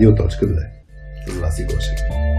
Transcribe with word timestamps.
Радио.2 0.00 0.30
с 1.26 1.40
Васи 1.42 1.64
Гошев. 1.64 2.29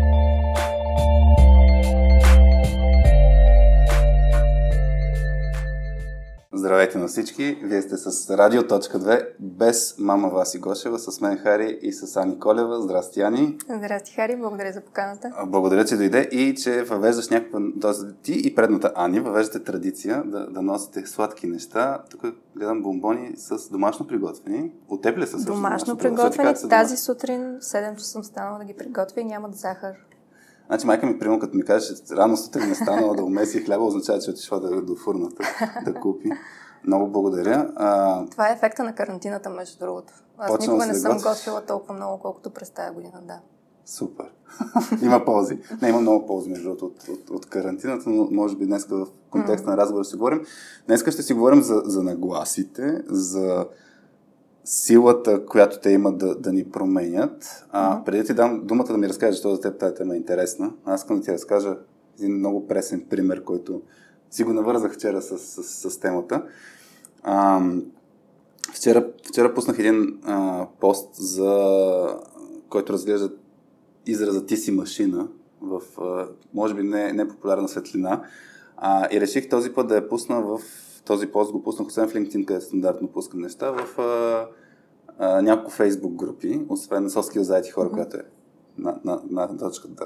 Здравейте 6.62 6.98
на 6.98 7.08
всички! 7.08 7.58
Вие 7.64 7.82
сте 7.82 7.98
с 7.98 8.38
Радио.2 8.38 9.28
без 9.40 9.96
мама 10.00 10.30
Васи 10.30 10.60
Гошева, 10.60 11.00
с 11.00 11.22
мен 11.22 11.38
Хари 11.38 11.80
и 11.82 11.94
с 11.94 12.18
Ани 12.18 12.40
Колева. 12.40 12.82
Здрасти, 12.82 13.22
Ани! 13.22 13.58
Здрасти, 13.70 14.14
Хари! 14.14 14.36
Благодаря 14.36 14.72
за 14.72 14.82
поканата. 14.82 15.32
Благодаря, 15.48 15.86
че 15.86 15.98
дойде 15.98 16.22
и 16.32 16.56
че 16.56 16.84
въвеждаш 16.84 17.30
някаква... 17.30 17.60
Тоест, 17.82 18.06
ти 18.24 18.42
и 18.46 18.56
предната 18.56 18.92
Ани 18.96 19.20
въвеждате 19.20 19.64
традиция 19.64 20.24
да, 20.26 20.48
да 20.48 20.62
носите 20.62 21.06
сладки 21.06 21.48
неща. 21.48 22.04
Тук 22.10 22.22
гледам 22.56 22.82
бомбони 22.82 23.32
с 23.36 23.70
домашно 23.70 24.08
приготвени. 24.08 24.72
От 24.90 25.02
теб 25.02 25.18
ли 25.18 25.28
са 25.28 25.32
също? 25.32 25.54
Домашно 25.54 25.98
приготвени. 25.98 26.70
Тази 26.70 26.98
сутрин 26.98 27.58
в 27.62 27.64
7 27.64 27.96
часа 27.96 28.10
съм 28.10 28.24
станала 28.24 28.60
да 28.60 28.66
ги 28.66 28.74
приготвя 28.74 29.22
и 29.22 29.26
нямат 29.26 29.56
захар. 29.56 29.96
Значи 30.72 30.88
майка 30.88 31.06
ми, 31.06 31.20
примерно, 31.20 31.40
като 31.40 31.58
ми 31.58 31.66
каже, 31.66 31.88
че 31.88 32.16
рано 32.16 32.38
сутрин 32.38 32.72
е 32.72 32.76
станала 32.76 33.16
да 33.16 33.24
умеси 33.24 33.64
хляба, 33.64 33.86
означава, 33.86 34.20
че 34.20 34.32
отишла 34.32 34.60
да, 34.60 34.82
до 34.82 34.96
фурната 34.96 35.44
да 35.86 35.94
купи. 35.94 36.32
Много 36.88 37.08
благодаря. 37.08 37.72
А... 37.76 38.26
Това 38.26 38.50
е 38.50 38.54
ефекта 38.54 38.84
на 38.84 38.96
карантината, 38.96 39.50
между 39.50 39.80
другото. 39.80 40.14
Аз 40.38 40.52
Почвам 40.52 40.76
никога 40.76 40.94
не 40.94 41.00
съм 41.00 41.18
готвила 41.18 41.62
толкова 41.62 41.94
много, 41.94 42.22
колкото 42.22 42.50
през 42.50 42.70
тази 42.70 42.96
година, 42.96 43.22
да. 43.28 43.40
Супер. 43.86 44.26
има 45.02 45.26
ползи. 45.26 45.60
Не, 45.82 45.90
има 45.90 46.02
много 46.02 46.26
ползи, 46.26 46.50
между 46.50 46.64
другото, 46.64 46.86
от, 46.86 47.08
от, 47.08 47.30
от 47.30 47.46
карантината, 47.46 48.10
но 48.10 48.28
може 48.32 48.56
би 48.56 48.66
днес 48.66 48.86
в 48.86 49.08
контекста 49.30 49.68
mm. 49.68 49.72
на 49.72 49.78
разговора 49.78 50.04
ще 50.04 50.12
си 50.12 50.18
говорим. 50.18 50.46
Днес 50.88 51.02
ще 51.02 51.24
си 51.24 51.34
говорим 51.34 51.62
за, 51.62 51.82
за 51.86 52.04
нагласите, 52.04 53.04
за 53.08 53.66
силата, 54.64 55.46
която 55.46 55.80
те 55.80 55.90
имат 55.90 56.18
да, 56.18 56.36
да 56.36 56.54
ни 56.54 56.64
променят. 56.64 57.66
А, 57.72 58.00
mm-hmm. 58.00 58.04
преди 58.04 58.18
да 58.18 58.24
ти 58.24 58.34
дам 58.34 58.62
думата 58.66 58.86
да 58.86 58.98
ми 58.98 59.10
разкажеш, 59.10 59.36
защото 59.36 59.56
за 59.56 59.62
теб 59.62 59.80
тази 59.80 59.96
тема 59.96 60.14
е 60.14 60.18
интересна, 60.18 60.74
аз 60.86 61.02
искам 61.02 61.18
да 61.18 61.24
ти 61.24 61.32
разкажа 61.32 61.78
един 62.20 62.38
много 62.38 62.68
пресен 62.68 63.06
пример, 63.10 63.44
който 63.44 63.82
си 64.32 64.44
го 64.44 64.54
навързах 64.54 64.94
вчера 64.94 65.22
с, 65.22 65.38
с, 65.38 65.90
с 65.90 66.00
темата. 66.00 66.44
А, 67.24 67.62
вчера, 68.74 69.08
вчера 69.28 69.54
пуснах 69.54 69.80
един 69.80 70.20
а, 70.24 70.68
пост, 70.80 71.16
за 71.16 72.18
който 72.70 72.94
разглежда 72.94 73.32
израза 74.06 74.46
ти 74.46 74.58
си 74.58 74.72
машина 74.72 75.28
в, 75.62 75.82
а, 76.02 76.28
може 76.54 76.74
би, 76.74 76.84
не, 76.84 77.14
не 77.14 77.28
популярна 77.28 77.68
светлина. 77.68 78.24
А, 78.78 79.08
и 79.12 79.22
реших 79.22 79.50
този 79.50 79.74
път 79.74 79.88
да 79.88 79.96
я 79.96 80.10
пусна 80.10 80.42
в 80.42 80.60
този 81.06 81.28
пост 81.28 81.52
го 81.52 81.64
пуснах 81.64 81.88
освен 81.88 82.10
в 82.10 82.14
LinkedIn, 82.14 82.46
където 82.46 82.66
стандартно 82.66 83.08
пускам 83.08 83.42
неща, 83.42 83.72
в 83.72 84.00
а, 84.00 84.48
а, 85.22 85.42
няколко 85.42 85.72
Facebook 85.72 86.16
групи, 86.16 86.66
освен 86.70 87.10
Soft 87.10 87.42
за 87.42 87.54
IT 87.62 87.72
хора, 87.72 87.90
mm-hmm. 87.90 87.94
която 87.94 88.18
е 88.18 88.22
на, 88.78 89.00
на, 89.06 89.22
на 89.30 89.58
точката 89.58 90.06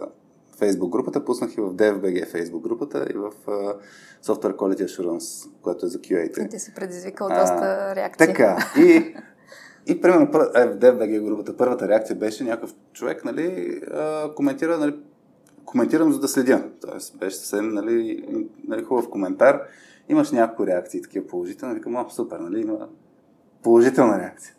Facebook 0.59 0.89
групата, 0.89 1.25
пуснах 1.25 1.57
и 1.57 1.61
в 1.61 1.73
DFBG 1.73 2.35
Facebook 2.35 2.61
групата 2.61 3.07
и 3.09 3.13
в 3.13 3.31
uh, 3.45 3.75
Software 4.23 4.55
Quality 4.55 4.85
Assurance, 4.85 5.49
което 5.61 5.85
е 5.85 5.89
за 5.89 5.99
QA. 5.99 6.45
И 6.45 6.49
ти 6.49 6.59
си 6.59 6.73
предизвикал 6.75 7.27
а, 7.31 7.39
доста 7.39 7.95
реакции. 7.95 8.27
Така. 8.27 8.57
И, 8.77 9.15
и 9.85 10.01
примерно 10.01 10.23
е, 10.55 10.65
в 10.67 10.79
DFBG 10.79 11.23
групата 11.23 11.57
първата 11.57 11.87
реакция 11.87 12.15
беше 12.15 12.43
някакъв 12.43 12.73
човек, 12.93 13.25
нали, 13.25 13.79
а, 13.93 14.33
коментира, 14.35 14.77
нали, 14.77 14.95
коментирам 15.65 16.13
за 16.13 16.19
да 16.19 16.27
следя. 16.27 16.63
Тоест 16.81 17.17
беше 17.17 17.37
съвсем, 17.37 17.73
нали, 17.73 18.25
нали, 18.67 18.83
хубав 18.83 19.09
коментар 19.09 19.61
имаш 20.09 20.31
някакви 20.31 20.67
реакции, 20.67 21.01
такива 21.01 21.27
положителни, 21.27 21.75
викам, 21.75 21.95
о, 21.95 22.09
супер, 22.09 22.39
нали, 22.39 22.61
има 22.61 22.87
положителна 23.63 24.19
реакция. 24.19 24.53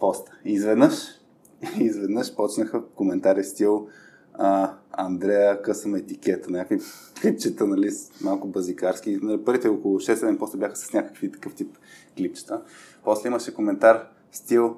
Поста. 0.00 0.32
И 0.44 0.52
изведнъж, 0.52 0.94
изведнъж 1.78 2.34
почнаха 2.34 2.82
коментари 2.94 3.44
стил 3.44 3.88
а, 4.34 4.72
Андрея, 4.92 5.62
късам 5.62 5.94
етикета, 5.94 6.50
някакви 6.50 6.80
клипчета, 7.20 7.66
нали, 7.66 7.90
малко 8.20 8.48
базикарски. 8.48 9.18
Нали, 9.22 9.44
първите 9.44 9.68
около 9.68 9.98
6-7 9.98 10.38
поста 10.38 10.56
бяха 10.56 10.76
с 10.76 10.92
някакви 10.92 11.32
такъв 11.32 11.54
тип 11.54 11.76
клипчета. 12.16 12.62
После 13.04 13.28
имаше 13.28 13.54
коментар 13.54 14.08
стил 14.32 14.76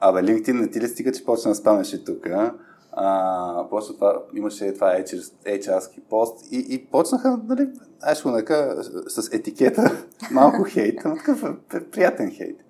Абе, 0.00 0.20
LinkedIn 0.20 0.60
не 0.60 0.70
ти 0.70 0.80
ли 0.80 0.88
стига, 0.88 1.12
че 1.12 1.24
почна 1.24 1.50
да 1.50 1.54
спамеше 1.54 2.04
тук, 2.04 2.26
а? 2.26 2.54
А, 2.92 3.68
после 3.70 3.94
това 3.94 4.22
имаше 4.34 4.74
това 4.74 4.94
HR-ски 5.46 6.00
пост 6.00 6.52
и, 6.52 6.66
и 6.68 6.86
почнаха, 6.86 7.40
нали, 7.48 7.68
аз 8.00 8.22
го 8.22 8.30
нека 8.30 8.76
с 9.08 9.28
етикета 9.32 10.04
малко 10.30 10.64
хейт, 10.64 11.00
но 11.04 11.16
такъв 11.16 11.44
приятен 11.92 12.30
хейт. 12.30 12.65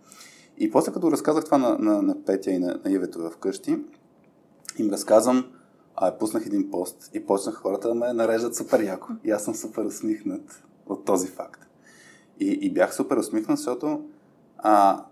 И 0.58 0.70
после 0.70 0.92
като 0.92 1.12
разказах 1.12 1.44
това 1.44 1.58
на, 1.58 1.78
на, 1.78 2.02
на 2.02 2.24
Петя 2.24 2.50
и 2.50 2.58
на, 2.58 2.80
на 2.84 2.90
Ивето 2.90 3.30
вкъщи, 3.30 3.78
им 4.78 4.90
разказвам, 4.90 5.44
а 5.96 6.18
пуснах 6.18 6.46
един 6.46 6.70
пост 6.70 7.10
и 7.14 7.26
почнах 7.26 7.54
хората 7.54 7.88
да 7.88 7.94
ме 7.94 8.12
нареждат 8.12 8.56
супер 8.56 8.82
яко. 8.82 9.08
И 9.24 9.30
аз 9.30 9.44
съм 9.44 9.54
супер 9.54 9.84
усмихнат 9.84 10.62
от 10.86 11.04
този 11.04 11.28
факт. 11.28 11.66
И, 12.40 12.58
и 12.62 12.72
бях 12.72 12.94
супер 12.94 13.16
усмихнат, 13.16 13.58
защото 13.58 14.04
а, 14.58 15.04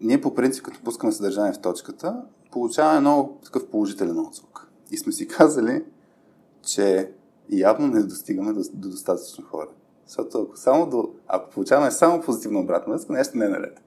ние 0.00 0.20
по 0.20 0.34
принцип, 0.34 0.64
като 0.64 0.80
пускаме 0.84 1.12
съдържание 1.12 1.52
в 1.52 1.60
точката, 1.60 2.22
получаваме 2.52 3.00
много 3.00 3.38
такъв 3.44 3.66
положителен 3.66 4.18
отзвук. 4.18 4.68
И 4.90 4.98
сме 4.98 5.12
си 5.12 5.28
казали, 5.28 5.84
че 6.62 7.12
явно 7.50 7.86
не 7.86 8.02
достигаме 8.02 8.52
до, 8.52 8.60
до 8.74 8.88
достатъчно 8.88 9.44
хора. 9.44 9.68
Защото 10.06 10.42
ако, 10.42 10.56
само 10.56 10.86
до, 10.86 11.10
ако 11.28 11.50
получаваме 11.50 11.90
само 11.90 12.20
позитивно 12.20 12.60
обратно 12.60 12.92
връзка, 12.92 13.12
нещо 13.12 13.38
не 13.38 13.44
е 13.44 13.48
наред. 13.48 13.80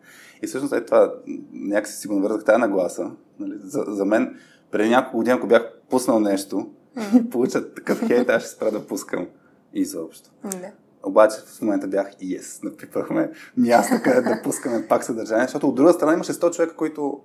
И 0.43 0.47
всъщност 0.47 0.73
е 0.73 0.85
това, 0.85 1.13
някакси 1.53 1.97
си 1.97 2.07
го 2.07 2.15
навързах 2.15 2.43
тази 2.43 2.59
нагласа. 2.59 3.11
Нали? 3.39 3.53
За, 3.63 3.85
за 3.87 4.05
мен, 4.05 4.39
преди 4.71 4.89
няколко 4.89 5.17
години, 5.17 5.37
ако 5.37 5.47
бях 5.47 5.71
пуснал 5.89 6.19
нещо 6.19 6.69
получат 7.31 7.75
такъв 7.75 8.07
хейт, 8.07 8.29
аз 8.29 8.41
ще 8.43 8.51
спра 8.51 8.71
да 8.71 8.87
пускам 8.87 9.27
изобщо. 9.73 10.29
Да. 10.43 10.71
Обаче 11.03 11.37
в 11.45 11.61
момента 11.61 11.87
бях 11.87 12.11
и 12.19 12.39
yes, 12.39 12.63
напипахме 12.63 13.31
място, 13.57 13.95
къде 14.03 14.21
да 14.21 14.41
пускаме 14.43 14.87
пак 14.87 15.03
съдържание, 15.03 15.43
защото 15.43 15.67
от 15.67 15.75
друга 15.75 15.93
страна 15.93 16.13
имаше 16.13 16.33
100 16.33 16.55
човека, 16.55 16.75
които 16.75 17.19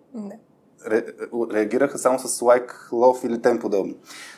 ре, 0.87 1.05
реагираха 1.53 1.99
само 1.99 2.19
с 2.19 2.43
лайк, 2.43 2.89
лов 2.93 3.25
или 3.25 3.43
тем 3.43 3.59
подобно. 3.59 3.95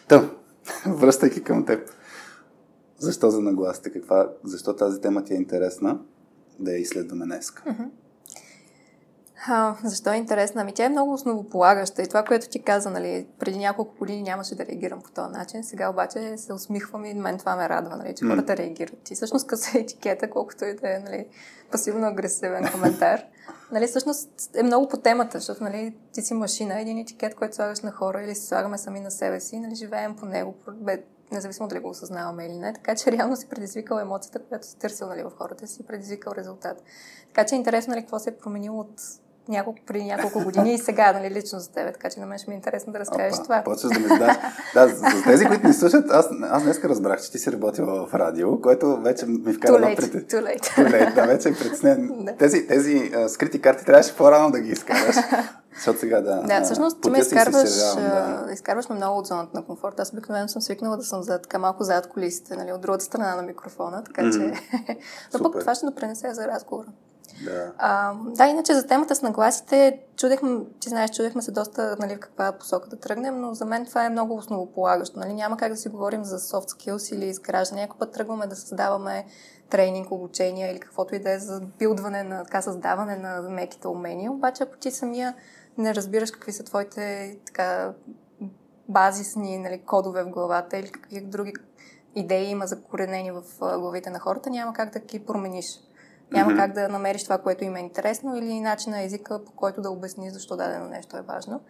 Та, 0.08 0.30
връщайки 0.86 1.42
към 1.42 1.66
теб. 1.66 1.90
Защо 2.98 3.30
за 3.30 3.40
нагласите? 3.40 3.92
Каква, 3.92 4.30
защо 4.44 4.76
тази 4.76 5.00
тема 5.00 5.24
ти 5.24 5.34
е 5.34 5.36
интересна 5.36 5.98
да 6.58 6.72
я 6.72 6.78
изследваме 6.78 7.24
днес? 7.24 7.50
Mm-hmm. 7.50 7.88
А, 9.46 9.76
защо 9.84 10.12
е 10.12 10.16
интересна? 10.16 10.60
Ами 10.60 10.74
тя 10.74 10.84
е 10.84 10.88
много 10.88 11.12
основополагаща 11.12 12.02
и 12.02 12.08
това, 12.08 12.22
което 12.24 12.48
ти 12.48 12.62
каза, 12.62 12.90
нали, 12.90 13.26
преди 13.38 13.58
няколко 13.58 13.98
години 13.98 14.22
нямаше 14.22 14.54
да 14.54 14.66
реагирам 14.66 15.00
по 15.02 15.10
този 15.10 15.32
начин, 15.32 15.64
сега 15.64 15.88
обаче 15.90 16.36
се 16.36 16.52
усмихвам 16.52 17.04
и 17.04 17.14
мен 17.14 17.38
това 17.38 17.56
ме 17.56 17.68
радва, 17.68 17.96
нали, 17.96 18.14
че 18.14 18.24
mm. 18.24 18.30
хората 18.30 18.56
реагират. 18.56 19.10
И 19.10 19.14
всъщност 19.14 19.46
къса 19.46 19.78
етикета, 19.78 20.30
колкото 20.30 20.64
и 20.64 20.74
да 20.74 20.94
е 20.94 20.98
нали, 20.98 21.26
пасивно-агресивен 21.72 22.72
коментар, 22.72 23.22
нали, 23.72 23.86
всъщност 23.86 24.50
е 24.54 24.62
много 24.62 24.88
по 24.88 24.96
темата, 24.96 25.38
защото 25.38 25.64
нали, 25.64 25.96
ти 26.12 26.22
си 26.22 26.34
машина, 26.34 26.80
един 26.80 26.98
етикет, 26.98 27.34
който 27.34 27.54
слагаш 27.54 27.80
на 27.80 27.92
хора 27.92 28.22
или 28.22 28.34
се 28.34 28.46
слагаме 28.46 28.78
сами 28.78 29.00
на 29.00 29.10
себе 29.10 29.40
си, 29.40 29.60
нали, 29.60 29.74
живеем 29.74 30.16
по 30.16 30.26
него, 30.26 30.54
независимо 31.32 31.68
дали 31.68 31.78
го 31.78 31.88
осъзнаваме 31.88 32.46
или 32.46 32.58
не. 32.58 32.72
Така 32.72 32.94
че 32.94 33.12
реално 33.12 33.36
си 33.36 33.48
предизвикал 33.48 33.98
емоцията, 33.98 34.38
която 34.38 34.66
си 34.66 34.78
търсил 34.78 35.06
нали, 35.06 35.22
в 35.22 35.32
хората, 35.38 35.66
си 35.66 35.86
предизвикал 35.86 36.32
резултат. 36.32 36.82
Така 37.26 37.46
че 37.46 37.54
е 37.54 37.58
интересно 37.58 37.90
нали, 37.90 38.02
какво 38.02 38.18
се 38.18 38.30
е 38.30 38.36
променило 38.36 38.80
от 38.80 39.00
няколко, 39.48 39.78
преди 39.86 40.04
няколко 40.04 40.44
години 40.44 40.74
и 40.74 40.78
сега, 40.78 41.12
нали, 41.12 41.34
лично 41.34 41.58
за 41.58 41.72
теб, 41.72 41.92
така 41.92 42.10
че 42.10 42.20
на 42.20 42.26
мен 42.26 42.38
ще 42.38 42.50
ми 42.50 42.54
е 42.54 42.56
интересно 42.56 42.92
да 42.92 42.98
разкажеш 42.98 43.34
Опа, 43.34 43.42
това. 43.42 43.62
Почваш 43.64 43.92
да 43.92 44.00
ми 44.00 44.08
задаш. 44.08 44.36
да, 44.74 44.88
за, 44.88 44.94
за 44.94 45.24
тези, 45.24 45.46
които 45.46 45.66
ни 45.66 45.72
слушат, 45.72 46.10
аз, 46.10 46.26
аз 46.42 46.62
днес 46.62 46.84
разбрах, 46.84 47.22
че 47.22 47.30
ти 47.30 47.38
си 47.38 47.52
работила 47.52 48.06
в 48.06 48.14
радио, 48.14 48.60
което 48.60 48.96
вече 48.96 49.26
ми 49.26 49.52
вкара 49.52 49.78
на 49.78 49.96
пред... 49.96 50.12
Too 50.12 50.42
late. 50.42 50.62
Too 50.62 50.90
late. 50.92 51.14
Да, 51.14 51.26
вече 51.26 51.48
е 51.48 51.54
притеснен. 51.54 52.28
тези, 52.38 52.66
тези 52.66 52.94
uh, 52.94 53.26
скрити 53.26 53.60
карти 53.60 53.84
трябваше 53.84 54.16
по-рано 54.16 54.50
да 54.50 54.60
ги 54.60 54.70
изкараш. 54.70 55.16
Защото 55.74 55.98
сега 55.98 56.20
да. 56.20 56.42
Да, 56.42 56.62
всъщност 56.62 57.00
ти 57.00 57.10
ме 57.10 57.18
изкарваш, 57.18 57.70
да. 57.94 58.48
изкарваш 58.52 58.88
ме 58.88 58.94
много 58.94 59.18
от 59.18 59.26
зоната 59.26 59.50
на 59.54 59.64
комфорт. 59.64 60.00
Аз 60.00 60.12
обикновено 60.12 60.48
съм 60.48 60.62
свикнала 60.62 60.96
да 60.96 61.02
съм 61.02 61.22
за, 61.22 61.38
така 61.38 61.58
малко 61.58 61.84
зад 61.84 62.08
колисите, 62.08 62.56
нали, 62.56 62.72
от 62.72 62.80
другата 62.80 63.04
страна 63.04 63.36
на 63.36 63.42
микрофона, 63.42 64.04
така 64.04 64.30
че. 64.30 64.38
Но 65.34 65.42
пък 65.42 65.60
това 65.60 65.74
ще 65.74 65.86
допренесе 65.86 66.34
за 66.34 66.48
разговора. 66.48 66.88
Да. 67.44 67.72
А, 67.78 68.14
да, 68.26 68.46
иначе 68.46 68.74
за 68.74 68.86
темата 68.86 69.14
с 69.14 69.22
нагласите, 69.22 70.00
чудехме, 70.16 70.60
ти 70.80 70.88
знаеш, 70.88 71.10
чудехме 71.10 71.42
се 71.42 71.50
доста 71.50 71.96
нали, 72.00 72.16
в 72.16 72.20
каква 72.20 72.52
посока 72.52 72.88
да 72.88 72.96
тръгнем, 72.96 73.40
но 73.40 73.54
за 73.54 73.64
мен 73.64 73.86
това 73.86 74.04
е 74.04 74.10
много 74.10 74.34
основополагащо. 74.34 75.18
Нали? 75.18 75.34
Няма 75.34 75.56
как 75.56 75.72
да 75.72 75.76
си 75.76 75.88
говорим 75.88 76.24
за 76.24 76.38
soft 76.38 76.68
skills 76.68 77.14
или 77.14 77.24
изграждане. 77.24 77.80
Някой 77.80 77.98
път 77.98 78.12
тръгваме 78.12 78.46
да 78.46 78.56
създаваме 78.56 79.26
тренинг, 79.70 80.10
обучение 80.10 80.70
или 80.70 80.80
каквото 80.80 81.14
и 81.14 81.18
да 81.18 81.30
е 81.30 81.38
за 81.38 81.60
билдване 81.78 82.22
на 82.22 82.44
така 82.44 82.62
създаване 82.62 83.16
на 83.16 83.42
меките 83.42 83.88
умения. 83.88 84.32
Обаче, 84.32 84.62
ако 84.62 84.76
ти 84.76 84.90
самия 84.90 85.34
не 85.78 85.94
разбираш 85.94 86.30
какви 86.30 86.52
са 86.52 86.64
твоите 86.64 87.36
така, 87.46 87.92
базисни 88.88 89.58
нали, 89.58 89.82
кодове 89.86 90.24
в 90.24 90.30
главата 90.30 90.78
или 90.78 90.90
какви 90.90 91.20
други 91.20 91.52
идеи 92.14 92.46
има 92.46 92.66
закоренени 92.66 93.30
в 93.30 93.42
главите 93.60 94.10
на 94.10 94.18
хората, 94.18 94.50
няма 94.50 94.72
как 94.72 94.92
да 94.92 94.98
ги 94.98 95.26
промениш. 95.26 95.80
Няма 96.34 96.50
mm-hmm. 96.50 96.56
как 96.56 96.72
да 96.72 96.88
намериш 96.88 97.24
това, 97.24 97.38
което 97.38 97.64
им 97.64 97.76
е 97.76 97.80
интересно 97.80 98.36
или 98.36 98.60
начин 98.60 98.92
на 98.92 99.02
езика, 99.02 99.44
по 99.44 99.52
който 99.52 99.80
да 99.80 99.90
обясниш 99.90 100.32
защо 100.32 100.56
дадено 100.56 100.88
нещо 100.88 101.16
е 101.16 101.22
важно. 101.22 101.60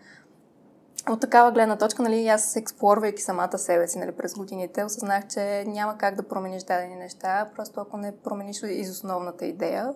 от 1.08 1.20
такава 1.20 1.52
гледна 1.52 1.76
точка, 1.76 2.02
нали, 2.02 2.28
аз 2.28 2.56
експлорвайки 2.56 3.22
самата 3.22 3.58
себе 3.58 3.88
си 3.88 3.98
нали, 3.98 4.12
през 4.12 4.34
годините, 4.34 4.84
осъзнах, 4.84 5.26
че 5.28 5.64
няма 5.66 5.98
как 5.98 6.14
да 6.14 6.22
промениш 6.22 6.62
дадени 6.62 6.96
неща, 6.96 7.48
просто 7.56 7.80
ако 7.80 7.96
не 7.96 8.16
промениш 8.16 8.62
из 8.62 8.90
основната 8.90 9.46
идея. 9.46 9.94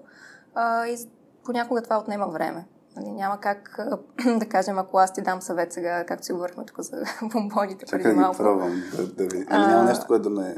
А, 0.55 0.87
и 0.87 0.97
понякога 1.45 1.83
това 1.83 1.99
отнема 1.99 2.27
време. 2.29 2.65
Нали, 3.01 3.11
няма 3.11 3.41
как 3.41 3.79
да 4.39 4.47
кажем, 4.47 4.79
ако 4.79 4.99
аз 4.99 5.13
ти 5.13 5.23
дам 5.23 5.43
съвет 5.43 5.73
сега, 5.73 6.05
както 6.05 6.27
си 6.27 6.33
говорихме 6.33 6.65
тук 6.65 6.81
за 6.81 7.05
бомбоните 7.33 7.87
преди 7.87 8.05
Чакай 8.05 8.13
малко. 8.13 8.37
Чакай 8.37 8.53
пробвам 8.53 8.83
да, 8.97 9.07
да 9.07 9.25
ви... 9.25 9.39
Или 9.39 9.47
няма 9.51 9.85
нещо, 9.85 10.07
което 10.07 10.23
да 10.23 10.41
ме 10.41 10.55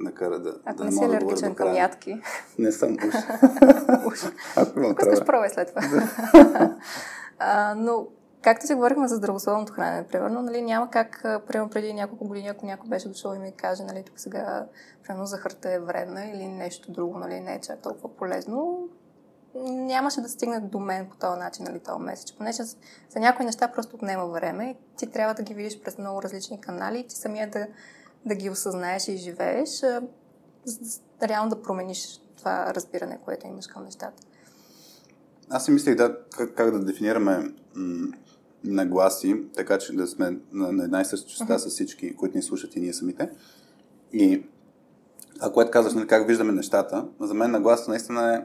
накара 0.00 0.38
да 0.38 0.54
Ако 0.64 0.78
да 0.78 0.84
не 0.84 0.92
си 0.92 1.04
алергичен 1.04 1.54
към 1.54 1.74
ядки. 1.74 2.20
Не 2.58 2.72
съм 2.72 2.96
уж. 4.06 4.16
ако 4.56 4.78
имам 4.78 4.90
Ако 4.90 5.02
искаш, 5.02 5.26
пробвай 5.26 5.50
след 5.50 5.68
това. 5.68 5.82
а, 7.38 7.74
но 7.74 8.06
Както 8.42 8.66
си 8.66 8.74
говорихме 8.74 9.08
за 9.08 9.16
здравословното 9.16 9.72
хранене, 9.72 10.06
примерно, 10.06 10.42
нали, 10.42 10.62
няма 10.62 10.90
как, 10.90 11.20
примерно 11.22 11.70
преди 11.70 11.92
няколко 11.92 12.28
години, 12.28 12.48
ако 12.48 12.66
някой 12.66 12.88
беше 12.88 13.08
дошъл 13.08 13.34
и 13.34 13.38
ми 13.38 13.52
каже, 13.52 13.82
нали, 13.82 14.02
тук 14.02 14.20
сега, 14.20 14.66
примерно, 15.02 15.26
захарта 15.26 15.72
е 15.72 15.78
вредна 15.78 16.24
или 16.24 16.48
нещо 16.48 16.92
друго, 16.92 17.18
нали, 17.18 17.40
не 17.40 17.54
е 17.54 17.60
чак 17.60 17.82
толкова 17.82 18.16
полезно, 18.16 18.88
нямаше 19.54 20.20
да 20.20 20.28
стигне 20.28 20.60
до 20.60 20.78
мен 20.78 21.08
по 21.08 21.16
този 21.16 21.38
начин, 21.38 21.64
нали, 21.64 21.78
този 21.78 22.02
месец. 22.02 22.32
Понеже 22.32 22.62
за 22.62 23.20
някои 23.20 23.46
неща 23.46 23.68
просто 23.68 23.96
отнема 23.96 24.26
време 24.26 24.70
и 24.70 24.96
ти 24.96 25.06
трябва 25.06 25.34
да 25.34 25.42
ги 25.42 25.54
видиш 25.54 25.80
през 25.80 25.98
много 25.98 26.22
различни 26.22 26.60
канали 26.60 26.98
и 26.98 27.06
ти 27.06 27.16
самия 27.16 27.50
да, 27.50 27.66
да 28.26 28.34
ги 28.34 28.50
осъзнаеш 28.50 29.08
и 29.08 29.16
живееш, 29.16 29.82
за 30.64 31.00
реално 31.22 31.50
да 31.50 31.62
промениш 31.62 32.20
това 32.36 32.74
разбиране, 32.74 33.18
което 33.24 33.46
имаш 33.46 33.66
към 33.66 33.84
нещата. 33.84 34.22
Аз 35.50 35.64
си 35.64 35.70
мислех 35.70 35.94
да, 35.94 36.18
как, 36.36 36.54
как 36.54 36.70
да 36.70 36.84
дефинираме 36.84 37.54
м- 37.74 38.12
нагласи, 38.64 39.42
така 39.56 39.78
че 39.78 39.92
да 39.92 40.06
сме 40.06 40.36
на, 40.52 40.72
на 40.72 40.84
една 40.84 41.00
и 41.00 41.04
съща 41.04 41.28
частота 41.28 41.54
uh-huh. 41.54 41.68
с 41.68 41.70
всички, 41.70 42.16
които 42.16 42.36
ни 42.36 42.42
слушат 42.42 42.76
и 42.76 42.80
ние 42.80 42.92
самите. 42.92 43.30
И 44.12 44.42
това, 45.34 45.52
което 45.52 45.70
казваш, 45.70 45.94
нали, 45.94 46.06
как 46.06 46.26
виждаме 46.26 46.52
нещата, 46.52 47.06
за 47.20 47.34
мен 47.34 47.50
нагласа 47.50 47.90
наистина 47.90 48.34
е 48.34 48.42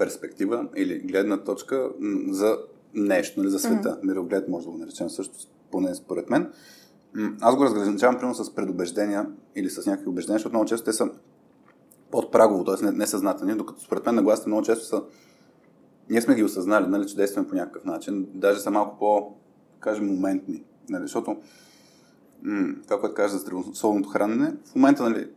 перспектива 0.00 0.68
или 0.76 0.98
гледна 0.98 1.36
точка 1.36 1.90
за 2.28 2.58
нещо, 2.94 3.40
нали, 3.40 3.50
за 3.50 3.58
света. 3.58 3.88
Mm-hmm. 3.88 4.06
Мироглед 4.06 4.48
може 4.48 4.66
да 4.66 4.72
го 4.72 4.78
наречем 4.78 5.10
също, 5.10 5.34
поне 5.70 5.94
според 5.94 6.30
мен. 6.30 6.52
Аз 7.40 7.56
го 7.56 7.64
разграничавам 7.64 8.16
примерно 8.16 8.44
с 8.44 8.54
предубеждения 8.54 9.26
или 9.56 9.70
с 9.70 9.86
някакви 9.86 10.08
убеждения, 10.08 10.38
защото 10.38 10.54
много 10.54 10.68
често 10.68 10.84
те 10.84 10.92
са 10.92 11.10
под 12.10 12.32
прагово, 12.32 12.64
т.е. 12.64 12.90
несъзнателни, 12.90 13.54
докато 13.54 13.80
според 13.80 14.06
мен 14.06 14.14
нагласите 14.14 14.48
много 14.48 14.62
често 14.62 14.84
са 14.84 15.02
ние 16.10 16.20
сме 16.20 16.34
ги 16.34 16.44
осъзнали, 16.44 16.86
нали, 16.86 17.06
че 17.06 17.16
действаме 17.16 17.48
по 17.48 17.54
някакъв 17.54 17.84
начин, 17.84 18.26
даже 18.34 18.60
са 18.60 18.70
малко 18.70 18.98
по, 18.98 19.34
кажем, 19.80 20.06
моментни. 20.06 20.64
Нали, 20.88 21.02
защото 21.02 21.36
м- 22.42 22.74
това, 22.84 23.00
което 23.00 23.14
кажа 23.14 23.32
за 23.32 23.38
здравословното 23.38 24.08
хранене, 24.08 24.56
в 24.64 24.74
момента 24.74 25.10
нали, 25.10 25.28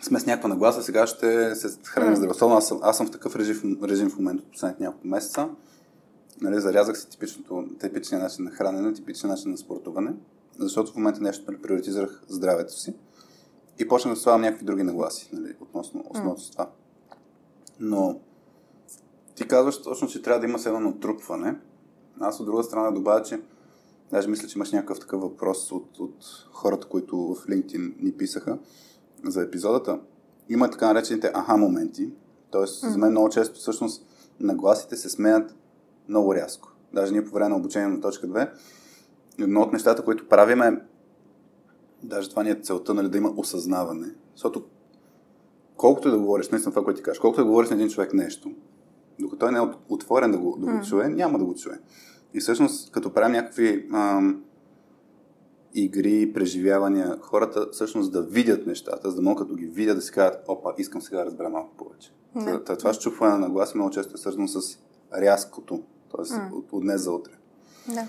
сме 0.00 0.20
с 0.20 0.26
някаква 0.26 0.48
нагласа, 0.48 0.82
сега 0.82 1.06
ще 1.06 1.54
се 1.54 1.68
храним 1.84 2.14
mm. 2.14 2.16
здравословно. 2.16 2.56
Аз 2.56 2.68
съм, 2.68 2.78
аз 2.82 2.96
съм 2.96 3.06
в 3.06 3.10
такъв 3.10 3.36
режим, 3.36 3.78
режим 3.82 4.10
в 4.10 4.16
момента 4.16 4.42
от 4.42 4.52
последните 4.52 4.82
няколко 4.82 5.06
месеца. 5.06 5.48
Нали, 6.40 6.60
зарязах 6.60 6.98
си 6.98 7.08
типичното, 7.08 7.64
типичния 7.80 8.22
начин 8.22 8.44
на 8.44 8.50
хранене, 8.50 8.92
типичния 8.92 9.30
начин 9.30 9.50
на 9.50 9.58
спортуване, 9.58 10.14
защото 10.58 10.92
в 10.92 10.96
момента 10.96 11.22
нещо 11.22 11.44
нали, 11.48 11.62
приоритизирах 11.62 12.22
здравето 12.28 12.72
си 12.72 12.94
и 13.78 13.88
почнах 13.88 14.14
да 14.14 14.20
слагам 14.20 14.40
някакви 14.40 14.64
други 14.64 14.82
нагласи 14.82 15.30
нали, 15.32 15.54
относно 15.60 16.04
основното 16.10 16.40
mm. 16.40 16.52
това. 16.52 16.70
Но 17.80 18.20
ти 19.34 19.48
казваш 19.48 19.82
точно, 19.82 20.08
че 20.08 20.22
трябва 20.22 20.40
да 20.40 20.46
има 20.46 20.58
едно 20.66 20.80
натрупване. 20.80 21.56
Аз 22.20 22.40
от 22.40 22.46
друга 22.46 22.62
страна 22.62 22.90
добавя, 22.90 23.22
че 23.22 23.40
даже 24.10 24.28
мисля, 24.28 24.48
че 24.48 24.58
имаш 24.58 24.72
някакъв 24.72 25.00
такъв 25.00 25.20
въпрос 25.20 25.72
от, 25.72 25.98
от 25.98 26.46
хората, 26.52 26.88
които 26.88 27.16
в 27.16 27.46
LinkedIn 27.46 28.02
ни 28.02 28.12
писаха 28.12 28.58
за 29.24 29.42
епизодата. 29.42 30.00
Има 30.48 30.70
така 30.70 30.86
наречените 30.86 31.30
аха 31.34 31.56
моменти. 31.56 32.12
Тоест, 32.50 32.84
mm. 32.84 32.88
за 32.88 32.98
мен 32.98 33.10
много 33.10 33.28
често 33.28 33.54
всъщност 33.54 34.06
нагласите 34.40 34.96
се 34.96 35.08
сменят 35.08 35.54
много 36.08 36.34
рязко. 36.34 36.72
Даже 36.92 37.12
ние 37.12 37.24
по 37.24 37.34
време 37.34 37.48
на 37.48 37.56
обучение 37.56 37.88
на 37.88 38.00
точка 38.00 38.26
2, 38.26 38.50
едно 39.38 39.60
от 39.60 39.72
нещата, 39.72 40.04
които 40.04 40.28
правим 40.28 40.62
е, 40.62 40.82
даже 42.02 42.30
това 42.30 42.42
ни 42.42 42.50
е 42.50 42.60
целта, 42.62 42.94
нали, 42.94 43.08
да 43.08 43.18
има 43.18 43.32
осъзнаване. 43.36 44.14
Защото 44.34 44.64
колкото 45.76 46.10
да 46.10 46.18
говориш, 46.18 46.48
наистина 46.48 46.72
това, 46.72 46.84
което 46.84 46.98
ти 46.98 47.02
кажеш, 47.02 47.18
колкото 47.18 47.40
да 47.40 47.48
говориш 47.48 47.70
на 47.70 47.76
един 47.76 47.88
човек 47.88 48.14
нещо, 48.14 48.50
докато 49.20 49.38
той 49.38 49.52
не 49.52 49.58
е 49.58 49.62
отворен 49.88 50.30
да 50.30 50.38
го, 50.38 50.56
да 50.58 50.66
го 50.66 50.80
чуе, 50.84 51.08
няма 51.08 51.38
да 51.38 51.44
го 51.44 51.54
чуе. 51.54 51.78
И 52.34 52.40
всъщност, 52.40 52.92
като 52.92 53.12
правим 53.12 53.32
някакви 53.32 53.88
ам, 53.94 54.42
игри, 55.74 56.32
преживявания, 56.32 57.18
хората 57.20 57.66
всъщност 57.72 58.12
да 58.12 58.22
видят 58.22 58.66
нещата, 58.66 59.10
за 59.10 59.16
да 59.16 59.22
могат 59.22 59.38
като 59.38 59.56
ги 59.56 59.66
видят 59.66 59.96
да 59.96 60.02
си 60.02 60.12
кажат, 60.12 60.44
опа, 60.48 60.72
искам 60.78 61.02
сега 61.02 61.18
да 61.18 61.26
разбера 61.26 61.48
малко 61.48 61.76
повече. 61.76 62.12
Не. 62.34 62.64
Това, 62.64 62.76
това 62.76 62.92
щупване 62.92 63.38
на 63.38 63.50
глас 63.50 63.74
много 63.74 63.90
често 63.90 64.14
е 64.14 64.18
свързано 64.18 64.48
с 64.48 64.78
рязкото, 65.20 65.82
т.е. 66.10 66.54
От, 66.56 66.72
от 66.72 66.82
днес 66.82 67.00
за 67.00 67.12
утре. 67.12 67.32
Да. 67.94 68.06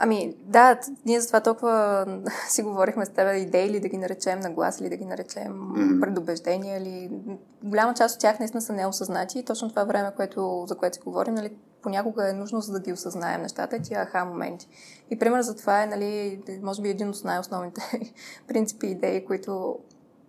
Ами, 0.00 0.34
да, 0.40 0.80
ние 1.06 1.20
за 1.20 1.26
това 1.26 1.40
толкова 1.40 2.06
си 2.48 2.62
говорихме 2.62 3.06
с 3.06 3.08
теб 3.08 3.36
идеи 3.36 3.66
или 3.66 3.80
да 3.80 3.88
ги 3.88 3.98
наречем 3.98 4.40
на 4.40 4.50
глас, 4.50 4.80
или 4.80 4.88
да 4.88 4.96
ги 4.96 5.04
наречем 5.04 5.52
mm-hmm. 5.52 6.00
предубеждения, 6.00 6.78
или 6.78 7.10
голяма 7.62 7.94
част 7.94 8.14
от 8.14 8.20
тях 8.20 8.38
наистина 8.38 8.60
са 8.60 8.72
неосъзнати 8.72 9.38
и 9.38 9.44
точно 9.44 9.68
това 9.68 9.84
време, 9.84 10.12
което, 10.16 10.64
за 10.68 10.74
което 10.74 10.94
си 10.94 11.00
говорим, 11.04 11.34
нали, 11.34 11.50
понякога 11.82 12.30
е 12.30 12.32
нужно 12.32 12.60
за 12.60 12.72
да 12.72 12.80
ги 12.80 12.92
осъзнаем 12.92 13.42
нещата, 13.42 13.82
тия 13.82 14.02
аха 14.02 14.24
моменти. 14.24 14.68
И 15.10 15.18
пример 15.18 15.40
за 15.40 15.56
това 15.56 15.82
е, 15.82 15.86
нали, 15.86 16.40
може 16.62 16.82
би 16.82 16.88
един 16.88 17.08
от 17.08 17.24
най-основните 17.24 17.80
принципи 18.48 18.86
и 18.86 18.90
идеи, 18.90 19.24
които 19.24 19.78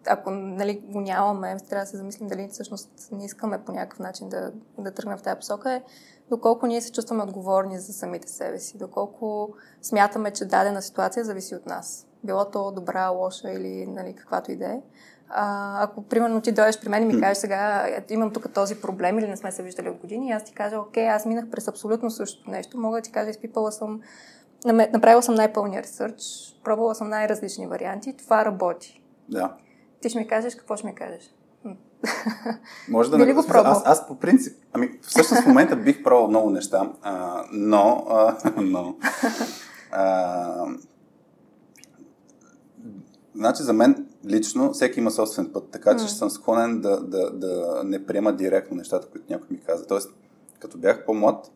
ако 0.09 0.31
нали, 0.31 0.81
го 0.85 1.01
нямаме, 1.01 1.57
трябва 1.69 1.83
да 1.83 1.89
се 1.89 1.97
замислим 1.97 2.27
дали 2.27 2.47
всъщност 2.51 2.89
не 3.11 3.25
искаме 3.25 3.63
по 3.65 3.71
някакъв 3.71 3.99
начин 3.99 4.29
да, 4.29 4.51
да 4.77 4.91
тръгнем 4.91 5.17
в 5.17 5.21
тази 5.21 5.37
посока, 5.37 5.73
е 5.73 5.83
доколко 6.29 6.67
ние 6.67 6.81
се 6.81 6.91
чувстваме 6.91 7.23
отговорни 7.23 7.79
за 7.79 7.93
самите 7.93 8.27
себе 8.27 8.59
си, 8.59 8.77
доколко 8.77 9.53
смятаме, 9.81 10.31
че 10.31 10.45
дадена 10.45 10.81
ситуация 10.81 11.23
зависи 11.23 11.55
от 11.55 11.65
нас. 11.65 12.07
Било 12.23 12.45
то 12.45 12.71
добра, 12.71 13.09
лоша 13.09 13.51
или 13.51 13.87
нали, 13.87 14.15
каквато 14.15 14.51
и 14.51 14.55
да 14.55 14.65
е. 14.65 14.81
А, 15.29 15.83
ако, 15.83 16.01
примерно, 16.01 16.41
ти 16.41 16.51
дойдеш 16.51 16.81
при 16.81 16.89
мен 16.89 17.03
и 17.03 17.05
ми 17.13 17.21
кажеш 17.21 17.37
сега, 17.37 17.89
имам 18.09 18.33
тук 18.33 18.53
този 18.53 18.81
проблем 18.81 19.19
или 19.19 19.27
не 19.27 19.37
сме 19.37 19.51
се 19.51 19.63
виждали 19.63 19.89
от 19.89 19.97
години, 19.97 20.27
и 20.27 20.31
аз 20.31 20.43
ти 20.43 20.53
кажа, 20.53 20.79
окей, 20.79 21.09
аз 21.09 21.25
минах 21.25 21.49
през 21.49 21.67
абсолютно 21.67 22.11
същото 22.11 22.51
нещо, 22.51 22.77
мога 22.77 22.97
да 22.97 23.01
ти 23.01 23.11
кажа, 23.11 23.29
изпипала 23.29 23.71
съм, 23.71 24.01
направила 24.65 25.23
съм 25.23 25.35
най-пълния 25.35 25.83
ресърч, 25.83 26.23
пробвала 26.63 26.95
съм 26.95 27.09
най-различни 27.09 27.67
варианти, 27.67 28.17
това 28.17 28.45
работи. 28.45 29.03
Да. 29.29 29.55
Ти 30.01 30.09
ще 30.09 30.19
ми 30.19 30.27
кажеш, 30.27 30.55
какво 30.55 30.77
ще 30.77 30.87
ми 30.87 30.95
кажеш? 30.95 31.33
Може 32.89 33.11
да 33.11 33.17
не 33.17 33.33
го 33.33 33.45
пробвал? 33.47 33.71
Аз, 33.71 33.81
аз 33.85 34.07
по 34.07 34.19
принцип, 34.19 34.57
ами 34.73 34.99
всъщност 35.01 35.43
в 35.43 35.47
момента 35.47 35.75
бих 35.75 36.03
пробвал 36.03 36.27
много 36.27 36.49
неща, 36.49 36.91
а, 37.01 37.43
но, 37.51 38.05
а, 38.09 38.51
но 38.61 38.95
а, 39.91 40.65
значи 43.35 43.63
за 43.63 43.73
мен 43.73 44.07
лично 44.25 44.73
всеки 44.73 44.99
има 44.99 45.11
собствен 45.11 45.49
път, 45.53 45.69
така 45.71 45.97
че 45.97 46.03
mm. 46.03 46.07
съм 46.07 46.29
склонен 46.29 46.81
да, 46.81 47.01
да, 47.01 47.31
да 47.31 47.81
не 47.85 48.05
приема 48.05 48.35
директно 48.35 48.77
нещата, 48.77 49.07
които 49.07 49.25
някой 49.29 49.47
ми 49.51 49.59
каза. 49.59 49.87
Тоест, 49.87 50.13
като 50.59 50.77
бях 50.77 51.05
по-млад, 51.05 51.51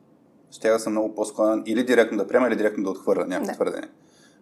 ще 0.52 0.70
да 0.70 0.80
съм 0.80 0.94
много 0.94 1.16
по-склонен 1.16 1.64
или 1.66 1.84
директно 1.84 2.18
да 2.18 2.28
приема, 2.28 2.48
или 2.48 2.56
директно 2.56 2.84
да 2.84 2.90
отхвърля 2.90 3.26
някакво 3.26 3.48
да. 3.48 3.54
твърдение. 3.54 3.90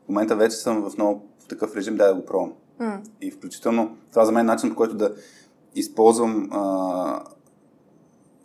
В 0.06 0.10
момента 0.10 0.36
вече 0.36 0.56
съм 0.56 0.90
в 0.90 0.98
много 0.98 1.31
такъв 1.52 1.76
режим, 1.76 1.98
да, 1.98 2.08
да 2.08 2.16
го 2.16 2.26
пробвам. 2.26 2.54
Mm. 2.82 3.00
И 3.22 3.32
включително 3.32 3.98
това 4.12 4.26
за 4.26 4.32
мен 4.32 4.42
е 4.42 4.52
начин, 4.52 4.70
по 4.70 4.76
който 4.76 4.96
да 4.96 5.14
използвам, 5.76 6.50
а, 6.52 7.24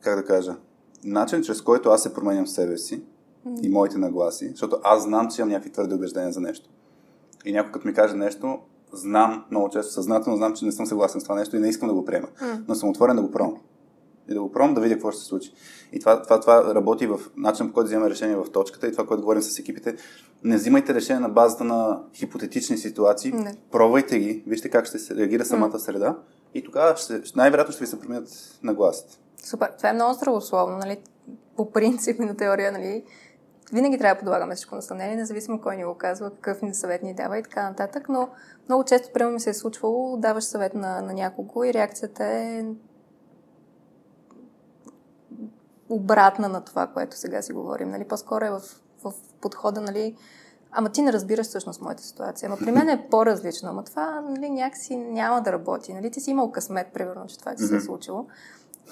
как 0.01 0.17
да 0.17 0.25
кажа, 0.25 0.57
начин, 1.05 1.43
чрез 1.43 1.63
който 1.63 1.89
аз 1.89 2.03
се 2.03 2.15
променям 2.15 2.47
себе 2.47 2.79
си 2.79 3.03
mm. 3.47 3.61
и 3.63 3.69
моите 3.69 3.99
нагласи, 3.99 4.49
защото 4.49 4.77
аз 4.85 5.03
знам, 5.03 5.31
че 5.31 5.41
имам 5.41 5.51
някакви 5.51 5.73
твърди 5.73 5.95
убеждения 5.95 6.33
за 6.33 6.41
нещо. 6.41 6.71
И 7.45 7.53
някой 7.53 7.73
като 7.73 7.89
ми 7.89 7.95
каже 7.95 8.15
нещо, 8.15 8.59
знам, 8.93 9.45
много 9.51 9.69
често 9.69 9.93
съзнателно 9.93 10.37
знам, 10.37 10.55
че 10.55 10.65
не 10.65 10.73
съм 10.73 10.87
съгласен 10.87 11.21
с 11.21 11.25
това 11.25 11.37
нещо 11.37 11.57
и 11.57 11.61
не 11.61 11.69
искам 11.69 11.89
да 11.89 11.95
го 11.95 12.05
приема. 12.05 12.29
Mm. 12.43 12.65
Но 12.69 12.75
съм 12.75 12.89
отворен 12.89 13.17
да 13.17 13.23
го 13.23 13.31
пробвам. 13.31 13.61
И 14.29 14.35
да 14.35 14.41
го 14.43 14.53
пробвам, 14.53 14.75
да 14.75 14.81
видя 14.81 14.95
какво 14.95 15.11
ще 15.11 15.21
се 15.21 15.27
случи. 15.27 15.53
И 15.93 16.01
това, 16.01 16.23
това, 16.23 16.41
това 16.41 16.75
работи 16.75 17.07
в 17.07 17.21
начин, 17.37 17.69
по 17.69 17.73
който 17.73 17.87
вземем 17.87 18.09
решение 18.09 18.37
в 18.37 18.53
точката 18.53 18.87
и 18.87 18.93
това, 18.93 19.07
което 19.07 19.23
говорим 19.23 19.43
с 19.43 19.59
екипите. 19.59 19.97
Не 20.45 20.57
взимайте 20.57 20.95
решение 20.95 21.21
на 21.21 21.29
базата 21.29 21.65
на 21.65 22.01
хипотетични 22.15 22.79
ситуации. 22.79 23.33
Не. 23.33 23.57
Пробвайте 23.71 24.19
ги, 24.19 24.43
вижте 24.47 24.69
как 24.69 24.87
ще 24.87 24.99
се 24.99 25.17
реагира 25.17 25.45
самата 25.45 25.79
среда 25.79 26.17
и 26.55 26.65
тогава 26.65 26.97
ще, 26.97 27.23
най-вероятно 27.37 27.73
ще 27.73 27.85
ви 27.85 27.87
се 27.87 28.01
променят 28.01 28.59
нагласите. 28.63 29.19
Супер. 29.45 29.73
Това 29.77 29.89
е 29.91 29.93
много 29.93 30.15
здравословно, 30.15 30.79
нали? 30.79 30.97
По 31.57 31.71
принцип 31.71 32.19
на 32.19 32.37
теория, 32.37 32.73
нали? 32.73 33.05
Винаги 33.73 33.99
трябва 33.99 34.15
да 34.15 34.19
подлагаме 34.19 34.55
всичко 34.55 34.75
на 34.75 34.83
съмнение, 34.83 35.17
независимо 35.17 35.61
кой 35.61 35.77
ни 35.77 35.85
го 35.85 35.95
казва, 35.95 36.31
какъв 36.31 36.63
ни 36.63 36.75
съвет 36.75 37.03
ни 37.03 37.15
дава 37.15 37.39
и 37.39 37.43
така 37.43 37.63
нататък, 37.63 38.09
но 38.09 38.29
много 38.69 38.85
често, 38.85 39.13
прямо 39.13 39.33
ми 39.33 39.41
се 39.41 39.51
е 39.51 39.55
случвало, 39.55 40.17
даваш 40.17 40.45
съвет 40.45 40.75
на, 40.75 41.03
на 41.03 41.13
някого 41.13 41.65
и 41.65 41.75
реакцията 41.75 42.25
е 42.25 42.65
обратна 45.89 46.49
на 46.49 46.61
това, 46.61 46.87
което 46.87 47.17
сега 47.17 47.43
си 47.43 47.53
говорим. 47.53 47.91
Нали? 47.91 48.05
По-скоро 48.05 48.45
е 48.45 48.51
в, 48.51 48.61
в 49.05 49.13
подхода, 49.41 49.81
нали, 49.81 50.17
ама 50.73 50.89
ти 50.89 51.03
не 51.03 51.13
разбираш 51.13 51.47
всъщност 51.47 51.81
моята 51.81 52.03
ситуация. 52.03 52.47
Ама 52.47 52.57
при 52.57 52.71
мен 52.71 52.89
е 52.89 53.07
по-различно, 53.11 53.69
ама 53.69 53.85
това 53.85 54.21
нали, 54.21 54.51
някакси 54.51 54.97
няма 54.97 55.43
да 55.43 55.53
работи. 55.53 55.95
Нали? 55.95 56.11
Ти 56.11 56.21
си 56.21 56.31
имал 56.31 56.53
късмет, 56.53 56.87
примерно, 56.95 57.27
че 57.27 57.39
това 57.39 57.55
ти 57.55 57.63
се 57.63 57.77
е 57.77 57.81
случило. 57.81 58.27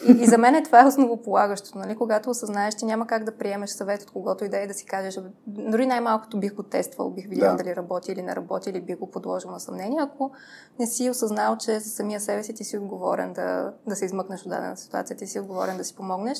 И, 0.08 0.12
и 0.12 0.26
за 0.26 0.38
мен 0.38 0.54
е 0.54 0.62
това 0.62 0.82
е 0.82 0.86
основополагащо, 0.86 1.78
нали? 1.78 1.96
когато 1.96 2.30
осъзнаеш, 2.30 2.74
че 2.74 2.86
няма 2.86 3.06
как 3.06 3.24
да 3.24 3.36
приемеш 3.36 3.70
съвет 3.70 4.02
от 4.02 4.10
когото 4.10 4.44
и 4.44 4.48
да 4.48 4.58
е 4.58 4.66
да 4.66 4.74
си 4.74 4.86
кажеш, 4.86 5.20
дори 5.46 5.86
най-малкото 5.86 6.40
бих 6.40 6.54
го 6.54 6.62
тествал, 6.62 7.10
бих 7.10 7.28
видял 7.28 7.56
да. 7.56 7.56
дали 7.56 7.76
работи 7.76 8.12
или 8.12 8.22
не 8.22 8.36
работи, 8.36 8.70
или 8.70 8.80
бих 8.80 8.98
го 8.98 9.10
подложил 9.10 9.50
на 9.50 9.60
съмнение, 9.60 9.98
ако 10.00 10.30
не 10.78 10.86
си 10.86 11.10
осъзнал, 11.10 11.56
че 11.56 11.80
за 11.80 11.90
самия 11.90 12.20
себе 12.20 12.42
си 12.42 12.54
ти 12.54 12.64
си 12.64 12.78
отговорен 12.78 13.32
да, 13.32 13.72
да 13.86 13.96
се 13.96 14.04
измъкнеш 14.04 14.42
от 14.42 14.48
дадена 14.48 14.76
ситуация, 14.76 15.16
ти 15.16 15.26
си 15.26 15.40
отговорен 15.40 15.76
да 15.76 15.84
си 15.84 15.96
помогнеш 15.96 16.38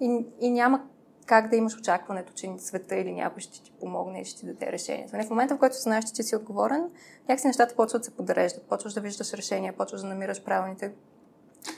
и, 0.00 0.26
и 0.40 0.50
няма 0.50 0.80
как 1.26 1.48
да 1.48 1.56
имаш 1.56 1.78
очакването, 1.78 2.32
че 2.32 2.50
света 2.58 2.96
или 2.96 3.12
някой 3.12 3.40
ще 3.40 3.62
ти 3.62 3.72
помогне 3.80 4.20
и 4.20 4.24
ще 4.24 4.40
ти 4.40 4.46
даде 4.46 4.72
решение. 4.72 5.08
В 5.08 5.30
момента, 5.30 5.54
в 5.54 5.58
който 5.58 5.76
знаеш, 5.76 6.04
че 6.04 6.22
си 6.22 6.36
отговорен, 6.36 6.90
някакси 7.28 7.46
нещата 7.46 7.74
почват 7.74 8.00
да 8.00 8.04
се 8.04 8.10
подреждат, 8.10 8.62
почваш 8.62 8.92
да 8.92 9.00
виждаш 9.00 9.32
решения, 9.32 9.72
почваш 9.76 10.00
да 10.00 10.06
намираш 10.06 10.44
правилните 10.44 10.92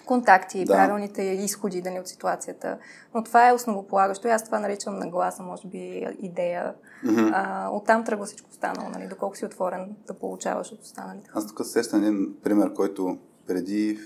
контакти, 0.06 0.64
да. 0.64 0.72
правилните 0.72 1.22
изходи 1.22 1.82
да 1.82 1.90
не 1.90 2.00
от 2.00 2.08
ситуацията. 2.08 2.78
Но 3.14 3.24
това 3.24 3.48
е 3.48 3.52
основополагащо 3.52 4.28
и 4.28 4.30
аз 4.30 4.44
това 4.44 4.60
наричам 4.60 4.98
нагласа, 4.98 5.42
може 5.42 5.68
би 5.68 6.06
идея. 6.22 6.74
Mm-hmm. 7.04 7.30
А, 7.34 7.68
оттам 7.70 8.04
тръгва 8.04 8.26
всичко 8.26 8.50
останало, 8.50 8.88
нали? 8.88 9.08
доколко 9.08 9.36
си 9.36 9.44
отворен 9.44 9.96
да 10.06 10.14
получаваш 10.14 10.72
от 10.72 10.82
останалите. 10.82 11.30
Аз 11.34 11.46
тук 11.46 11.66
сещам 11.66 12.00
един 12.00 12.34
пример, 12.42 12.72
който 12.72 13.18
преди 13.46 13.98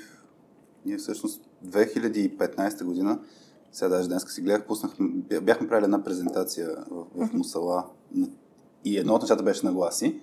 ние 0.86 0.96
всъщност 0.96 1.48
2015 1.66 2.84
година, 2.84 3.18
сега 3.72 3.88
даже 3.88 4.08
днес 4.08 4.24
си 4.28 4.42
гледах, 4.42 4.66
пуснах, 4.66 4.92
бяхме 5.42 5.68
правили 5.68 5.84
една 5.84 6.04
презентация 6.04 6.84
в, 6.90 7.04
в 7.14 7.32
Мусала 7.32 7.84
и 8.84 8.98
едно 8.98 9.14
от 9.14 9.22
нещата 9.22 9.42
беше 9.42 9.66
нагласи. 9.66 10.20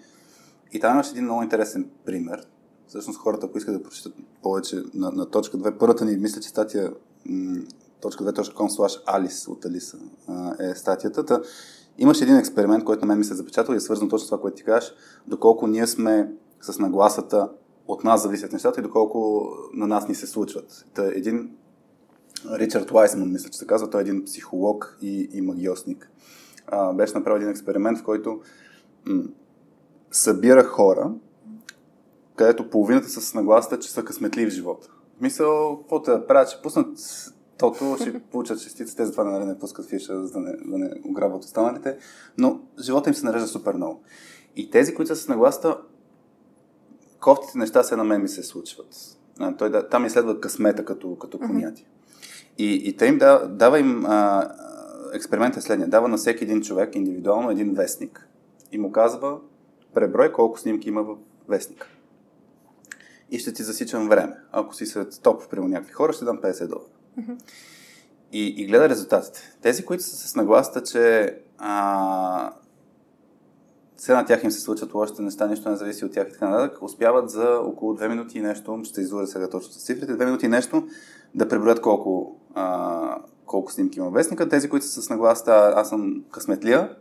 И 0.74 0.80
там 0.80 0.94
имаше 0.94 1.12
един 1.12 1.24
много 1.24 1.44
интересен 1.44 1.90
пример 2.06 2.48
всъщност 2.88 3.20
хората, 3.20 3.46
ако 3.46 3.58
искат 3.58 3.76
да 3.76 3.84
прочитат 3.84 4.14
повече 4.44 4.84
на, 4.94 5.12
на 5.12 5.26
точка 5.26 5.58
2, 5.58 5.78
първата 5.78 6.06
ни, 6.06 6.18
мисля, 6.18 6.42
че 6.42 6.50
статия 6.50 6.94
точка 8.02 8.24
2.com 8.24 8.70
slash 8.70 9.06
Alice 9.06 9.48
от 9.48 9.66
Алиса 9.66 9.98
е 10.60 10.76
статията. 10.76 11.26
Та, 11.26 11.42
имаше 11.98 12.24
един 12.24 12.38
експеримент, 12.38 12.84
който 12.84 13.02
на 13.02 13.08
мен 13.08 13.18
ми 13.18 13.24
се 13.24 13.34
запечатал 13.36 13.74
и 13.74 13.78
е 13.78 13.80
свързан 13.80 14.10
точно 14.10 14.26
с 14.26 14.30
това, 14.30 14.42
което 14.42 14.58
ти 14.58 14.64
кажеш, 14.64 14.94
доколко 15.28 15.68
ние 15.68 15.88
сме 15.88 16.32
с 16.62 16.80
нагласата 16.80 17.50
от 17.88 18.04
нас 18.04 18.24
зависят 18.24 18.54
нещата 18.54 18.80
и 18.80 18.84
доколко 18.84 19.50
на 19.74 19.88
нас 19.88 20.08
ни 20.08 20.16
се 20.16 20.28
случват. 20.28 20.86
Та, 20.94 21.06
един 21.06 21.56
Ричард 22.52 22.92
Уайсман, 22.92 23.32
мисля, 23.32 23.50
че 23.50 23.60
се 23.60 23.68
казва, 23.68 23.90
той 23.90 24.02
е 24.02 24.04
един 24.04 24.26
психолог 24.26 24.98
и, 25.02 25.30
и 25.34 25.42
магиосник. 25.42 26.12
А, 26.68 26.94
беше 26.94 27.14
направил 27.14 27.38
един 27.38 27.50
експеримент, 27.50 27.98
в 27.98 28.04
който 28.04 28.42
м- 29.06 29.24
събира 30.12 30.64
хора, 30.64 31.12
където 32.36 32.70
половината 32.70 33.10
са 33.10 33.22
с 33.22 33.34
нагласата, 33.34 33.80
че 33.80 33.92
са 33.92 34.04
късметливи 34.04 34.52
в 34.52 34.54
живота. 34.54 34.88
Мисъл, 35.22 35.78
какво 35.80 36.00
да 36.00 36.28
правят, 36.28 36.50
че 36.50 36.62
пуснат 36.62 36.98
тото, 37.58 37.98
ще 38.02 38.20
получат 38.32 38.62
частици, 38.62 38.96
те 38.96 39.06
затова 39.06 39.24
нали, 39.24 39.46
не 39.46 39.60
пускат 39.60 39.86
фиша, 39.86 40.26
за 40.26 40.32
да 40.32 40.40
не, 40.40 40.52
да 40.52 40.78
не 40.78 40.92
ограбват 41.06 41.44
останалите, 41.44 41.98
но 42.38 42.60
живота 42.80 43.10
им 43.10 43.14
се 43.14 43.26
нарежда 43.26 43.48
супер 43.48 43.74
много. 43.74 44.02
И 44.56 44.70
тези, 44.70 44.96
които 44.96 45.16
са 45.16 45.22
с 45.22 45.28
нагласата, 45.28 45.78
кофтите 47.20 47.58
неща 47.58 47.84
се 47.84 47.96
на 47.96 48.04
мен 48.04 48.22
ми 48.22 48.28
се 48.28 48.44
случват. 48.44 48.88
А, 49.40 49.56
той, 49.56 49.70
да, 49.70 49.90
там 49.90 50.06
изследва 50.06 50.40
късмета 50.40 50.86
като, 50.86 51.16
като 51.16 51.40
понятие. 51.40 51.86
И, 52.58 52.82
и 52.86 52.98
те 52.98 53.06
им 53.06 53.18
да, 53.18 53.48
дава 53.48 53.80
им 53.80 54.06
а, 54.06 54.52
експеримент 55.14 55.58
е 55.58 55.62
следния. 55.62 55.90
Дава 55.90 56.08
на 56.08 56.18
всеки 56.18 56.44
един 56.44 56.62
човек 56.62 56.96
индивидуално 56.96 57.50
един 57.50 57.74
вестник 57.74 58.28
и 58.72 58.78
му 58.78 58.92
казва 58.92 59.38
преброй 59.94 60.32
колко 60.32 60.60
снимки 60.60 60.90
има 60.90 61.04
в 61.04 61.16
вестника 61.48 61.88
и 63.32 63.40
ще 63.40 63.54
ти 63.54 63.64
засичам 63.64 64.10
време. 64.10 64.36
Ако 64.52 64.76
си 64.76 64.86
сред 64.86 65.20
топ, 65.24 65.50
при 65.50 65.60
някакви 65.60 65.94
хора, 65.94 66.14
ще 66.14 66.26
дам 66.26 66.38
50 66.38 66.68
долара. 66.68 66.86
Mm-hmm. 67.20 67.40
И, 68.32 68.48
и 68.58 68.68
гледа 68.68 68.90
резултатите. 68.90 69.58
Тези, 69.62 69.86
които 69.86 70.04
са 70.04 70.28
с 70.28 70.36
нагласта, 70.36 70.84
че 70.84 71.36
а, 71.58 72.54
все 73.98 74.14
на 74.14 74.26
тях 74.26 74.44
им 74.44 74.52
се 74.52 74.60
случват 74.60 74.94
лошите 74.94 75.22
неща, 75.22 75.48
нищо 75.48 75.70
не 75.70 75.76
зависи 75.76 76.06
от 76.06 76.12
тях 76.12 76.28
и 76.30 76.32
така 76.32 76.50
нататък, 76.50 76.82
успяват 76.82 77.30
за 77.30 77.60
около 77.60 77.98
2 77.98 78.08
минути 78.08 78.38
и 78.38 78.42
нещо, 78.42 78.82
ще 78.84 79.02
излъжа 79.02 79.28
сега 79.28 79.50
точно 79.50 79.74
с 79.74 79.86
цифрите, 79.86 80.18
2 80.18 80.26
минути 80.26 80.46
и 80.46 80.50
нещо 80.50 80.88
да 81.36 81.48
преброят 81.48 81.82
колко, 81.82 82.40
а, 82.56 83.18
колко 83.46 83.72
снимки 83.72 84.00
има 84.00 84.10
вестника. 84.10 84.50
Тези, 84.50 84.70
които 84.70 84.86
са 84.86 85.02
с 85.02 85.10
нагласта, 85.10 85.74
аз 85.76 85.90
съм 85.90 86.24
късметлия, 86.32 86.96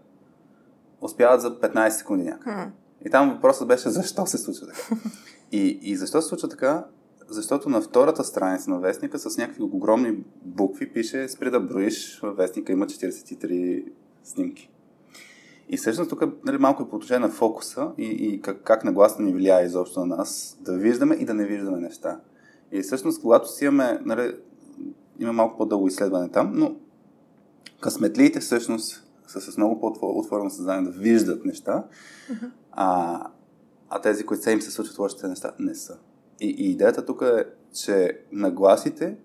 успяват 1.00 1.40
за 1.40 1.60
15 1.60 1.88
секунди 1.88 2.24
някак. 2.24 2.46
Mm. 2.46 2.70
И 3.06 3.10
там 3.10 3.30
въпросът 3.30 3.68
беше 3.68 3.88
защо 3.88 4.26
се 4.26 4.38
случва 4.38 4.66
така. 4.66 4.96
И, 5.52 5.78
и 5.82 5.96
защо 5.96 6.22
се 6.22 6.28
случва 6.28 6.48
така? 6.48 6.84
Защото 7.28 7.68
на 7.68 7.80
втората 7.80 8.24
страница 8.24 8.70
на 8.70 8.80
вестника 8.80 9.18
с 9.18 9.38
някакви 9.38 9.62
огромни 9.62 10.24
букви 10.42 10.92
пише 10.92 11.28
спри 11.28 11.50
да 11.50 11.60
броиш, 11.60 12.20
във 12.22 12.36
вестника 12.36 12.72
има 12.72 12.86
43 12.86 13.84
снимки. 14.24 14.70
И 15.68 15.76
всъщност 15.76 16.10
тук 16.10 16.22
нали, 16.44 16.58
малко 16.58 16.82
е 16.82 16.88
по 16.88 16.96
отношение 16.96 17.26
на 17.26 17.32
фокуса 17.32 17.90
и, 17.98 18.04
и 18.04 18.40
как, 18.40 18.62
как 18.62 18.84
нагласта 18.84 19.22
ни 19.22 19.32
влияе 19.32 19.64
изобщо 19.64 20.00
на 20.00 20.16
нас 20.16 20.58
да 20.60 20.76
виждаме 20.76 21.14
и 21.14 21.24
да 21.24 21.34
не 21.34 21.46
виждаме 21.46 21.80
неща. 21.80 22.20
И 22.72 22.82
всъщност, 22.82 23.22
когато 23.22 23.52
си 23.52 23.64
имаме, 23.64 24.00
нали, 24.04 24.34
има 25.18 25.32
малко 25.32 25.56
по-дълго 25.56 25.86
изследване 25.86 26.28
там, 26.28 26.52
но 26.54 26.76
късметлиите 27.80 28.40
всъщност 28.40 29.04
са 29.26 29.40
с 29.40 29.56
много 29.56 29.80
по-отворено 29.80 30.50
съзнание 30.50 30.90
да 30.90 30.98
виждат 30.98 31.44
неща, 31.44 31.84
uh-huh. 32.30 32.50
а, 32.72 33.20
а 33.90 34.00
тези, 34.00 34.26
които 34.26 34.42
се 34.42 34.52
им 34.52 34.60
се 34.60 34.70
случват 34.70 34.98
лошите 34.98 35.28
неща, 35.28 35.52
не 35.58 35.74
са. 35.74 35.98
И, 36.40 36.46
и 36.46 36.70
идеята 36.70 37.04
тук 37.04 37.22
е, 37.22 37.44
че 37.72 38.20
нагласите 38.32 39.16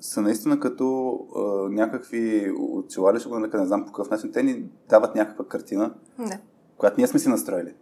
са 0.00 0.22
наистина 0.22 0.60
като 0.60 1.18
а, 1.36 1.40
някакви 1.70 2.52
очила 2.58 3.14
ли 3.14 3.20
ще 3.20 3.28
го 3.28 3.38
не 3.38 3.66
знам 3.66 3.86
по 3.86 3.92
какъв 3.92 4.10
начин. 4.10 4.32
Те 4.32 4.42
ни 4.42 4.64
дават 4.88 5.14
някаква 5.14 5.44
картина, 5.44 5.94
не. 6.18 6.40
която 6.76 6.94
ние 6.98 7.06
сме 7.06 7.20
си 7.20 7.28
настроили. 7.28 7.74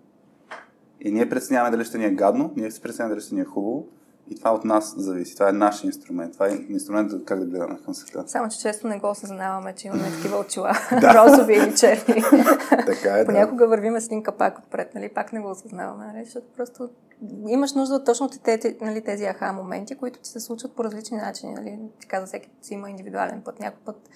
И 1.01 1.13
ние 1.13 1.29
преценяваме 1.29 1.77
дали 1.77 1.85
ще 1.85 1.99
ни 1.99 2.05
е 2.05 2.15
гадно, 2.15 2.53
ние 2.57 2.71
си 2.71 2.83
преценяваме 2.83 3.15
дали 3.15 3.25
ще 3.25 3.35
ни 3.35 3.41
е 3.41 3.45
хубаво. 3.45 3.89
И 4.31 4.37
това 4.37 4.55
от 4.55 4.65
нас 4.65 4.95
зависи. 4.97 5.35
Това 5.35 5.49
е 5.49 5.53
наш 5.53 5.85
инструмент. 5.85 6.33
Това 6.33 6.49
е 6.49 6.53
инструмент 6.69 7.25
как 7.25 7.39
да 7.39 7.47
гледаме 7.47 7.79
към 7.85 7.95
света. 7.95 8.25
Само, 8.27 8.49
че 8.49 8.59
често 8.59 8.89
не 8.89 8.99
го 8.99 9.11
осъзнаваме, 9.11 9.75
че 9.75 9.87
имаме 9.87 10.11
такива 10.17 10.39
очила. 10.39 10.73
розови 10.93 11.55
или 11.55 11.77
черни. 11.77 12.23
така 12.87 13.19
е, 13.19 13.27
Понякога 13.27 13.65
да. 13.65 13.69
вървиме 13.69 14.01
с 14.01 14.07
един 14.07 14.23
капак 14.23 14.59
отпред, 14.59 14.95
нали? 14.95 15.09
Пак 15.09 15.33
не 15.33 15.41
го 15.41 15.51
осъзнаваме, 15.51 16.07
нали? 16.07 16.25
Защото 16.25 16.47
просто 16.57 16.89
имаш 17.49 17.73
нужда 17.73 17.95
от 17.95 18.05
точно 18.05 18.29
тези, 18.45 18.77
нали, 18.81 19.05
тези 19.05 19.25
аха 19.25 19.53
моменти, 19.53 19.95
които 19.95 20.19
ти 20.19 20.29
се 20.29 20.41
случват 20.41 20.73
по 20.73 20.85
различни 20.85 21.17
начини. 21.17 21.55
Нали? 21.55 21.79
Ти 22.01 22.07
каза, 22.07 22.27
всеки 22.27 22.51
си 22.63 22.75
има 22.75 22.91
индивидуален 22.91 23.43
път. 23.45 23.61
Някой 23.61 23.81
път 23.85 24.11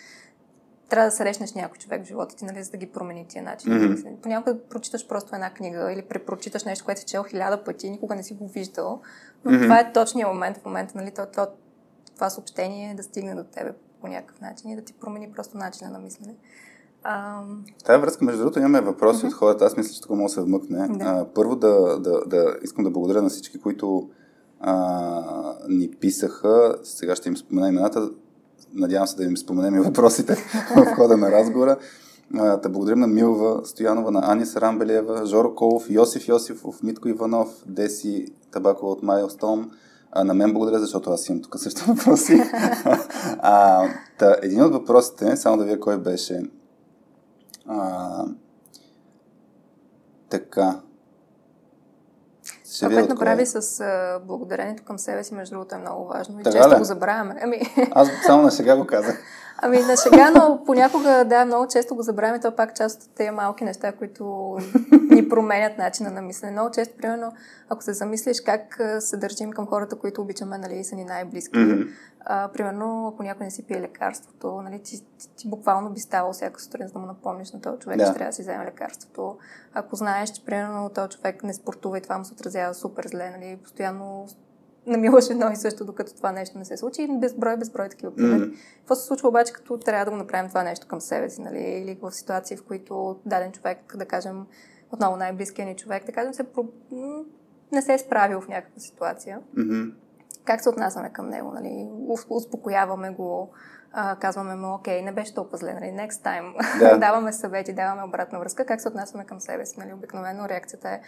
трябва 0.88 1.10
да 1.10 1.16
срещнеш 1.16 1.52
някой 1.52 1.78
човек 1.78 2.04
в 2.04 2.08
живота 2.08 2.36
ти, 2.36 2.44
нали, 2.44 2.62
за 2.62 2.70
да 2.70 2.76
ги 2.76 2.86
промени 2.86 3.26
тия 3.28 3.42
начини. 3.42 3.74
Mm-hmm. 3.74 4.16
Понякога 4.16 4.58
прочиташ 4.70 5.08
просто 5.08 5.34
една 5.34 5.50
книга 5.50 5.92
или 5.92 6.02
препрочиташ 6.02 6.64
нещо, 6.64 6.84
което 6.84 7.00
си 7.00 7.06
чел 7.06 7.24
хиляда 7.24 7.64
пъти 7.64 7.86
и 7.86 7.90
никога 7.90 8.14
не 8.14 8.22
си 8.22 8.34
го 8.34 8.48
виждал. 8.48 9.00
Но 9.44 9.50
mm-hmm. 9.50 9.62
това 9.62 9.80
е 9.80 9.92
точният 9.92 10.32
момент 10.32 10.58
в 10.58 10.64
момента, 10.64 10.98
нали, 10.98 11.10
това, 11.10 11.26
това, 11.26 11.48
това 12.14 12.30
съобщение 12.30 12.90
е 12.90 12.94
да 12.94 13.02
стигне 13.02 13.34
до 13.34 13.44
тебе 13.44 13.72
по 14.00 14.08
някакъв 14.08 14.40
начин 14.40 14.70
и 14.70 14.76
да 14.76 14.82
ти 14.82 14.92
промени 14.92 15.32
просто 15.32 15.58
начина 15.58 15.90
на 15.90 15.98
мислене. 15.98 16.34
А... 17.02 17.42
Тая 17.84 17.98
връзка, 17.98 18.24
между 18.24 18.40
другото, 18.40 18.58
имаме 18.58 18.80
въпроси 18.80 19.22
mm-hmm. 19.22 19.28
от 19.28 19.34
хората. 19.34 19.64
Аз 19.64 19.76
мисля, 19.76 19.92
че 19.94 20.00
тук 20.00 20.10
мога 20.10 20.22
да 20.22 20.28
се 20.28 20.40
вмъкне. 20.40 20.88
Да. 20.88 21.04
А, 21.04 21.26
първо 21.34 21.56
да, 21.56 22.00
да, 22.00 22.20
да 22.26 22.56
искам 22.62 22.84
да 22.84 22.90
благодаря 22.90 23.22
на 23.22 23.28
всички, 23.28 23.60
които 23.60 24.10
а, 24.60 25.54
ни 25.68 25.90
писаха. 25.90 26.78
Сега 26.82 27.16
ще 27.16 27.28
им 27.28 27.36
спомена 27.36 27.68
имената. 27.68 28.10
Надявам 28.74 29.06
се 29.06 29.16
да 29.16 29.24
им 29.24 29.36
споменем 29.36 29.76
и 29.76 29.80
въпросите 29.80 30.34
в 30.76 30.94
хода 30.96 31.16
на 31.16 31.30
разговора. 31.30 31.76
Та 32.36 32.68
благодарим 32.68 33.00
на 33.00 33.06
Милва 33.06 33.64
Стоянова, 33.64 34.10
на 34.10 34.32
Ани 34.32 34.46
Сарамбелева, 34.46 35.26
Жоро 35.26 35.54
Колов, 35.54 35.90
Йосиф 35.90 36.28
Йосифов, 36.28 36.82
Митко 36.82 37.08
Иванов, 37.08 37.48
Деси 37.66 38.26
Табакова 38.50 38.92
от 38.92 39.02
Майлстон. 39.02 39.70
А, 40.12 40.24
на 40.24 40.34
мен 40.34 40.52
благодаря, 40.52 40.78
защото 40.78 41.10
аз 41.10 41.28
имам 41.28 41.42
тук 41.42 41.58
също 41.58 41.84
въпроси. 41.88 42.42
а, 43.38 43.84
та, 44.18 44.36
един 44.42 44.62
от 44.62 44.72
въпросите, 44.72 45.36
само 45.36 45.56
да 45.56 45.64
вие 45.64 45.80
кой 45.80 45.98
беше. 45.98 46.42
А, 47.66 48.24
така. 50.28 50.80
Това, 52.78 52.94
което 52.94 53.08
направи 53.08 53.46
с 53.46 53.80
а, 53.80 54.20
благодарението 54.26 54.84
към 54.84 54.98
себе 54.98 55.24
си, 55.24 55.34
между 55.34 55.54
другото, 55.54 55.74
е 55.74 55.78
много 55.78 56.08
важно. 56.08 56.40
И 56.40 56.42
така 56.42 56.56
често 56.56 56.74
ли? 56.74 56.78
го 56.78 56.84
забравяме. 56.84 57.36
Ами... 57.42 57.60
Аз 57.90 58.08
само 58.26 58.42
на 58.42 58.50
сега 58.50 58.76
го 58.76 58.86
казах. 58.86 59.22
Ами 59.62 59.78
на 59.78 59.96
сега, 59.96 60.30
но 60.30 60.62
понякога, 60.66 61.24
да, 61.24 61.44
много 61.44 61.68
често 61.68 61.94
го 61.94 62.02
забравяме, 62.02 62.40
то 62.40 62.56
пак 62.56 62.76
част 62.76 63.02
от 63.02 63.14
тези 63.14 63.30
малки 63.30 63.64
неща, 63.64 63.92
които 63.92 64.56
ни 65.10 65.28
променят 65.28 65.78
начина 65.78 66.10
на 66.10 66.22
мислене. 66.22 66.52
Много 66.52 66.70
често, 66.70 66.96
примерно, 66.96 67.32
ако 67.68 67.82
се 67.82 67.92
замислиш 67.92 68.40
как 68.40 68.80
се 68.98 69.16
държим 69.16 69.50
към 69.50 69.66
хората, 69.66 69.96
които 69.96 70.22
обичаме, 70.22 70.58
нали, 70.58 70.84
са 70.84 70.96
ни 70.96 71.04
най-близки. 71.04 71.54
Mm-hmm. 71.54 71.88
А, 72.20 72.48
примерно, 72.48 73.10
ако 73.14 73.22
някой 73.22 73.44
не 73.44 73.50
си 73.50 73.66
пие 73.66 73.80
лекарството, 73.80 74.62
нали, 74.62 74.82
ти, 74.82 75.00
ти, 75.18 75.28
ти 75.36 75.48
буквално 75.48 75.90
би 75.90 76.00
ставал 76.00 76.32
всяка 76.32 76.60
сутрин, 76.60 76.86
за 76.86 76.92
да 76.92 76.98
му 76.98 77.06
напомниш 77.06 77.52
на 77.52 77.60
този 77.60 77.78
човек, 77.78 77.98
да. 77.98 78.06
че 78.06 78.12
трябва 78.12 78.30
да 78.30 78.32
си 78.32 78.42
вземе 78.42 78.64
лекарството. 78.64 79.36
Ако 79.74 79.96
знаеш, 79.96 80.30
че 80.30 80.44
примерно 80.44 80.90
този 80.94 81.08
човек 81.08 81.42
не 81.42 81.54
спортува 81.54 81.98
и 81.98 82.00
това 82.00 82.18
му 82.18 82.24
се 82.24 82.32
отразява 82.32 82.74
супер 82.74 83.06
зле, 83.06 83.30
нали, 83.30 83.58
постоянно 83.62 84.26
намилаш 84.88 85.30
едно 85.30 85.50
и 85.50 85.56
също, 85.56 85.84
докато 85.84 86.14
това 86.14 86.32
нещо 86.32 86.58
не 86.58 86.64
се 86.64 86.76
случи. 86.76 87.02
И 87.02 87.18
безброй, 87.18 87.56
безброй 87.56 87.88
такива 87.88 88.14
примери. 88.14 88.40
Mm-hmm. 88.40 88.78
Какво 88.78 88.94
се 88.94 89.06
случва 89.06 89.28
обаче, 89.28 89.52
като 89.52 89.78
трябва 89.78 90.04
да 90.04 90.10
го 90.10 90.16
направим 90.16 90.48
това 90.48 90.62
нещо 90.62 90.86
към 90.88 91.00
себе 91.00 91.30
си, 91.30 91.40
нали? 91.40 91.60
Или 91.60 91.98
в 92.02 92.12
ситуации, 92.12 92.56
в 92.56 92.64
които 92.64 93.20
даден 93.26 93.52
човек, 93.52 93.96
да 93.96 94.06
кажем, 94.06 94.46
отново 94.92 95.16
най-близкият 95.16 95.68
ни 95.68 95.76
човек, 95.76 96.06
да 96.06 96.12
кажем, 96.12 96.34
се 96.34 96.46
не 97.72 97.82
се 97.82 97.94
е 97.94 97.98
справил 97.98 98.40
в 98.40 98.48
някаква 98.48 98.80
ситуация. 98.80 99.40
Mm-hmm. 99.56 99.92
Как 100.44 100.62
се 100.62 100.68
отнасяме 100.68 101.12
към 101.12 101.28
него, 101.28 101.52
нали? 101.54 101.88
Успокояваме 102.28 103.10
го, 103.10 103.50
а, 103.92 104.16
казваме 104.16 104.54
му, 104.54 104.74
окей, 104.74 105.02
не 105.02 105.12
беше 105.12 105.34
толкова 105.34 105.58
зле, 105.58 105.74
нали, 105.74 105.84
next 105.84 106.10
time. 106.10 106.78
Да. 106.78 106.98
даваме 107.06 107.32
съвети, 107.32 107.72
даваме 107.72 108.04
обратна 108.04 108.38
връзка, 108.38 108.66
как 108.66 108.80
се 108.80 108.88
отнасяме 108.88 109.24
към 109.24 109.40
себе 109.40 109.66
си, 109.66 109.80
нали, 109.80 109.92
обикновено 109.92 110.48
реакцията 110.48 110.88
е, 110.88 111.00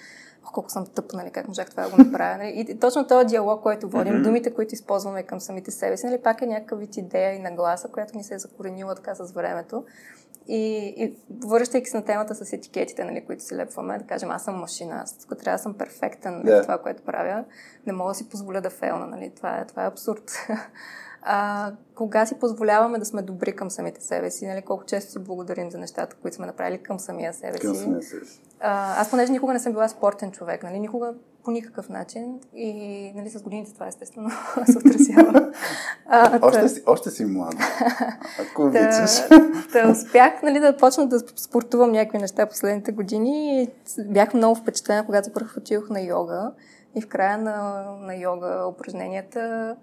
Ох, 0.44 0.52
колко 0.52 0.70
съм 0.70 0.87
тъп, 0.94 1.12
нали, 1.12 1.30
как 1.30 1.49
можах 1.49 1.70
това 1.70 1.82
да 1.82 1.90
го 1.90 1.96
направя, 1.96 2.37
нали. 2.37 2.66
И 2.68 2.78
точно 2.78 3.06
този 3.06 3.26
диалог, 3.26 3.62
който 3.62 3.88
водим, 3.88 4.14
mm-hmm. 4.14 4.22
думите, 4.22 4.54
които 4.54 4.75
използваме 4.75 5.22
към 5.22 5.40
самите 5.40 5.70
себе 5.70 5.96
си, 5.96 6.06
нали, 6.06 6.22
пак 6.22 6.42
е 6.42 6.46
някакъв 6.46 6.78
вид 6.78 6.96
идея 6.96 7.34
и 7.34 7.38
нагласа, 7.38 7.88
която 7.88 8.16
ни 8.16 8.25
се 8.25 8.34
е 8.34 8.38
закоренила 8.38 8.94
така 8.94 9.14
с 9.14 9.32
времето. 9.32 9.84
И, 10.49 10.94
и 10.96 11.16
връщайки 11.46 11.90
се 11.90 11.96
на 11.96 12.04
темата 12.04 12.34
с 12.34 12.52
етикетите, 12.52 13.04
нали, 13.04 13.26
които 13.26 13.44
си 13.44 13.56
лепваме, 13.56 13.99
да 13.99 14.06
кажем, 14.06 14.30
аз 14.30 14.44
съм 14.44 14.54
машина, 14.54 15.00
аз 15.02 15.18
трябва 15.18 15.56
да 15.56 15.62
съм 15.62 15.75
перфектен 15.75 16.32
yeah. 16.32 16.60
в 16.60 16.62
това, 16.62 16.78
което 16.78 17.02
правя, 17.02 17.44
не 17.87 17.92
мога 17.92 18.10
да 18.10 18.14
си 18.14 18.28
позволя 18.28 18.60
да 18.60 18.70
фейлна, 18.70 19.06
нали, 19.06 19.32
това 19.37 19.58
е, 19.58 19.66
това 19.66 19.84
е 19.84 19.88
абсурд. 19.88 20.30
а, 21.23 21.73
кога 21.95 22.27
си 22.27 22.35
позволяваме 22.35 22.99
да 22.99 23.05
сме 23.05 23.23
добри 23.23 23.57
към 23.57 23.71
самите 23.71 24.05
себе 24.05 24.31
си, 24.31 24.47
нали, 24.47 24.62
колко 24.62 24.85
често 24.85 25.12
си 25.12 25.19
благодарим 25.19 25.71
за 25.71 25.79
нещата, 25.79 26.17
които 26.23 26.35
сме 26.37 26.47
направили 26.47 26.79
към 26.79 26.99
самия 26.99 27.33
себе 27.35 27.59
си. 27.59 27.67
Към 27.67 27.75
самия 27.75 28.03
себе 28.03 28.25
си. 28.25 28.41
А, 28.61 29.00
аз 29.00 29.11
понеже 29.11 29.33
никога 29.33 29.53
не 29.53 29.59
съм 29.59 29.73
била 29.73 29.89
спортен 29.89 30.33
човек, 30.33 30.62
нали, 30.62 30.79
никога 30.79 31.15
по 31.45 31.50
никакъв 31.50 31.89
начин 31.89 32.41
и 32.55 33.12
нали, 33.15 33.31
с 33.31 33.43
годините 33.43 33.75
това 33.75 33.87
естествено 33.87 34.31
се 34.67 34.79
отразява. 34.79 35.53
А, 36.07 36.39
още, 36.43 36.69
си, 36.69 36.83
още 36.87 37.11
си 37.11 37.25
млада, 37.25 37.57
ако 38.41 38.62
обичаш. 38.62 39.29
Да, 39.73 39.91
успях 39.91 40.43
нали, 40.43 40.61
да 40.61 40.77
почна 40.77 41.07
да 41.07 41.19
спортувам 41.19 41.93
някакви 41.93 42.19
неща 42.19 42.47
последните 42.47 42.93
години 42.93 43.62
и 43.62 43.69
бях 43.99 44.35
много 44.35 44.55
впечатлена, 44.55 45.07
когато 45.07 45.33
първо 45.33 45.49
отидох 45.57 45.91
на 45.91 46.00
йога 46.00 46.53
и 46.95 47.00
в 47.03 47.09
края 47.09 47.39
на, 47.39 47.85
на 48.00 48.15
йога 48.17 48.67
упражненията 48.69 49.77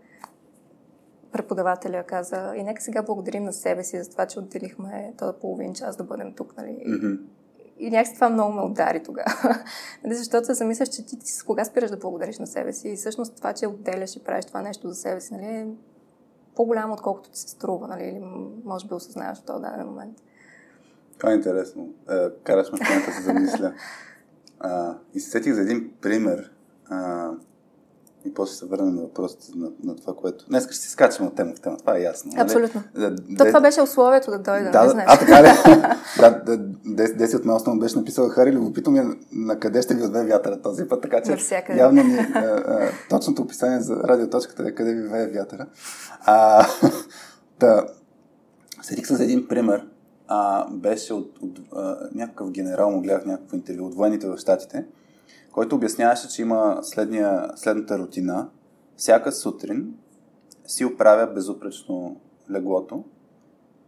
преподавателя 1.31 2.03
каза, 2.03 2.53
и 2.55 2.63
нека 2.63 2.81
сега 2.81 3.01
благодарим 3.01 3.43
на 3.43 3.53
себе 3.53 3.83
си 3.83 4.03
за 4.03 4.09
това, 4.09 4.25
че 4.25 4.39
отделихме 4.39 5.13
този 5.17 5.37
половин 5.41 5.73
час 5.73 5.97
да 5.97 6.03
бъдем 6.03 6.33
тук. 6.33 6.57
Нали? 6.57 6.83
Mm-hmm. 6.87 7.19
И 7.79 7.89
някакси 7.89 8.13
това 8.13 8.29
много 8.29 8.53
ме 8.53 8.61
удари 8.61 9.03
тогава. 9.03 9.33
Нали, 10.03 10.15
защото 10.15 10.45
се 10.45 10.53
замисляш, 10.53 10.89
че 10.89 11.05
ти, 11.05 11.19
ти 11.19 11.31
с 11.31 11.43
кога 11.43 11.65
спираш 11.65 11.89
да 11.89 11.97
благодариш 11.97 12.39
на 12.39 12.47
себе 12.47 12.73
си. 12.73 12.89
И 12.89 12.95
всъщност 12.95 13.35
това, 13.35 13.53
че 13.53 13.67
отделяш 13.67 14.15
и 14.15 14.23
правиш 14.23 14.45
това 14.45 14.61
нещо 14.61 14.89
за 14.89 14.95
себе 14.95 15.21
си, 15.21 15.33
нали, 15.33 15.45
е 15.45 15.67
по-голямо, 16.55 16.93
отколкото 16.93 17.29
ти 17.29 17.39
се 17.39 17.47
струва, 17.47 17.87
нали, 17.87 18.03
или 18.03 18.19
може 18.63 18.87
би 18.87 18.93
осъзнаваш 18.93 19.37
в 19.37 19.45
този 19.45 19.61
даден 19.61 19.85
момент. 19.85 20.17
Това 21.17 21.31
е 21.31 21.35
интересно. 21.35 21.89
Е, 22.09 22.29
караш 22.43 22.71
ме 22.71 22.77
в 22.77 23.05
да 23.05 23.13
се 23.13 23.21
замисля. 23.21 23.73
А, 24.59 24.97
и 25.13 25.19
се 25.19 25.29
сетих 25.29 25.53
за 25.53 25.61
един 25.61 25.91
пример. 26.01 26.51
А, 26.89 27.31
и 28.27 28.33
после 28.33 28.53
се 28.53 28.65
върнем 28.65 28.95
на 28.95 29.01
въпросите 29.01 29.45
на, 29.55 29.69
на 29.83 29.95
това, 29.95 30.13
което... 30.15 30.45
Днес 30.49 30.65
ще 30.65 30.75
си 30.75 30.89
скачам 30.89 31.27
от 31.27 31.35
тема 31.35 31.53
в 31.55 31.61
тема, 31.61 31.77
това 31.77 31.97
е 31.97 32.01
ясно. 32.01 32.31
Нали? 32.31 32.41
Абсолютно. 32.41 32.83
Да, 32.95 33.15
То 33.37 33.45
това 33.45 33.61
беше 33.61 33.81
условието 33.81 34.31
да 34.31 34.39
дойда, 34.39 34.71
да, 34.71 34.83
не 34.83 34.89
знаеш. 34.89 35.07
А, 35.09 35.19
така 35.19 35.43
ли? 35.43 35.47
да, 36.45 36.57
Деси 37.07 37.35
от 37.35 37.45
Мелстон 37.45 37.79
беше 37.79 37.97
написал 37.97 38.29
Хари, 38.29 38.51
любопитно 38.51 38.91
ми 38.91 38.99
е 38.99 39.03
на 39.31 39.59
къде 39.59 39.81
ще 39.81 39.95
ви 39.95 40.03
отвее 40.03 40.25
вятъра 40.25 40.61
този 40.61 40.87
път, 40.87 41.01
така 41.01 41.21
че 41.21 41.31
Навсякъде. 41.31 41.79
явно 41.79 42.03
ми, 42.03 42.17
а, 42.33 42.39
а, 42.39 42.89
точното 43.09 43.41
описание 43.41 43.79
за 43.79 43.95
радиоточката 43.95 44.63
е 44.63 44.71
къде 44.71 44.93
ви 44.93 45.07
вее 45.07 45.27
вятъра. 45.27 45.65
А, 46.21 46.67
да, 47.59 47.85
седих 48.81 49.07
с 49.07 49.19
един 49.19 49.47
пример. 49.47 49.87
А, 50.27 50.69
беше 50.69 51.13
от, 51.13 51.39
от 51.41 51.59
а, 51.75 51.97
някакъв 52.15 52.51
генерал, 52.51 52.91
му 52.91 53.01
гледах 53.01 53.25
някакво 53.25 53.55
интервю 53.55 53.85
от 53.85 53.95
военните 53.95 54.27
в 54.27 54.37
Штатите 54.37 54.85
който 55.57 55.75
обясняваше, 55.75 56.29
че 56.29 56.41
има 56.41 56.79
следния, 56.81 57.49
следната 57.55 57.99
рутина. 57.99 58.49
Всяка 58.97 59.31
сутрин 59.31 59.93
си 60.67 60.85
оправя 60.85 61.27
безупречно 61.33 62.21
леглото, 62.51 63.03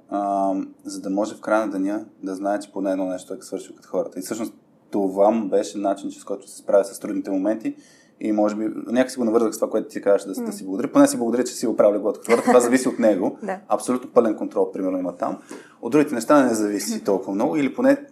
а, 0.09 0.53
за 0.85 1.01
да 1.01 1.09
може 1.09 1.35
в 1.35 1.41
края 1.41 1.65
на 1.65 1.71
деня 1.71 2.05
да 2.23 2.35
знае, 2.35 2.59
че 2.59 2.71
поне 2.71 2.91
едно 2.91 3.05
нещо 3.05 3.33
е 3.33 3.37
свършил 3.41 3.75
като 3.75 3.89
хората. 3.89 4.19
И 4.19 4.21
всъщност 4.21 4.53
това 4.91 5.31
му 5.31 5.49
беше 5.49 5.77
начин, 5.77 6.11
с 6.11 6.23
който 6.23 6.47
се 6.47 6.57
справя 6.57 6.85
с 6.85 6.99
трудните 6.99 7.31
моменти 7.31 7.75
и 8.19 8.31
може 8.31 8.55
би 8.55 8.69
някак 8.87 9.11
си 9.11 9.17
го 9.17 9.25
навързах 9.25 9.53
с 9.53 9.57
това, 9.57 9.69
което 9.69 9.89
ти 9.89 10.01
кажеш 10.01 10.27
да, 10.27 10.33
mm. 10.33 10.45
да 10.45 10.51
си 10.51 10.65
благодаря. 10.65 10.91
Поне 10.91 11.07
си 11.07 11.17
благодаря, 11.17 11.43
че 11.43 11.53
си 11.53 11.67
оправил 11.67 11.95
леглото 11.95 12.19
като 12.19 12.31
хората. 12.31 12.47
Това 12.47 12.59
зависи 12.59 12.87
от 12.87 12.99
него. 12.99 13.37
да. 13.43 13.59
Абсолютно 13.67 14.09
пълен 14.09 14.35
контрол, 14.35 14.71
примерно, 14.71 14.97
има 14.97 15.15
там. 15.15 15.37
От 15.81 15.91
другите 15.91 16.15
неща 16.15 16.45
не 16.45 16.53
зависи 16.53 17.03
толкова 17.05 17.33
много 17.33 17.55
или 17.55 17.73
поне 17.73 18.05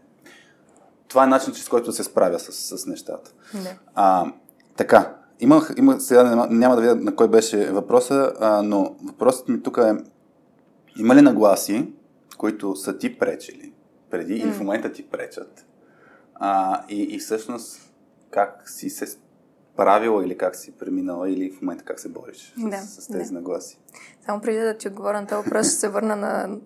това 1.07 1.23
е 1.23 1.27
начин, 1.27 1.53
чрез 1.53 1.69
който 1.69 1.91
се 1.91 2.03
справя 2.03 2.39
с, 2.39 2.77
с 2.77 2.85
нещата. 2.85 3.31
Не. 3.53 3.79
А, 3.95 4.31
така, 4.75 5.15
имах, 5.39 5.73
имах, 5.77 6.01
сега 6.01 6.23
няма, 6.23 6.47
няма 6.47 6.75
да 6.75 6.81
видя 6.81 6.95
на 6.95 7.15
кой 7.15 7.27
беше 7.27 7.71
въпроса, 7.71 8.33
а, 8.39 8.61
но 8.61 8.95
въпросът 9.03 9.47
ми 9.47 9.63
тук 9.63 9.77
е 9.77 9.93
има 10.97 11.15
ли 11.15 11.21
нагласи, 11.21 11.93
които 12.37 12.75
са 12.75 12.97
ти 12.97 13.19
пречили 13.19 13.73
преди 14.09 14.33
mm. 14.33 14.43
или 14.43 14.51
в 14.51 14.59
момента 14.59 14.91
ти 14.91 15.09
пречат? 15.09 15.65
А, 16.35 16.81
и, 16.89 17.01
и 17.01 17.19
всъщност 17.19 17.93
как 18.31 18.69
си 18.69 18.89
се 18.89 19.17
правила 19.75 20.25
или 20.25 20.37
как 20.37 20.55
си 20.55 20.71
преминала 20.71 21.29
или 21.29 21.51
в 21.51 21.61
момента 21.61 21.83
как 21.83 21.99
се 21.99 22.09
бориш 22.09 22.53
да, 22.57 22.77
с, 22.77 23.01
с 23.01 23.07
тези 23.07 23.29
да. 23.29 23.33
нагласи? 23.33 23.79
Само 24.25 24.41
преди 24.41 24.59
да 24.59 24.77
ти 24.77 24.87
отговоря 24.87 25.21
на 25.21 25.27
този 25.27 25.43
въпрос, 25.43 25.67
ще 25.67 25.75
се 25.75 25.89
върна 25.89 26.15
на, 26.15 26.57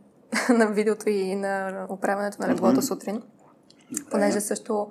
на 0.49 0.67
видеото 0.67 1.09
и 1.09 1.35
на 1.35 1.85
управянето 1.89 2.37
на 2.41 2.47
леглото 2.47 2.81
mm-hmm. 2.81 2.87
сутрин. 2.87 3.21
Понеже 4.11 4.41
също 4.41 4.89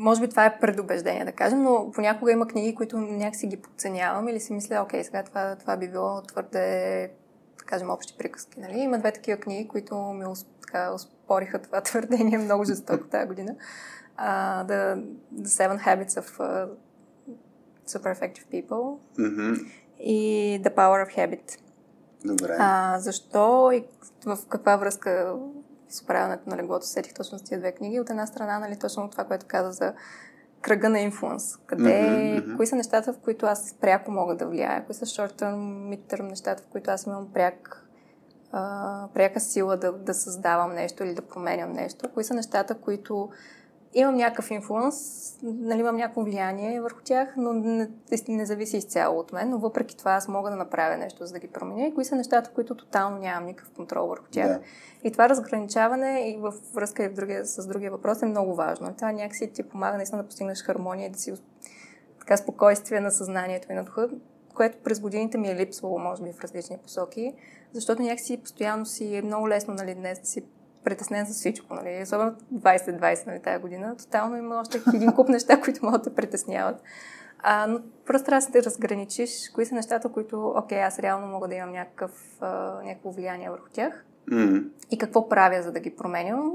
може 0.00 0.20
би 0.20 0.28
това 0.28 0.46
е 0.46 0.58
предубеждение, 0.58 1.24
да 1.24 1.32
кажем, 1.32 1.62
но 1.62 1.90
понякога 1.94 2.32
има 2.32 2.46
книги, 2.46 2.74
които 2.74 2.98
някакси 2.98 3.46
ги 3.46 3.56
подценявам 3.56 4.28
или 4.28 4.40
си 4.40 4.52
мисля, 4.52 4.82
окей, 4.82 5.04
сега 5.04 5.22
това, 5.22 5.56
това 5.56 5.76
би 5.76 5.88
било 5.88 6.22
твърде, 6.22 7.10
да 7.58 7.64
кажем, 7.64 7.90
общи 7.90 8.14
приказки. 8.18 8.60
Нали? 8.60 8.78
Има 8.78 8.98
две 8.98 9.12
такива 9.12 9.40
книги, 9.40 9.68
които 9.68 9.96
ми 9.96 10.24
така, 10.60 10.92
успориха 10.92 11.58
това 11.58 11.80
твърдение 11.82 12.38
много 12.38 12.64
жестоко 12.64 13.04
тази 13.04 13.26
година. 13.26 13.56
Uh, 14.18 14.66
the, 14.66 15.04
the 15.34 15.46
Seven 15.46 15.78
Habits 15.86 16.20
of 16.20 16.38
uh, 16.38 16.68
Super 17.86 18.14
Effective 18.14 18.46
People 18.52 18.98
mm-hmm. 19.18 19.66
и 20.00 20.60
The 20.64 20.74
Power 20.74 21.06
of 21.06 21.16
Habit. 21.16 21.58
Добре. 22.24 22.52
Uh, 22.52 22.96
защо 22.96 23.72
и 23.72 23.84
в 24.26 24.38
каква 24.48 24.76
връзка 24.76 25.36
с 25.90 26.02
управянето 26.02 26.50
на 26.50 26.56
леглото 26.56 26.86
сетих 26.86 27.14
точно 27.14 27.38
с 27.38 27.42
тези 27.42 27.60
две 27.60 27.72
книги. 27.72 28.00
От 28.00 28.10
една 28.10 28.26
страна, 28.26 28.58
нали, 28.58 28.78
точно 28.78 29.10
това, 29.10 29.24
което 29.24 29.46
каза 29.48 29.72
за 29.72 29.92
кръга 30.60 30.88
на 30.88 31.00
инфлуенс. 31.00 31.56
Къде, 31.56 31.82
mm-hmm. 31.82 32.56
кои 32.56 32.66
са 32.66 32.76
нещата, 32.76 33.12
в 33.12 33.18
които 33.18 33.46
аз 33.46 33.74
пряко 33.80 34.10
мога 34.10 34.36
да 34.36 34.46
влияя, 34.46 34.86
кои 34.86 34.94
са 34.94 35.06
short-term, 35.06 35.56
mid-term 35.96 36.28
нещата, 36.28 36.62
в 36.62 36.66
които 36.66 36.90
аз 36.90 37.06
имам 37.06 37.32
пряк, 37.32 37.86
а, 38.52 39.08
пряка 39.14 39.40
сила 39.40 39.76
да, 39.76 39.92
да 39.92 40.14
създавам 40.14 40.74
нещо 40.74 41.04
или 41.04 41.14
да 41.14 41.22
променям 41.22 41.72
нещо, 41.72 42.08
кои 42.14 42.24
са 42.24 42.34
нещата, 42.34 42.74
които 42.74 43.30
имам 43.94 44.16
някакъв 44.16 44.50
инфлуенс, 44.50 45.38
нали, 45.42 45.80
имам 45.80 45.96
някакво 45.96 46.22
влияние 46.22 46.80
върху 46.80 47.00
тях, 47.04 47.34
но 47.36 47.52
не, 47.52 47.88
не 48.28 48.46
зависи 48.46 48.76
изцяло 48.76 49.18
от 49.18 49.32
мен, 49.32 49.50
но 49.50 49.58
въпреки 49.58 49.96
това 49.96 50.12
аз 50.12 50.28
мога 50.28 50.50
да 50.50 50.56
направя 50.56 50.96
нещо, 50.96 51.26
за 51.26 51.32
да 51.32 51.38
ги 51.38 51.48
променя. 51.48 51.86
И 51.86 51.94
кои 51.94 52.04
са 52.04 52.16
нещата, 52.16 52.50
които 52.50 52.74
тотално 52.74 53.18
нямам 53.18 53.44
никакъв 53.44 53.72
контрол 53.72 54.06
върху 54.06 54.26
тях. 54.30 54.48
Да. 54.48 54.60
И 55.04 55.12
това 55.12 55.28
разграничаване 55.28 56.30
и 56.30 56.36
в 56.36 56.54
връзка 56.74 57.04
и 57.04 57.08
в 57.08 57.14
другия, 57.14 57.44
с 57.44 57.66
другия 57.66 57.90
въпрос 57.90 58.22
е 58.22 58.26
много 58.26 58.54
важно. 58.54 58.94
Това 58.94 59.12
някакси 59.12 59.52
ти 59.52 59.62
помага 59.62 59.96
наистина 59.96 60.22
да 60.22 60.28
постигнеш 60.28 60.62
хармония 60.62 61.06
и 61.06 61.10
да 61.10 61.18
си 61.18 61.34
така 62.18 62.36
спокойствие 62.36 63.00
на 63.00 63.10
съзнанието 63.10 63.72
и 63.72 63.74
на 63.74 63.84
духа, 63.84 64.08
което 64.54 64.78
през 64.84 65.00
годините 65.00 65.38
ми 65.38 65.48
е 65.48 65.56
липсвало, 65.56 65.98
може 65.98 66.22
би, 66.22 66.32
в 66.32 66.40
различни 66.40 66.78
посоки, 66.78 67.34
защото 67.72 68.02
някакси 68.02 68.42
постоянно 68.42 68.86
си 68.86 69.16
е 69.16 69.22
много 69.22 69.48
лесно, 69.48 69.74
нали, 69.74 69.94
днес 69.94 70.20
да 70.20 70.26
си 70.26 70.42
притеснен 70.84 71.26
за 71.26 71.34
всичко, 71.34 71.74
нали? 71.74 72.02
Особено 72.02 72.36
2020, 72.54 73.26
нали, 73.26 73.42
тази 73.42 73.62
година. 73.62 73.96
Тотално 73.96 74.36
има 74.36 74.60
още 74.60 74.80
един 74.94 75.12
куп 75.12 75.28
неща, 75.28 75.60
които 75.64 75.84
могат 75.84 76.02
да 76.02 76.14
притесняват. 76.14 76.82
А, 77.42 77.66
но 77.66 77.80
просто 78.06 78.26
трябва 78.26 78.46
да 78.46 78.52
се 78.52 78.62
разграничиш 78.62 79.50
кои 79.54 79.66
са 79.66 79.74
нещата, 79.74 80.08
които, 80.08 80.54
окей, 80.56 80.82
аз 80.82 80.98
реално 80.98 81.26
мога 81.26 81.48
да 81.48 81.54
имам 81.54 81.72
някакъв, 81.72 82.36
а, 82.40 82.80
някакво 82.84 83.10
влияние 83.10 83.50
върху 83.50 83.68
тях. 83.72 84.04
Mm. 84.30 84.68
И 84.90 84.98
какво 84.98 85.28
правя, 85.28 85.62
за 85.62 85.72
да 85.72 85.80
ги 85.80 85.96
променям? 85.96 86.52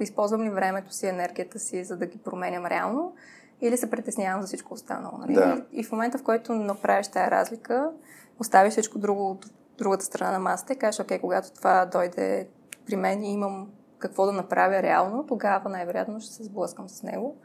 Използвам 0.00 0.42
ли 0.42 0.50
времето 0.50 0.92
си, 0.92 1.06
енергията 1.06 1.58
си, 1.58 1.84
за 1.84 1.96
да 1.96 2.06
ги 2.06 2.18
променям 2.18 2.66
реално? 2.66 3.14
Или 3.60 3.76
се 3.76 3.90
притеснявам 3.90 4.40
за 4.40 4.46
всичко 4.46 4.74
останало? 4.74 5.18
Нали? 5.18 5.34
Да. 5.34 5.64
И 5.72 5.84
в 5.84 5.92
момента, 5.92 6.18
в 6.18 6.22
който 6.22 6.54
направиш 6.54 7.08
тази 7.08 7.30
разлика, 7.30 7.90
оставиш 8.40 8.72
всичко 8.72 8.98
друго 8.98 9.30
от 9.30 9.46
другата 9.78 10.04
страна 10.04 10.32
на 10.32 10.38
масата 10.38 10.72
и 10.72 10.76
кажеш, 10.76 11.00
окей, 11.00 11.18
когато 11.18 11.52
това 11.52 11.86
дойде 11.86 12.48
при 12.86 12.96
мен 12.96 13.24
имам 13.24 13.68
какво 13.98 14.26
да 14.26 14.32
направя 14.32 14.82
реално, 14.82 15.26
тогава 15.26 15.68
най-вероятно 15.68 16.20
ще 16.20 16.32
се 16.32 16.44
сблъскам 16.44 16.88
с 16.88 17.02
него. 17.02 17.36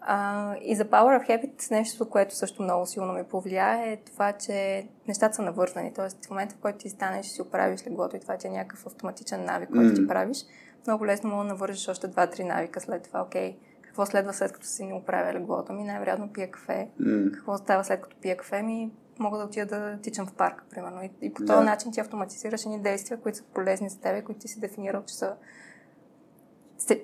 А, 0.00 0.54
и 0.62 0.76
за 0.76 0.84
Power 0.84 1.20
of 1.20 1.28
Habit 1.28 1.70
нещо, 1.70 2.08
което 2.08 2.36
също 2.36 2.62
много 2.62 2.86
силно 2.86 3.12
ме 3.12 3.24
повлия 3.24 3.92
е 3.92 3.96
това, 3.96 4.32
че 4.32 4.88
нещата 5.08 5.34
са 5.34 5.42
навързани. 5.42 5.94
Тоест 5.94 6.26
в 6.26 6.30
момента, 6.30 6.54
в 6.54 6.58
който 6.58 6.78
ти 6.78 6.88
станеш 6.88 7.26
и 7.26 7.30
си 7.30 7.42
оправиш 7.42 7.86
леглото 7.86 8.16
и 8.16 8.20
това 8.20 8.36
ти 8.36 8.46
е 8.46 8.50
някакъв 8.50 8.86
автоматичен 8.86 9.44
навик, 9.44 9.68
който 9.68 9.88
mm. 9.88 9.96
ти 9.96 10.08
правиш, 10.08 10.38
много 10.86 11.06
лесно 11.06 11.30
мога 11.30 11.44
да 11.44 11.48
навържиш 11.48 11.88
още 11.88 12.08
два-три 12.08 12.44
навика 12.44 12.80
след 12.80 13.02
това. 13.02 13.22
Окей, 13.22 13.56
какво 13.82 14.06
следва 14.06 14.34
след 14.34 14.52
като 14.52 14.66
си 14.66 14.84
не 14.84 14.94
оправя 14.94 15.32
леглото 15.32 15.72
ми? 15.72 15.84
Най-вероятно 15.84 16.32
пия 16.32 16.50
кафе. 16.50 16.88
Mm. 17.00 17.32
Какво 17.32 17.58
става 17.58 17.84
след 17.84 18.00
като 18.00 18.16
пия 18.20 18.36
кафе 18.36 18.62
ми? 18.62 18.90
Мога 19.18 19.38
да 19.38 19.44
отида 19.44 19.66
да 19.66 19.98
тичам 20.02 20.26
в 20.26 20.32
парка, 20.32 20.64
примерно. 20.70 21.02
И, 21.02 21.10
и 21.22 21.34
по 21.34 21.40
този 21.40 21.52
yeah. 21.52 21.64
начин 21.64 21.92
ти 21.92 22.00
автоматизираш 22.00 22.64
едни 22.64 22.80
действия, 22.80 23.20
които 23.20 23.38
са 23.38 23.44
полезни 23.44 23.88
за 23.88 24.00
теб, 24.00 24.24
които 24.24 24.40
ти 24.40 24.48
си 24.48 24.60
дефинирал, 24.60 25.02
че 25.06 25.14
са 25.14 25.34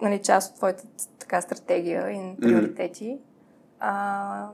нали, 0.02 0.22
част 0.22 0.50
от 0.50 0.56
твоята 0.56 0.84
така 1.18 1.40
стратегия 1.40 2.10
и 2.10 2.36
приоритети. 2.40 3.04
Mm-hmm. 3.04 3.20
А, 3.80 4.48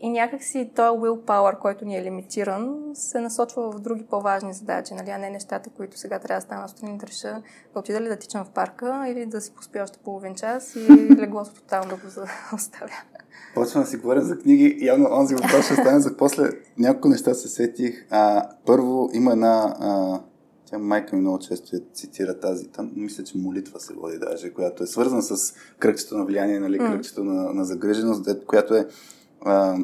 и 0.00 0.08
някакси 0.08 0.70
този 0.76 0.98
willpower, 0.98 1.58
който 1.58 1.84
ни 1.84 1.96
е 1.96 2.02
лимитиран, 2.02 2.90
се 2.94 3.20
насочва 3.20 3.70
в 3.70 3.80
други 3.80 4.06
по-важни 4.06 4.52
задачи, 4.52 4.94
нали, 4.94 5.10
а 5.10 5.18
не 5.18 5.30
нещата, 5.30 5.70
които 5.70 5.98
сега 5.98 6.18
трябва 6.18 6.40
да 6.40 6.44
стана 6.46 6.68
сутрин 6.68 6.98
да 6.98 7.06
реша 7.06 7.42
да 7.74 7.80
отида 7.80 8.00
ли 8.00 8.08
да 8.08 8.16
тичам 8.16 8.44
в 8.44 8.50
парка 8.50 9.04
или 9.08 9.26
да 9.26 9.40
си 9.40 9.54
поспя 9.54 9.82
още 9.82 9.98
половин 9.98 10.34
час 10.34 10.76
и 10.76 11.16
леглото 11.18 11.54
тотално 11.54 11.88
да 11.88 11.96
го 11.96 12.02
оставя. 12.54 13.02
Почвам 13.54 13.82
да 13.82 13.90
си 13.90 13.96
говоря 13.96 14.22
за 14.22 14.38
книги. 14.38 14.78
Явно 14.80 15.08
онзи 15.12 15.34
въпрос 15.34 15.64
ще 15.64 15.74
стане 15.74 16.00
за 16.00 16.16
после. 16.16 16.50
Няколко 16.78 17.08
неща 17.08 17.34
се 17.34 17.48
сетих. 17.48 18.06
А, 18.10 18.48
първо 18.66 19.10
има 19.12 19.32
една 19.32 19.76
а, 19.80 20.20
тя 20.70 20.78
майка 20.78 21.16
ми 21.16 21.22
много 21.22 21.38
често 21.38 21.76
я 21.76 21.82
цитира 21.94 22.40
тази, 22.40 22.68
там, 22.68 22.90
мисля, 22.96 23.24
че 23.24 23.38
молитва 23.38 23.80
се 23.80 23.94
води 23.94 24.18
даже, 24.18 24.52
която 24.52 24.82
е 24.82 24.86
свързана 24.86 25.22
с 25.22 25.54
кръгчето 25.78 26.18
на 26.18 26.24
влияние, 26.24 26.60
нали, 26.60 26.78
кръгчето 26.78 27.24
на, 27.24 27.52
на 27.52 27.64
загриженост, 27.64 28.44
която 28.46 28.74
е 28.74 28.86
а, 29.44 29.78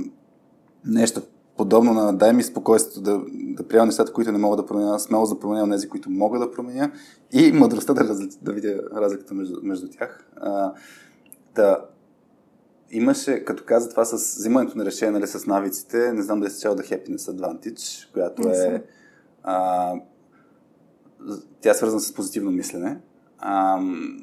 нещо 0.84 1.22
подобно 1.56 1.92
на 1.92 2.16
дай 2.16 2.32
ми 2.32 2.42
спокойствието 2.42 3.00
да, 3.00 3.22
да 3.32 3.68
приема 3.68 3.86
нещата, 3.86 4.12
които 4.12 4.32
не 4.32 4.38
мога 4.38 4.56
да 4.56 4.66
променя, 4.66 4.98
смело 4.98 5.26
да 5.26 5.38
променя 5.38 5.70
тези, 5.70 5.88
които 5.88 6.10
мога 6.10 6.38
да 6.38 6.50
променя 6.50 6.90
и 7.32 7.52
мъдростта 7.52 7.94
да, 7.94 8.08
раз, 8.08 8.18
да 8.42 8.52
видя 8.52 8.82
разликата 8.96 9.34
между, 9.34 9.56
между 9.62 9.88
тях. 9.88 10.26
А, 10.36 10.72
да, 11.54 11.78
имаше, 12.96 13.44
като 13.44 13.64
каза 13.64 13.90
това 13.90 14.04
с 14.04 14.37
взимането 14.37 14.78
на 14.78 14.85
решение 14.85 15.12
нали, 15.12 15.26
с 15.26 15.46
навиците, 15.46 16.12
не 16.12 16.22
знам 16.22 16.40
дали 16.40 16.50
се 16.50 16.61
чел 16.61 16.74
да 16.74 16.83
Happiness 16.83 17.16
Advantage, 17.16 18.12
която 18.12 18.48
е 18.48 18.85
а, 19.42 19.92
тя 21.61 21.70
е 21.70 21.74
свързана 21.74 22.00
с 22.00 22.14
позитивно 22.14 22.50
мислене, 22.50 23.00
а, 23.38 23.80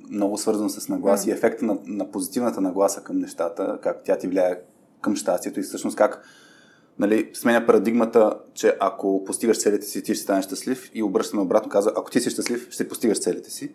много 0.10 0.38
свързано 0.38 0.70
с 0.70 0.90
нагласа 0.90 1.26
mm. 1.26 1.30
и 1.30 1.32
ефекта 1.32 1.66
на, 1.66 1.78
на 1.86 2.12
позитивната 2.12 2.62
нагласа 2.62 3.02
към 3.02 3.20
нещата, 3.20 3.80
как 3.84 4.04
тя 4.04 4.18
ти 4.18 4.28
влияе 4.28 4.62
към 5.02 5.16
щастието 5.16 5.60
и 5.60 5.64
всъщност 5.64 5.98
как 5.98 6.24
нали, 7.00 7.30
сменя 7.34 7.66
парадигмата, 7.66 8.38
че 8.54 8.78
ако 8.80 9.24
постигаш 9.24 9.62
целите 9.62 9.86
си, 9.86 10.04
ти 10.04 10.16
ще 10.16 10.24
станеш 10.24 10.46
щастлив 10.46 10.92
и 10.94 11.04
обръщаме 11.04 11.42
обратно, 11.42 11.70
казва, 11.70 11.92
ако 11.96 12.12
ти 12.12 12.20
си 12.20 12.30
щастлив, 12.30 12.68
ще 12.70 12.88
постигаш 12.88 13.20
целите 13.20 13.52
си. 13.52 13.74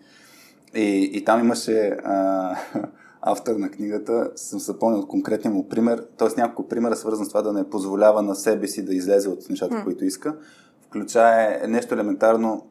И, 0.75 1.11
и 1.13 1.25
там 1.25 1.41
имаше 1.41 1.97
а, 2.05 2.57
автор 3.27 3.57
на 3.57 3.71
книгата, 3.71 4.31
съм 4.37 4.61
се 4.61 4.79
помнил 4.79 5.01
от 5.01 5.09
конкретния 5.09 5.55
му 5.55 5.69
пример, 5.69 6.07
т.е. 6.19 6.41
няколко 6.41 6.69
примера 6.69 6.97
свързан 6.97 7.25
с 7.25 7.29
това 7.29 7.43
да 7.43 7.53
не 7.53 7.71
позволява 7.71 8.23
на 8.23 8.35
себе 8.35 8.69
си 8.69 8.85
да 8.85 8.95
излезе 8.95 9.29
от 9.29 9.51
нещата, 9.51 9.75
mm. 9.75 9.85
които 9.85 10.05
иска. 10.05 10.37
Включая 10.87 11.69
нещо 11.69 11.95
елементарно, 11.95 12.67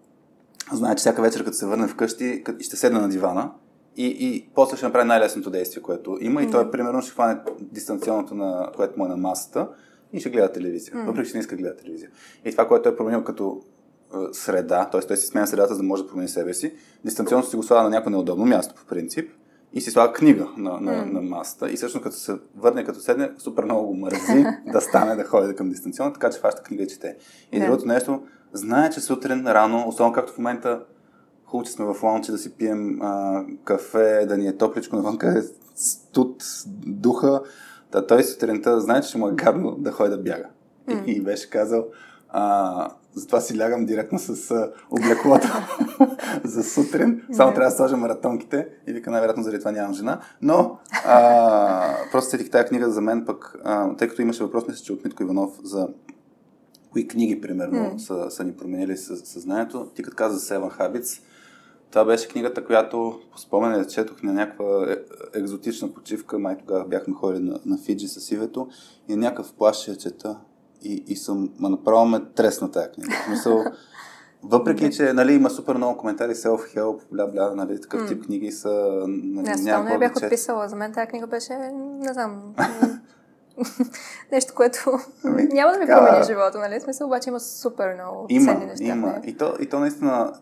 знае, 0.74 0.96
че 0.96 1.00
всяка 1.00 1.22
вечер, 1.22 1.44
като 1.44 1.58
се 1.58 1.66
върне 1.66 1.88
вкъщи, 1.88 2.44
ще 2.60 2.76
седне 2.76 3.00
на 3.00 3.10
дивана 3.10 3.52
и, 3.98 4.06
и 4.06 4.50
после 4.56 4.78
ще 4.78 4.86
направи 4.86 5.08
най-лесното 5.08 5.50
действие, 5.50 5.84
което 5.84 6.18
има. 6.22 6.44
И 6.44 6.52
той, 6.52 6.72
примерно, 6.72 7.02
ще 7.02 7.12
хване 7.12 7.40
дистанционното, 7.62 8.36
на, 8.36 8.72
което 8.76 9.00
му 9.00 9.06
е 9.06 9.10
на 9.10 9.18
масата 9.18 9.68
и 10.14 10.20
ще 10.20 10.30
гледа 10.30 10.52
телевизия. 10.52 10.96
Mm. 10.96 11.06
Въпреки, 11.06 11.30
че 11.30 11.38
не 11.38 11.40
иска 11.40 11.56
да 11.56 11.62
гледа 11.62 11.76
телевизия. 11.76 12.10
И 12.46 12.52
това, 12.52 12.68
което 12.68 12.90
е 12.90 12.96
променил 12.96 13.24
като 13.24 13.62
е, 14.14 14.18
среда, 14.32 14.90
т.е. 14.92 15.02
той 15.02 15.18
си 15.18 15.28
сменя 15.28 15.48
средата, 15.48 15.74
за 15.74 15.78
да 15.78 15.84
може 15.84 16.04
да 16.04 16.10
промени 16.10 16.30
себе 16.30 16.54
си, 16.54 16.74
дистанционното 17.06 17.50
си 17.50 17.56
го 17.56 17.64
слага 17.64 17.84
на 17.84 17.90
някое 17.90 18.12
неудобно 18.12 18.46
място, 18.46 18.76
по 18.76 18.86
принцип, 18.86 19.32
и 19.76 19.82
си 19.82 19.92
слага 19.92 20.14
книга 20.14 20.48
на, 20.58 20.80
на, 20.82 20.92
mm. 20.92 21.12
на 21.12 21.22
масата. 21.22 21.72
И 21.72 21.76
всъщност, 21.76 22.04
като 22.04 22.16
се 22.16 22.36
върне, 22.58 22.84
като 22.84 23.00
седне, 23.00 23.32
супер 23.38 23.64
много 23.64 23.88
го 23.88 23.96
мързи 23.96 24.46
да 24.72 24.82
стане 24.82 25.16
да 25.16 25.24
ходи 25.24 25.56
към 25.56 25.70
дистанционно, 25.70 26.14
така 26.14 26.30
че 26.30 26.40
фаща 26.40 26.64
книга 26.64 26.84
и 26.84 26.88
чете. 26.88 27.18
И 27.52 27.60
yeah. 27.60 27.66
другото 27.66 27.88
нещо, 27.88 28.22
знае, 28.54 28.90
че 28.90 29.02
сутрин 29.02 29.48
рано, 29.48 29.88
особено 29.88 30.14
както 30.14 30.34
в 30.34 30.38
момента 30.38 30.84
хубаво, 31.46 31.66
че 31.66 31.72
сме 31.72 31.86
в 31.86 32.04
лаунче 32.04 32.32
да 32.32 32.38
си 32.38 32.54
пием 32.54 33.02
а, 33.02 33.44
кафе, 33.64 34.26
да 34.26 34.38
ни 34.38 34.48
е 34.48 34.58
топличко 34.58 34.96
навънка, 34.96 35.40
е 35.40 35.42
студ, 35.76 36.44
духа. 36.86 37.42
Та, 37.92 38.08
той 38.08 38.24
сутринта 38.24 38.82
знае, 38.82 39.02
че 39.02 39.18
му 39.18 39.28
е 39.28 39.34
гадно 39.34 39.72
да 39.72 39.92
ходи 39.92 40.10
да 40.10 40.18
бяга. 40.18 40.50
Mm. 40.88 41.06
И, 41.06 41.12
и 41.12 41.22
беше 41.22 41.50
казал, 41.50 41.86
а, 42.30 42.90
затова 43.16 43.42
си 43.42 43.60
лягам 43.60 43.86
директно 43.86 44.20
с 44.20 44.56
облеклото 44.92 45.48
за 46.44 46.64
сутрин. 46.64 47.22
Само 47.32 47.54
трябва 47.54 47.70
да 47.70 47.76
сложа 47.76 47.98
маратонките 47.98 48.68
и 48.88 48.94
вика, 48.94 49.12
най-вероятно 49.12 49.44
заради 49.44 49.60
това 49.60 49.72
нямам 49.72 49.94
жена. 49.94 50.22
Но 50.42 50.78
а, 51.06 51.96
просто 52.12 52.30
сетих 52.30 52.50
тази 52.50 52.68
книга 52.68 52.90
за 52.90 53.02
мен 53.02 53.26
пък, 53.26 53.56
а, 53.64 53.96
тъй 53.96 54.08
като 54.08 54.22
имаше 54.22 54.44
въпрос, 54.44 54.68
мисля, 54.68 54.84
че 54.84 54.94
от 54.94 55.04
Митко 55.04 55.24
Иванов 55.24 55.60
за 55.64 55.88
кои 56.92 57.08
книги, 57.08 57.42
примерно, 57.42 57.80
mm. 57.80 57.98
са, 57.98 58.32
са 58.32 58.44
ни 58.44 58.54
променили 58.54 58.98
съзнанието. 58.98 59.88
Ти 59.96 60.04
като 60.04 60.18
каза 60.18 60.38
за 60.38 60.46
Seven 60.46 60.80
Habits, 60.80 61.22
това 61.92 62.06
беше 62.06 62.28
книгата, 62.28 62.66
която 62.66 63.20
по 63.32 63.38
спомене 63.38 63.88
четох 63.88 64.24
на 64.24 64.34
някаква 64.34 64.92
е, 64.92 64.96
екзотична 65.40 65.94
почивка. 65.94 66.40
Май 66.40 66.58
тогава 66.58 66.86
бяхме 66.86 67.14
ходили 67.14 67.44
на, 67.44 67.60
на 67.66 67.78
Фиджи 67.78 68.08
с 68.08 68.32
Ивето 68.32 68.68
и 69.10 69.16
някакъв 69.16 69.54
плащ 69.54 69.88
я 69.88 69.96
чета 69.96 70.38
и, 70.86 71.04
и 71.08 71.16
съм, 71.16 71.50
ма 71.60 71.70
направо 71.70 72.06
ме 72.06 72.20
тресна 72.36 72.72
тази 72.72 72.88
книга. 72.90 73.12
В 73.22 73.26
смисъл, 73.26 73.64
въпреки, 74.44 74.92
че 74.92 75.14
нали, 75.14 75.34
има 75.34 75.50
супер 75.50 75.76
много 75.76 75.98
коментари, 75.98 76.34
self-help, 76.36 77.00
бля-бля, 77.12 77.56
нали, 77.56 77.82
такъв 77.82 78.08
тип 78.08 78.26
книги 78.26 78.52
са... 78.52 79.04
Нали, 79.08 79.50
Аз 79.50 79.62
не, 79.62 79.84
не 79.84 79.98
бях 79.98 80.16
отписала. 80.16 80.70
За 80.70 80.76
мен 80.76 80.94
тази 80.94 81.08
книга 81.08 81.28
беше, 81.28 81.54
не 82.00 82.14
знам, 82.14 82.56
нещо, 84.32 84.54
което 84.56 84.80
ами, 85.24 85.44
няма 85.44 85.72
да 85.72 85.80
ми 85.80 85.86
промени 85.86 86.26
живота, 86.26 86.58
нали? 86.60 86.80
Смисъл, 86.80 87.08
обаче 87.08 87.30
има 87.30 87.40
супер 87.40 87.94
много 87.94 88.26
има, 88.30 88.52
ценни 88.52 88.66
неща. 88.66 88.84
Има, 88.84 89.22
и 89.26 89.38
то, 89.38 89.54
и 89.60 89.66
то 89.66 89.80
наистина, 89.80 90.34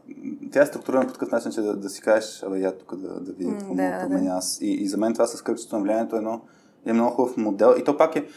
тя 0.52 0.62
е 0.62 0.66
структурирана 0.66 1.08
по 1.08 1.14
такъв 1.14 1.32
начин, 1.32 1.52
че 1.52 1.62
да, 1.62 1.76
да 1.76 1.90
си 1.90 2.02
кажеш, 2.02 2.44
абе, 2.44 2.60
я 2.60 2.78
тук 2.78 2.96
да, 2.96 3.20
да 3.20 3.32
видя 3.32 3.58
какво 3.58 3.76
да, 3.76 4.08
да. 4.10 4.30
аз. 4.30 4.58
И, 4.62 4.72
и 4.74 4.88
за 4.88 4.98
мен 4.98 5.14
това 5.14 5.28
с 5.28 5.42
кръгчето 5.42 5.76
на 5.76 5.84
влиянието 5.84 6.16
е 6.16 6.18
едно, 6.18 6.42
е 6.86 6.94
много 6.94 7.12
хубав 7.16 7.38
модел. 7.38 7.76
И 7.80 7.84
то 7.84 7.98
пак 7.98 8.16
е, 8.16 8.28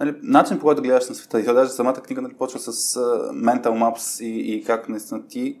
нали, 0.00 0.16
начин 0.22 0.58
по 0.58 0.64
който 0.64 0.82
гледаш 0.82 1.08
на 1.08 1.14
света. 1.14 1.40
И 1.40 1.44
то 1.44 1.54
даже 1.54 1.70
самата 1.70 1.94
книга 1.94 2.22
нали, 2.22 2.34
почва 2.34 2.60
с 2.60 2.72
uh, 2.72 3.30
mental 3.30 3.70
maps 3.70 4.24
и, 4.24 4.54
и 4.54 4.64
как 4.64 4.88
наистина 4.88 5.26
ти 5.26 5.60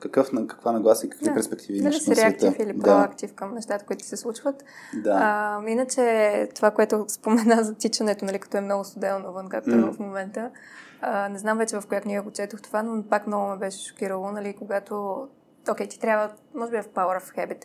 какъв, 0.00 0.32
на 0.32 0.46
каква 0.46 0.72
нагласа 0.72 1.06
и 1.06 1.10
какви 1.10 1.26
да. 1.26 1.34
перспективи 1.34 1.78
имаш 1.78 2.04
Дали 2.04 2.16
си 2.16 2.22
реактив 2.22 2.54
или 2.58 2.72
да. 2.72 2.82
проактив 2.82 3.34
към 3.34 3.54
нещата, 3.54 3.84
които 3.84 4.04
се 4.04 4.16
случват. 4.16 4.64
Да. 4.94 5.18
А, 5.22 5.70
иначе 5.70 6.48
това, 6.54 6.70
което 6.70 7.04
спомена 7.08 7.64
за 7.64 7.74
тичането, 7.74 8.24
нали, 8.24 8.38
като 8.38 8.56
е 8.56 8.60
много 8.60 8.84
студено 8.84 9.18
навън, 9.18 9.48
както 9.48 9.70
mm. 9.70 9.88
е 9.88 9.92
в 9.92 9.98
момента, 9.98 10.50
а, 11.00 11.28
не 11.28 11.38
знам 11.38 11.58
вече 11.58 11.76
в 11.76 11.86
коя 11.88 12.00
книга 12.00 12.22
го 12.22 12.30
четох 12.30 12.62
това, 12.62 12.82
но 12.82 13.02
пак 13.02 13.26
много 13.26 13.48
ме 13.48 13.56
беше 13.56 13.88
шокирало, 13.88 14.30
нали, 14.30 14.54
когато 14.58 15.26
окей, 15.70 15.86
okay, 15.86 15.90
ти 15.90 16.00
трябва, 16.00 16.30
може 16.54 16.70
би 16.70 16.76
е 16.76 16.82
в 16.82 16.88
Power 16.88 17.20
of 17.20 17.36
Habit, 17.36 17.64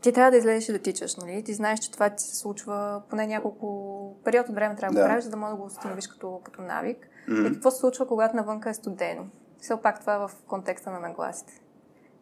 ти 0.00 0.12
трябва 0.12 0.30
да 0.30 0.36
излезеш 0.36 0.68
и 0.68 0.72
да 0.72 0.78
тичаш, 0.78 1.16
нали? 1.16 1.42
Ти 1.42 1.54
знаеш, 1.54 1.78
че 1.78 1.92
това 1.92 2.10
ти 2.10 2.22
се 2.22 2.36
случва 2.36 3.02
поне 3.10 3.26
няколко 3.26 4.16
период 4.24 4.48
от 4.48 4.54
време 4.54 4.76
трябва 4.76 4.94
да, 4.94 5.00
да 5.00 5.06
правиш, 5.06 5.24
за 5.24 5.30
да 5.30 5.36
можеш 5.36 5.52
да 5.52 5.56
го 5.56 5.66
установиш 5.66 6.06
като, 6.08 6.40
като 6.44 6.62
навик. 6.62 7.08
Mm-hmm. 7.28 7.50
И 7.50 7.52
какво 7.52 7.70
се 7.70 7.78
случва, 7.78 8.06
когато 8.06 8.36
навънка 8.36 8.70
е 8.70 8.74
студено? 8.74 9.26
Все 9.60 9.76
пак 9.82 10.00
това 10.00 10.14
е 10.14 10.18
в 10.18 10.30
контекста 10.46 10.90
на 10.90 11.00
нагласите. 11.00 11.60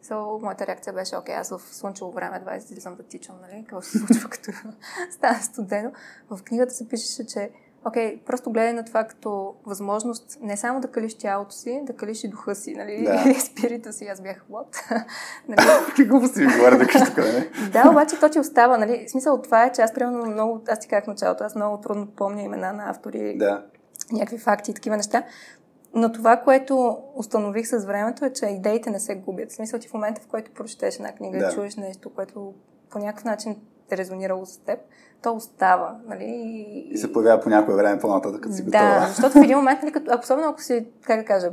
So, 0.03 0.41
моята 0.41 0.67
реакция 0.67 0.93
беше, 0.93 1.17
окей, 1.17 1.35
аз 1.35 1.49
в 1.49 1.59
слънчево 1.59 2.11
време 2.11 2.41
20 2.45 2.57
излизам 2.57 2.95
да 2.95 3.03
тичам, 3.03 3.35
нали? 3.41 3.61
Какво 3.63 3.81
се 3.81 3.97
случва, 3.97 4.29
като 4.29 4.51
стане 5.11 5.41
студено. 5.41 5.91
В 6.29 6.43
книгата 6.43 6.73
се 6.73 6.87
пишеше, 6.87 7.27
че 7.27 7.51
окей, 7.85 8.15
okay, 8.15 8.23
просто 8.23 8.51
гледай 8.51 8.73
на 8.73 8.85
това 8.85 9.03
като 9.03 9.55
възможност 9.65 10.37
не 10.41 10.57
само 10.57 10.81
да 10.81 10.87
калиш 10.87 11.17
тялото 11.17 11.55
си, 11.55 11.81
да 11.83 11.93
калиш 11.93 12.23
и 12.23 12.27
духа 12.27 12.55
си, 12.55 12.73
нали? 12.73 13.03
Да. 13.03 13.39
спирита 13.39 13.93
си, 13.93 14.05
аз 14.05 14.21
бях 14.21 14.45
вот. 14.49 14.67
нали? 15.47 15.61
Какви 15.85 16.05
глупости 16.05 16.39
ми 16.39 16.45
говоря 16.45 16.77
да 16.77 16.87
тук, 16.87 17.17
не? 17.17 17.49
да, 17.71 17.89
обаче 17.89 18.19
то 18.19 18.29
ти 18.29 18.39
остава, 18.39 18.77
нали? 18.77 19.05
Смисъл 19.09 19.35
от 19.35 19.43
това 19.43 19.63
е, 19.65 19.71
че 19.71 19.81
аз 19.81 19.93
примерно 19.93 20.25
много, 20.25 20.61
аз 20.67 20.79
ти 20.79 20.87
казах 20.87 21.07
началото, 21.07 21.43
аз 21.43 21.55
много 21.55 21.81
трудно 21.81 22.07
помня 22.07 22.41
имена 22.41 22.73
на 22.73 22.89
автори, 22.89 23.37
да. 23.37 23.65
някакви 24.11 24.37
факти 24.37 24.71
и 24.71 24.73
такива 24.73 24.97
неща. 24.97 25.23
Но 25.93 26.11
това, 26.11 26.37
което 26.37 26.97
установих 27.15 27.67
с 27.67 27.85
времето 27.85 28.25
е, 28.25 28.33
че 28.33 28.45
идеите 28.45 28.89
не 28.89 28.99
се 28.99 29.15
губят. 29.15 29.51
В 29.51 29.55
смисъл 29.55 29.79
ти 29.79 29.87
в 29.87 29.93
момента, 29.93 30.21
в 30.21 30.27
който 30.27 30.51
прочетеш 30.51 30.95
една 30.95 31.11
книга 31.11 31.39
да. 31.39 31.47
и 31.47 31.55
чуеш 31.55 31.75
нещо, 31.75 32.09
което 32.09 32.53
по 32.89 32.99
някакъв 32.99 33.25
начин 33.25 33.55
е 33.91 33.97
резонирало 33.97 34.45
с 34.45 34.57
теб, 34.57 34.79
то 35.21 35.33
остава. 35.33 35.97
Нали? 36.07 36.25
И 36.91 36.97
се 36.97 37.13
появява 37.13 37.41
по 37.41 37.49
някое 37.49 37.75
време 37.75 37.99
по-нататък, 37.99 38.41
като 38.41 38.55
си 38.55 38.61
готова. 38.61 38.99
Да, 38.99 39.07
защото 39.07 39.39
в 39.39 39.43
един 39.43 39.57
момент, 39.57 39.81
нали, 39.81 39.91
като, 39.91 40.19
особено 40.19 40.49
ако 40.49 40.61
си, 40.61 40.87
как 41.01 41.19
да 41.19 41.25
кажа, 41.25 41.51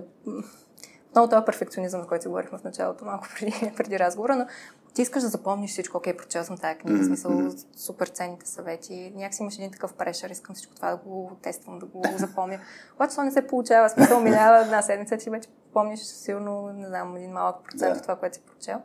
много 1.14 1.29
това 1.29 1.44
перфекционизъм, 1.44 2.01
за 2.01 2.07
който 2.07 2.22
си 2.22 2.29
говорихме 2.29 2.59
в 2.59 2.64
началото, 2.64 3.05
малко 3.05 3.27
преди, 3.38 3.72
преди 3.77 3.99
разговора, 3.99 4.37
но 4.37 4.46
ти 4.94 5.03
искаш 5.03 5.22
да 5.22 5.29
запомниш 5.29 5.70
всичко, 5.70 5.96
окей, 5.96 6.16
прочел 6.16 6.44
съм 6.44 6.59
тази 6.59 6.79
книга, 6.79 6.99
mm-hmm. 6.99 7.07
смисъл 7.07 7.51
супер 7.77 8.07
ценните 8.07 8.49
съвети, 8.49 9.12
някакси 9.16 9.42
имаш 9.42 9.55
един 9.55 9.70
такъв 9.70 9.94
прешър, 9.94 10.31
искам 10.31 10.55
всичко 10.55 10.75
това 10.75 10.90
да 10.90 10.96
го 10.96 11.37
тествам, 11.42 11.79
да 11.79 11.87
го 11.87 12.03
запомня. 12.16 12.61
Обаче 12.94 13.11
това 13.11 13.25
не 13.25 13.31
се 13.31 13.46
получава, 13.46 13.88
смисъл 13.90 14.20
минава 14.20 14.61
една 14.61 14.83
седмица, 14.83 15.18
че 15.18 15.31
вече 15.31 15.49
помниш 15.72 16.01
силно, 16.01 16.72
не 16.72 16.88
знам, 16.88 17.16
един 17.16 17.31
малък 17.31 17.57
процент 17.64 17.94
yeah. 17.94 17.96
от 17.96 18.03
това, 18.03 18.16
което 18.16 18.37
си 18.37 18.42
прочел. 18.42 18.83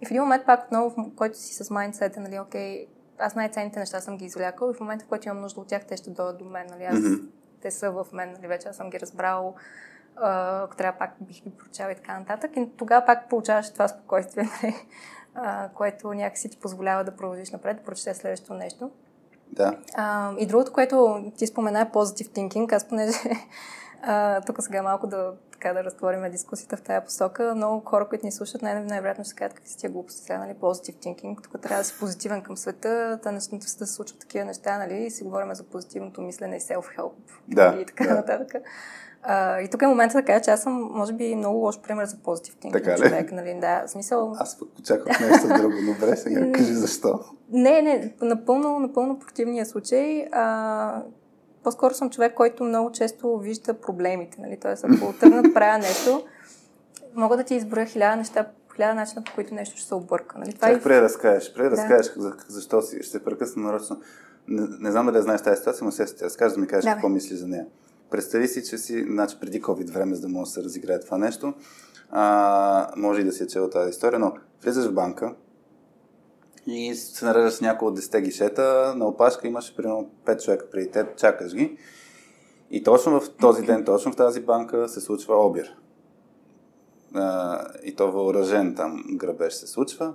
И 0.00 0.06
в 0.06 0.10
един 0.10 0.22
момент 0.22 0.46
пак 0.46 0.64
отново, 0.64 0.90
в 0.90 1.14
който 1.16 1.38
си 1.38 1.64
с 1.64 1.70
майндсета, 1.70 2.20
нали, 2.20 2.38
окей, 2.38 2.86
аз 3.18 3.34
най-ценните 3.34 3.78
неща 3.78 4.00
съм 4.00 4.16
ги 4.16 4.24
извлякал 4.24 4.70
и 4.70 4.76
в 4.76 4.80
момента, 4.80 5.04
в 5.04 5.08
който 5.08 5.28
имам 5.28 5.40
нужда 5.42 5.60
от 5.60 5.66
тях, 5.66 5.84
те 5.84 5.96
ще 5.96 6.10
дойдат 6.10 6.38
до 6.38 6.44
мен. 6.44 6.66
Нали? 6.70 6.84
Аз, 6.84 6.98
mm-hmm. 6.98 7.28
Те 7.62 7.70
са 7.70 7.90
в 7.90 8.06
мен, 8.12 8.32
нали? 8.32 8.46
вече 8.46 8.68
аз 8.68 8.76
съм 8.76 8.90
ги 8.90 9.00
разбрал, 9.00 9.54
ако 10.16 10.76
трябва 10.76 10.98
пак 10.98 11.14
бих 11.20 11.42
ги 11.42 11.50
прочел 11.50 11.90
и 11.90 11.94
така 11.94 12.18
нататък. 12.18 12.50
И 12.56 12.68
тогава 12.76 13.06
пак 13.06 13.28
получаваш 13.28 13.72
това 13.72 13.88
спокойствие, 13.88 14.44
нали? 14.62 14.74
а, 15.34 15.68
което 15.74 16.14
някакси 16.14 16.50
ти 16.50 16.60
позволява 16.60 17.04
да 17.04 17.16
продължиш 17.16 17.50
напред, 17.50 17.76
да 17.76 17.82
прочетеш 17.82 18.16
следващото 18.16 18.54
нещо. 18.54 18.90
Да. 19.52 19.78
А, 19.94 20.32
и 20.38 20.46
другото, 20.46 20.72
което 20.72 21.24
ти 21.36 21.46
спомена 21.46 21.80
е 21.80 21.84
positive 21.84 22.28
thinking. 22.28 22.72
Аз 22.72 22.88
понеже 22.88 23.18
а, 24.02 24.40
тук 24.40 24.62
сега 24.62 24.82
малко 24.82 25.06
да, 25.06 25.32
така, 25.54 25.72
да 25.72 25.84
разтворим 25.84 26.30
дискусията 26.30 26.76
в 26.76 26.82
тази 26.82 27.04
посока. 27.04 27.54
Много 27.56 27.82
хора, 27.84 28.08
които 28.08 28.26
ни 28.26 28.32
слушат, 28.32 28.62
най- 28.62 28.84
най-вероятно 28.84 29.24
ще 29.24 29.34
кажат 29.34 29.54
какви 29.54 29.70
са 29.70 29.78
тия 29.78 29.90
глупости 29.90 30.22
сега, 30.22 30.38
нали, 30.38 30.54
positive 30.54 30.96
thinking. 30.96 31.42
Тук 31.42 31.60
трябва 31.62 31.80
да 31.80 31.84
си 31.84 31.94
позитивен 32.00 32.42
към 32.42 32.56
света, 32.56 33.18
да, 33.22 33.32
нещата 33.32 33.56
да 33.56 33.86
се 33.86 33.86
случват 33.86 34.20
такива 34.20 34.44
неща, 34.44 34.78
нали, 34.78 35.04
и 35.04 35.10
си 35.10 35.24
говорим 35.24 35.54
за 35.54 35.62
позитивното 35.62 36.20
мислене 36.20 36.56
и 36.56 36.60
self-help 36.60 37.12
да, 37.48 37.76
и 37.80 37.86
така 37.86 38.04
да. 38.04 38.14
нататък. 38.14 38.62
А, 39.22 39.60
и 39.60 39.68
тук 39.68 39.82
е 39.82 39.86
момента 39.86 40.18
да 40.18 40.24
кажа, 40.24 40.40
че 40.40 40.50
аз 40.50 40.62
съм, 40.62 40.90
може 40.92 41.12
би, 41.12 41.36
много 41.36 41.58
лош 41.58 41.80
пример 41.80 42.06
за 42.06 42.16
позитив 42.16 42.56
тинк 42.56 42.72
така 42.72 42.96
човек. 42.96 43.32
Нали? 43.32 43.58
Да, 43.60 43.84
в 43.86 43.90
смисъл... 43.90 44.34
Аз 44.38 44.58
пък 44.58 44.68
очаквах 44.78 45.20
нещо 45.20 45.48
друго. 45.48 45.74
Добре, 45.86 46.16
сега 46.16 46.52
кажи 46.52 46.74
защо. 46.74 47.20
Не, 47.50 47.82
не, 47.82 48.14
напълно, 48.22 48.78
напълно 48.78 49.18
противния 49.18 49.66
случай. 49.66 50.26
А, 50.32 51.02
по-скоро 51.64 51.94
съм 51.94 52.10
човек, 52.10 52.34
който 52.34 52.64
много 52.64 52.92
често 52.92 53.38
вижда 53.38 53.74
проблемите. 53.74 54.40
Нали? 54.40 54.58
Тоест, 54.62 54.84
ако 54.84 55.12
тръгна 55.12 55.42
да 55.42 55.54
правя 55.54 55.78
нещо, 55.78 56.22
мога 57.14 57.36
да 57.36 57.44
ти 57.44 57.54
изброя 57.54 57.86
хиляда 57.86 58.16
неща, 58.16 58.46
хиляда 58.76 58.94
начина, 58.94 59.24
по 59.24 59.34
които 59.34 59.54
нещо 59.54 59.76
ще 59.76 59.88
се 59.88 59.94
обърка. 59.94 60.38
Нали? 60.38 60.52
Това 60.52 60.68
Чак, 60.68 60.80
и... 60.80 60.82
преди 60.82 60.94
да 60.94 61.02
разкажеш, 61.02 61.54
преди 61.54 61.68
да 61.68 61.76
разкажеш 61.76 62.12
за, 62.16 62.32
защо 62.48 62.82
си, 62.82 63.02
ще 63.02 63.24
прекъсна 63.24 63.62
нарочно. 63.62 64.00
Не, 64.48 64.66
не 64.80 64.90
знам 64.90 65.06
дали 65.06 65.22
знаеш 65.22 65.42
тази 65.42 65.58
ситуация, 65.58 65.84
но 65.84 65.92
се 65.92 66.04
да 66.04 66.24
разкажеш 66.24 66.54
да 66.54 66.60
ми 66.60 66.66
кажеш 66.66 66.92
какво 66.92 67.08
мислиш 67.08 67.38
за 67.38 67.48
нея. 67.48 67.66
Представи 68.10 68.48
си, 68.48 68.64
че 68.64 68.78
си, 68.78 69.06
значи 69.10 69.36
преди 69.40 69.62
COVID 69.62 69.90
време, 69.90 70.14
за 70.14 70.20
да 70.20 70.28
може 70.28 70.48
да 70.48 70.50
се 70.50 70.62
разиграе 70.62 71.00
това 71.00 71.18
нещо, 71.18 71.54
а, 72.10 72.90
може 72.96 73.20
и 73.20 73.24
да 73.24 73.32
си 73.32 73.42
е 73.42 73.46
чел 73.46 73.70
тази 73.70 73.90
история, 73.90 74.18
но 74.18 74.32
влизаш 74.62 74.86
в 74.86 74.92
банка 74.92 75.34
и 76.66 76.94
се 76.94 77.24
нареждаш 77.24 77.54
с 77.54 77.60
няколко 77.60 77.92
от 77.92 78.00
10 78.00 78.20
гишета, 78.20 78.94
на 78.96 79.06
опашка 79.06 79.48
имаш 79.48 79.76
примерно 79.76 80.10
5 80.26 80.44
човека 80.44 80.70
преди 80.70 80.90
теб, 80.90 81.16
чакаш 81.16 81.54
ги 81.54 81.78
и 82.70 82.82
точно 82.82 83.20
в 83.20 83.36
този 83.36 83.62
ден, 83.62 83.84
точно 83.84 84.12
в 84.12 84.16
тази 84.16 84.40
банка 84.40 84.88
се 84.88 85.00
случва 85.00 85.46
обир. 85.46 85.76
И 87.84 87.94
то 87.96 88.12
въоръжен 88.12 88.74
там 88.74 89.04
грабеж 89.10 89.54
се 89.54 89.66
случва 89.66 90.14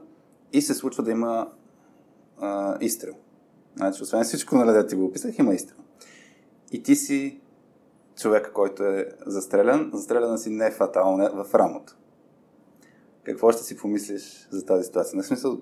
и 0.53 0.61
се 0.61 0.73
случва 0.73 1.03
да 1.03 1.11
има 1.11 1.51
а, 2.41 2.77
изстрел. 2.81 3.13
Значи, 3.75 4.03
освен 4.03 4.23
всичко, 4.23 4.55
нали, 4.55 4.71
да 4.71 4.87
ти 4.87 4.95
го 4.95 5.05
описах, 5.05 5.39
има 5.39 5.53
изстрел. 5.53 5.77
И 6.71 6.83
ти 6.83 6.95
си 6.95 7.39
човека, 8.15 8.53
който 8.53 8.83
е 8.83 9.09
застрелян, 9.25 9.89
застреляна 9.93 10.37
си 10.37 10.49
не 10.49 10.71
фатално 10.71 11.43
в 11.43 11.55
рамото. 11.55 11.95
Какво 13.29 13.51
ще 13.51 13.63
си 13.63 13.77
помислиш 13.77 14.47
за 14.51 14.65
тази 14.65 14.83
ситуация? 14.83 15.17
На 15.17 15.23
смисъл, 15.23 15.57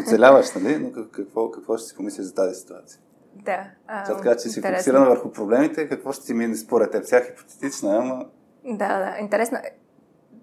оцеляваш, 0.00 0.54
нали? 0.54 0.78
Но 0.78 1.10
какво, 1.10 1.50
какво 1.50 1.76
ще 1.76 1.88
си 1.88 1.96
помислиш 1.96 2.26
за 2.26 2.34
тази 2.34 2.54
ситуация? 2.54 3.00
Да. 3.34 3.64
А, 3.86 4.04
Сега 4.04 4.18
така, 4.18 4.36
че 4.36 4.48
си 4.48 4.60
фокусирана 4.60 5.06
върху 5.06 5.30
проблемите, 5.32 5.88
какво 5.88 6.12
ще 6.12 6.26
си 6.26 6.34
мине 6.34 6.56
според 6.56 6.90
теб? 6.90 7.04
Тя 7.08 7.20
хипотетична, 7.24 7.98
ама... 7.98 8.26
Да, 8.64 8.98
да. 8.98 9.16
Интересно. 9.20 9.58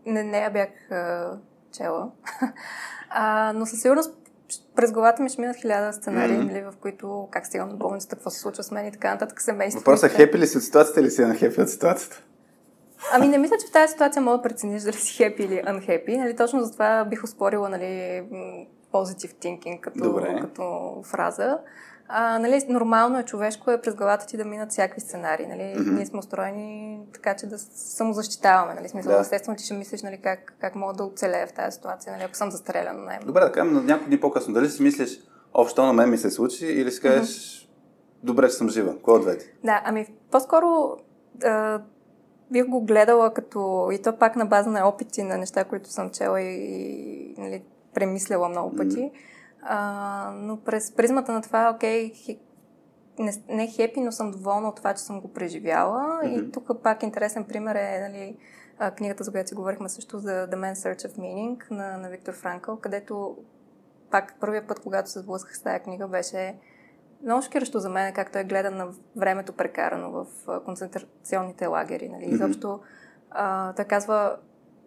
Не, 0.06 0.24
не 0.24 0.38
я 0.38 0.50
бях 0.50 0.92
а, 0.92 1.32
чела. 1.72 2.12
а, 3.10 3.54
но 3.56 3.66
със 3.66 3.82
сигурност 3.82 4.18
през 4.76 4.92
главата 4.92 5.24
ми 5.24 5.30
ще 5.30 5.42
минат 5.42 5.58
хиляда 5.58 5.94
сценарии, 5.94 6.38
mm-hmm. 6.38 6.72
в 6.72 6.78
които 6.78 7.28
как 7.32 7.46
стигам 7.48 7.70
до 7.70 7.78
болницата, 7.78 8.16
какво 8.16 8.30
се 8.30 8.40
случва 8.40 8.64
с 8.64 8.72
мен 8.72 8.86
и 8.88 8.92
така 8.92 9.12
нататък 9.12 9.42
семейство. 9.42 9.80
Въпросът 9.80 10.12
е 10.12 10.16
хепи 10.16 10.38
ли 10.38 10.48
си 10.48 10.58
от 10.58 10.64
ситуацията 10.64 11.02
или 11.02 11.12
си 11.12 11.22
на 11.22 11.36
хепи 11.36 11.62
от 11.62 11.70
ситуацията? 11.70 12.24
Ами 13.14 13.28
не 13.28 13.38
мисля, 13.38 13.56
че 13.62 13.68
в 13.68 13.72
тази 13.72 13.92
ситуация 13.92 14.22
мога 14.22 14.38
да 14.38 14.44
прецениш 14.44 14.84
дали 14.84 14.96
си 14.96 15.14
хепи 15.14 15.44
или 15.44 15.62
unhappy. 15.66 16.18
Нали, 16.18 16.36
точно 16.36 16.64
за 16.64 16.72
това 16.72 17.06
бих 17.06 17.24
успорила 17.24 17.70
нали, 17.70 18.24
positive 18.94 19.34
thinking 19.34 19.80
като, 19.80 20.22
като 20.42 20.96
фраза. 21.06 21.60
А, 22.08 22.40
нали, 22.40 22.66
нормално 22.70 23.20
е 23.20 23.24
човешко 23.24 23.72
е 23.72 23.82
през 23.82 23.96
главата 23.96 24.26
ти 24.26 24.38
да 24.38 24.46
минат 24.46 24.72
всякакви 24.72 25.02
сценарии. 25.02 25.48
Нали? 25.48 25.62
Mm-hmm. 25.62 25.96
Ние 25.96 26.06
сме 26.06 26.20
устроени 26.20 27.00
така, 27.14 27.36
че 27.36 27.46
да 27.46 27.58
самозащитаваме. 27.60 28.74
Нали? 28.74 28.90
Смисъл, 28.90 29.12
да. 29.12 29.20
естествено, 29.20 29.58
ти 29.58 29.64
ще 29.64 29.74
мислиш 29.74 30.02
нали, 30.02 30.20
как, 30.24 30.56
как 30.62 30.76
мога 30.76 30.94
да 30.94 31.04
оцелея 31.04 31.48
в 31.48 31.54
тази 31.54 31.76
ситуация, 31.76 32.14
нали, 32.14 32.24
ако 32.24 32.36
съм 32.36 32.52
застрелян. 32.52 33.06
Нали? 33.06 33.26
Добре, 33.26 33.40
да 33.40 33.52
кажем 33.52 33.74
на 33.74 33.82
няколко 33.82 34.08
дни 34.08 34.20
по-късно. 34.20 34.54
Дали 34.54 34.70
си 34.70 34.84
мислиш, 34.84 35.20
общо 35.54 35.86
на 35.86 35.94
мен 35.94 36.10
ми 36.10 36.18
се 36.18 36.30
случи 36.30 36.66
или 36.66 36.92
си 36.92 37.02
кажеш, 37.02 37.28
mm-hmm. 37.28 37.68
добре, 38.24 38.48
че 38.50 38.54
съм 38.54 38.70
жива. 38.70 39.02
Кое 39.02 39.14
от 39.14 39.22
двете? 39.22 39.54
Да, 39.64 39.82
ами 39.86 40.08
по-скоро 40.32 40.98
бих 42.52 42.66
го 42.66 42.82
гледала 42.82 43.34
като 43.34 43.90
и 43.92 44.02
то 44.02 44.18
пак 44.18 44.36
на 44.36 44.46
база 44.46 44.70
на 44.70 44.88
опити 44.88 45.24
на 45.24 45.38
неща, 45.38 45.64
които 45.64 45.90
съм 45.90 46.10
чела 46.10 46.42
и, 46.42 46.56
и 47.32 47.36
нали, 47.38 47.64
премисляла 47.94 48.50
много 48.50 48.76
пъти. 48.76 48.98
Mm-hmm 48.98 49.12
а, 49.66 50.32
но 50.36 50.58
през 50.58 50.92
призмата 50.92 51.32
на 51.32 51.42
това, 51.42 51.72
окей, 51.76 52.10
хи, 52.14 52.40
не, 53.20 53.34
не 53.50 53.68
хепи, 53.68 54.02
но 54.02 54.12
съм 54.12 54.32
доволна 54.32 54.70
от 54.70 54.76
това, 54.76 54.94
че 54.94 55.04
съм 55.04 55.22
го 55.22 55.34
преживяла. 55.34 56.02
Mm-hmm. 56.02 56.48
И 56.48 56.52
тук 56.52 56.72
пак 56.84 57.04
интересен 57.04 57.44
пример 57.44 57.76
е 57.76 58.10
нали, 58.10 58.38
книгата, 58.98 59.24
за 59.24 59.32
която 59.32 59.50
си 59.50 59.56
говорихме 59.56 59.90
също 59.90 60.20
за 60.20 60.32
The 60.32 60.56
Man's 60.56 60.74
Search 60.74 61.08
of 61.08 61.18
Meaning 61.18 61.72
на, 61.72 61.98
на 61.98 62.10
Виктор 62.10 62.34
Франкъл, 62.34 62.78
където 62.78 63.38
пак 64.12 64.36
първия 64.40 64.68
път, 64.68 64.80
когато 64.80 65.10
се 65.10 65.20
сблъсках 65.20 65.58
с 65.58 65.62
тази 65.62 65.80
книга, 65.80 66.08
беше 66.08 66.56
много 67.24 67.42
шокиращо 67.42 67.80
за 67.80 67.90
мен 67.90 68.14
как 68.14 68.32
той 68.32 68.44
гледа 68.44 68.72
на 68.72 68.88
времето 69.16 69.54
прекарано 69.54 70.12
в 70.12 70.26
концентрационните 70.66 71.66
лагери. 71.66 72.10
Нали. 72.10 72.26
Изобщо 72.26 72.80
а, 73.32 73.74
той 73.74 73.86
казва, 73.86 74.38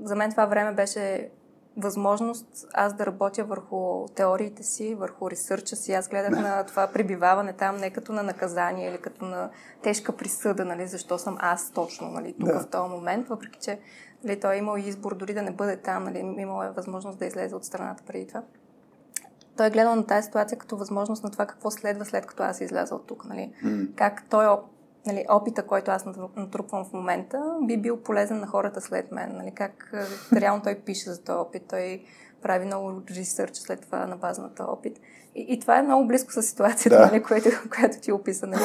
за 0.00 0.16
мен 0.16 0.30
това 0.30 0.46
време 0.46 0.72
беше 0.72 1.30
възможност 1.76 2.66
аз 2.74 2.94
да 2.94 3.06
работя 3.06 3.44
върху 3.44 4.06
теориите 4.08 4.62
си, 4.62 4.94
върху 4.94 5.30
ресърча 5.30 5.76
си. 5.76 5.92
Аз 5.92 6.08
гледах 6.08 6.30
на 6.30 6.64
това 6.64 6.86
пребиваване 6.86 7.52
там 7.52 7.76
не 7.76 7.90
като 7.90 8.12
на 8.12 8.22
наказание 8.22 8.90
или 8.90 8.98
като 8.98 9.24
на 9.24 9.50
тежка 9.82 10.16
присъда, 10.16 10.64
нали, 10.64 10.86
защо 10.86 11.18
съм 11.18 11.36
аз 11.40 11.70
точно 11.70 12.08
нали, 12.08 12.34
тук 12.40 12.48
да. 12.48 12.60
в 12.60 12.70
този 12.70 12.90
момент, 12.90 13.28
въпреки 13.28 13.58
че 13.60 13.78
нали, 14.24 14.40
той 14.40 14.54
е 14.54 14.58
имал 14.58 14.76
избор 14.76 15.14
дори 15.14 15.34
да 15.34 15.42
не 15.42 15.50
бъде 15.50 15.76
там, 15.76 16.04
нали, 16.04 16.18
имал 16.18 16.64
е 16.64 16.70
възможност 16.70 17.18
да 17.18 17.26
излезе 17.26 17.54
от 17.54 17.64
страната 17.64 18.02
преди 18.06 18.26
това. 18.26 18.42
Той 19.58 19.66
е 19.66 19.70
гледал 19.70 19.96
на 19.96 20.06
тази 20.06 20.26
ситуация 20.26 20.58
като 20.58 20.76
възможност 20.76 21.24
на 21.24 21.30
това 21.30 21.46
какво 21.46 21.70
следва 21.70 22.04
след 22.04 22.26
като 22.26 22.42
аз 22.42 22.60
изляза 22.60 22.94
от 22.94 23.06
тук. 23.06 23.24
Нали? 23.24 23.52
Mm. 23.64 23.94
Как 23.94 24.24
той 24.30 24.46
нали, 25.06 25.24
опита, 25.30 25.66
който 25.66 25.90
аз 25.90 26.04
натрупвам 26.36 26.84
в 26.84 26.92
момента, 26.92 27.56
би 27.62 27.76
бил 27.76 27.96
полезен 27.96 28.40
на 28.40 28.46
хората 28.46 28.80
след 28.80 29.12
мен. 29.12 29.36
Нали, 29.36 29.52
как 29.54 29.92
реално 30.32 30.62
той 30.62 30.74
пише 30.74 31.10
за 31.10 31.24
този 31.24 31.38
опит, 31.38 31.62
той 31.68 32.02
прави 32.42 32.66
много 32.66 33.02
ресърч 33.16 33.56
след 33.56 33.80
това 33.80 34.06
на 34.06 34.16
базната 34.16 34.64
опит. 34.64 35.00
И, 35.34 35.46
и 35.48 35.60
това 35.60 35.78
е 35.78 35.82
много 35.82 36.06
близко 36.06 36.32
с 36.32 36.42
ситуацията, 36.42 36.98
да. 36.98 37.06
нали, 37.06 37.22
което, 37.22 37.48
която 37.76 38.00
ти 38.00 38.12
описа. 38.12 38.46
Нали. 38.46 38.62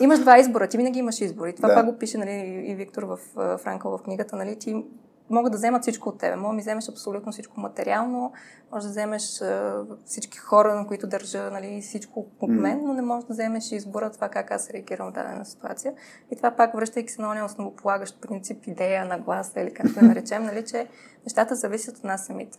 Имаш 0.00 0.18
два 0.18 0.38
избора, 0.38 0.68
ти 0.68 0.76
винаги 0.76 0.98
имаш 0.98 1.20
избор. 1.20 1.46
И 1.46 1.54
това 1.54 1.68
да. 1.68 1.74
пак 1.74 1.86
го 1.86 1.98
пише 1.98 2.18
нали, 2.18 2.64
и 2.66 2.74
Виктор 2.74 3.02
в 3.02 3.18
Франкъл 3.58 3.98
в 3.98 4.02
книгата. 4.02 4.36
Нали, 4.36 4.58
ти 4.58 4.84
могат 5.30 5.52
да 5.52 5.58
вземат 5.58 5.82
всичко 5.82 6.08
от 6.08 6.18
тебе. 6.18 6.36
Може 6.36 6.48
да 6.48 6.52
ми 6.52 6.60
вземеш 6.60 6.88
абсолютно 6.88 7.32
всичко 7.32 7.60
материално, 7.60 8.32
може 8.72 8.86
да 8.86 8.90
вземеш 8.90 9.42
а, 9.42 9.84
всички 10.04 10.38
хора, 10.38 10.74
на 10.74 10.86
които 10.86 11.06
държа 11.06 11.50
нали, 11.50 11.80
всичко 11.82 12.26
от 12.40 12.50
мен, 12.50 12.80
но 12.84 12.94
не 12.94 13.02
можеш 13.02 13.26
да 13.26 13.32
вземеш 13.32 13.72
избора 13.72 14.10
това 14.10 14.28
как 14.28 14.50
аз 14.50 14.70
реагирам 14.70 15.10
в 15.10 15.12
дадена 15.12 15.44
ситуация. 15.44 15.94
И 16.32 16.36
това 16.36 16.50
пак, 16.50 16.74
връщайки 16.74 17.12
се 17.12 17.22
на 17.22 17.30
ония 17.30 17.44
основополагащ 17.44 18.20
принцип, 18.20 18.66
идея 18.66 19.04
на 19.04 19.18
гласа 19.18 19.60
или 19.60 19.74
както 19.74 19.94
да 19.94 20.02
наречем, 20.02 20.44
нали, 20.44 20.64
че 20.64 20.88
нещата 21.24 21.54
зависят 21.54 21.96
от 21.96 22.04
нас 22.04 22.26
самите. 22.26 22.58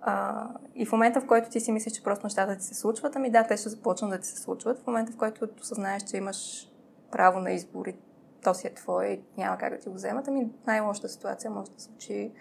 А, 0.00 0.46
и 0.74 0.86
в 0.86 0.92
момента, 0.92 1.20
в 1.20 1.26
който 1.26 1.50
ти 1.50 1.60
си 1.60 1.72
мислиш, 1.72 1.92
че 1.92 2.02
просто 2.02 2.26
нещата 2.26 2.56
ти 2.56 2.64
се 2.64 2.74
случват, 2.74 3.16
ами 3.16 3.30
да, 3.30 3.46
те 3.46 3.56
ще 3.56 3.68
започнат 3.68 4.10
да 4.10 4.18
ти 4.18 4.26
се 4.26 4.42
случват. 4.42 4.78
В 4.78 4.86
момента, 4.86 5.12
в 5.12 5.16
който 5.16 5.48
осъзнаеш, 5.60 6.02
че 6.02 6.16
имаш 6.16 6.68
право 7.10 7.40
на 7.40 7.52
избор 7.52 7.86
и 7.86 7.96
то 8.42 8.54
си 8.54 8.66
е 8.66 8.74
твое 8.74 9.06
и 9.06 9.20
няма 9.38 9.58
как 9.58 9.72
да 9.72 9.78
ти 9.78 9.88
го 9.88 9.94
вземат, 9.94 10.28
ами 10.28 10.50
най-лошата 10.66 11.08
ситуация 11.08 11.50
може 11.50 11.70
да 11.70 11.80
се 11.80 11.84
случи 11.84 12.32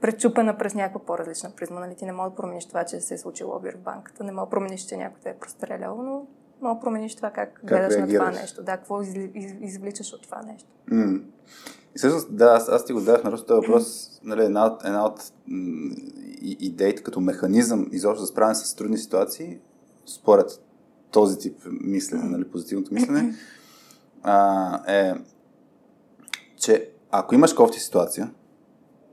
пречупена 0.00 0.58
през 0.58 0.74
някаква 0.74 1.00
по-различна 1.00 1.50
призма. 1.50 1.80
Нали? 1.80 1.94
Ти 1.94 2.04
не 2.04 2.12
можеш 2.12 2.30
да 2.30 2.36
промениш 2.36 2.66
това, 2.66 2.84
че 2.84 3.00
се 3.00 3.14
е 3.14 3.18
случило 3.18 3.56
обир 3.56 3.76
в 3.76 3.80
банката, 3.80 4.24
не 4.24 4.32
можеш 4.32 4.46
да 4.46 4.50
промениш, 4.50 4.80
че 4.80 4.96
някой 4.96 5.20
те 5.22 5.30
е 5.30 5.34
прострелял, 5.34 6.02
но 6.02 6.26
може 6.60 6.74
да 6.74 6.80
промениш 6.80 7.16
това 7.16 7.30
как, 7.30 7.54
как 7.54 7.64
гледаш 7.64 7.94
реагираш? 7.94 8.12
на 8.12 8.30
това 8.30 8.40
нещо, 8.40 8.62
да, 8.62 8.76
какво 8.76 9.02
из, 9.02 9.14
из, 9.34 9.54
извличаш 9.60 10.12
от 10.12 10.22
това 10.22 10.42
нещо. 10.42 10.68
Mm. 10.90 11.22
И 11.94 11.98
всъщност, 11.98 12.36
да, 12.36 12.44
аз, 12.44 12.68
аз 12.68 12.84
ти 12.84 12.92
го 12.92 13.00
дадах 13.00 13.24
на 13.24 13.30
този 13.30 13.46
въпрос, 13.46 14.10
нали, 14.24 14.44
една 14.44 14.66
от, 14.66 14.84
една 14.84 15.04
от 15.04 15.32
м- 15.46 15.94
идеите 16.42 17.02
като 17.02 17.20
механизъм 17.20 17.88
изобщо 17.92 18.20
за 18.20 18.26
справяне 18.26 18.54
с 18.54 18.74
трудни 18.74 18.98
ситуации, 18.98 19.58
според 20.06 20.60
този 21.10 21.38
тип 21.38 21.56
мислене, 21.70 22.24
нали, 22.24 22.50
позитивното 22.50 22.94
мислене, 22.94 23.34
а, 24.22 24.92
е, 24.92 25.14
че 26.56 26.90
ако 27.10 27.34
имаш 27.34 27.52
кофти 27.52 27.80
ситуация 27.80 28.30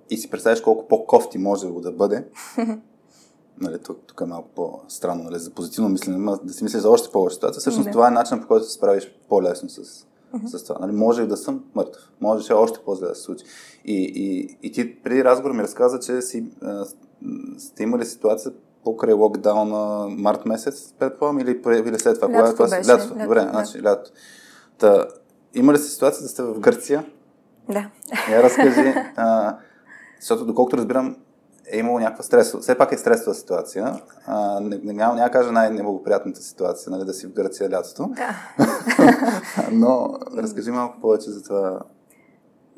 и 0.10 0.18
си 0.18 0.30
представиш 0.30 0.62
колко 0.62 0.88
по-кофти 0.88 1.38
може 1.38 1.68
да 1.68 1.92
бъде, 1.92 2.28
нали, 3.62 3.80
тук, 3.84 4.00
тук 4.08 4.22
е 4.22 4.26
малко 4.26 4.50
по-странно, 4.56 5.24
нали, 5.24 5.40
за 5.40 5.52
позитивно 5.52 5.90
мислене, 5.90 6.36
да 6.44 6.54
си 6.54 6.64
мислиш 6.64 6.82
за 6.82 6.90
още 6.90 7.12
по-лоша 7.12 7.34
ситуация, 7.34 7.60
всъщност 7.60 7.86
не. 7.86 7.92
това 7.92 8.08
е 8.08 8.12
начин 8.12 8.42
по 8.42 8.48
който 8.48 8.66
се 8.66 8.74
справиш 8.74 9.16
по-лесно 9.30 9.70
с, 9.70 9.84
uh-huh. 9.84 10.58
с 10.58 10.64
това. 10.64 10.80
Нали, 10.80 10.92
може 10.92 11.22
и 11.22 11.28
да 11.28 11.38
съм 11.38 11.64
мъртъв, 11.76 12.12
може 12.22 12.54
още 12.54 12.80
по-зле 12.86 13.08
да 13.08 13.16
се 13.16 13.22
случи. 13.22 13.46
И, 13.86 14.12
и, 14.16 14.58
и 14.64 14.72
ти 14.72 15.02
преди 15.04 15.24
разговор 15.24 15.52
ми 15.52 15.64
разказа, 15.64 16.00
че 16.00 16.22
си, 16.22 16.46
а, 16.62 16.86
сте 17.58 17.84
имали 17.84 18.06
ситуация 18.06 18.52
покрай 18.84 19.14
локдауна 19.14 20.08
март 20.10 20.46
месец, 20.46 20.94
предполагам, 21.00 21.40
или, 21.40 21.62
или 21.86 22.00
след 22.00 22.20
това? 22.20 22.34
Лятото 22.34 22.56
това 22.56 22.78
беше. 22.78 22.90
Лятото, 22.90 23.14
добре, 23.14 23.42
да. 23.42 23.50
значи 23.50 23.84
лято. 23.84 24.12
Та, 24.80 25.08
има 25.54 25.74
ли 25.74 25.78
се 25.78 25.90
ситуация 25.90 26.24
да 26.24 26.30
сте 26.30 26.44
в 26.44 26.60
Гърция? 26.60 27.06
Да. 27.70 27.90
Я 28.32 28.44
разкажи, 28.44 28.94
а, 29.16 29.58
защото 30.20 30.46
доколкото 30.46 30.78
разбирам, 30.78 31.16
е 31.72 31.78
имало 31.78 32.00
някаква 32.00 32.24
стресова, 32.24 32.62
все 32.62 32.78
пак 32.78 32.92
е 32.92 32.98
стресова 32.98 33.34
ситуация. 33.34 34.02
А, 34.26 34.60
не, 34.60 34.80
не, 34.84 34.94
няма, 34.94 35.16
няма 35.16 35.32
кажа 35.32 35.52
най-неблагоприятната 35.52 36.42
ситуация, 36.42 36.92
нали, 36.92 37.06
да 37.06 37.14
си 37.14 37.28
в 37.28 37.34
Гърция 37.34 37.70
лятото. 37.70 38.10
Да. 38.16 38.36
Но 39.72 40.20
разкажи 40.38 40.72
малко 40.72 41.02
повече 41.02 41.32
за 41.32 41.44
това. 41.44 41.80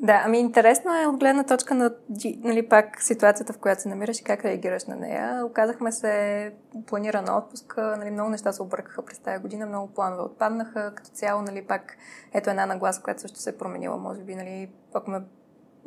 Да, 0.02 0.22
ами 0.24 0.38
интересно 0.38 1.02
е 1.02 1.06
от 1.06 1.16
гледна 1.16 1.44
точка 1.44 1.74
на 1.74 1.90
нали, 2.38 2.68
пак 2.68 3.02
ситуацията, 3.02 3.52
в 3.52 3.58
която 3.58 3.82
се 3.82 3.88
намираш 3.88 4.20
и 4.20 4.24
как 4.24 4.44
реагираш 4.44 4.84
на 4.84 4.96
нея. 4.96 5.46
Оказахме 5.46 5.92
се 5.92 6.52
планирана 6.86 7.36
отпуск, 7.36 7.74
нали, 7.76 8.10
много 8.10 8.30
неща 8.30 8.52
се 8.52 8.62
объркаха 8.62 9.04
през 9.04 9.18
тази 9.18 9.42
година, 9.42 9.66
много 9.66 9.94
планове 9.94 10.22
отпаднаха. 10.22 10.92
Като 10.94 11.10
цяло, 11.10 11.42
нали, 11.42 11.66
пак 11.66 11.96
ето 12.32 12.50
една 12.50 12.66
нагласа, 12.66 13.02
която 13.02 13.20
също 13.20 13.38
се 13.38 13.50
е 13.50 13.56
променила, 13.56 13.96
може 13.96 14.22
би, 14.22 14.34
нали, 14.34 14.70
пак 14.92 15.08
ме 15.08 15.20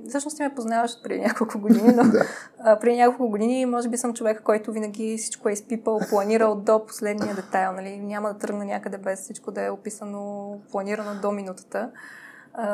Всъщност 0.07 0.37
ти 0.37 0.43
ме 0.43 0.55
познаваш 0.55 0.91
преди 1.03 1.21
няколко 1.21 1.59
години, 1.59 1.93
но 1.95 2.03
а, 2.59 2.79
преди 2.79 2.97
няколко 2.97 3.29
години 3.29 3.65
може 3.65 3.89
би 3.89 3.97
съм 3.97 4.13
човек, 4.13 4.41
който 4.43 4.71
винаги 4.71 5.17
всичко 5.17 5.49
е 5.49 5.53
изпипал, 5.53 5.99
планирал 6.09 6.55
до 6.55 6.85
последния 6.85 7.35
детайл. 7.35 7.71
Нали? 7.71 7.99
Няма 7.99 8.33
да 8.33 8.39
тръгна 8.39 8.65
някъде 8.65 8.97
без 8.97 9.21
всичко 9.21 9.51
да 9.51 9.65
е 9.65 9.69
описано, 9.69 10.53
планирано 10.71 11.21
до 11.21 11.31
минутата. 11.31 11.91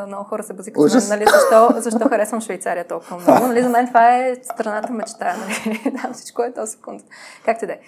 Много 0.07 0.23
хора 0.23 0.43
се 0.43 0.53
базикат 0.53 0.83
мен, 0.93 1.07
нали, 1.09 1.25
защо, 1.31 1.81
защо 1.81 2.09
харесвам 2.09 2.41
Швейцария 2.41 2.87
толкова 2.87 3.17
много. 3.17 3.47
Нали, 3.51 3.63
за 3.63 3.69
мен 3.69 3.87
това 3.87 4.17
е 4.17 4.35
страната 4.43 4.93
мечта. 4.93 5.35
Нали, 5.37 5.81
да, 6.03 6.13
всичко 6.13 6.43
е 6.43 6.53
то 6.53 6.67
секунд. 6.67 7.01
Както 7.45 7.65
да 7.65 7.73
е. 7.73 7.79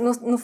Но, 0.00 0.12
но 0.22 0.38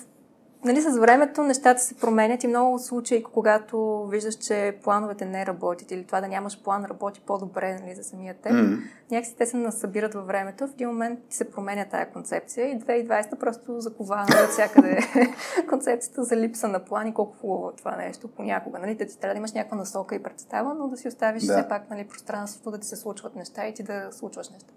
нали, 0.65 0.81
с 0.81 0.99
времето 0.99 1.43
нещата 1.43 1.81
се 1.81 1.95
променят 1.95 2.45
и 2.45 2.47
много 2.47 2.79
случаи, 2.79 3.23
когато 3.23 4.07
виждаш, 4.07 4.35
че 4.35 4.79
плановете 4.83 5.25
не 5.25 5.47
работят 5.47 5.91
или 5.91 6.05
това 6.05 6.21
да 6.21 6.29
нямаш 6.29 6.63
план 6.63 6.85
работи 6.85 7.21
по-добре 7.27 7.81
нали, 7.81 7.95
за 7.95 8.05
самия 8.05 8.35
теб, 8.35 8.53
mm-hmm. 8.53 8.81
някакси 9.11 9.37
те 9.37 9.47
се 9.47 9.57
насъбират 9.57 10.15
във 10.15 10.27
времето. 10.27 10.67
В 10.67 10.71
един 10.75 10.89
момент 10.89 11.19
се 11.31 11.51
променя 11.51 11.85
тая 11.85 12.13
концепция 12.13 12.69
и 12.69 12.81
2020 12.81 13.39
просто 13.39 13.81
закова 13.81 14.27
от 14.45 14.51
всякъде 14.51 14.99
концепцията 15.69 16.25
за 16.25 16.37
липса 16.37 16.69
на 16.69 16.85
план 16.85 17.07
и 17.07 17.15
колко 17.15 17.37
хубаво 17.41 17.71
е 17.71 17.77
това 17.77 17.97
нещо 17.97 18.29
понякога. 18.29 18.79
Нали? 18.79 18.95
Да 18.95 19.07
ти 19.07 19.19
трябва 19.19 19.35
да 19.35 19.39
имаш 19.39 19.53
някаква 19.53 19.77
насока 19.77 20.15
и 20.15 20.23
представа, 20.23 20.75
но 20.75 20.89
да 20.89 20.97
си 20.97 21.09
оставиш 21.09 21.43
да. 21.43 21.53
все 21.53 21.69
пак 21.69 21.91
нали, 21.91 22.09
пространството 22.09 22.71
да 22.71 22.79
ти 22.79 22.87
се 22.87 22.97
случват 22.97 23.37
неща 23.37 23.67
и 23.67 23.75
ти 23.75 23.83
да 23.83 24.09
случваш 24.13 24.51
неща. 24.51 24.73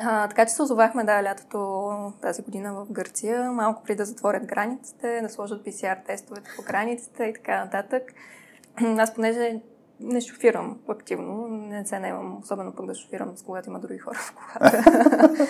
А, 0.00 0.28
така 0.28 0.46
че 0.46 0.52
се 0.52 0.62
озовахме 0.62 1.04
да, 1.04 1.22
лятото 1.22 2.12
тази 2.22 2.42
година 2.42 2.74
в 2.74 2.86
Гърция, 2.90 3.52
малко 3.52 3.82
преди 3.82 3.96
да 3.96 4.04
затворят 4.04 4.46
границите, 4.46 5.20
да 5.22 5.28
сложат 5.28 5.66
PCR 5.66 6.06
тестовете 6.06 6.50
по 6.56 6.62
границите 6.62 7.24
и 7.24 7.32
така 7.32 7.64
нататък. 7.64 8.02
Аз 8.98 9.14
понеже 9.14 9.60
не 10.00 10.20
шофирам 10.20 10.78
активно, 10.88 11.48
не 11.48 11.86
се 11.86 11.98
наемам, 11.98 12.38
особено 12.38 12.72
пък 12.72 12.86
да 12.86 12.94
шофирам 12.94 13.36
с 13.36 13.42
когато 13.42 13.70
има 13.70 13.80
други 13.80 13.98
хора 13.98 14.18
в 14.18 14.34
колата. 14.34 14.84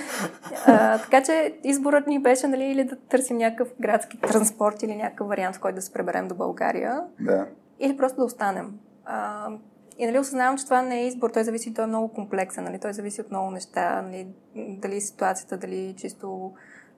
а, 0.66 0.98
така 0.98 1.22
че 1.22 1.58
изборът 1.64 2.06
ни 2.06 2.22
беше 2.22 2.46
нали, 2.46 2.64
или 2.64 2.84
да 2.84 2.96
търсим 2.96 3.36
някакъв 3.36 3.68
градски 3.80 4.20
транспорт 4.20 4.82
или 4.82 4.96
някакъв 4.96 5.28
вариант, 5.28 5.56
в 5.56 5.60
който 5.60 5.74
да 5.74 5.82
се 5.82 5.92
преберем 5.92 6.28
до 6.28 6.34
България. 6.34 7.00
Да. 7.20 7.46
Или 7.78 7.96
просто 7.96 8.20
да 8.20 8.24
останем. 8.24 8.78
А, 9.04 9.48
и 9.98 10.06
нали, 10.06 10.18
осъзнавам, 10.18 10.58
че 10.58 10.64
това 10.64 10.82
не 10.82 11.00
е 11.00 11.06
избор, 11.06 11.30
той 11.30 11.44
зависи, 11.44 11.74
той 11.74 11.84
е 11.84 11.88
много 11.88 12.08
комплексен, 12.08 12.64
нали, 12.64 12.78
той 12.78 12.92
зависи 12.92 13.20
от 13.20 13.30
много 13.30 13.50
неща, 13.50 14.02
нали, 14.02 14.28
дали 14.56 15.00
ситуацията, 15.00 15.56
дали 15.56 15.94
чисто 15.96 16.52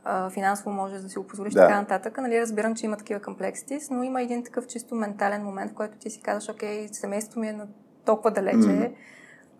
а, 0.04 0.30
финансово 0.30 0.70
можеш 0.70 1.00
да 1.00 1.08
си 1.08 1.18
го 1.18 1.26
позволиш, 1.26 1.54
да. 1.54 1.60
така 1.60 1.80
нататък. 1.80 2.18
Нали, 2.18 2.40
разбирам, 2.40 2.74
че 2.74 2.86
има 2.86 2.96
такива 2.96 3.20
комплексити, 3.20 3.78
но 3.90 4.02
има 4.02 4.22
един 4.22 4.44
такъв 4.44 4.66
чисто 4.66 4.94
ментален 4.94 5.44
момент, 5.44 5.72
в 5.72 5.74
който 5.74 5.98
ти 5.98 6.10
си 6.10 6.20
казваш, 6.22 6.54
окей, 6.54 6.88
семейството 6.92 7.38
ми 7.38 7.48
е 7.48 7.52
на 7.52 7.66
толкова 8.04 8.30
далече, 8.30 8.56
mm. 8.56 8.92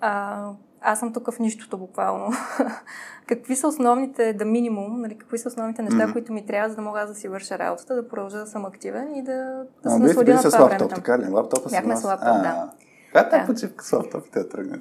а, 0.01 0.51
аз 0.81 0.99
съм 0.99 1.13
тук 1.13 1.33
в 1.33 1.39
нищото 1.39 1.79
буквално. 1.79 2.33
какви 3.27 3.57
са 3.57 3.69
основните, 3.69 4.33
да 4.33 4.45
минимум, 4.45 5.01
нали, 5.01 5.19
какви 5.19 5.39
са 5.39 5.49
основните 5.49 5.83
неща, 5.83 5.97
mm-hmm. 5.97 6.13
които 6.13 6.33
ми 6.33 6.47
трябва, 6.47 6.71
за 6.71 6.77
да 6.77 6.83
мога 6.83 7.07
да 7.07 7.15
си 7.15 7.29
върша 7.29 7.59
работата, 7.59 7.95
да 7.95 8.09
продължа 8.09 8.39
да 8.39 8.47
съм 8.47 8.65
активен 8.65 9.17
и 9.17 9.23
да, 9.23 9.65
да 9.83 9.91
се 9.91 9.99
насладя 9.99 10.35
на 10.35 10.43
това 10.43 10.65
време. 10.65 10.89
Така 10.89 11.19
ли? 11.19 11.29
Лаптопа 11.29 11.71
Бяхме 11.71 11.97
с 11.97 12.05
лаптоп, 12.05 12.43
да. 12.43 12.71
Каква 13.13 13.39
е 13.39 13.47
почивка 13.47 13.85
с 13.85 13.93
лаптопите 13.93 14.49
тръгне? 14.49 14.81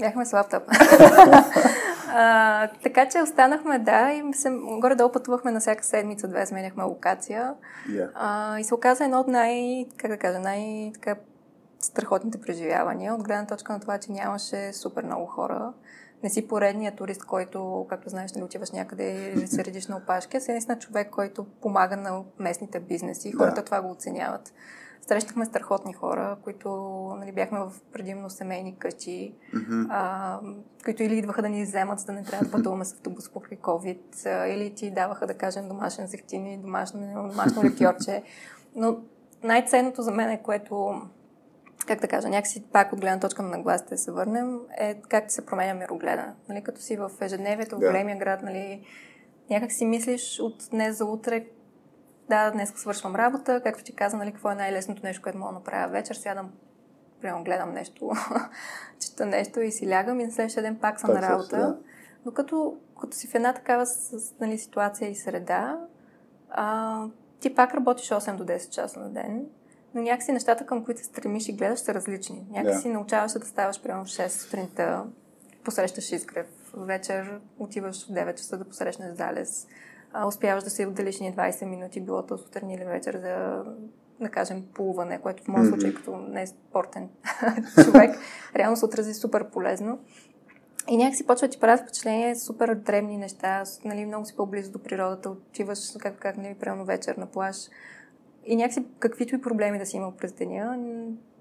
Бяхме 0.00 0.26
с 0.26 0.32
лаптоп. 0.32 0.62
а, 2.08 2.68
така 2.82 3.08
че 3.08 3.22
останахме, 3.22 3.78
да, 3.78 4.12
и 4.12 4.34
се, 4.34 4.50
горе-долу 4.80 5.12
пътувахме 5.12 5.50
на 5.50 5.60
всяка 5.60 5.84
седмица, 5.84 6.28
две 6.28 6.46
сменяхме 6.46 6.82
локация. 6.82 7.54
Yeah. 7.88 8.10
А, 8.14 8.58
и 8.58 8.64
се 8.64 8.74
оказа 8.74 9.04
едно 9.04 9.20
от 9.20 9.28
най, 9.28 9.86
как 9.96 10.10
да 10.10 10.16
кажа, 10.16 10.38
най- 10.38 10.90
така, 10.94 11.16
страхотните 11.80 12.40
преживявания, 12.40 13.14
от 13.14 13.22
гледна 13.22 13.46
точка 13.46 13.72
на 13.72 13.80
това, 13.80 13.98
че 13.98 14.12
нямаше 14.12 14.72
супер 14.72 15.04
много 15.04 15.26
хора. 15.26 15.72
Не 16.22 16.30
си 16.30 16.48
поредният 16.48 16.96
турист, 16.96 17.24
който, 17.24 17.86
както 17.88 18.08
знаеш, 18.08 18.32
не 18.32 18.44
отиваш 18.44 18.70
някъде 18.70 19.32
и 19.36 19.46
се 19.46 19.64
редиш 19.64 19.86
на 19.86 19.96
опашки, 19.96 20.36
а 20.36 20.40
си 20.40 20.50
наистина 20.50 20.78
човек, 20.78 21.10
който 21.10 21.44
помага 21.44 21.96
на 21.96 22.22
местните 22.38 22.80
бизнеси. 22.80 23.32
Хората 23.32 23.54
да. 23.54 23.64
това 23.64 23.82
го 23.82 23.90
оценяват. 23.90 24.52
Срещахме 25.06 25.44
страхотни 25.44 25.92
хора, 25.92 26.36
които 26.44 26.68
нали, 27.18 27.32
бяхме 27.32 27.58
в 27.58 27.72
предимно 27.92 28.30
семейни 28.30 28.76
къщи, 28.78 29.34
mm-hmm. 29.54 29.86
а, 29.90 30.40
които 30.84 31.02
или 31.02 31.18
идваха 31.18 31.42
да 31.42 31.48
ни 31.48 31.62
вземат, 31.62 31.98
за 32.00 32.06
да 32.06 32.12
не 32.12 32.24
трябва 32.24 32.44
да 32.44 32.50
пътуваме 32.50 32.84
с 32.84 32.92
автобус 32.92 33.28
покрай 33.28 33.58
COVID, 33.58 34.26
а, 34.26 34.46
или 34.46 34.74
ти 34.74 34.90
даваха, 34.90 35.26
да 35.26 35.34
кажем, 35.34 35.68
домашен 35.68 36.06
зехтин 36.06 36.46
и 36.46 36.58
домашно, 36.58 37.28
домашно 37.30 37.62
ликьорче. 37.64 38.22
Но 38.76 38.96
най-ценното 39.42 40.02
за 40.02 40.10
мен 40.10 40.30
е, 40.30 40.42
което 40.42 41.02
как 41.86 42.00
да 42.00 42.08
кажа, 42.08 42.28
някакси 42.28 42.64
пак 42.72 42.92
от 42.92 43.00
гледна 43.00 43.20
точка 43.20 43.42
на 43.42 43.48
нагласите 43.48 43.96
се 43.96 44.12
върнем, 44.12 44.58
е 44.78 45.00
как 45.08 45.32
се 45.32 45.46
променя 45.46 45.74
мирогледа. 45.74 46.34
Нали, 46.48 46.62
като 46.62 46.80
си 46.80 46.96
в 46.96 47.10
ежедневието, 47.20 47.76
в 47.76 47.78
големия 47.78 48.18
град, 48.18 48.42
нали, 48.42 48.86
някак 49.50 49.72
си 49.72 49.84
мислиш 49.84 50.40
от 50.40 50.68
днес 50.70 50.98
за 50.98 51.04
утре 51.04 51.46
да, 52.28 52.50
днес 52.50 52.72
свършвам 52.76 53.16
работа, 53.16 53.60
както 53.64 53.84
ти 53.84 53.94
каза, 53.94 54.16
нали, 54.16 54.32
какво 54.32 54.50
е 54.50 54.54
най-лесното 54.54 55.00
нещо, 55.04 55.22
което 55.22 55.38
мога 55.38 55.52
да 55.52 55.58
направя 55.58 55.92
вечер, 55.92 56.14
сядам, 56.14 56.52
прямо 57.20 57.44
гледам 57.44 57.72
нещо, 57.72 58.10
чета 59.00 59.26
нещо 59.26 59.60
и 59.60 59.72
си 59.72 59.90
лягам 59.90 60.20
и 60.20 60.24
на 60.24 60.32
следващия 60.32 60.62
ден 60.62 60.76
пак 60.76 61.00
съм 61.00 61.10
пак 61.10 61.20
на 61.20 61.28
работа. 61.28 61.56
Да. 61.56 61.78
Но 62.26 62.32
като, 62.32 62.76
като 63.00 63.16
си 63.16 63.26
в 63.26 63.34
една 63.34 63.52
такава 63.52 63.86
с, 63.86 64.34
нали, 64.40 64.58
ситуация 64.58 65.10
и 65.10 65.14
среда, 65.14 65.78
а, 66.50 67.04
ти 67.40 67.54
пак 67.54 67.74
работиш 67.74 68.08
8 68.08 68.36
до 68.36 68.44
10 68.44 68.70
часа 68.70 69.00
на 69.00 69.10
ден, 69.10 69.46
но 69.94 70.02
някакси 70.02 70.32
нещата, 70.32 70.66
към 70.66 70.84
които 70.84 71.00
се 71.00 71.06
стремиш 71.06 71.48
и 71.48 71.52
гледаш, 71.52 71.78
са 71.78 71.94
различни. 71.94 72.46
Някакси 72.50 72.88
yeah. 72.88 72.92
научаваш 72.92 73.32
да 73.32 73.46
ставаш 73.46 73.82
прямо 73.82 74.04
в 74.04 74.08
6 74.08 74.28
сутринта, 74.28 75.04
посрещаш 75.64 76.12
изгрев. 76.12 76.46
Вечер 76.76 77.40
отиваш 77.58 78.06
в 78.06 78.12
9 78.12 78.34
часа 78.34 78.58
да 78.58 78.64
посрещнеш 78.64 79.14
залез. 79.14 79.66
А, 80.16 80.26
успяваш 80.26 80.64
да 80.64 80.70
се 80.70 80.86
отделиш 80.86 81.20
ни 81.20 81.34
20 81.34 81.64
минути, 81.64 82.00
било 82.00 82.22
то 82.22 82.38
сутрин 82.38 82.70
или 82.70 82.84
вечер 82.84 83.18
за 83.22 83.64
да 84.20 84.28
кажем, 84.28 84.64
плуване, 84.74 85.20
което 85.20 85.44
в 85.44 85.48
моят 85.48 85.68
случай, 85.68 85.94
като 85.94 86.16
не 86.16 86.42
е 86.42 86.46
спортен 86.46 87.08
човек, 87.84 88.18
реално 88.56 88.76
се 88.76 88.84
отрази 88.84 89.14
супер 89.14 89.50
полезно. 89.50 89.98
И 90.88 90.96
някакси 90.96 91.26
почва 91.26 91.48
ти 91.48 91.60
правят 91.60 91.80
впечатление 91.80 92.36
супер 92.36 92.74
древни 92.74 93.18
неща, 93.18 93.62
нали, 93.84 94.06
много 94.06 94.26
си 94.26 94.36
по-близо 94.36 94.72
до 94.72 94.78
природата, 94.78 95.30
отиваш, 95.30 95.78
как, 95.98 96.18
как 96.18 96.36
нали, 96.36 96.54
примерно 96.60 96.84
вечер 96.84 97.16
на 97.16 97.26
плаж. 97.26 97.56
И 98.44 98.56
някакси 98.56 98.86
каквито 98.98 99.34
и 99.34 99.40
проблеми 99.40 99.78
да 99.78 99.86
си 99.86 99.96
имал 99.96 100.12
през 100.12 100.32
деня, 100.32 100.78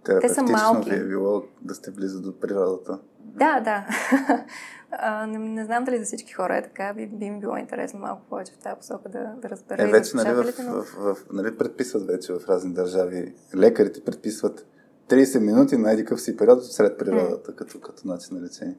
те 0.04 0.30
са 0.30 0.44
малки. 0.44 0.90
ви 0.90 0.96
е 0.96 1.04
било 1.04 1.44
да 1.62 1.76
сте 1.76 1.92
близо 1.92 2.22
до 2.22 2.40
природата. 2.40 3.00
Да, 3.20 3.60
да. 3.60 3.88
а, 5.00 5.28
не, 5.28 5.40
не 5.40 5.66
знам 5.66 5.84
дали 5.84 6.00
за 6.00 6.06
всички 6.06 6.34
хора 6.34 6.58
е 6.58 6.64
така. 6.64 6.94
Би, 6.96 7.08
би 7.08 7.30
ми 7.30 7.40
било 7.40 7.58
интересно 7.58 8.00
малко 8.00 8.22
повече 8.30 8.52
в 8.52 8.58
тази 8.58 8.76
посока 8.76 9.10
да, 9.10 9.34
да 9.42 9.50
разбера. 9.50 9.84
Е, 9.84 9.88
вече, 9.88 10.16
нали, 10.16 10.30
в, 10.30 10.54
но... 10.60 10.74
в, 10.74 10.84
в, 10.84 11.18
нали, 11.34 11.58
предписват 11.58 12.08
вече 12.08 12.34
в 12.34 12.50
разни 12.50 12.74
държави. 12.74 13.34
Лекарите 13.56 14.04
предписват 14.04 14.68
30 15.10 15.40
минути 15.40 15.78
на 15.78 15.92
един 15.92 16.18
си 16.18 16.38
период 16.38 16.66
сред 16.66 16.98
природата, 16.98 17.52
mm. 17.52 17.56
като, 17.56 17.80
като 17.80 18.08
начин 18.08 18.38
на 18.38 18.46
лечение. 18.46 18.78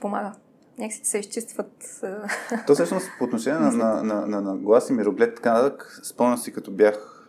Помага. 0.00 0.32
Някакси 0.78 1.00
се 1.04 1.18
изчистват. 1.18 2.00
То 2.66 2.74
всъщност 2.74 3.10
по 3.18 3.24
отношение 3.24 3.58
на, 3.58 3.70
на, 3.70 4.02
на, 4.02 4.26
на, 4.26 4.40
на 4.40 4.56
глас 4.56 4.90
и 4.90 4.92
мироглед, 4.92 5.34
така 5.34 5.52
нататък, 5.52 6.00
спомням 6.02 6.38
си 6.38 6.52
като 6.52 6.70
бях 6.70 7.24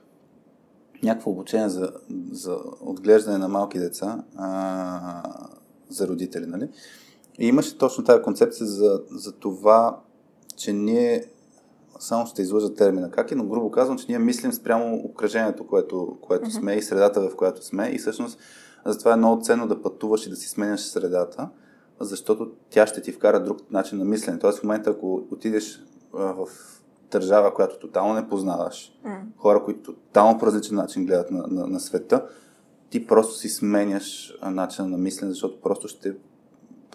някакво 1.03 1.31
обучение 1.31 1.69
за, 1.69 1.91
за 2.31 2.57
отглеждане 2.81 3.37
на 3.37 3.47
малки 3.47 3.79
деца, 3.79 4.23
а, 4.37 5.23
за 5.89 6.07
родители, 6.07 6.45
нали? 6.45 6.69
И 7.39 7.47
имаше 7.47 7.77
точно 7.77 8.03
тази 8.03 8.21
концепция 8.21 8.67
за, 8.67 9.01
за 9.11 9.31
това, 9.31 9.99
че 10.57 10.73
ние 10.73 11.25
само 11.99 12.27
ще 12.27 12.41
излъжа 12.41 12.73
термина 12.73 13.11
как 13.11 13.31
е, 13.31 13.35
но 13.35 13.45
грубо 13.45 13.71
казвам, 13.71 13.97
че 13.97 14.05
ние 14.09 14.19
мислим 14.19 14.53
спрямо 14.53 14.95
окръжението, 14.95 15.67
което, 15.67 16.17
което 16.21 16.49
mm-hmm. 16.49 16.59
сме 16.59 16.73
и 16.73 16.81
средата, 16.81 17.29
в 17.29 17.35
която 17.35 17.65
сме. 17.65 17.89
И 17.89 17.97
всъщност 17.97 18.39
затова 18.85 19.13
е 19.13 19.17
много 19.17 19.41
ценно 19.41 19.67
да 19.67 19.81
пътуваш 19.81 20.25
и 20.25 20.29
да 20.29 20.35
си 20.35 20.49
сменяш 20.49 20.81
средата, 20.81 21.49
защото 21.99 22.51
тя 22.69 22.87
ще 22.87 23.01
ти 23.01 23.11
вкара 23.11 23.43
друг 23.43 23.71
начин 23.71 23.97
на 23.97 24.05
мислене. 24.05 24.39
Тоест 24.39 24.59
в 24.59 24.63
момента, 24.63 24.89
ако 24.89 25.15
отидеш 25.31 25.83
в 26.13 26.47
държава, 27.11 27.53
която 27.53 27.79
тотално 27.79 28.13
не 28.13 28.29
познаваш, 28.29 28.99
mm. 29.05 29.19
хора, 29.37 29.63
които 29.63 29.93
тотално 29.93 30.39
по 30.39 30.45
различен 30.45 30.75
начин 30.75 31.05
гледат 31.05 31.31
на, 31.31 31.47
на, 31.47 31.67
на 31.67 31.79
света, 31.79 32.25
ти 32.89 33.07
просто 33.07 33.33
си 33.33 33.49
сменяш 33.49 34.37
начина 34.43 34.87
на 34.87 34.97
мислене, 34.97 35.31
защото 35.31 35.61
просто 35.61 35.87
ще 35.87 36.15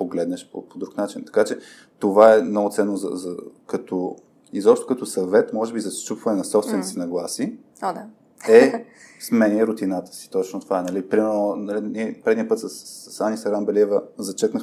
погледнеш 0.01 0.51
по, 0.53 0.69
по 0.69 0.79
друг 0.79 0.97
начин. 0.97 1.25
Така 1.25 1.45
че 1.45 1.59
това 1.99 2.35
е 2.35 2.43
много 2.43 2.71
ценно 2.71 2.97
за, 2.97 3.09
за, 3.13 3.37
като, 3.67 4.17
изобщо 4.53 4.87
като 4.87 5.07
съвет, 5.07 5.53
може 5.53 5.73
би 5.73 5.81
за 5.81 5.91
счупване 5.91 6.39
на 6.39 6.45
собствените 6.45 6.89
си 6.89 6.95
mm. 6.95 6.99
нагласи. 6.99 7.59
О, 7.83 7.93
да. 7.93 8.07
е 8.49 8.87
сменя 9.21 9.67
рутината 9.67 10.13
си. 10.13 10.31
Точно 10.31 10.61
това 10.61 10.79
е. 10.79 10.83
Нали? 10.83 11.09
Примерно, 11.09 11.57
нали, 11.57 12.21
предния 12.25 12.49
път 12.49 12.59
с, 12.59 12.69
с 12.69 13.21
Ани 13.21 13.37
Сарамбелиева 13.37 14.03
зачекнах, 14.19 14.63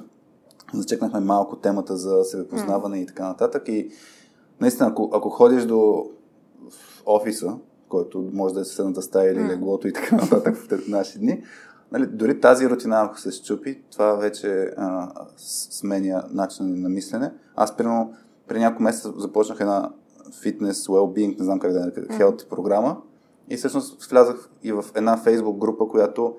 зачекнахме 0.73 1.19
малко 1.19 1.55
темата 1.55 1.97
за 1.97 2.23
себепознаване 2.23 2.97
mm. 2.97 3.03
и 3.03 3.05
така 3.05 3.27
нататък. 3.27 3.67
И 3.67 3.89
наистина, 4.61 4.89
ако, 4.89 5.11
ако 5.13 5.29
ходиш 5.29 5.65
до 5.65 6.09
офиса, 7.05 7.57
който 7.89 8.29
може 8.33 8.53
да 8.53 8.61
е 8.61 8.65
съседната 8.65 9.01
стая 9.01 9.31
или 9.31 9.43
леглото 9.43 9.87
и 9.87 9.93
така 9.93 10.15
нататък 10.15 10.57
в 10.57 10.87
наши 10.87 11.19
дни, 11.19 11.43
нали, 11.91 12.05
дори 12.07 12.41
тази 12.41 12.69
рутина, 12.69 13.01
ако 13.01 13.19
се 13.19 13.31
щупи, 13.31 13.81
това 13.91 14.13
вече 14.13 14.73
а, 14.77 15.09
сменя 15.37 16.23
начин 16.31 16.81
на 16.81 16.89
мислене. 16.89 17.31
Аз, 17.55 17.77
примерно, 17.77 18.13
при 18.47 18.59
няколко 18.59 18.83
месеца 18.83 19.13
започнах 19.17 19.59
една 19.59 19.91
фитнес, 20.41 20.87
well-being, 20.87 21.39
не 21.39 21.45
знам 21.45 21.59
как 21.59 21.71
да 21.71 21.79
е, 21.79 21.91
health 21.91 22.49
програма. 22.49 22.97
И 23.49 23.57
всъщност 23.57 24.09
влязах 24.09 24.49
и 24.63 24.71
в 24.71 24.85
една 24.95 25.17
фейсбук 25.17 25.57
група, 25.57 25.87
която 25.87 26.35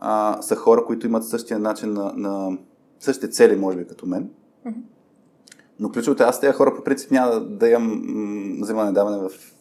а, 0.00 0.42
са 0.42 0.56
хора, 0.56 0.84
които 0.84 1.06
имат 1.06 1.28
същия 1.28 1.58
начин 1.58 1.92
на, 1.92 2.12
на 2.16 2.58
същите 3.00 3.28
цели, 3.28 3.56
може 3.56 3.78
би, 3.78 3.86
като 3.86 4.06
мен. 4.06 4.30
Mm-hmm. 4.66 4.82
Но 5.80 5.92
ключовото 5.92 6.22
е, 6.22 6.26
аз 6.26 6.40
тези 6.40 6.52
хора 6.52 6.74
по 6.76 6.84
принцип 6.84 7.10
няма 7.10 7.30
да, 7.30 7.40
да 7.40 7.68
имам 7.68 8.02
вземане 8.62 8.92
даване 8.92 9.28
в 9.28 9.53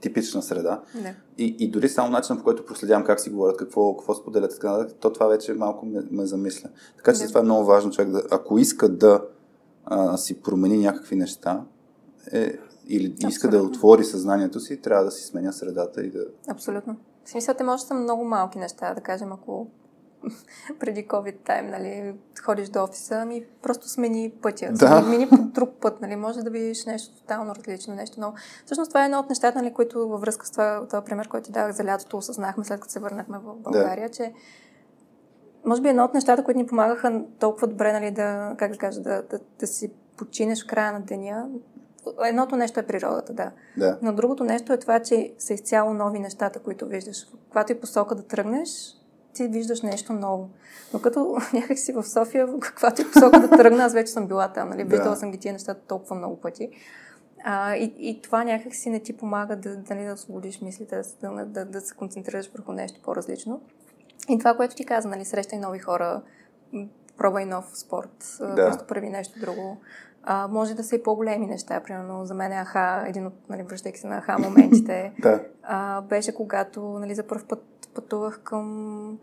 типична 0.00 0.42
среда. 0.42 0.82
Не. 0.94 1.16
И, 1.38 1.56
и 1.58 1.70
дори 1.70 1.88
само 1.88 2.10
начинът, 2.10 2.40
по 2.40 2.44
който 2.44 2.66
проследявам 2.66 3.04
как 3.04 3.20
си 3.20 3.30
говорят, 3.30 3.56
какво, 3.56 3.96
какво 3.96 4.14
споделят, 4.14 4.50
така, 4.50 4.86
то 5.00 5.12
това 5.12 5.26
вече 5.26 5.54
малко 5.54 5.86
ме, 5.86 6.02
ме 6.10 6.26
замисля. 6.26 6.68
Така 6.96 7.14
че 7.14 7.28
това 7.28 7.40
е 7.40 7.44
много 7.44 7.64
важно 7.64 7.90
човек 7.90 8.10
да, 8.10 8.22
ако 8.30 8.58
иска 8.58 8.88
да 8.88 9.24
а, 9.84 10.16
си 10.16 10.40
промени 10.42 10.78
някакви 10.78 11.16
неща, 11.16 11.64
е, 12.32 12.58
или 12.88 13.06
Абсолютно. 13.06 13.28
иска 13.28 13.48
да 13.48 13.62
отвори 13.62 14.04
съзнанието 14.04 14.60
си, 14.60 14.80
трябва 14.80 15.04
да 15.04 15.10
си 15.10 15.26
сменя 15.26 15.52
средата 15.52 16.02
и 16.02 16.10
да... 16.10 16.24
Абсолютно. 16.48 16.96
В 17.24 17.30
смисъл, 17.30 17.54
те 17.54 17.64
може 17.64 17.82
да 17.82 17.86
са 17.86 17.94
много 17.94 18.24
малки 18.24 18.58
неща, 18.58 18.94
да 18.94 19.00
кажем, 19.00 19.32
ако 19.32 19.66
преди 20.80 21.08
COVID 21.08 21.36
тайм, 21.44 21.66
нали, 21.66 22.14
ходиш 22.44 22.68
до 22.68 22.84
офиса, 22.84 23.14
ами 23.14 23.44
просто 23.62 23.88
смени 23.88 24.32
пътя. 24.42 24.72
Да. 24.72 25.02
Смени 25.02 25.28
по 25.28 25.36
друг 25.36 25.70
път, 25.80 26.00
нали, 26.00 26.16
може 26.16 26.40
да 26.40 26.50
видиш 26.50 26.84
нещо 26.84 27.16
тотално 27.16 27.54
различно, 27.54 27.94
нещо 27.94 28.20
ново. 28.20 28.36
Всъщност 28.64 28.90
това 28.90 29.02
е 29.02 29.04
едно 29.04 29.18
от 29.18 29.28
нещата, 29.28 29.62
нали, 29.62 29.74
които 29.74 30.08
във 30.08 30.20
връзка 30.20 30.46
с 30.46 30.50
това, 30.50 30.86
това 30.88 31.02
пример, 31.02 31.28
който 31.28 31.52
дах 31.52 31.72
за 31.72 31.84
лятото, 31.84 32.16
осъзнахме 32.16 32.64
след 32.64 32.80
като 32.80 32.92
се 32.92 33.00
върнахме 33.00 33.38
в 33.38 33.56
България, 33.56 34.08
да. 34.08 34.14
че 34.14 34.32
може 35.64 35.82
би 35.82 35.88
едно 35.88 36.04
от 36.04 36.14
нещата, 36.14 36.44
които 36.44 36.58
ни 36.58 36.66
помагаха 36.66 37.22
толкова 37.38 37.66
добре, 37.66 37.92
нали, 37.92 38.10
да, 38.10 38.54
как 38.58 38.72
да 38.72 38.78
кажа, 38.78 39.00
да, 39.00 39.22
да, 39.22 39.38
да 39.60 39.66
си 39.66 39.92
починеш 40.16 40.64
в 40.64 40.66
края 40.66 40.92
на 40.92 41.00
деня, 41.00 41.48
едното 42.24 42.56
нещо 42.56 42.80
е 42.80 42.86
природата, 42.86 43.32
да. 43.32 43.50
да. 43.76 43.98
Но 44.02 44.12
другото 44.12 44.44
нещо 44.44 44.72
е 44.72 44.78
това, 44.78 45.00
че 45.00 45.34
са 45.38 45.54
изцяло 45.54 45.94
нови 45.94 46.18
нещата, 46.18 46.58
които 46.58 46.86
виждаш. 46.86 47.28
В 47.28 47.32
каквато 47.44 47.72
и 47.72 47.80
посока 47.80 48.14
да 48.14 48.22
тръгнеш, 48.22 48.95
ти 49.36 49.48
виждаш 49.48 49.82
нещо 49.82 50.12
ново. 50.12 50.48
Но 50.94 51.00
като 51.00 51.36
някак 51.52 51.78
си 51.78 51.92
в 51.92 52.02
София, 52.02 52.46
в 52.46 52.58
каквато 52.58 53.02
и 53.02 53.10
посока 53.12 53.40
да 53.40 53.48
тръгна, 53.48 53.84
аз 53.84 53.92
вече 53.92 54.12
съм 54.12 54.26
била 54.26 54.52
там, 54.52 54.68
нали? 54.68 54.84
Виждала 54.84 55.10
да. 55.10 55.16
съм 55.16 55.30
ги 55.30 55.38
тия 55.38 55.52
нещата 55.52 55.80
толкова 55.86 56.16
много 56.16 56.40
пъти. 56.40 56.70
А, 57.44 57.76
и, 57.76 57.94
и 57.98 58.22
това 58.22 58.44
някак 58.44 58.74
си 58.74 58.90
не 58.90 59.00
ти 59.00 59.16
помага 59.16 59.56
да, 59.56 59.76
да, 59.76 60.04
да 60.04 60.12
освободиш 60.12 60.60
мислите, 60.60 61.02
да, 61.20 61.44
да, 61.44 61.64
да 61.64 61.80
се 61.80 61.94
концентрираш 61.94 62.50
върху 62.52 62.72
нещо 62.72 63.00
по-различно. 63.02 63.60
И 64.28 64.38
това, 64.38 64.54
което 64.54 64.74
ти 64.74 64.84
каза, 64.84 65.08
нали, 65.08 65.24
срещай 65.24 65.58
нови 65.58 65.78
хора, 65.78 66.22
пробвай 67.16 67.46
нов 67.46 67.64
спорт, 67.74 68.36
да. 68.40 68.54
просто 68.54 68.86
прави 68.86 69.10
нещо 69.10 69.40
друго. 69.40 69.76
А, 70.28 70.48
може 70.48 70.74
да 70.74 70.84
са 70.84 70.96
и 70.96 71.02
по-големи 71.02 71.46
неща. 71.46 71.80
Примерно 71.80 72.24
за 72.24 72.34
мен 72.34 72.52
аха, 72.52 73.04
един 73.06 73.26
от, 73.26 73.34
нали, 73.48 73.62
връщайки 73.62 73.98
се 73.98 74.06
на 74.06 74.18
аха 74.18 74.38
моментите, 74.38 75.12
да. 75.22 75.42
а, 75.62 76.00
беше 76.00 76.34
когато 76.34 76.80
нали, 76.82 77.14
за 77.14 77.26
първ 77.26 77.44
път 77.48 77.64
пътувах 77.94 78.40
към 78.42 79.18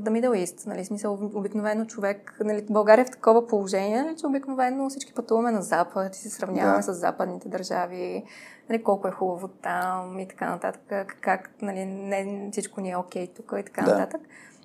да 0.00 0.10
Middle 0.10 0.44
East. 0.44 0.66
Нали, 0.66 0.84
смисъл, 0.84 1.30
обикновено 1.34 1.86
човек, 1.86 2.36
нали, 2.44 2.66
България 2.70 3.02
е 3.02 3.06
в 3.06 3.10
такова 3.10 3.46
положение, 3.46 4.02
нали, 4.02 4.16
че 4.16 4.26
обикновено 4.26 4.88
всички 4.88 5.14
пътуваме 5.14 5.50
на 5.50 5.62
Запад 5.62 6.16
и 6.16 6.18
се 6.18 6.30
сравняваме 6.30 6.76
да. 6.76 6.82
с 6.82 6.94
западните 6.94 7.48
държави, 7.48 8.24
нали, 8.68 8.82
колко 8.82 9.08
е 9.08 9.10
хубаво 9.10 9.48
там 9.48 10.18
и 10.18 10.28
така 10.28 10.50
нататък, 10.50 11.16
как 11.20 11.50
нали, 11.62 11.84
не 11.84 12.48
всичко 12.52 12.80
ни 12.80 12.90
е 12.90 12.96
окей 12.96 13.26
okay 13.26 13.36
тук 13.36 13.54
и 13.60 13.64
така 13.64 13.82
да. 13.82 13.98
нататък. 13.98 14.20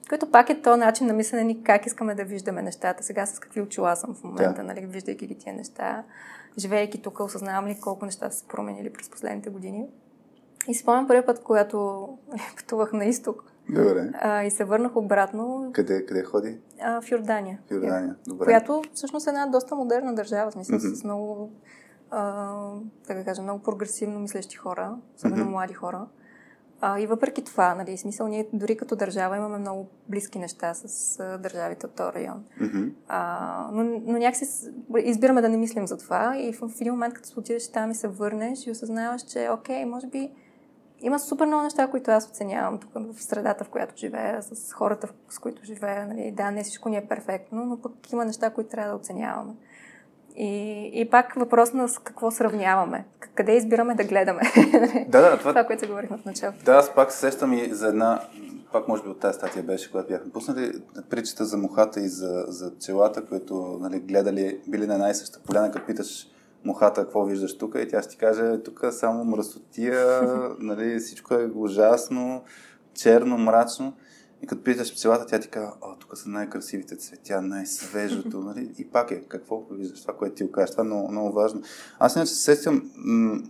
Което 0.09 0.31
пак 0.31 0.49
е 0.49 0.61
то 0.61 0.77
начин 0.77 1.07
на 1.07 1.13
мислене 1.13 1.43
ни 1.43 1.63
как 1.63 1.85
искаме 1.85 2.15
да 2.15 2.23
виждаме 2.23 2.61
нещата. 2.61 3.03
Сега 3.03 3.25
с 3.25 3.39
какви 3.39 3.61
очила 3.61 3.95
съм 3.95 4.15
в 4.15 4.23
момента, 4.23 4.53
да. 4.53 4.63
нали, 4.63 4.85
виждайки 4.85 5.27
ги 5.27 5.35
тия 5.35 5.53
неща, 5.53 6.03
живеейки 6.57 7.01
тук, 7.01 7.19
осъзнавам 7.19 7.67
ли 7.67 7.79
колко 7.81 8.05
неща 8.05 8.29
са 8.29 8.37
се 8.37 8.47
променили 8.47 8.93
през 8.93 9.09
последните 9.09 9.49
години. 9.49 9.87
И 10.67 10.75
спомням 10.75 11.07
първият 11.07 11.25
път, 11.25 11.43
когато 11.43 12.07
пътувах 12.55 12.93
на 12.93 13.05
изток. 13.05 13.43
Добре. 13.69 14.11
А, 14.13 14.43
и 14.43 14.51
се 14.51 14.63
върнах 14.63 14.95
обратно. 14.95 15.69
Къде, 15.73 16.05
къде 16.05 16.23
ходи? 16.23 16.57
А, 16.81 17.01
в 17.01 17.11
Йордания. 17.11 17.59
В 17.67 17.71
Йордания, 17.71 18.15
добре. 18.27 18.45
Която 18.45 18.81
всъщност 18.93 19.27
е 19.27 19.29
една 19.29 19.47
доста 19.47 19.75
модерна 19.75 20.15
държава, 20.15 20.51
в 20.51 20.53
смисъл 20.53 20.79
mm-hmm. 20.79 20.93
с 20.93 21.03
много, 21.03 21.51
а, 22.11 22.45
да 23.07 23.23
кажа, 23.25 23.41
много 23.41 23.63
прогресивно 23.63 24.19
мислещи 24.19 24.57
хора, 24.57 24.97
особено 25.15 25.45
mm-hmm. 25.45 25.49
млади 25.49 25.73
хора. 25.73 26.07
А, 26.81 26.99
и 26.99 27.07
въпреки 27.07 27.43
това, 27.43 27.75
нали, 27.75 27.97
смисъл, 27.97 28.27
ние 28.27 28.47
дори 28.53 28.77
като 28.77 28.95
държава 28.95 29.37
имаме 29.37 29.57
много 29.57 29.87
близки 30.09 30.39
неща 30.39 30.73
с 30.73 31.19
а, 31.19 31.37
държавите 31.37 31.85
от 31.85 31.95
този 31.95 32.13
район. 32.13 32.43
Mm-hmm. 32.61 32.91
А, 33.07 33.69
но, 33.73 33.83
но 33.83 34.17
някакси 34.17 34.69
избираме 34.97 35.41
да 35.41 35.49
не 35.49 35.57
мислим 35.57 35.87
за 35.87 35.97
това 35.97 36.37
и 36.37 36.53
в, 36.53 36.69
в 36.69 36.81
един 36.81 36.93
момент, 36.93 37.13
като 37.13 37.27
се 37.27 37.39
отидеш 37.39 37.71
там 37.71 37.91
и 37.91 37.95
се 37.95 38.07
върнеш 38.07 38.67
и 38.67 38.71
осъзнаваш, 38.71 39.21
че 39.21 39.49
окей, 39.53 39.85
може 39.85 40.07
би 40.07 40.31
има 41.01 41.19
супер 41.19 41.45
много 41.45 41.63
неща, 41.63 41.87
които 41.87 42.11
аз 42.11 42.27
оценявам 42.27 42.79
тук 42.79 42.91
в 42.93 43.23
средата, 43.23 43.63
в 43.63 43.69
която 43.69 43.97
живея, 43.97 44.43
с 44.43 44.73
хората, 44.73 45.07
с 45.29 45.39
които 45.39 45.65
живея. 45.65 46.07
Нали. 46.07 46.31
Да, 46.31 46.51
не 46.51 46.63
всичко 46.63 46.89
ни 46.89 46.97
е 46.97 47.07
перфектно, 47.07 47.65
но 47.65 47.81
пък 47.81 48.11
има 48.11 48.25
неща, 48.25 48.49
които 48.49 48.69
трябва 48.69 48.89
да 48.89 48.95
оценяваме. 48.95 49.53
И, 50.35 50.91
и 50.93 51.09
пак 51.09 51.33
въпрос 51.33 51.73
на 51.73 51.87
с 51.87 51.99
какво 51.99 52.31
сравняваме. 52.31 53.05
Къде 53.35 53.51
избираме 53.51 53.95
да 53.95 54.03
гледаме. 54.03 54.41
Да, 55.07 55.21
да, 55.21 55.37
това, 55.37 55.51
това 55.51 55.63
което 55.63 55.79
се 55.79 55.87
говорихме 55.87 56.17
в 56.17 56.25
началото. 56.25 56.63
Да, 56.65 56.71
аз 56.71 56.95
пак 56.95 57.11
се 57.11 57.17
сещам 57.17 57.53
и 57.53 57.65
за 57.73 57.87
една 57.87 58.21
пак 58.71 58.87
може 58.87 59.03
би 59.03 59.09
от 59.09 59.19
тази 59.19 59.37
статия 59.37 59.63
беше, 59.63 59.91
която 59.91 60.09
бяхме 60.09 60.31
пуснали, 60.31 60.71
причата 61.09 61.45
за 61.45 61.57
мухата 61.57 61.99
и 61.99 62.07
за, 62.07 62.45
за 62.47 62.71
челата, 62.79 63.25
които 63.25 63.77
нали, 63.81 63.99
гледали, 63.99 64.59
били 64.67 64.87
на 64.87 64.93
една 64.93 65.09
и 65.09 65.15
съща 65.15 65.39
поляна, 65.39 65.71
като 65.71 65.85
питаш 65.85 66.27
мухата, 66.65 67.01
какво 67.01 67.23
виждаш 67.23 67.57
тук 67.57 67.75
и 67.75 67.87
тя 67.87 68.01
ще 68.01 68.11
ти 68.11 68.17
каже, 68.17 68.63
тук 68.63 68.85
само 68.91 69.23
мръсотия, 69.23 70.21
нали, 70.59 70.99
всичко 70.99 71.33
е 71.33 71.49
ужасно, 71.55 72.43
черно, 72.93 73.37
мрачно. 73.37 73.93
И 74.43 74.47
като 74.47 74.63
питаш 74.63 74.93
пчелата, 74.93 75.25
тя 75.25 75.39
ти 75.39 75.47
казва, 75.47 75.73
о, 75.81 75.95
тук 75.99 76.17
са 76.17 76.29
най-красивите 76.29 76.95
цветя, 76.95 77.41
най-свежото, 77.41 78.39
нали? 78.45 78.71
И 78.77 78.89
пак 78.89 79.11
е, 79.11 79.21
какво 79.21 79.63
виждаш, 79.71 80.01
това, 80.01 80.17
което 80.17 80.35
ти 80.35 80.43
го 80.43 80.51
кажеш, 80.51 80.71
това 80.71 80.81
е 80.83 80.87
много, 80.87 81.11
много 81.11 81.31
важно. 81.31 81.61
Аз 81.99 82.15
иначе 82.15 82.31
се 82.31 82.41
сещам 82.41 82.91
м- 82.95 83.41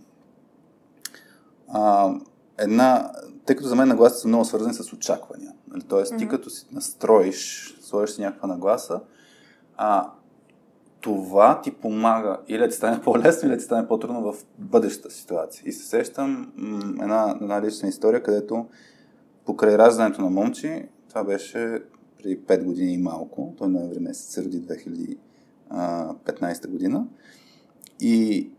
а, 1.68 2.14
една, 2.58 3.12
тъй 3.46 3.56
като 3.56 3.68
за 3.68 3.76
мен 3.76 3.88
нагласите 3.88 4.20
са 4.20 4.28
много 4.28 4.44
свързани 4.44 4.74
с 4.74 4.92
очаквания. 4.92 5.52
Нали? 5.68 5.82
Тоест, 5.82 6.12
mm-hmm. 6.12 6.18
ти 6.18 6.28
като 6.28 6.50
си 6.50 6.66
настроиш, 6.72 7.74
сложиш 7.80 8.14
си 8.14 8.20
някаква 8.20 8.48
нагласа, 8.48 9.00
а, 9.76 10.10
това 11.00 11.60
ти 11.62 11.70
помага 11.70 12.38
или 12.48 12.58
да 12.58 12.68
ти 12.68 12.76
стане 12.76 13.00
по-лесно, 13.04 13.48
или 13.48 13.54
да 13.54 13.58
ти 13.58 13.64
стане 13.64 13.88
по-трудно 13.88 14.32
в 14.32 14.34
бъдещата 14.58 15.14
ситуация. 15.14 15.62
И 15.66 15.72
се 15.72 15.86
сещам 15.86 16.52
м- 16.56 17.02
една, 17.02 17.36
една 17.40 17.62
лична 17.62 17.88
история, 17.88 18.22
където 18.22 18.66
покрай 19.44 19.78
раждането 19.78 20.22
на 20.22 20.30
момче, 20.30 20.88
това 21.08 21.24
беше 21.24 21.82
преди 22.18 22.38
5 22.38 22.64
години 22.64 22.92
и 22.92 22.98
малко, 22.98 23.54
той 23.58 23.68
ноември 23.68 24.00
месец 24.00 24.34
се 24.34 24.44
роди 24.44 24.62
2015 25.70 26.68
година. 26.68 27.06
И 28.00 28.50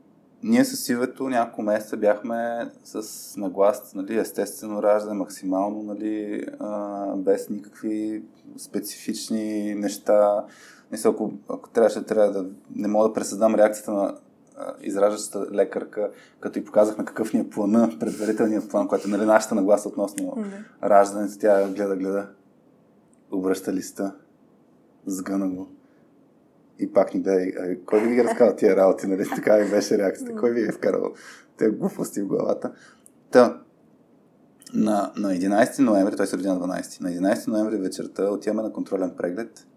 ние 0.43 0.65
с 0.65 0.89
Ивето 0.89 1.29
няколко 1.29 1.61
месеца 1.61 1.97
бяхме 1.97 2.69
с 2.83 3.37
нагласт, 3.37 3.95
нали, 3.95 4.17
естествено 4.17 4.83
раждане, 4.83 5.15
максимално, 5.15 5.83
нали, 5.83 6.45
а, 6.59 7.15
без 7.15 7.49
никакви 7.49 8.23
специфични 8.57 9.75
неща. 9.75 10.45
Мисля, 10.91 11.09
ако, 11.09 11.31
ако 11.49 11.69
трябваше, 11.69 12.05
трябва 12.05 12.31
да 12.31 12.45
не 12.75 12.87
мога 12.87 13.07
да 13.07 13.13
пресъздам 13.13 13.55
реакцията 13.55 13.91
на 13.91 14.15
изражащата 14.81 15.47
лекарка, 15.53 16.11
като 16.39 16.59
и 16.59 16.65
показахме 16.65 17.05
какъв 17.05 17.33
ни 17.33 17.39
е 17.39 17.49
плана, 17.49 17.95
предварителният 17.99 18.69
план, 18.69 18.87
който 18.87 19.07
е 19.07 19.11
нали, 19.11 19.25
нашата 19.25 19.55
нагласа 19.55 19.89
относно 19.89 20.25
mm-hmm. 20.25 20.89
раждането. 20.89 21.39
Тя 21.39 21.67
гледа, 21.67 21.95
гледа, 21.95 22.27
обръща 23.31 23.73
листа, 23.73 24.15
сгъна 25.05 25.49
го. 25.49 25.67
И 26.79 26.93
пак 26.93 27.13
ни 27.13 27.21
бе, 27.21 27.53
кой 27.85 27.99
ви 27.99 28.15
ги 28.15 28.23
разказва 28.23 28.55
тия 28.55 28.75
работи, 28.75 29.07
нали? 29.07 29.29
Така 29.35 29.57
ми 29.57 29.69
беше 29.69 29.97
реакцията. 29.97 30.35
Кой 30.35 30.51
ви 30.51 30.61
е 30.61 30.71
вкарал 30.71 31.13
тези 31.57 31.71
глупости 31.71 32.21
в 32.21 32.27
главата? 32.27 32.71
Та, 33.31 33.61
на, 34.73 35.11
на 35.17 35.29
11 35.29 35.79
ноември, 35.79 36.15
той 36.15 36.27
се 36.27 36.37
роди 36.37 36.47
на 36.47 36.59
12, 36.59 37.01
на 37.01 37.09
11 37.09 37.47
ноември 37.47 37.77
вечерта 37.77 38.31
отиваме 38.31 38.61
на 38.61 38.73
контролен 38.73 39.11
преглед 39.17 39.67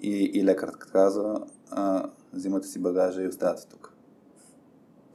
и, 0.00 0.30
и 0.34 0.44
лекарът 0.44 0.76
казва, 0.76 1.46
а, 1.70 2.04
взимате 2.32 2.66
си 2.66 2.78
багажа 2.78 3.22
и 3.22 3.28
оставате 3.28 3.66
тук. 3.68 3.87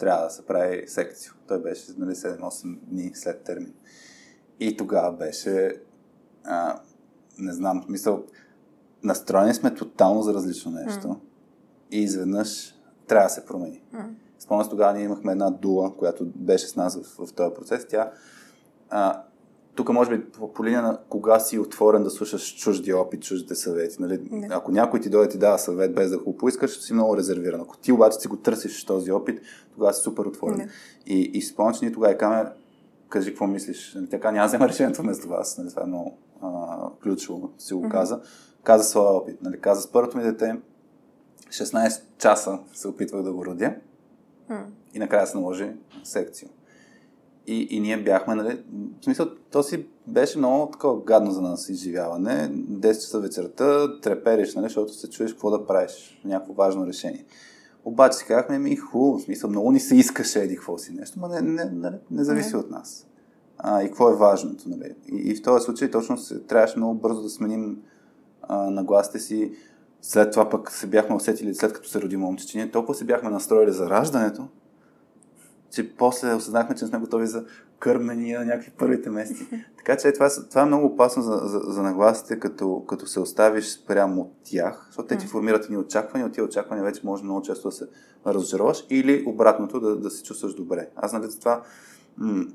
Трябва 0.03 0.23
да 0.23 0.29
се 0.29 0.45
прави 0.45 0.87
секцио. 0.87 1.33
Той 1.47 1.61
беше 1.61 1.91
нали, 1.97 2.11
7-8 2.11 2.79
дни 2.79 3.11
след 3.13 3.43
термин. 3.43 3.73
И 4.59 4.77
тогава 4.77 5.17
беше, 5.17 5.81
а, 6.43 6.79
не 7.37 7.53
знам, 7.53 7.85
мисъл, 7.89 8.23
настроени 9.03 9.53
сме 9.53 9.75
тотално 9.75 10.21
за 10.21 10.33
различно 10.33 10.71
нещо. 10.71 11.07
Mm. 11.07 11.19
И 11.91 12.01
изведнъж 12.01 12.75
трябва 13.07 13.25
да 13.25 13.29
се 13.29 13.45
промени. 13.45 13.83
Mm. 13.93 14.09
Спомням 14.39 14.69
тогава 14.69 14.93
ние 14.93 15.03
имахме 15.03 15.31
една 15.31 15.49
дула, 15.49 15.97
която 15.97 16.25
беше 16.25 16.67
с 16.67 16.75
нас 16.75 16.95
в, 16.95 17.25
в 17.25 17.33
този 17.33 17.53
процес. 17.55 17.87
Тя 17.87 18.11
а, 18.89 19.23
тук 19.75 19.89
може 19.89 20.09
би 20.09 20.31
по, 20.31 20.53
по 20.53 20.65
линия 20.65 20.81
на 20.81 20.99
кога 21.09 21.39
си 21.39 21.59
отворен 21.59 22.03
да 22.03 22.09
слушаш 22.09 22.55
чужди 22.55 22.93
опит, 22.93 23.21
чуждите 23.21 23.55
съвети. 23.55 23.95
Нали? 23.99 24.27
Не. 24.31 24.47
Ако 24.51 24.71
някой 24.71 24.99
ти 24.99 25.09
дойде 25.09 25.29
ти 25.29 25.37
дава 25.37 25.59
съвет 25.59 25.95
без 25.95 26.09
да 26.09 26.19
го 26.19 26.37
поискаш, 26.37 26.79
си 26.79 26.93
много 26.93 27.17
резервиран. 27.17 27.61
Ако 27.61 27.77
ти 27.77 27.91
обаче 27.91 28.19
си 28.19 28.27
го 28.27 28.37
търсиш 28.37 28.85
този 28.85 29.11
опит, 29.11 29.41
тогава 29.73 29.93
си 29.93 30.01
супер 30.01 30.25
отворен. 30.25 30.57
Не. 30.57 30.69
И, 31.05 31.21
и 31.21 31.41
спомням, 31.41 31.73
че 31.73 31.85
ние 31.85 31.93
тогава 31.93 32.17
каме, 32.17 32.45
кажи 33.09 33.29
какво 33.29 33.47
мислиш. 33.47 33.93
Нали, 33.95 34.09
така 34.09 34.31
няма 34.31 34.47
взема 34.47 34.69
решението 34.69 35.01
вместо 35.01 35.27
вас. 35.27 35.57
Нали, 35.57 35.69
това 35.69 35.83
е 35.83 35.87
много 35.87 36.17
а, 36.41 36.77
ключово, 37.03 37.49
си 37.57 37.73
го 37.73 37.83
mm-hmm. 37.83 37.91
каза. 37.91 38.21
Каза 38.63 38.83
своя 38.83 39.09
опит. 39.09 39.41
Нали, 39.41 39.61
каза 39.61 39.81
с 39.81 39.91
първото 39.91 40.17
ми 40.17 40.23
дете, 40.23 40.55
16 41.49 42.01
часа 42.17 42.59
се 42.73 42.87
опитвах 42.87 43.23
да 43.23 43.33
го 43.33 43.45
родя 43.45 43.75
mm. 44.49 44.63
и 44.93 44.99
накрая 44.99 45.27
се 45.27 45.37
наложи 45.37 45.71
секция. 46.03 46.49
И, 47.47 47.67
и 47.69 47.79
ние 47.79 48.03
бяхме, 48.03 48.35
нали, 48.35 48.63
в 49.01 49.05
смисъл, 49.05 49.27
то 49.51 49.63
си 49.63 49.85
беше 50.07 50.37
много 50.37 50.71
такова 50.71 51.01
гадно 51.03 51.31
за 51.31 51.41
нас 51.41 51.69
изживяване. 51.69 52.49
10 52.51 52.93
часа 52.93 53.19
вечерта 53.19 53.99
трепериш, 53.99 54.55
нали, 54.55 54.63
защото 54.63 54.93
се 54.93 55.09
чуеш 55.09 55.31
какво 55.31 55.51
да 55.51 55.65
правиш, 55.65 56.21
някакво 56.25 56.53
важно 56.53 56.87
решение. 56.87 57.25
Обаче 57.85 58.17
си 58.17 58.25
казахме, 58.25 58.59
ми 58.59 58.75
хубаво, 58.75 59.17
в 59.17 59.21
смисъл, 59.21 59.49
много 59.49 59.71
ни 59.71 59.79
се 59.79 59.95
искаше 59.95 60.39
еди 60.39 60.55
какво 60.55 60.77
си 60.77 60.93
нещо, 60.93 61.19
но 61.19 61.27
не, 61.27 61.41
не, 61.41 61.65
не, 61.65 61.91
не 62.11 62.23
зависи 62.23 62.53
mm. 62.53 62.59
от 62.59 62.71
нас. 62.71 63.07
А, 63.57 63.83
и 63.83 63.87
какво 63.87 64.09
е 64.09 64.15
важното, 64.15 64.69
нали. 64.69 64.95
И, 65.11 65.15
и 65.15 65.35
в 65.35 65.41
този 65.41 65.65
случай 65.65 65.91
точно 65.91 66.17
се, 66.17 66.39
трябваше 66.39 66.77
много 66.77 66.99
бързо 66.99 67.21
да 67.21 67.29
сменим 67.29 67.81
а, 68.41 68.69
нагласите 68.69 69.19
си. 69.19 69.51
След 70.01 70.31
това 70.31 70.49
пък 70.49 70.71
се 70.71 70.87
бяхме 70.87 71.15
усетили, 71.15 71.55
след 71.55 71.73
като 71.73 71.89
се 71.89 72.01
роди 72.01 72.17
момче, 72.17 72.47
че 72.47 72.57
ние 72.57 72.71
толкова 72.71 72.95
се 72.95 73.05
бяхме 73.05 73.29
настроили 73.29 73.71
за 73.71 73.89
раждането, 73.89 74.47
че 75.73 75.95
после 75.95 76.33
осъзнахме, 76.33 76.75
че 76.75 76.85
не 76.85 76.89
сме 76.89 76.99
готови 76.99 77.27
за 77.27 77.45
кърмения 77.79 78.45
някакви 78.45 78.71
първите 78.77 79.09
месеци. 79.09 79.47
Така 79.77 79.97
че 79.97 80.11
това, 80.11 80.29
това 80.49 80.61
е 80.61 80.65
много 80.65 80.85
опасно 80.85 81.23
за, 81.23 81.41
за, 81.43 81.59
за 81.59 81.83
нагласите, 81.83 82.39
като, 82.39 82.85
като 82.87 83.07
се 83.07 83.19
оставиш 83.19 83.65
спрямо 83.65 84.21
от 84.21 84.33
тях, 84.43 84.85
защото 84.87 85.07
те 85.07 85.17
ти 85.17 85.27
формират 85.27 85.69
ни 85.69 85.77
очаквания, 85.77 86.27
от 86.27 86.33
тия 86.33 86.43
очаквания 86.43 86.85
вече 86.85 87.01
може 87.03 87.23
много 87.23 87.41
често 87.41 87.67
да 87.67 87.71
се 87.71 87.87
разочароваш 88.27 88.85
или 88.89 89.23
обратното 89.27 89.79
да, 89.79 89.95
да 89.95 90.09
се 90.09 90.23
чувстваш 90.23 90.53
добре. 90.53 90.89
Аз 90.95 91.13
нали 91.13 91.27
това, 91.39 91.61
м- 92.17 92.45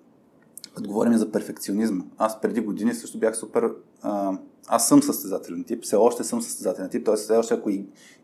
говорим 0.81 1.17
за 1.17 1.33
перфекционизма, 1.33 2.05
аз 2.19 2.41
преди 2.41 2.61
години 2.61 2.95
също 2.95 3.19
бях 3.19 3.37
супер 3.37 3.73
а, 4.03 4.39
аз 4.69 4.89
съм 4.89 5.03
състезателен 5.03 5.65
тип, 5.65 5.85
все 5.85 5.97
още 5.97 6.25
съм 6.25 6.43
състезателен 6.43 6.89
тип, 6.89 7.07
т.е. 7.07 7.15
все 7.15 7.37
още 7.37 7.55
ако 7.55 7.71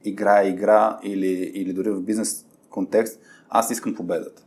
играя 0.05 0.49
игра 0.49 0.99
или, 1.03 1.53
или 1.55 1.72
дори 1.72 1.90
в 1.90 2.03
бизнес 2.03 2.47
контекст, 2.70 3.20
аз 3.49 3.70
искам 3.70 3.95
победата. 3.95 4.43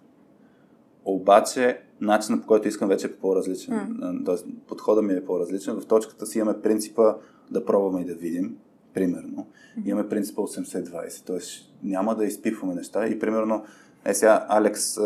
Обаче, 1.10 1.82
начинът 2.02 2.42
по 2.42 2.48
който 2.48 2.68
искам 2.68 2.90
вече 2.90 3.08
е 3.08 3.16
по-различен. 3.16 3.74
Mm. 3.74 4.26
Тоест, 4.26 4.46
подходът 4.68 5.06
ми 5.06 5.14
е 5.14 5.26
по-различен. 5.26 5.80
В 5.80 5.86
точката 5.86 6.26
си 6.26 6.40
имаме 6.40 6.62
принципа 6.62 7.16
да 7.52 7.66
пробваме 7.66 8.02
и 8.02 8.06
да 8.06 8.14
видим, 8.14 8.58
примерно. 8.94 9.48
Mm. 9.80 9.88
Имаме 9.90 10.10
принципа 10.10 10.42
80-20, 10.42 11.26
т.е. 11.26 11.38
няма 11.84 12.16
да 12.16 12.26
изпипваме 12.26 12.76
неща. 12.76 13.08
И 13.08 13.20
примерно, 13.20 13.64
е 14.06 14.14
сега 14.14 14.46
Алекс, 14.50 14.98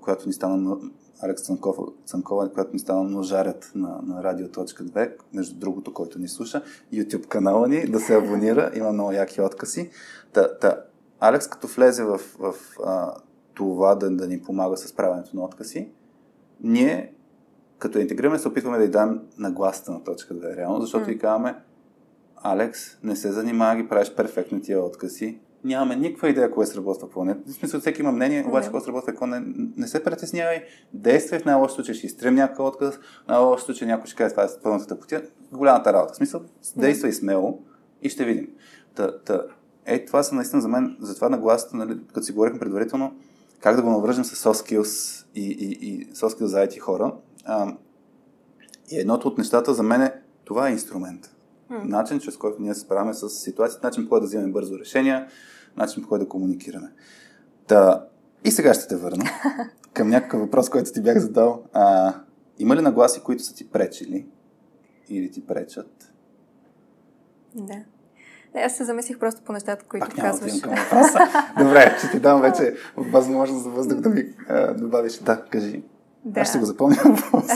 която 0.00 0.26
ни 0.26 0.32
стана 0.32 0.76
Алекс 1.22 1.42
Цанков, 1.42 1.76
Цанкова, 2.06 2.52
която 2.52 2.72
ни 2.72 2.78
стана 2.78 3.02
ножарят 3.02 3.72
на, 3.74 4.00
на 4.02 4.22
Радио.2, 4.22 5.12
между 5.32 5.58
другото, 5.58 5.94
който 5.94 6.18
ни 6.18 6.28
слуша, 6.28 6.62
YouTube 6.92 7.26
канала 7.26 7.68
ни, 7.68 7.86
да 7.86 8.00
се 8.00 8.16
абонира, 8.16 8.70
има 8.74 8.92
много 8.92 9.12
яки 9.12 9.40
откази. 9.40 9.90
Та, 10.32 10.58
та, 10.58 10.76
Алекс, 11.20 11.48
като 11.48 11.66
влезе 11.66 12.04
в, 12.04 12.18
в 12.18 12.54
а, 12.84 13.14
това 13.54 13.94
да, 13.94 14.10
да 14.10 14.28
ни 14.28 14.42
помага 14.42 14.76
с 14.76 14.92
правенето 14.92 15.36
на 15.36 15.44
откази, 15.44 15.88
ние, 16.60 17.12
като 17.78 17.98
интегрираме, 17.98 18.38
се 18.38 18.48
опитваме 18.48 18.78
да 18.78 18.84
й 18.84 18.88
дадем 18.88 19.20
нагласата 19.38 19.92
на 19.92 20.04
точка 20.04 20.34
2, 20.34 20.56
реално, 20.56 20.80
защото 20.80 21.06
mm. 21.06 21.12
и 21.12 21.18
казваме, 21.18 21.54
Алекс, 22.36 23.02
не 23.02 23.16
се 23.16 23.32
занимава 23.32 23.76
ги 23.76 23.88
правиш 23.88 24.14
перфектно 24.14 24.60
тия 24.60 24.82
откази, 24.82 25.40
нямаме 25.64 25.96
никаква 25.96 26.28
идея 26.28 26.50
кое 26.50 26.66
сработва 26.66 27.08
по 27.08 27.12
планета. 27.12 27.40
В 27.46 27.52
смисъл, 27.52 27.80
всеки 27.80 28.00
има 28.00 28.12
мнение, 28.12 28.44
обаче 28.48 28.70
кое 28.70 28.80
сработва, 28.80 29.12
какво 29.12 29.26
не, 29.26 29.42
не 29.76 29.86
се 29.86 30.04
притеснявай, 30.04 30.64
действай 30.92 31.40
в 31.40 31.44
най-лошо 31.44 31.74
случай, 31.74 31.94
ще 31.94 32.06
изтрем 32.06 32.34
някакъв 32.34 32.66
отказ, 32.66 32.94
в 32.94 33.28
най-лошо 33.28 33.64
случай 33.64 33.88
някой 33.88 34.06
ще 34.06 34.16
каже, 34.16 34.30
това 34.30 34.44
е 34.44 34.48
пълната 34.62 35.00
пътя, 35.00 35.22
голямата 35.52 35.92
работа. 35.92 36.12
В 36.12 36.16
смисъл, 36.16 36.40
действай 36.76 37.12
смело 37.12 37.58
и 38.02 38.08
ще 38.08 38.24
видим. 38.24 38.48
Та, 38.94 39.18
та, 39.18 39.42
е, 39.86 40.04
това 40.04 40.22
са 40.22 40.34
наистина 40.34 40.62
за 40.62 40.68
мен, 40.68 40.96
затова 41.00 41.28
нагласата, 41.28 41.76
нали, 41.76 42.00
като 42.08 42.22
си 42.22 42.32
говорихме 42.32 42.58
предварително, 42.58 43.14
как 43.62 43.76
да 43.76 43.82
го 43.82 43.90
навържем 43.90 44.24
с 44.24 44.44
soft 44.44 44.66
skills 44.66 45.24
и, 45.34 45.46
и, 45.50 45.88
и 45.88 46.12
soft 46.12 46.38
skills 46.38 46.44
за 46.44 46.58
IT 46.58 46.78
хора. 46.78 47.14
А, 47.44 47.76
и 48.90 48.98
едното 48.98 49.28
от 49.28 49.38
нещата 49.38 49.74
за 49.74 49.82
мен 49.82 50.02
е, 50.02 50.14
това 50.44 50.68
е 50.68 50.72
инструмент. 50.72 51.34
Mm. 51.70 51.84
Начин, 51.84 52.20
чрез 52.20 52.36
който 52.36 52.62
ние 52.62 52.74
се 52.74 52.80
справяме 52.80 53.14
с 53.14 53.28
ситуацията, 53.30 53.86
начин 53.86 54.04
по 54.04 54.08
който 54.08 54.20
да 54.20 54.26
вземем 54.26 54.52
бързо 54.52 54.78
решения, 54.78 55.28
начин 55.76 56.02
по 56.02 56.08
който 56.08 56.24
да 56.24 56.28
комуникираме. 56.28 56.92
Та, 57.66 58.06
и 58.44 58.50
сега 58.50 58.74
ще 58.74 58.88
те 58.88 58.96
върна 58.96 59.24
към 59.92 60.08
някакъв 60.08 60.40
въпрос, 60.40 60.70
който 60.70 60.92
ти 60.92 61.02
бях 61.02 61.18
задал. 61.18 61.64
А, 61.72 62.14
има 62.58 62.76
ли 62.76 62.80
нагласи, 62.80 63.20
които 63.20 63.42
са 63.42 63.54
ти 63.54 63.70
пречили 63.70 64.26
или 65.08 65.30
ти 65.30 65.46
пречат? 65.46 66.12
Да. 67.54 67.84
Не, 68.54 68.60
аз 68.60 68.76
се 68.76 68.84
замислих 68.84 69.18
просто 69.18 69.42
по 69.42 69.52
нещата, 69.52 69.84
които 69.84 70.06
Пак 70.06 70.16
казваш. 70.16 70.60
Към 70.60 70.74
въпроса. 70.74 71.18
Добре, 71.58 71.94
ще 71.98 72.10
ти 72.10 72.20
дам 72.20 72.40
вече 72.40 72.74
възможност 72.96 73.64
за 73.64 73.70
въздух 73.70 74.00
да 74.00 74.08
ми 74.08 74.24
а, 74.48 74.74
добавиш. 74.74 75.18
Да, 75.18 75.44
кажи. 75.50 75.82
Да. 76.24 76.40
Аз 76.40 76.48
ще 76.48 76.58
го 76.58 76.64
запомня 76.64 76.96
въпрос. 77.04 77.46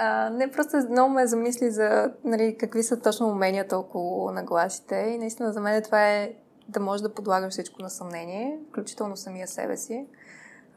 А, 0.00 0.30
не, 0.30 0.50
просто 0.50 0.76
много 0.90 1.12
ме 1.12 1.26
замисли 1.26 1.70
за 1.70 2.10
нали, 2.24 2.56
какви 2.60 2.82
са 2.82 3.00
точно 3.00 3.28
уменията 3.28 3.78
около 3.78 4.30
нагласите 4.32 4.94
и 4.96 5.18
наистина 5.18 5.52
за 5.52 5.60
мен 5.60 5.82
това 5.82 6.08
е 6.08 6.32
да 6.68 6.80
можеш 6.80 7.02
да 7.02 7.14
подлагаш 7.14 7.52
всичко 7.52 7.82
на 7.82 7.90
съмнение, 7.90 8.58
включително 8.68 9.16
самия 9.16 9.48
себе 9.48 9.76
си. 9.76 10.06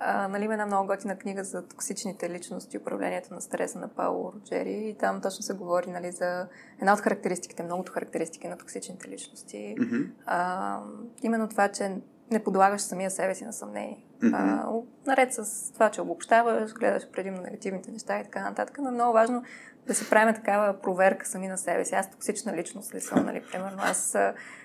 А, 0.04 0.28
нали, 0.28 0.44
има 0.44 0.54
една 0.54 0.66
много 0.66 0.88
готина 0.88 1.16
книга 1.16 1.44
за 1.44 1.68
токсичните 1.68 2.30
личности, 2.30 2.78
управлението 2.78 3.34
на 3.34 3.42
стреса 3.42 3.80
на 3.80 3.88
Пауло 3.88 4.34
Роджери 4.36 4.90
и 4.90 4.98
там 4.98 5.22
точно 5.22 5.44
се 5.44 5.54
говори 5.54 5.92
нали, 5.92 6.12
за 6.12 6.48
една 6.80 6.94
от 6.94 7.00
характеристиките, 7.00 7.64
многото 7.64 7.92
характеристики 7.92 8.48
на 8.48 8.58
токсичните 8.58 9.10
личности. 9.10 9.76
Mm-hmm. 9.80 10.12
А, 10.26 10.80
именно 11.24 11.48
това, 11.48 11.68
че 11.68 11.98
не 12.32 12.44
подлагаш 12.44 12.82
самия 12.82 13.12
себе 13.12 13.36
си 13.36 13.46
на 13.46 13.54
съмнение. 13.54 14.06
Mm-hmm. 14.24 14.62
А, 14.64 14.82
наред 15.06 15.34
с 15.34 15.72
това, 15.74 15.90
че 15.90 16.02
обобщаваш, 16.02 16.74
гледаш 16.74 17.12
предимно 17.12 17.42
негативните 17.42 17.92
неща 17.92 18.20
и 18.20 18.24
така 18.24 18.42
нататък, 18.42 18.78
но 18.82 18.88
е 18.90 18.92
много 18.92 19.14
важно 19.14 19.44
да 19.88 19.96
си 19.96 20.10
правим 20.10 20.36
такава 20.36 20.82
проверка 20.82 21.26
сами 21.26 21.48
на 21.48 21.58
себе 21.58 21.86
си. 21.86 21.96
Аз 21.96 22.12
токсична 22.12 22.58
личност 22.58 22.94
ли 22.94 23.02
съм, 23.02 23.26
нали, 23.26 23.44
примерно. 23.52 23.78
Аз 23.82 24.18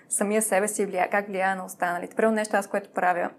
самия 0.09 0.43
себе 0.43 0.69
си 0.69 0.87
влия, 0.87 1.11
как 1.11 1.27
влияе 1.27 1.55
на 1.55 1.65
останалите. 1.65 2.17
Примерно 2.17 2.35
нещо, 2.35 2.57
аз 2.57 2.67
което 2.67 2.91
правя, 2.91 3.31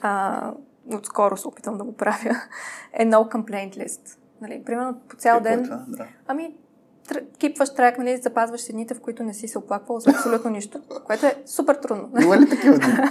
а, 0.00 0.52
отскоро 0.96 1.36
се 1.36 1.48
опитвам 1.48 1.78
да 1.78 1.84
го 1.84 1.96
правя, 1.96 2.40
е 2.92 3.06
no 3.06 3.32
complaint 3.32 3.76
list. 3.76 4.18
Нали, 4.40 4.62
примерно 4.66 5.00
по 5.08 5.16
цял 5.16 5.36
Какво 5.36 5.52
е 5.52 5.56
ден. 5.56 5.64
това? 5.64 5.84
Да. 5.88 6.06
Ами, 6.26 6.54
кипваш 7.38 7.74
трак, 7.74 7.98
нали, 7.98 8.16
запазваш 8.16 8.60
си 8.60 8.72
дните, 8.72 8.94
в 8.94 9.00
които 9.00 9.22
не 9.22 9.34
си 9.34 9.48
се 9.48 9.58
оплаквал 9.58 10.00
за 10.00 10.10
абсолютно 10.10 10.50
нищо, 10.50 10.80
което 11.04 11.26
е 11.26 11.42
супер 11.46 11.74
трудно. 11.74 12.10
Има 12.22 12.38
ли 12.38 12.48
такива 12.48 12.78
дни? 12.78 12.92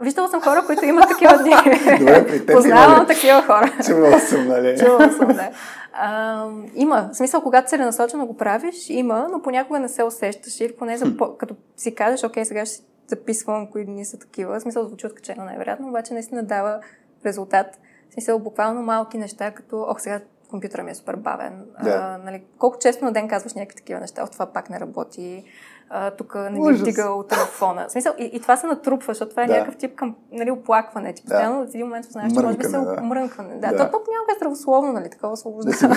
Виждала 0.00 0.28
съм 0.28 0.40
хора, 0.40 0.62
които 0.66 0.84
имат 0.84 1.08
такива 1.08 1.38
дни. 1.38 1.50
Добре, 1.98 2.26
при 2.26 2.46
теб 2.46 2.56
Познавам 2.56 2.96
има 2.96 3.06
такива 3.06 3.42
хора. 3.42 3.72
Чувала 3.86 4.20
съм, 4.20 4.48
нали? 4.48 4.78
Чувала 4.78 5.12
съм, 5.12 5.28
да. 5.28 5.50
А, 5.92 6.46
има. 6.74 7.08
В 7.12 7.16
смисъл, 7.16 7.40
когато 7.40 7.68
целенасочено 7.68 8.26
го 8.26 8.36
правиш, 8.36 8.74
има, 8.88 9.28
но 9.32 9.42
понякога 9.42 9.78
не 9.78 9.88
се 9.88 10.04
усещаш. 10.04 10.60
Или 10.60 10.76
поне 10.76 10.96
за, 10.96 11.16
като 11.38 11.54
си 11.76 11.94
кажеш, 11.94 12.24
окей, 12.24 12.44
сега 12.44 12.66
ще 12.66 12.82
записвам 13.08 13.70
кои 13.70 13.84
дни 13.84 14.04
са 14.04 14.18
такива. 14.18 14.58
В 14.58 14.60
смисъл, 14.60 14.84
звучи 14.84 15.06
откачено 15.06 15.44
най-вероятно, 15.44 15.88
обаче 15.88 16.14
наистина 16.14 16.42
дава 16.42 16.80
резултат. 17.26 17.66
В 18.10 18.12
смисъл, 18.12 18.38
буквално 18.38 18.82
малки 18.82 19.18
неща, 19.18 19.50
като, 19.50 19.86
ох, 19.88 20.00
сега 20.00 20.20
компютъра 20.50 20.82
ми 20.82 20.90
е 20.90 20.94
супер 20.94 21.16
бавен. 21.16 21.66
Да. 21.82 21.90
А, 21.90 22.18
нали, 22.18 22.44
колко 22.58 22.78
често 22.78 23.04
на 23.04 23.12
ден 23.12 23.28
казваш 23.28 23.54
някакви 23.54 23.76
такива 23.76 24.00
неща, 24.00 24.22
Ох, 24.22 24.30
това 24.30 24.46
пак 24.46 24.70
не 24.70 24.80
работи, 24.80 25.44
а, 25.90 26.10
тук 26.10 26.34
не 26.34 26.50
ми 26.50 26.92
от 27.08 27.28
телефона. 27.28 27.86
В 27.88 27.92
смисъл, 27.92 28.12
и, 28.18 28.24
и 28.24 28.40
това 28.40 28.56
се 28.56 28.66
натрупва, 28.66 29.14
защото 29.14 29.30
това 29.30 29.42
е 29.42 29.46
Да. 29.46 29.52
някакъв 29.52 29.76
тип 29.76 29.94
към, 29.94 30.16
нали, 30.32 30.50
оплакване. 30.50 31.12
Ти 31.12 31.22
постоянно 31.22 31.66
в 31.66 31.68
един 31.68 31.86
момент 31.86 32.06
знаеш, 32.06 32.32
че 32.32 32.40
може 32.40 32.56
би 32.56 32.64
се 32.64 32.70
да. 32.70 33.00
мрънкване. 33.02 33.54
Да, 33.54 33.68
Да. 33.70 33.76
то, 33.76 33.84
то 33.84 34.04
понякога 34.04 34.32
е 34.32 34.36
здравословно, 34.36 34.92
нали, 34.92 35.10
такова 35.10 35.32
освобождава. 35.32 35.96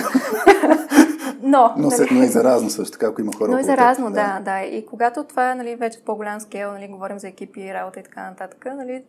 но, 1.42 1.74
Но, 1.76 1.90
се, 1.90 2.02
нали, 2.02 2.14
но 2.14 2.22
и 2.22 2.26
заразно 2.26 2.70
също 2.70 2.92
така, 2.92 3.06
ако 3.06 3.20
има 3.20 3.32
хора 3.38 3.50
но 3.50 3.58
и 3.58 3.64
заразно, 3.64 4.10
да, 4.10 4.40
да. 4.44 4.60
И 4.60 4.86
когато 4.86 5.24
това 5.24 5.50
е 5.50 5.54
нали, 5.54 5.76
вече 5.76 5.98
в 5.98 6.02
по-голям 6.02 6.40
скел, 6.40 6.72
нали, 6.72 6.88
говорим 6.88 7.18
за 7.18 7.28
екипи, 7.28 7.74
работа 7.74 8.00
и 8.00 8.02
така 8.02 8.30
нататък, 8.30 8.66
нали, 8.76 9.04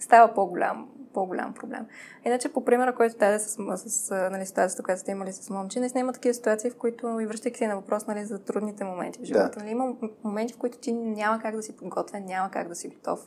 става 0.00 0.34
по-голям, 0.34 0.88
по-голям 1.14 1.54
проблем. 1.54 1.86
Иначе, 2.24 2.52
по 2.52 2.64
примера, 2.64 2.94
който 2.94 3.18
даде 3.18 3.38
с, 3.38 3.56
с 3.76 4.10
нали, 4.30 4.46
ситуацията, 4.46 4.82
която 4.82 5.00
сте 5.00 5.10
имали 5.10 5.32
с 5.32 5.50
момче, 5.50 5.80
наистина 5.80 6.00
има 6.00 6.12
такива 6.12 6.34
ситуации, 6.34 6.70
в 6.70 6.76
които, 6.76 7.20
и 7.20 7.26
връщайки 7.26 7.58
се 7.58 7.66
на 7.66 7.76
въпрос 7.76 8.06
нали, 8.06 8.24
за 8.24 8.38
трудните 8.38 8.84
моменти 8.84 9.20
в 9.20 9.24
живота, 9.24 9.50
Да. 9.50 9.60
нали, 9.60 9.70
има 9.70 9.94
моменти, 10.24 10.54
в 10.54 10.58
които 10.58 10.78
ти 10.78 10.92
няма 10.92 11.38
как 11.38 11.56
да 11.56 11.62
си 11.62 11.76
подготвен, 11.76 12.24
няма 12.24 12.50
как 12.50 12.68
да 12.68 12.74
си 12.74 12.88
готов. 12.88 13.20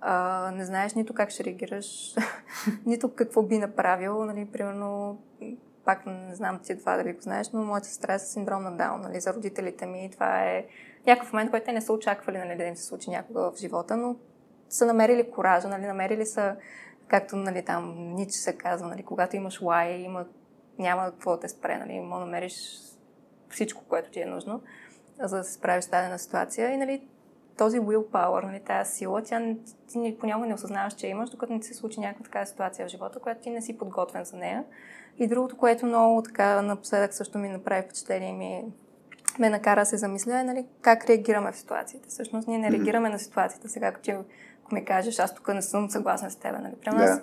А, 0.00 0.50
не 0.50 0.64
знаеш 0.64 0.94
нито 0.94 1.14
как 1.14 1.30
ще 1.30 1.44
реагираш, 1.44 2.14
нито 2.86 3.14
какво 3.14 3.42
би 3.42 3.58
направил. 3.58 4.24
Нали, 4.24 4.48
примерно, 4.52 5.18
пак 5.84 6.06
не 6.06 6.34
знам 6.34 6.58
ти 6.62 6.78
това 6.78 6.96
дали 6.96 7.12
го 7.12 7.20
знаеш, 7.20 7.50
но 7.50 7.64
моята 7.64 7.88
сестра 7.88 8.14
е 8.14 8.18
с 8.18 8.26
синдром 8.26 8.62
на 8.62 8.76
Даун. 8.76 9.00
Нали, 9.00 9.20
за 9.20 9.34
родителите 9.34 9.86
ми 9.86 10.10
това 10.12 10.44
е 10.44 10.66
някакъв 11.06 11.32
момент, 11.32 11.50
който 11.50 11.66
те 11.66 11.72
не 11.72 11.80
са 11.80 11.92
очаквали 11.92 12.38
нали, 12.38 12.56
да 12.56 12.64
им 12.64 12.76
се 12.76 12.84
случи 12.84 13.10
някога 13.10 13.50
в 13.50 13.56
живота, 13.56 13.96
но 13.96 14.16
са 14.68 14.86
намерили 14.86 15.30
коража, 15.30 15.68
нали, 15.68 15.86
намерили 15.86 16.26
са, 16.26 16.56
както 17.08 17.36
нали, 17.36 17.64
там 17.64 18.14
Нич 18.14 18.30
се 18.30 18.56
казва, 18.56 18.88
нали, 18.88 19.02
когато 19.02 19.36
имаш 19.36 19.62
лай, 19.62 19.92
има, 19.92 20.26
няма 20.78 21.10
какво 21.10 21.30
да 21.30 21.40
те 21.40 21.48
спре, 21.48 21.78
нали, 21.78 22.00
може 22.00 22.20
да 22.20 22.26
намериш 22.26 22.78
всичко, 23.50 23.84
което 23.88 24.10
ти 24.10 24.20
е 24.20 24.26
нужно, 24.26 24.60
за 25.22 25.36
да 25.36 25.44
се 25.44 25.52
справиш 25.52 25.84
с 25.84 25.88
дадена 25.88 26.18
ситуация. 26.18 26.70
И 26.70 26.76
нали, 26.76 27.08
този 27.58 27.80
willpower, 27.80 28.46
нали, 28.46 28.60
тази 28.60 28.92
сила, 28.92 29.22
тя 29.22 29.54
ти 29.88 30.16
понякога 30.20 30.46
не 30.46 30.54
осъзнаваш, 30.54 30.94
че 30.94 31.06
имаш, 31.06 31.30
докато 31.30 31.52
не 31.52 31.62
се 31.62 31.74
случи 31.74 32.00
някаква 32.00 32.24
такава 32.24 32.46
ситуация 32.46 32.86
в 32.86 32.90
живота, 32.90 33.20
която 33.20 33.40
ти 33.40 33.50
не 33.50 33.62
си 33.62 33.78
подготвен 33.78 34.24
за 34.24 34.36
нея. 34.36 34.64
И 35.18 35.26
другото, 35.26 35.56
което 35.56 35.86
много 35.86 36.22
така 36.22 36.62
напоследък 36.62 37.14
също 37.14 37.38
ми 37.38 37.48
направи 37.48 37.82
впечатление 37.82 38.32
ми 38.32 38.64
ме 39.38 39.50
накара 39.50 39.80
да 39.80 39.86
се 39.86 39.96
замисля 39.96 40.40
е 40.40 40.44
нали, 40.44 40.66
как 40.80 41.04
реагираме 41.04 41.52
в 41.52 41.56
ситуациите. 41.56 42.08
Всъщност 42.08 42.48
ние 42.48 42.58
не 42.58 42.70
реагираме 42.70 43.08
на 43.08 43.18
ситуацията. 43.18 43.68
Сега, 43.68 43.86
ако 43.86 44.00
ми 44.72 44.84
кажеш, 44.84 45.18
аз 45.18 45.34
тук 45.34 45.48
не 45.48 45.62
съм 45.62 45.90
съгласна 45.90 46.30
с 46.30 46.36
теб, 46.36 46.52
нали? 46.52 46.74
Примерно 46.80 47.04
Да. 47.04 47.10
аз 47.10 47.20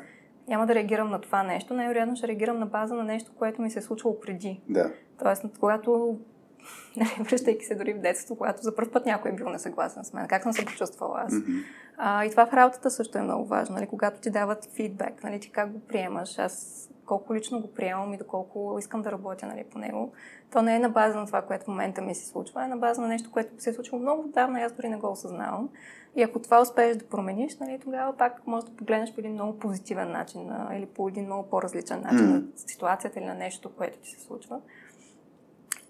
няма 0.48 0.68
да 0.68 0.76
реагирам 0.76 1.10
на 1.10 1.22
това 1.22 1.44
нещо, 1.44 1.74
най-вероятно 1.74 2.16
ще 2.16 2.28
реагирам 2.28 2.60
на 2.60 2.66
база 2.66 2.96
на 2.96 3.04
нещо, 3.04 3.32
което 3.38 3.62
ми 3.62 3.72
се 3.72 3.80
е 3.80 3.82
случвало 3.82 4.20
преди. 4.20 4.62
Да. 4.70 4.92
Тоест, 5.20 5.46
когато, 5.60 6.20
нали, 6.98 7.10
връщайки 7.20 7.66
се 7.66 7.76
дори 7.76 7.94
в 7.94 8.00
детството, 8.00 8.38
когато 8.38 8.62
за 8.62 8.76
първ 8.76 8.92
път 8.92 9.06
някой 9.06 9.32
е 9.32 9.36
бил 9.36 9.50
несъгласен 9.50 10.04
с 10.04 10.14
мен, 10.14 10.28
как 10.28 10.44
съм 10.44 10.54
се 10.54 10.66
почувствала 10.66 11.24
аз. 11.26 11.34
Мгм. 11.34 11.52
А, 11.98 12.26
и 12.26 12.32
това 12.32 12.46
в 12.46 12.54
работата 12.54 12.92
също 12.92 13.18
е 13.18 13.22
много 13.22 13.46
важно. 13.46 13.76
Нали? 13.76 13.88
Когато 13.88 14.22
ти 14.22 14.30
дават 14.30 14.66
фидбек, 14.66 15.24
нали? 15.24 15.40
ти 15.40 15.52
как 15.52 15.72
го 15.72 15.80
приемаш, 15.80 16.40
аз 16.40 16.86
колко 17.06 17.36
лично 17.36 17.62
го 17.62 17.74
приемам 17.74 18.14
и 18.14 18.18
доколко 18.18 18.76
искам 18.80 19.02
да 19.02 19.12
работя 19.12 19.46
нали, 19.46 19.64
по 19.64 19.80
него. 19.80 20.14
То 20.52 20.62
не 20.62 20.76
е 20.76 20.80
на 20.80 20.90
база 20.90 21.20
на 21.20 21.26
това, 21.26 21.42
което 21.42 21.66
в 21.66 21.68
момента 21.68 22.02
ми 22.02 22.16
се 22.16 22.26
случва, 22.26 22.64
е 22.64 22.68
на 22.68 22.78
база 22.78 23.02
на 23.02 23.08
нещо, 23.08 23.32
което 23.32 23.64
се 23.64 23.70
е 23.70 23.74
случило 23.74 24.02
много 24.02 24.22
отдавна 24.22 24.60
и 24.60 24.64
аз 24.64 24.72
дори 24.72 24.90
не 24.90 24.98
го 24.98 25.12
осъзнавам. 25.12 25.70
И 26.16 26.24
ако 26.24 26.40
това 26.40 26.62
успееш 26.62 26.98
да 26.98 27.06
промениш, 27.06 27.58
нали, 27.58 27.80
тогава 27.84 28.18
пак 28.18 28.48
можеш 28.48 28.70
да 28.70 28.76
погледнеш 28.76 29.14
по 29.14 29.20
един 29.20 29.34
много 29.34 29.60
позитивен 29.60 30.12
начин 30.12 30.52
а, 30.52 30.76
или 30.76 30.86
по 30.86 31.08
един 31.08 31.26
много 31.26 31.50
по-различен 31.50 32.02
начин 32.02 32.26
М. 32.28 32.34
на 32.34 32.44
ситуацията 32.56 33.20
или 33.20 33.26
на 33.26 33.34
нещо, 33.34 33.72
което 33.78 33.98
ти 34.00 34.10
се 34.10 34.20
случва. 34.20 34.60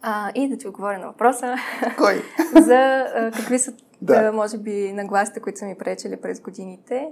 А, 0.01 0.32
и 0.36 0.49
да 0.49 0.57
ти 0.57 0.67
отговоря 0.67 0.99
на 0.99 1.07
въпроса 1.07 1.55
Кой? 1.97 2.21
за 2.61 3.05
а, 3.15 3.32
какви 3.36 3.59
са, 3.59 3.73
Да. 4.01 4.23
да. 4.23 4.32
може 4.32 4.57
би, 4.57 4.93
нагласите, 4.93 5.39
които 5.39 5.59
са 5.59 5.65
ми 5.65 5.78
пречили 5.78 6.21
през 6.21 6.41
годините. 6.41 7.11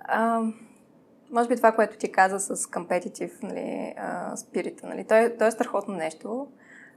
А, 0.00 0.40
може 1.30 1.48
би 1.48 1.56
това, 1.56 1.72
което 1.72 1.96
ти 1.96 2.12
каза 2.12 2.40
с 2.40 2.66
competitive 2.66 3.42
нали, 3.42 3.94
а, 3.96 4.36
спирита. 4.36 4.86
Нали. 4.86 5.04
То, 5.04 5.14
е, 5.14 5.36
то 5.36 5.46
е 5.46 5.50
страхотно 5.50 5.94
нещо. 5.94 6.48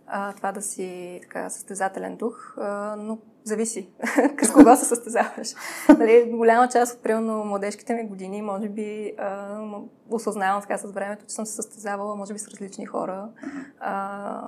А, 0.07 0.33
това 0.33 0.51
да 0.51 0.61
си 0.61 1.19
така, 1.21 1.49
състезателен 1.49 2.15
дух, 2.15 2.57
а, 2.57 2.95
но 2.95 3.17
зависи 3.45 3.89
с 4.41 4.51
кого 4.51 4.75
се 4.75 4.85
състезаваш. 4.85 5.53
нали, 5.99 6.31
голяма 6.31 6.67
част 6.67 6.95
от 6.95 7.03
примерно 7.03 7.43
младежките 7.45 7.93
ми 7.93 8.07
години, 8.07 8.41
може 8.41 8.69
би 8.69 9.13
а, 9.17 9.59
осъзнавам 10.09 10.61
така 10.61 10.77
с 10.77 10.91
времето, 10.91 11.25
че 11.27 11.35
съм 11.35 11.45
се 11.45 11.53
състезавала, 11.53 12.15
може 12.15 12.33
би 12.33 12.39
с 12.39 12.47
различни 12.47 12.85
хора. 12.85 13.29
А, 13.79 14.41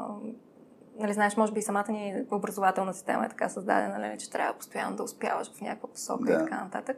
нали, 0.99 1.13
знаеш, 1.13 1.37
може 1.37 1.51
би 1.53 1.61
самата 1.61 1.91
ни 1.91 2.23
образователна 2.31 2.93
система 2.93 3.25
е 3.25 3.29
така 3.29 3.49
създадена, 3.49 3.99
нали, 3.99 4.17
че 4.17 4.29
трябва 4.29 4.53
постоянно 4.53 4.95
да 4.95 5.03
успяваш 5.03 5.51
в 5.53 5.61
някаква 5.61 5.89
посока 5.89 6.25
Да. 6.25 6.33
и 6.33 6.37
така 6.37 6.63
нататък. 6.63 6.97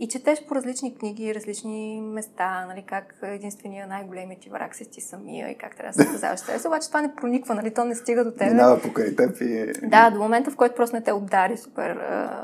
И 0.00 0.08
четеш 0.08 0.46
по 0.46 0.54
различни 0.54 0.94
книги, 0.94 1.34
различни 1.34 2.00
места, 2.00 2.66
нали, 2.66 2.84
как 2.86 3.18
единствения 3.22 3.86
най-големият 3.86 4.42
ти 4.42 4.50
враг 4.50 4.74
си 4.74 4.90
ти 4.90 5.00
самия 5.00 5.50
и 5.50 5.58
как 5.58 5.76
трябва 5.76 5.92
да 5.92 5.92
се 5.92 6.02
състезаваш 6.02 6.40
с 6.40 6.42
себе 6.42 6.58
си, 6.58 6.66
обаче 6.66 6.88
това 6.88 7.02
не 7.02 7.14
прониква, 7.14 7.54
нали, 7.54 7.74
то 7.74 7.84
не 7.84 7.94
стига 7.94 8.24
до 8.24 8.30
теб. 8.30 8.48
Минава 8.48 8.82
покрай 8.82 9.16
теб 9.16 9.40
и... 9.40 9.72
Да, 9.82 10.10
до 10.10 10.18
момента, 10.18 10.50
в 10.50 10.56
който 10.56 10.74
просто 10.74 10.96
не 10.96 11.02
те 11.02 11.12
удари 11.12 11.56
супер 11.56 11.96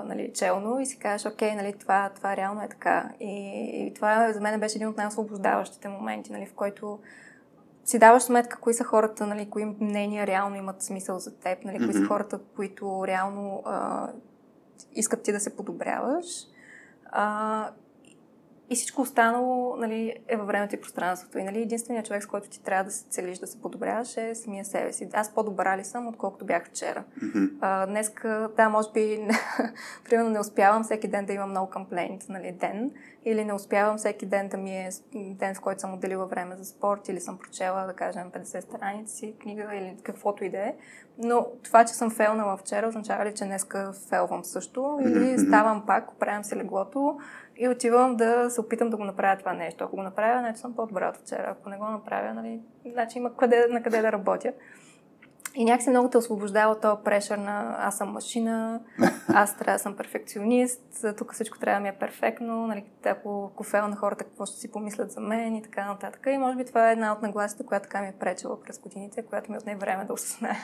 нали, 0.04 0.30
челно 0.34 0.80
и 0.80 0.86
си 0.86 0.98
кажеш, 0.98 1.32
окей, 1.32 1.54
нали, 1.54 1.74
това, 1.80 2.10
това 2.16 2.36
реално 2.36 2.62
е 2.62 2.68
така. 2.68 3.10
И, 3.20 3.60
и 3.86 3.94
това 3.94 4.32
за 4.32 4.40
мен 4.40 4.60
беше 4.60 4.78
един 4.78 4.88
от 4.88 4.96
най-освобождаващите 4.96 5.88
моменти, 5.88 6.32
нали, 6.32 6.46
в 6.46 6.54
който 6.54 6.98
си 7.84 7.98
даваш 7.98 8.22
сметка 8.22 8.60
кои 8.60 8.74
са 8.74 8.84
хората, 8.84 9.26
нали, 9.26 9.50
кои 9.50 9.64
мнения 9.64 10.26
реално 10.26 10.56
имат 10.56 10.82
смисъл 10.82 11.18
за 11.18 11.38
теб, 11.38 11.64
нали, 11.64 11.84
кои 11.84 11.92
са 11.92 12.04
хората, 12.04 12.40
които 12.56 13.06
реално 13.06 13.62
а, 13.66 14.08
искат 14.94 15.22
ти 15.22 15.32
да 15.32 15.40
се 15.40 15.56
подобряваш. 15.56 16.26
А, 17.12 17.74
и 18.72 18.74
всичко 18.74 19.02
останало 19.02 19.76
нали, 19.76 20.14
е 20.28 20.36
във 20.36 20.46
времето 20.46 20.74
и 20.74 20.80
пространството. 20.80 21.38
И 21.38 21.42
нали, 21.42 21.62
единственият 21.62 22.06
човек, 22.06 22.22
с 22.22 22.26
който 22.26 22.48
ти 22.48 22.62
трябва 22.62 22.84
да 22.84 22.90
се 22.90 23.04
целиш 23.04 23.38
да 23.38 23.46
се 23.46 23.60
подобряваш 23.62 24.16
е 24.16 24.34
самия 24.34 24.64
себе 24.64 24.92
си. 24.92 25.08
Аз 25.12 25.34
по-добра 25.34 25.78
ли 25.78 25.84
съм, 25.84 26.08
отколкото 26.08 26.44
бях 26.44 26.66
вчера. 26.66 27.04
Мгм. 27.22 27.44
А, 27.60 27.86
днеска, 27.86 28.50
да, 28.56 28.68
може 28.68 28.88
би, 28.94 29.28
примерно 30.04 30.30
не 30.30 30.40
успявам 30.40 30.84
всеки 30.84 31.08
ден 31.08 31.26
да 31.26 31.32
имам 31.32 31.50
много 31.50 31.70
комплейнт, 31.70 32.24
нали, 32.28 32.52
ден, 32.52 32.90
или 33.24 33.44
не 33.44 33.52
успявам 33.52 33.96
всеки 33.96 34.26
ден 34.26 34.48
да 34.48 34.56
ми 34.56 34.76
е 34.76 34.90
ден, 35.14 35.54
в 35.54 35.60
който 35.60 35.80
съм 35.80 35.94
отделила 35.94 36.26
време 36.26 36.56
за 36.56 36.64
спорт, 36.64 37.08
или 37.08 37.20
съм 37.20 37.38
прочела, 37.38 37.86
да 37.86 37.92
кажем, 37.92 38.30
50 38.30 38.60
страници 38.60 39.34
книга, 39.40 39.74
или 39.74 39.96
каквото 40.02 40.44
и 40.44 40.50
да 40.50 40.58
е. 40.58 40.74
Но 41.18 41.46
това, 41.62 41.84
че 41.84 41.94
съм 41.94 42.10
фейлнала 42.10 42.56
вчера, 42.56 42.88
означава 42.88 43.24
ли, 43.24 43.34
че 43.34 43.44
днеска 43.44 43.92
фейлвам 44.08 44.44
също, 44.44 44.98
или 45.02 45.38
ставам 45.38 45.86
пак, 45.86 46.12
оправям 46.12 46.44
се 46.44 46.56
леглото 46.56 47.18
и 47.56 47.68
отивам 47.68 48.16
да 48.16 48.50
се 48.50 48.60
опитам 48.60 48.90
да 48.90 48.96
го 48.96 49.04
направя 49.04 49.36
това 49.38 49.52
нещо. 49.52 49.84
Ако 49.84 49.96
го 49.96 50.02
направя, 50.02 50.40
значи 50.40 50.60
съм 50.60 50.74
по-добра 50.74 51.08
от 51.08 51.16
вчера. 51.16 51.56
Ако 51.58 51.68
не 51.68 51.76
го 51.76 51.84
направя, 51.84 52.34
нали, 52.34 52.60
значи 52.92 53.18
има 53.18 53.36
къде, 53.36 53.66
на 53.70 53.82
къде 53.82 54.00
да 54.00 54.12
работя. 54.12 54.52
И 55.54 55.64
някакси 55.64 55.90
много 55.90 56.08
те 56.08 56.18
освобождава 56.18 56.80
този 56.80 57.02
прешър 57.04 57.38
на 57.38 57.76
аз 57.78 57.98
съм 57.98 58.12
машина, 58.12 58.80
аз 59.28 59.56
трябва 59.56 59.78
да 59.78 59.82
съм 59.82 59.96
перфекционист, 59.96 61.04
тук 61.16 61.34
всичко 61.34 61.58
трябва 61.58 61.80
да 61.80 61.82
ми 61.82 61.88
е 61.88 61.98
перфектно, 62.00 62.66
нали, 62.66 62.84
ако 63.04 63.52
кофел 63.56 63.88
на 63.88 63.96
хората 63.96 64.24
какво 64.24 64.46
ще 64.46 64.56
си 64.56 64.70
помислят 64.70 65.12
за 65.12 65.20
мен 65.20 65.56
и 65.56 65.62
така 65.62 65.86
нататък. 65.86 66.26
И 66.30 66.38
може 66.38 66.56
би 66.56 66.64
това 66.64 66.88
е 66.88 66.92
една 66.92 67.12
от 67.12 67.22
нагласите, 67.22 67.66
която 67.66 67.82
така 67.82 68.02
ми 68.02 68.08
е 68.08 68.14
пречила 68.20 68.60
през 68.60 68.78
годините, 68.78 69.22
която 69.22 69.52
ми 69.52 69.58
отне 69.58 69.76
време 69.76 70.04
да 70.04 70.12
осъзная. 70.12 70.56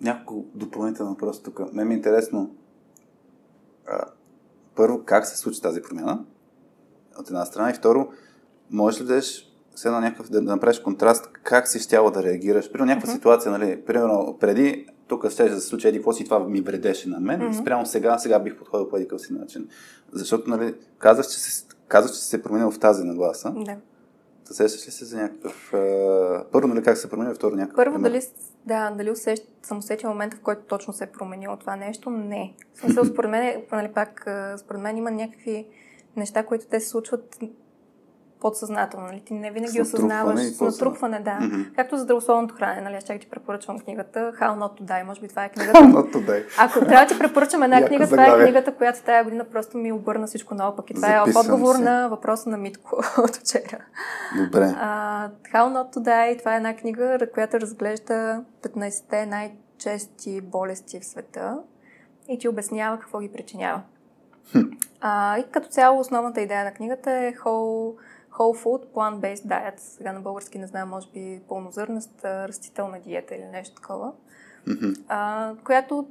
Няколко 0.00 0.44
допълнително 0.54 1.12
въпроса 1.12 1.42
тук. 1.42 1.72
Ме 1.72 1.84
ми 1.84 1.94
е 1.94 1.96
интересно. 1.96 2.54
Първо, 4.76 5.02
как 5.04 5.26
се 5.26 5.36
случи 5.36 5.62
тази 5.62 5.82
промяна? 5.82 6.24
От 7.18 7.28
една 7.28 7.44
страна. 7.44 7.70
И 7.70 7.74
второ, 7.74 8.08
можеш 8.70 9.00
ли 9.00 9.04
да 9.04 9.08
дадеш 9.08 9.52
все 9.74 9.88
едно 9.88 10.00
някакъв, 10.00 10.30
да, 10.30 10.40
да 10.40 10.52
направиш 10.52 10.78
контраст, 10.78 11.26
как 11.42 11.68
си 11.68 11.78
щяла 11.78 12.10
да 12.10 12.22
реагираш. 12.22 12.72
Примерно 12.72 12.92
някаква 12.92 13.12
uh-huh. 13.12 13.16
ситуация, 13.16 13.52
нали, 13.52 13.82
примерно 13.86 14.36
преди, 14.40 14.86
тук 15.08 15.30
ще 15.30 15.48
да 15.48 15.60
се 15.60 15.66
случи 15.66 15.88
еди, 15.88 15.98
какво 15.98 16.12
си 16.12 16.24
това 16.24 16.38
ми 16.38 16.60
вредеше 16.60 17.08
на 17.08 17.20
мен, 17.20 17.40
uh-huh. 17.40 17.60
спрямо 17.60 17.86
сега, 17.86 18.18
сега 18.18 18.38
бих 18.38 18.56
подходил 18.56 18.88
по 18.88 18.96
един 18.96 19.18
си 19.18 19.32
начин. 19.32 19.68
Защото, 20.12 20.50
нали, 20.50 20.74
казах, 20.98 21.26
че 21.26 21.38
се, 21.38 21.64
казах, 21.88 22.10
че 22.10 22.18
се 22.18 22.42
променил 22.42 22.70
в 22.70 22.78
тази 22.78 23.04
нагласа. 23.04 23.54
Да. 23.56 23.76
Да 24.48 24.54
сещаш 24.54 24.86
ли 24.86 24.90
се 24.90 25.04
за 25.04 25.16
някакъв... 25.16 25.70
Първо, 26.52 26.68
нали, 26.68 26.82
как 26.82 26.98
се 26.98 27.10
променил, 27.10 27.34
второ 27.34 27.56
някакъв... 27.56 27.76
Първо, 27.76 27.98
дали, 27.98 28.22
да, 28.66 28.90
дали 28.90 29.10
усещ, 29.10 29.42
съм 29.62 29.78
усетила 29.78 30.12
момента, 30.12 30.36
в 30.36 30.40
който 30.40 30.62
точно 30.62 30.92
се 30.92 31.04
е 31.04 31.12
променило 31.12 31.56
това 31.56 31.76
нещо? 31.76 32.10
Не. 32.10 32.54
В 32.74 32.78
смисъл, 32.78 33.04
според 33.04 33.30
мен, 33.30 33.62
нали, 33.72 33.92
пак, 33.92 34.28
според 34.56 34.80
мен 34.80 34.96
има 34.96 35.10
някакви 35.10 35.66
неща, 36.16 36.46
които 36.46 36.66
те 36.66 36.80
се 36.80 36.88
случват 36.88 37.38
подсъзнателно. 38.40 39.06
Нали? 39.06 39.22
Ти 39.26 39.34
не 39.34 39.50
винаги 39.50 39.80
осъзнаваш 39.80 40.40
с 40.40 40.60
натрупване, 40.60 41.20
да. 41.20 41.30
Mm-hmm. 41.30 41.74
Както 41.76 41.96
за 41.96 42.02
здравословното 42.02 42.54
хранене. 42.54 42.80
Нали? 42.80 42.94
Аз 42.94 43.04
чак 43.04 43.20
ти 43.20 43.30
препоръчвам 43.30 43.78
книгата 43.78 44.32
How 44.40 44.58
Not 44.58 44.80
to 44.80 44.82
Die. 44.82 45.02
Може 45.02 45.20
би 45.20 45.28
това 45.28 45.44
е 45.44 45.48
книгата. 45.48 45.78
How 45.78 45.92
Not 45.94 46.14
to 46.14 46.26
Die. 46.26 46.44
Ако 46.58 46.80
трябва 46.80 47.06
да 47.06 47.06
ти 47.06 47.18
препоръчам 47.18 47.62
една 47.62 47.86
книга, 47.86 48.06
това 48.06 48.26
е 48.26 48.42
книгата, 48.42 48.74
която 48.74 49.02
тази 49.02 49.24
година 49.24 49.44
просто 49.44 49.78
ми 49.78 49.92
обърна 49.92 50.26
всичко 50.26 50.54
наопак. 50.54 50.90
И 50.90 50.94
това 50.94 51.08
Записвам 51.08 51.46
е 51.46 51.52
отговор 51.52 51.76
се. 51.76 51.82
на 51.82 52.08
въпроса 52.08 52.50
на 52.50 52.58
Митко 52.58 52.96
от 53.18 53.36
вчера. 53.36 53.78
Добре. 54.44 54.60
Uh, 54.60 55.30
How 55.52 55.72
Not 55.72 55.96
to 55.96 55.98
Die, 55.98 56.38
това 56.38 56.54
е 56.54 56.56
една 56.56 56.76
книга, 56.76 57.18
която 57.34 57.60
разглежда 57.60 58.44
15-те 58.62 59.26
най-чести 59.26 60.40
болести 60.40 61.00
в 61.00 61.04
света 61.04 61.58
и 62.28 62.38
ти 62.38 62.48
обяснява 62.48 62.98
какво 62.98 63.20
ги 63.20 63.32
причинява. 63.32 63.82
Uh, 64.54 65.40
и 65.40 65.50
като 65.50 65.68
цяло 65.68 66.00
основната 66.00 66.40
идея 66.40 66.64
на 66.64 66.72
книгата 66.72 67.10
е 67.10 67.34
whole 67.34 67.94
whole 68.38 68.64
food, 68.64 68.80
plant-based 68.94 69.46
diet. 69.46 69.74
Сега 69.76 70.12
на 70.12 70.20
български 70.20 70.58
не 70.58 70.66
знам, 70.66 70.88
може 70.88 71.08
би 71.14 71.40
пълнозърнаста 71.48 72.48
растителна 72.48 73.00
диета 73.00 73.34
или 73.34 73.44
нещо 73.44 73.74
такова. 73.74 74.12
Mm-hmm. 74.68 75.04
А, 75.08 75.52
която 75.64 76.08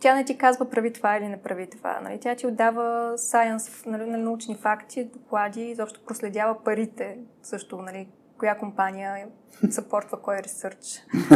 тя 0.00 0.14
не 0.14 0.24
ти 0.24 0.38
казва 0.38 0.70
прави 0.70 0.92
това 0.92 1.16
или 1.16 1.28
не 1.28 1.42
прави 1.42 1.70
това. 1.70 2.00
Нали? 2.00 2.20
Тя 2.20 2.34
ти 2.34 2.46
отдава 2.46 3.12
science, 3.18 3.86
нали, 3.86 4.10
научни 4.10 4.56
факти, 4.56 5.04
доклади, 5.04 5.62
изобщо 5.62 6.04
проследява 6.04 6.64
парите 6.64 7.18
също, 7.42 7.82
нали, 7.82 8.08
коя 8.38 8.58
компания 8.58 9.26
съпортва 9.70 10.20
кой 10.22 10.36
ресърч. 10.36 11.02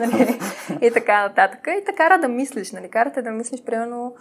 нали? 0.00 0.38
И 0.82 0.90
така 0.90 1.28
нататък. 1.28 1.68
И 1.80 1.84
така 1.84 1.96
кара 1.96 2.20
да 2.20 2.28
мислиш, 2.28 2.72
нали? 2.72 2.90
Карате 2.90 3.22
да 3.22 3.30
мислиш, 3.30 3.64
примерно, 3.64 4.16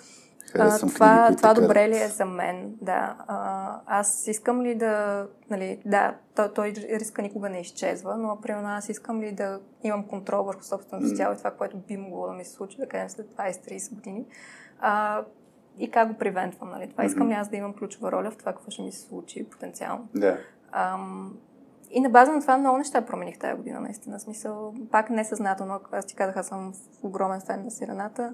а, 0.55 0.79
това, 0.79 1.35
това 1.37 1.53
добре 1.53 1.89
ли 1.89 1.97
е 1.97 2.07
за 2.07 2.25
мен? 2.25 2.75
Да. 2.81 3.15
А, 3.27 3.79
аз 3.85 4.27
искам 4.27 4.61
ли 4.61 4.75
да... 4.75 5.27
Нали, 5.49 5.81
да, 5.85 6.15
той, 6.35 6.53
той 6.53 6.73
риска 6.89 7.21
никога 7.21 7.49
не 7.49 7.59
изчезва, 7.59 8.17
но 8.17 8.41
примерно 8.41 8.67
аз 8.67 8.89
искам 8.89 9.21
ли 9.21 9.31
да 9.31 9.59
имам 9.83 10.03
контрол 10.03 10.43
върху 10.43 10.63
собственото 10.63 11.07
mm. 11.07 11.17
тяло 11.17 11.33
и 11.33 11.37
това, 11.37 11.51
което 11.51 11.77
би 11.77 11.97
могло 11.97 12.27
да 12.27 12.33
ми 12.33 12.45
се 12.45 12.51
случи, 12.51 12.77
да 12.77 12.87
кажем 12.87 13.09
след 13.09 13.27
20-30 13.27 13.93
години. 13.93 14.25
А, 14.79 15.23
и 15.79 15.91
как 15.91 16.07
го 16.07 16.17
превентвам, 16.17 16.69
нали? 16.69 16.89
Това 16.89 17.03
mm-hmm. 17.03 17.07
искам 17.07 17.29
ли 17.29 17.33
аз 17.33 17.49
да 17.49 17.57
имам 17.57 17.73
ключова 17.73 18.11
роля 18.11 18.31
в 18.31 18.37
това, 18.37 18.53
какво 18.53 18.71
ще 18.71 18.81
ми 18.81 18.91
се 18.91 18.99
случи 18.99 19.49
потенциално. 19.49 20.07
Да. 20.15 20.37
Ам, 20.71 21.37
и 21.91 21.99
на 21.99 22.09
база 22.09 22.31
на 22.31 22.41
това 22.41 22.57
много 22.57 22.77
неща 22.77 23.05
промених 23.05 23.39
тази 23.39 23.57
година, 23.57 23.79
наистина. 23.79 24.19
Смисъл, 24.19 24.73
пак 24.91 25.09
несъзнателно, 25.09 25.79
аз 25.91 26.05
ти 26.05 26.15
казах, 26.15 26.37
аз 26.37 26.47
съм 26.47 26.73
огромен 27.03 27.41
фен 27.41 27.63
на 27.63 27.71
сирената 27.71 28.33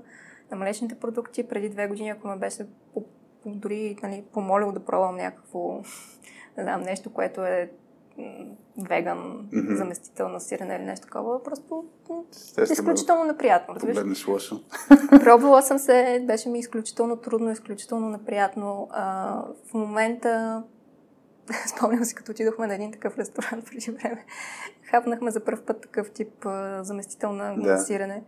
на 0.52 0.58
млечните 0.58 0.96
продукти. 0.96 1.48
Преди 1.48 1.70
две 1.70 1.88
години, 1.88 2.10
ако 2.10 2.28
ме 2.28 2.36
беше 2.36 2.68
по, 2.94 3.06
дори 3.46 3.98
нали, 4.04 4.24
помолил 4.34 4.72
да 4.72 4.86
пробвам 4.86 5.16
някакво, 5.16 5.74
не 6.58 6.64
знам, 6.64 6.82
нещо, 6.82 7.14
което 7.14 7.46
е 7.46 7.72
веган, 8.90 9.48
mm-hmm. 9.54 9.76
заместител 9.76 10.30
на 10.30 10.40
сирене 10.40 10.76
или 10.76 10.84
нещо 10.84 11.06
такова, 11.06 11.44
просто 11.44 11.86
Естествено, 12.32 12.74
изключително 12.74 13.24
неприятно. 13.24 13.76
Погледнеш 13.76 14.28
лошо. 14.28 14.62
Пробвала 15.10 15.62
съм 15.62 15.80
се, 15.80 16.24
беше 16.28 16.50
ми 16.50 16.60
изключително 16.60 17.18
трудно, 17.18 17.52
изключително 17.52 18.10
неприятно. 18.10 18.88
А, 18.92 19.36
в 19.70 19.74
момента 19.74 20.64
спомням 21.78 22.06
си, 22.06 22.16
като 22.16 22.32
отидохме 22.32 22.68
на 22.68 22.76
един 22.76 22.92
такъв 22.92 23.18
ресторант 23.18 23.66
преди 23.66 23.92
време. 23.92 24.26
Хапнахме 24.84 25.32
за 25.32 25.46
първ 25.46 25.62
път 25.66 25.82
такъв 25.82 26.12
тип 26.12 26.46
а, 26.46 26.84
заместител 26.84 27.32
на 27.32 27.56
да. 27.56 27.78
сирене 27.78 28.24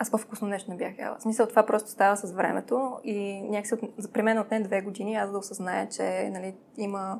аз 0.00 0.10
по-вкусно 0.10 0.48
нещо 0.48 0.70
не 0.70 0.76
бях 0.76 0.98
яла. 0.98 1.16
В 1.18 1.22
смисъл, 1.22 1.46
това 1.46 1.62
просто 1.62 1.90
става 1.90 2.16
с 2.16 2.32
времето 2.32 2.98
и 3.04 3.42
някакси 3.42 3.74
от, 3.74 4.12
при 4.12 4.22
мен 4.22 4.38
отне 4.38 4.60
две 4.60 4.80
години 4.80 5.16
аз 5.16 5.30
да 5.30 5.38
осъзная, 5.38 5.88
че 5.88 6.30
нали, 6.32 6.54
има 6.76 7.18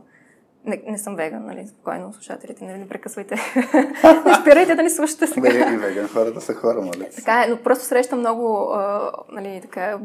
не, 0.64 0.82
не 0.86 0.98
съм 0.98 1.16
веган, 1.16 1.46
нали, 1.46 1.66
спокойно, 1.66 2.12
слушателите, 2.12 2.64
нали, 2.64 2.78
не 2.78 2.88
прекъсвайте. 2.88 3.34
не 4.26 4.34
спирайте 4.40 4.74
да 4.74 4.82
ни 4.82 4.90
слушате 4.90 5.26
сега. 5.26 5.48
Не, 5.70 5.74
и 5.74 5.76
веган 5.76 6.08
хората 6.08 6.40
са 6.40 6.54
хора, 6.54 6.80
нали? 6.80 7.08
Така 7.16 7.44
е, 7.44 7.50
но 7.50 7.56
просто 7.56 7.84
срещам 7.84 8.18
много, 8.18 8.70
а, 8.72 9.12
нали, 9.32 9.60
така, 9.62 9.98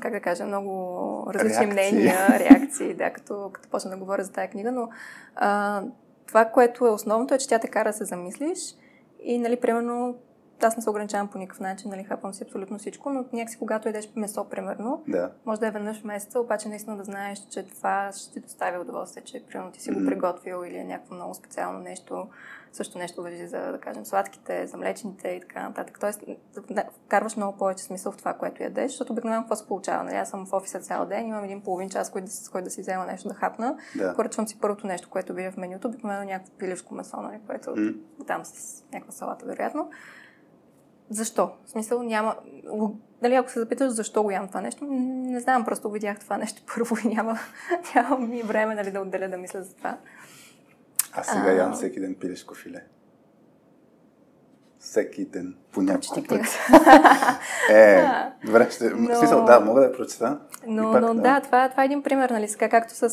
как 0.00 0.12
да 0.12 0.20
кажа, 0.20 0.44
много 0.44 1.32
различни 1.34 1.66
реакции. 1.66 1.72
мнения, 1.72 2.38
реакции, 2.38 2.94
да, 2.94 3.10
като, 3.10 3.50
като 3.52 3.68
почна 3.68 3.90
да 3.90 3.96
говоря 3.96 4.24
за 4.24 4.32
тази 4.32 4.48
книга, 4.48 4.72
но 4.72 4.88
а, 5.36 5.82
това, 6.26 6.44
което 6.44 6.86
е 6.86 6.90
основното 6.90 7.34
е, 7.34 7.38
че 7.38 7.48
тя 7.48 7.58
те 7.58 7.68
кара 7.68 7.88
да 7.88 7.92
се 7.92 8.04
замислиш 8.04 8.58
и, 9.22 9.38
нали, 9.38 9.56
примерно, 9.56 10.16
аз 10.62 10.76
не 10.76 10.82
се 10.82 10.90
ограничавам 10.90 11.28
по 11.28 11.38
никакъв 11.38 11.60
начин, 11.60 11.90
нали, 11.90 12.04
хапвам 12.04 12.34
си 12.34 12.42
абсолютно 12.42 12.78
всичко, 12.78 13.10
но 13.10 13.24
някакси 13.32 13.58
когато 13.58 13.88
едеш 13.88 14.08
месо, 14.16 14.44
примерно, 14.44 15.02
да. 15.08 15.30
може 15.46 15.60
да 15.60 15.66
е 15.66 15.70
веднъж 15.70 16.00
в 16.00 16.04
месеца, 16.04 16.40
обаче 16.40 16.68
наистина 16.68 16.96
да 16.96 17.04
знаеш, 17.04 17.38
че 17.50 17.66
това 17.66 18.10
ще 18.12 18.32
ти 18.32 18.40
доставя 18.40 18.80
удоволствие, 18.80 19.24
че 19.24 19.44
примерно 19.46 19.72
ти 19.72 19.80
си 19.80 19.90
mm-hmm. 19.90 20.02
го 20.02 20.06
приготвил 20.06 20.64
или 20.66 20.76
е 20.76 20.84
някакво 20.84 21.14
много 21.14 21.34
специално 21.34 21.78
нещо, 21.78 22.28
също 22.72 22.98
нещо 22.98 23.22
въжи 23.22 23.46
за, 23.46 23.72
да 23.72 23.78
кажем, 23.80 24.04
сладките, 24.04 24.66
за 24.66 24.76
млечните 24.76 25.28
и 25.28 25.40
така 25.40 25.62
нататък. 25.62 25.98
Тоест, 26.00 26.24
да, 26.70 26.84
вкарваш 27.06 27.36
много 27.36 27.58
повече 27.58 27.84
смисъл 27.84 28.12
в 28.12 28.16
това, 28.16 28.34
което 28.34 28.62
ядеш, 28.62 28.90
защото 28.90 29.12
обикновено 29.12 29.42
какво 29.42 29.56
се 29.56 29.66
получава? 29.66 30.04
Нали? 30.04 30.16
Аз 30.16 30.30
съм 30.30 30.46
в 30.46 30.52
офиса 30.52 30.80
цял 30.80 31.06
ден, 31.06 31.26
имам 31.26 31.44
един 31.44 31.60
половин 31.60 31.90
час, 31.90 32.10
който, 32.10 32.30
с 32.30 32.48
който 32.48 32.64
да 32.64 32.70
си 32.70 32.80
взема 32.80 33.06
нещо 33.06 33.28
да 33.28 33.34
хапна. 33.34 33.76
Да. 33.96 34.14
Поръчвам 34.14 34.48
си 34.48 34.58
първото 34.60 34.86
нещо, 34.86 35.10
което 35.10 35.34
бива 35.34 35.50
в 35.50 35.56
менюто, 35.56 35.88
обикновено 35.88 36.24
някакво 36.24 36.52
пилешко 36.52 36.94
месо, 36.94 37.16
нали? 37.16 37.40
което 37.46 37.70
mm. 37.70 37.96
там 38.26 38.44
с 38.44 38.84
някаква 38.92 39.12
салата, 39.12 39.46
вероятно. 39.46 39.90
Защо? 41.10 41.50
В 41.64 41.70
смисъл 41.70 42.02
няма... 42.02 42.36
Дали 43.22 43.34
ако 43.34 43.50
се 43.50 43.60
запиташ 43.60 43.92
защо 43.92 44.22
го 44.22 44.30
ям 44.30 44.48
това 44.48 44.60
нещо, 44.60 44.84
не 44.84 45.40
знам, 45.40 45.64
просто 45.64 45.90
видях 45.90 46.20
това 46.20 46.38
нещо 46.38 46.62
първо 46.74 46.96
и 47.04 47.08
няма, 47.14 47.38
няма 47.94 48.18
ми 48.18 48.42
време 48.42 48.74
нали, 48.74 48.90
да 48.90 49.00
отделя 49.00 49.28
да 49.28 49.36
мисля 49.36 49.62
за 49.62 49.74
това. 49.74 49.98
А 51.12 51.22
сега 51.22 51.52
ям 51.52 51.72
всеки 51.72 52.00
ден 52.00 52.14
пилешко 52.14 52.54
филе 52.54 52.84
всеки 54.86 55.24
ден 55.24 55.56
по 55.76 55.82
няколко 55.82 56.22
пъти. 56.28 56.58
е, 57.70 58.04
добре, 58.44 58.70
ще... 58.70 58.90
Но... 58.90 59.16
Смисъл, 59.16 59.44
да, 59.44 59.60
мога 59.60 59.80
да 59.80 59.86
я 59.86 59.92
прочета. 59.92 60.38
Но, 60.66 60.92
пак, 60.92 61.02
но 61.02 61.14
да, 61.14 61.20
да 61.20 61.40
това, 61.40 61.68
това 61.68 61.82
е 61.82 61.86
един 61.86 62.02
пример, 62.02 62.30
нали, 62.30 62.48
сега, 62.48 62.68
както 62.68 62.94
с, 62.94 63.10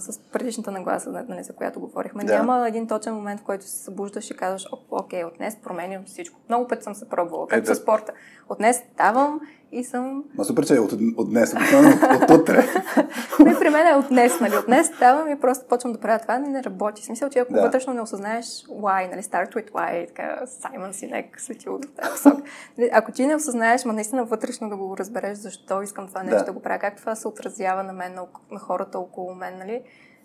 с 0.00 0.18
предишната 0.32 0.70
нагласа, 0.70 1.24
нали, 1.28 1.42
за 1.42 1.52
която 1.52 1.80
говорихме. 1.80 2.24
Да. 2.24 2.38
Няма 2.38 2.68
един 2.68 2.88
точен 2.88 3.14
момент, 3.14 3.40
в 3.40 3.44
който 3.44 3.64
се 3.64 3.84
събуждаш 3.84 4.30
и 4.30 4.36
казваш, 4.36 4.66
окей, 4.90 5.24
от 5.24 5.34
днес 5.36 5.56
променям 5.56 6.02
всичко. 6.06 6.40
Много 6.48 6.68
пъти 6.68 6.82
съм 6.82 6.94
се 6.94 7.08
пробвала, 7.08 7.48
както 7.48 7.70
е, 7.70 7.74
да. 7.74 7.74
с 7.74 7.78
спорта. 7.78 8.12
От 8.48 8.58
днес 8.58 8.82
ставам 8.94 9.40
и 9.72 9.84
съм... 9.84 10.24
Ма 10.34 10.44
супер, 10.44 10.66
че 10.66 10.74
е 10.74 10.78
от, 10.78 10.92
от 11.16 11.30
днес, 11.30 11.54
от, 11.54 11.60
от 12.22 12.30
утре. 12.30 12.64
не, 13.44 13.58
при 13.58 13.70
мен 13.70 13.86
е 13.86 13.94
от 13.94 14.08
днес, 14.08 14.40
нали? 14.40 14.56
От 14.56 14.66
днес 14.66 14.86
ставам 14.86 15.30
и 15.30 15.40
просто 15.40 15.68
почвам 15.68 15.92
да 15.92 16.00
правя 16.00 16.18
това, 16.18 16.36
и 16.36 16.38
не 16.38 16.62
работи. 16.62 17.02
В 17.02 17.04
смисъл, 17.04 17.28
че 17.28 17.38
ако 17.38 17.52
да. 17.52 17.60
вътрешно 17.60 17.94
не 17.94 18.00
осъзнаеш 18.00 18.46
why, 18.68 19.10
нали? 19.10 19.22
Start 19.22 19.54
with 19.54 19.70
why, 19.70 20.08
така, 20.08 20.40
Саймън 20.46 20.92
Синек, 20.92 21.40
светил 21.40 21.78
в 21.78 21.80
тази 21.96 22.10
посока. 22.10 22.42
Ако 22.92 23.12
ти 23.12 23.26
не 23.26 23.36
осъзнаеш, 23.36 23.84
ма 23.84 23.92
наистина 23.92 24.24
вътрешно 24.24 24.68
да 24.68 24.76
го 24.76 24.96
разбереш, 24.96 25.38
защо 25.38 25.82
искам 25.82 26.08
това 26.08 26.22
нещо 26.22 26.38
да, 26.38 26.44
да 26.44 26.52
го 26.52 26.62
правя, 26.62 26.78
как 26.78 26.96
това 26.96 27.14
се 27.14 27.28
отразява 27.28 27.82
на 27.82 27.92
мен, 27.92 28.14
на, 28.14 28.26
на 28.50 28.58
хората 28.58 28.98
около 28.98 29.34
мен, 29.34 29.58
нали? 29.58 29.82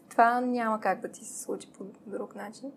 Това 0.10 0.42
няма 0.42 0.80
как 0.80 1.02
да 1.02 1.08
ти 1.08 1.26
се 1.26 1.42
случи 1.42 1.68
по 1.78 1.86
друг 2.06 2.36
начин. 2.36 2.72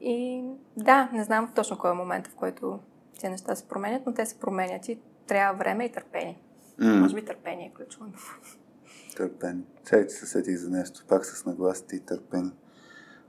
И 0.00 0.44
да, 0.76 1.10
не 1.12 1.24
знам 1.24 1.52
точно 1.54 1.78
кой 1.78 1.90
е 1.90 1.94
момента, 1.94 2.30
в 2.30 2.34
който 2.34 2.78
тези 3.20 3.30
неща 3.30 3.56
се 3.56 3.68
променят, 3.68 4.02
но 4.06 4.14
те 4.14 4.26
се 4.26 4.38
променят 4.40 4.88
и 4.88 5.00
трябва 5.26 5.58
време 5.58 5.84
и 5.84 5.92
търпение. 5.92 6.40
Mm. 6.80 7.00
Може 7.00 7.14
би 7.14 7.24
търпение 7.24 7.66
е 7.66 7.74
ключово. 7.76 8.10
Търпение. 9.16 9.64
Чай, 9.84 10.06
че 10.06 10.14
се 10.14 10.26
сетих 10.26 10.56
за 10.56 10.70
нещо. 10.70 11.04
Пак 11.08 11.26
с 11.26 11.46
нагласите 11.46 11.96
и 11.96 12.00
търпение. 12.00 12.52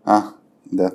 А, 0.06 0.34
да. 0.72 0.92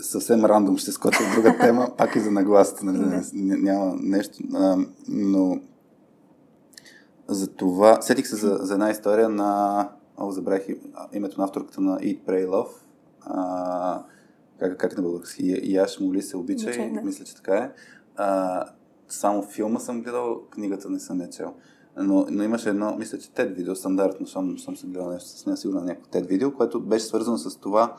Съвсем 0.00 0.44
рандом 0.44 0.78
ще 0.78 0.92
скоча 0.92 1.18
в 1.18 1.34
друга 1.34 1.58
тема, 1.60 1.90
пак 1.98 2.16
и 2.16 2.20
за 2.20 2.30
нагласите. 2.30 2.84
Нали? 2.84 3.22
Няма 3.34 3.96
нещо. 4.00 4.38
А, 4.54 4.76
но 5.08 5.60
за 7.28 7.46
това... 7.46 8.02
Сетих 8.02 8.26
се 8.26 8.36
за, 8.36 8.58
за 8.60 8.74
една 8.74 8.90
история 8.90 9.28
на... 9.28 9.88
О, 10.16 10.30
забравих 10.30 10.66
името 11.12 11.40
на 11.40 11.44
авторката 11.44 11.80
на 11.80 11.98
Eat, 11.98 12.24
Pray, 12.24 12.48
Love. 12.48 12.68
А, 13.20 14.02
как, 14.58 14.78
как 14.78 14.96
на 14.96 15.02
български? 15.02 15.60
Яш 15.62 16.00
моли 16.00 16.22
се 16.22 16.36
обича 16.36 16.70
и 16.70 16.90
мисля, 17.04 17.24
че 17.24 17.34
така 17.34 17.54
е. 17.54 17.70
А, 18.16 18.64
само 19.08 19.42
филма 19.42 19.80
съм 19.80 20.02
гледал, 20.02 20.42
книгата 20.50 20.90
не 20.90 21.00
съм 21.00 21.20
я 21.20 21.30
чел. 21.30 21.54
Но, 21.96 22.26
но 22.30 22.42
имаше 22.42 22.68
едно, 22.68 22.96
мисля, 22.96 23.18
че 23.18 23.28
TED 23.28 23.54
видео, 23.54 23.76
стандартно, 23.76 24.26
съм, 24.26 24.58
съм 24.58 24.76
се 24.76 24.86
гледал 24.86 25.10
нещо 25.10 25.28
с 25.28 25.46
нея, 25.46 25.56
сигурно 25.56 25.80
някакво 25.80 26.10
TED 26.10 26.26
видео, 26.26 26.54
което 26.54 26.80
беше 26.80 27.04
свързано 27.04 27.38
с 27.38 27.56
това 27.56 27.96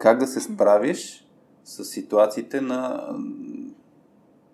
как 0.00 0.18
да 0.18 0.26
се 0.26 0.40
справиш 0.40 1.28
с 1.64 1.84
ситуациите 1.84 2.60
на 2.60 3.08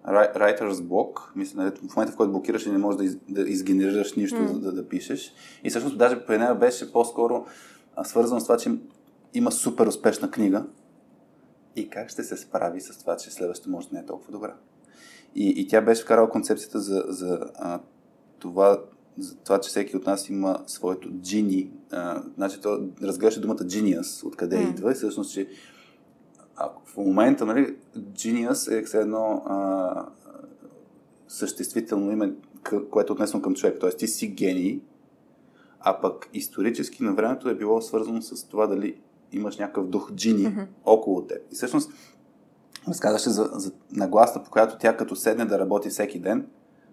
writer's 0.07 0.73
block, 0.73 1.21
мисля, 1.37 1.63
нали, 1.63 1.71
в 1.71 1.97
момента 1.97 2.13
в 2.13 2.17
който 2.17 2.33
блокираш 2.33 2.67
и 2.67 2.71
не 2.71 2.79
можеш 2.79 2.99
да, 2.99 3.05
из, 3.05 3.17
да 3.29 3.41
изгенерираш 3.51 4.15
нищо, 4.15 4.37
mm. 4.37 4.59
да, 4.59 4.73
да 4.73 4.89
пишеш. 4.89 5.35
И 5.65 5.71
всъщност 5.71 5.99
даже 5.99 6.27
при 6.27 6.39
нея 6.39 6.55
беше 6.55 6.93
по-скоро 6.93 7.47
свързано 8.05 8.41
с 8.41 8.45
това, 8.45 8.57
че 8.57 8.79
има 9.35 9.53
супер 9.53 9.87
успешна 9.87 10.31
книга 10.31 10.67
и 11.77 11.91
как 11.91 12.09
ще 12.09 12.25
се 12.25 12.37
справи 12.37 12.81
с 12.81 12.99
това, 12.99 13.17
че 13.17 13.31
следващата 13.31 13.71
може 13.71 13.89
да 13.89 13.95
не 13.95 14.01
е 14.01 14.07
толкова 14.07 14.33
добра. 14.33 14.55
И, 15.35 15.49
и 15.49 15.69
тя 15.69 15.81
беше 15.81 16.03
вкарала 16.03 16.31
концепцията 16.31 16.81
за, 16.81 17.05
за 17.09 17.41
а, 17.55 17.81
това, 18.39 18.81
за 19.19 19.37
това, 19.37 19.61
че 19.61 19.69
всеки 19.69 19.97
от 19.97 20.07
нас 20.07 20.29
има 20.29 20.59
своето 20.67 21.11
джини. 21.11 21.71
А, 21.93 22.23
значи, 22.37 22.61
то 22.61 22.89
разглежда 23.03 23.41
думата 23.41 23.57
genius, 23.57 24.27
откъде 24.27 24.57
mm. 24.57 24.71
идва 24.71 24.93
и 24.93 24.95
всъщност, 24.95 25.33
че 25.33 25.49
ако 26.57 26.83
в 26.87 26.97
момента, 26.97 27.47
нали, 27.47 27.77
genius 27.97 28.79
е 28.79 28.83
все 28.83 29.01
едно 29.01 29.43
а, 29.47 30.07
съществително 31.29 32.13
име, 32.13 32.33
което 32.91 33.13
е 33.13 33.15
отнесено 33.15 33.43
към 33.43 33.55
човек. 33.55 33.77
Тоест, 33.81 33.99
ти 33.99 34.09
си 34.09 34.29
гений, 34.29 34.81
а 35.81 36.01
пък 36.01 36.29
исторически 36.33 37.03
на 37.03 37.15
времето 37.15 37.49
е 37.49 37.55
било 37.55 37.81
свързано 37.81 38.23
с 38.23 38.49
това 38.49 38.67
дали 38.67 39.01
имаш 39.33 39.57
някакъв 39.57 39.87
дух 39.89 40.13
джини 40.13 40.47
mm-hmm. 40.47 40.67
около 40.85 41.27
теб. 41.27 41.39
И 41.53 41.55
всъщност 41.55 41.91
разказваше 42.89 43.31
за, 43.31 43.51
за 43.53 43.73
нагласта, 43.93 44.43
по 44.43 44.51
която 44.51 44.79
тя 44.79 44.97
като 44.97 45.17
седне 45.17 45.45
да 45.45 45.59
работи 45.59 45.89
всеки 45.89 46.19
ден, 46.19 46.47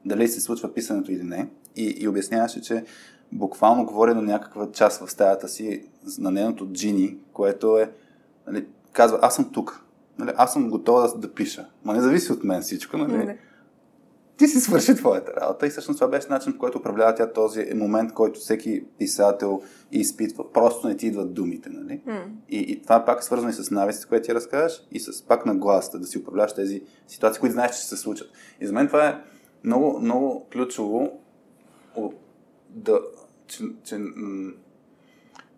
дали 0.06 0.28
се 0.28 0.42
случва 0.42 0.74
писането 0.74 1.12
или 1.12 1.24
не. 1.24 1.50
И, 1.76 1.96
и 2.00 2.08
обясняваше, 2.08 2.62
че 2.62 2.84
буквално 3.32 3.86
говори 3.86 4.14
на 4.14 4.22
някаква 4.22 4.72
част 4.72 5.06
в 5.06 5.12
стаята 5.12 5.48
си, 5.48 5.84
на 6.18 6.32
нейното 6.32 6.66
джини, 6.66 7.18
което 7.34 7.78
е, 7.78 7.92
нали, 8.48 8.66
казва, 8.92 9.20
аз 9.22 9.36
съм 9.36 9.52
тук, 9.52 9.86
нали, 10.20 10.32
аз 10.36 10.54
съм 10.54 10.70
готова 10.70 11.08
да, 11.08 11.18
да 11.18 11.34
пиша. 11.34 11.70
Ма 11.84 11.94
не 11.94 12.02
зависи 12.02 12.32
от 12.32 12.44
мен 12.44 12.62
всичко, 12.62 12.98
нали? 12.98 13.18
Не 13.18 13.38
ти 14.38 14.48
си 14.48 14.60
свърши 14.60 14.96
твоята 14.96 15.32
работа 15.42 15.68
и 15.68 15.70
всъщност 15.70 16.00
това 16.00 16.12
беше 16.12 16.28
начин, 16.30 16.54
по 16.54 16.60
който 16.60 16.78
управлява 16.78 17.16
тя 17.16 17.34
този 17.34 17.66
момент, 17.76 18.14
който 18.14 18.40
всеки 18.40 18.84
писател 19.00 19.62
изпитва. 19.92 20.52
Просто 20.54 20.88
не 20.88 20.98
ти 20.98 21.08
идват 21.08 21.34
думите, 21.34 21.70
нали? 21.70 22.02
Mm. 22.08 22.26
И, 22.50 22.58
и 22.58 22.82
това 22.82 23.06
пак 23.06 23.20
е 23.20 23.24
свързано 23.24 23.50
и 23.50 23.54
с 23.54 23.72
навиците, 23.72 24.08
което 24.08 24.26
ти 24.26 24.36
разказваш, 24.36 24.84
и 24.92 25.00
с 25.00 25.26
пак 25.26 25.46
на 25.46 25.56
гласата, 25.56 26.00
да 26.00 26.08
си 26.08 26.18
управляваш 26.18 26.54
тези 26.54 26.82
ситуации, 27.08 27.40
които 27.40 27.54
знаеш, 27.54 27.72
че 27.72 27.78
ще 27.78 27.88
се 27.88 27.98
случат. 27.98 28.32
И 28.62 28.68
за 28.68 28.74
мен 28.74 28.88
това 28.88 29.08
е 29.08 29.22
много, 29.64 30.00
много 30.00 30.48
ключово 30.52 31.20
да, 32.76 33.00
че, 33.48 33.64
че 33.84 34.00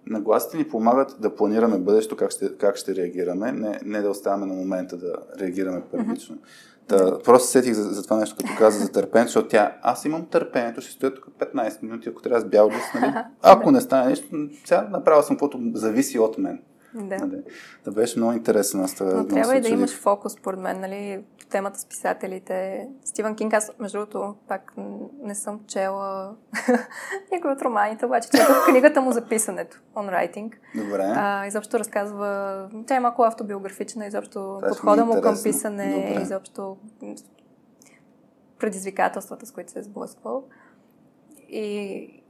нагласите 0.08 0.58
ни 0.58 0.68
помагат 0.68 1.16
да 1.20 1.36
планираме 1.36 1.78
бъдещето, 1.78 2.16
как 2.16 2.32
ще, 2.32 2.58
как 2.58 2.76
ще 2.76 2.96
реагираме, 2.96 3.52
не, 3.52 3.80
не 3.86 4.02
да 4.02 4.10
оставаме 4.10 4.46
на 4.46 4.54
момента 4.54 4.98
да 4.98 5.16
реагираме 5.40 5.82
първично. 5.92 6.38
Та, 6.88 7.20
просто 7.20 7.48
сетих 7.48 7.74
за, 7.74 7.84
за 7.84 8.04
това 8.04 8.18
нещо, 8.18 8.36
като 8.36 8.50
каза 8.58 8.80
за 8.80 8.92
търпението, 8.92 9.28
защото 9.28 9.48
тя, 9.48 9.78
аз 9.82 10.06
имам 10.06 10.26
търпението, 10.26 10.82
ще 10.82 10.92
стоя 10.92 11.14
тук 11.14 11.28
15 11.40 11.84
минути, 11.84 12.10
ако 12.10 12.22
трябва 12.22 12.42
с 12.42 12.46
бял 12.46 12.70
лист, 12.70 12.94
нали? 12.96 13.14
Ако 13.42 13.72
не 13.72 13.82
стане 13.82 14.10
нещо, 14.10 14.28
сега 14.66 14.88
направил 14.92 15.24
съм 15.24 15.36
каквото 15.36 15.60
зависи 15.74 16.20
от 16.20 16.38
мен. 16.38 16.62
Да. 16.96 17.18
Нали? 17.18 17.44
Да 17.86 17.92
беше 17.92 18.20
много 18.20 18.34
интересно. 18.34 18.84
Аз 18.84 18.96
това 18.96 19.14
Но 19.14 19.28
трябва 19.28 19.58
и 19.58 19.62
да 19.62 19.70
имаш 19.70 20.00
фокус, 20.00 20.34
според 20.34 20.60
мен, 20.60 20.80
нали, 20.80 21.24
темата 21.50 21.80
с 21.80 21.86
писателите. 21.86 22.88
Стивън 23.06 23.36
Кинг, 23.36 23.54
аз, 23.54 23.72
между 23.80 23.98
другото, 23.98 24.36
пак 24.48 24.74
не 25.24 25.36
съм 25.36 25.60
чела 25.68 26.36
никой 27.32 27.52
от 27.52 27.62
романите, 27.62 28.06
обаче 28.06 28.30
четох 28.30 28.66
книгата 28.70 29.02
му 29.02 29.12
за 29.12 29.22
писането, 29.22 29.78
on 29.96 30.12
writing. 30.12 30.54
Добре. 30.76 31.14
А, 31.16 31.48
изобщо 31.48 31.80
разказва, 31.80 32.70
тя 32.88 32.96
е 32.96 33.00
малко 33.00 33.24
автобиографична, 33.24 34.06
изобщо 34.06 34.34
това 34.34 34.68
подхода 34.68 35.06
му 35.06 35.22
към 35.22 35.36
писане, 35.44 35.94
Добре. 35.94 36.22
изобщо 36.22 36.78
предизвикателствата, 38.60 39.46
с 39.46 39.52
които 39.52 39.72
се 39.72 39.80
е 39.80 39.84
сблъсквал. 39.84 40.44
И 41.50 42.24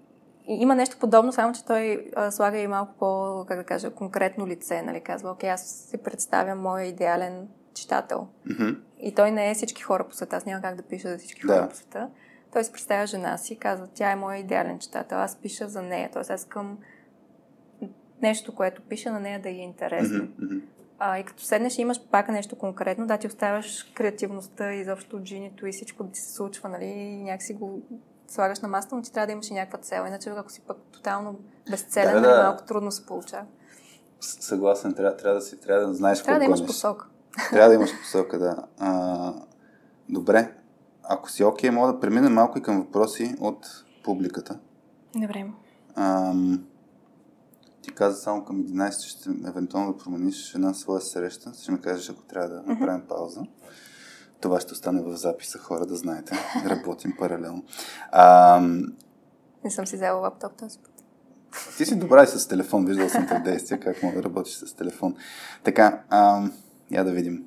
има 0.48 0.76
нещо 0.76 0.98
подобно, 1.00 1.32
само 1.32 1.54
че 1.54 1.66
той 1.66 2.12
а, 2.16 2.32
слага 2.32 2.58
и 2.58 2.68
малко 2.68 2.94
по, 3.00 3.46
как 3.48 3.58
да 3.58 3.64
кажа, 3.64 3.92
конкретно 3.92 4.48
лице, 4.48 4.82
нали? 4.82 5.02
Казва, 5.02 5.32
окей, 5.32 5.52
аз 5.52 5.88
си 5.90 5.98
представям 5.98 6.62
моя 6.62 6.86
идеален 6.86 7.48
читател. 7.74 8.28
Mm-hmm. 8.48 8.78
И 9.00 9.16
той 9.16 9.32
не 9.32 9.52
е 9.52 9.54
всички 9.54 9.82
хора 9.82 10.08
по 10.08 10.16
света, 10.16 10.36
аз 10.36 10.46
няма 10.46 10.62
как 10.62 10.76
да 10.76 10.84
пиша 10.84 11.10
за 11.10 11.18
всички 11.18 11.48
да. 11.48 11.54
хора 11.54 11.70
по 11.70 11.76
света. 11.76 12.10
Той 12.54 12.64
си 12.64 12.72
представя 12.72 13.06
жена 13.06 13.38
си 13.38 13.54
и 13.54 13.60
казва, 13.60 13.88
тя 13.94 14.12
е 14.12 14.16
моя 14.16 14.40
идеален 14.40 14.80
читател, 14.80 15.18
аз 15.18 15.36
пиша 15.36 15.68
за 15.68 15.82
нея. 15.82 16.10
Тоест 16.14 16.30
аз 16.30 16.42
искам 16.42 16.78
нещо, 18.22 18.56
което 18.56 18.82
пиша 18.82 19.12
на 19.12 19.20
нея 19.20 19.42
да 19.42 19.50
е 19.50 19.54
интересно. 19.54 20.28
Mm-hmm. 20.28 20.62
А, 21.00 21.20
и 21.20 21.24
като 21.24 21.44
седнеш 21.44 21.78
и 21.78 21.82
имаш 21.82 22.08
пак 22.12 22.30
нещо 22.30 22.56
конкретно, 22.56 23.08
да 23.08 23.18
ти 23.18 23.28
оставяш 23.28 23.84
креативността, 23.84 24.74
изобщо 24.74 25.20
джинито 25.20 25.68
и 25.68 25.72
всичко 25.72 26.04
да 26.04 26.12
ти 26.12 26.20
се 26.20 26.34
случва, 26.34 26.70
нали, 26.70 26.86
и 26.86 27.24
някакси 27.24 27.54
го 27.54 27.82
слагаш 28.28 28.60
на 28.60 28.68
масата, 28.68 28.96
но 28.96 29.02
ти 29.02 29.12
трябва 29.12 29.26
да 29.26 29.32
имаш 29.32 29.50
и 29.50 29.54
някаква 29.54 29.80
цел. 29.80 30.06
Иначе, 30.08 30.30
ако 30.30 30.52
си 30.52 30.62
пък 30.62 30.78
тотално 30.92 31.40
безцелен, 31.72 32.22
да, 32.22 32.36
да. 32.36 32.44
малко 32.44 32.64
трудно 32.64 32.92
се 32.92 33.06
получава. 33.06 33.46
Съгласен, 34.22 34.94
трябва, 34.94 35.18
трябва, 35.18 35.40
да 35.40 35.46
си, 35.46 35.60
трябва 35.60 35.88
да 35.88 35.94
знаеш 35.94 36.24
Трябва 36.24 36.40
да 36.40 36.46
имаш 36.46 36.66
посока. 36.66 37.08
Трябва 37.52 37.70
да 37.70 37.76
имаш 37.76 37.92
посока, 38.02 38.40
да. 38.40 38.58
А, 38.80 39.34
добре. 40.10 40.54
Ако 41.04 41.32
си 41.32 41.44
окей, 41.44 41.70
okay, 41.70 41.74
мога 41.74 41.94
да 41.94 42.00
преминем 42.00 42.34
малко 42.34 42.58
и 42.58 42.62
към 42.62 42.82
въпроси 42.82 43.36
от 43.40 43.86
публиката. 44.04 44.60
Добре. 45.16 45.46
А, 45.96 46.34
ти 47.82 47.92
каза 47.92 48.22
само 48.22 48.46
към 48.46 48.64
11, 48.64 49.06
ще 49.06 49.30
евентуално 49.50 49.94
да 49.94 49.98
промениш 49.98 50.56
една 50.56 50.74
своя 50.74 51.02
среща. 51.02 51.52
Ще 51.62 51.72
ми 51.72 51.82
кажеш, 51.82 52.10
ако 52.10 52.24
трябва 52.24 52.50
да 52.50 52.62
направим 52.62 53.02
mm-hmm. 53.02 53.08
пауза. 53.08 53.42
Това 54.46 54.60
ще 54.60 54.74
остане 54.74 55.02
в 55.02 55.18
записа, 55.18 55.60
хора, 55.60 55.86
да 55.86 55.96
знаете. 55.96 56.38
Работим 56.66 57.14
паралелно. 57.20 57.64
А, 58.12 58.60
не 59.64 59.72
съм 59.72 59.88
си 59.88 59.96
взела 59.96 60.20
лаптоп 60.20 60.58
този 60.58 60.80
път. 60.80 60.92
Ти 61.78 61.86
си 61.86 62.00
добра 62.00 62.24
и 62.24 62.28
с 62.28 62.48
телефон. 62.48 62.86
Виждал 62.86 63.10
съм 63.10 63.28
те 63.28 63.40
действия, 63.40 63.80
как 63.80 64.04
мога 64.04 64.18
да 64.18 64.24
работиш 64.24 64.54
с 64.54 64.74
телефон. 64.74 65.16
Така, 65.64 66.04
а, 66.10 66.50
я 66.92 67.04
да 67.04 67.12
видим. 67.12 67.46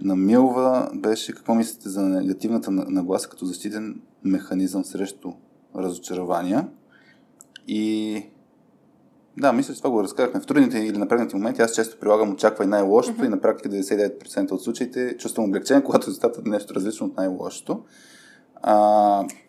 На 0.00 0.16
Милва 0.16 0.90
беше 0.94 1.34
какво 1.34 1.54
мислите 1.54 1.88
за 1.88 2.02
негативната 2.02 2.70
нагласа 2.70 3.28
като 3.28 3.44
защитен 3.44 4.00
механизъм 4.24 4.84
срещу 4.84 5.32
разочарования 5.76 6.68
и 7.68 8.26
да, 9.36 9.52
мисля, 9.52 9.74
че 9.74 9.80
това 9.80 9.90
го 9.90 10.02
разказахме. 10.02 10.40
В 10.40 10.46
трудните 10.46 10.78
или 10.78 10.98
напрегнати 10.98 11.36
моменти 11.36 11.62
аз 11.62 11.74
често 11.74 12.00
прилагам 12.00 12.32
очаквай 12.32 12.66
най-лошото 12.66 13.20
mm-hmm. 13.20 13.26
и 13.26 13.28
на 13.28 13.40
практика 13.40 13.68
99% 13.68 14.52
от 14.52 14.62
случаите 14.62 15.16
чувствам 15.16 15.44
облегчение, 15.48 15.82
когато 15.84 16.06
резултатът 16.06 16.46
е 16.46 16.50
нещо 16.50 16.74
различно 16.74 17.06
от 17.06 17.16
най-лошото. 17.16 17.84
А, 18.62 18.74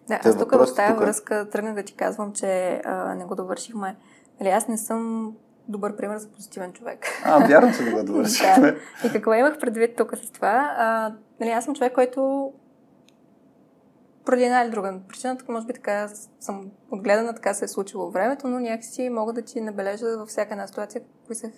да, 0.08 0.20
аз 0.24 0.38
тук 0.38 0.52
в 0.52 0.76
тази 0.76 0.94
тук... 0.94 1.00
връзка 1.00 1.50
тръгнах 1.52 1.76
да 1.76 1.84
ти 1.84 1.94
казвам, 1.94 2.34
че 2.34 2.82
а, 2.86 3.16
не 3.16 3.26
го 3.26 3.36
довършихме. 3.36 3.96
Нали, 4.40 4.50
аз 4.50 4.68
не 4.68 4.78
съм 4.78 5.32
добър 5.68 5.96
пример 5.96 6.18
за 6.18 6.28
позитивен 6.28 6.74
човек. 6.74 7.06
А, 7.26 7.48
вярвам, 7.48 7.74
че 7.74 7.84
не 7.84 7.92
го 7.92 8.04
довършихме. 8.04 8.72
да. 8.72 9.08
И 9.08 9.12
какво 9.12 9.34
имах 9.34 9.60
предвид 9.60 9.96
тук 9.98 10.18
с 10.18 10.32
това? 10.32 10.76
А, 10.78 11.14
нали, 11.40 11.52
аз 11.52 11.66
съм 11.66 11.76
човек, 11.76 11.94
който 11.94 12.52
поради 14.26 14.44
една 14.44 14.64
или 14.64 14.72
друга 14.72 15.00
причина, 15.08 15.38
може 15.50 15.66
би 15.66 15.74
така 15.74 16.10
съм 16.40 16.72
отгледана, 16.92 17.34
така 17.36 17.54
се 17.54 17.66
е 17.66 17.68
случило 17.68 18.12
времето, 18.12 18.48
но 18.48 18.60
някакси 18.60 19.10
мога 19.10 19.34
да 19.34 19.42
ти 19.42 19.62
набележа 19.62 20.18
във 20.18 20.30
всяка 20.30 20.54
една 20.54 20.68
ситуация, 20.68 21.02
кои 21.28 21.36
са 21.36 21.52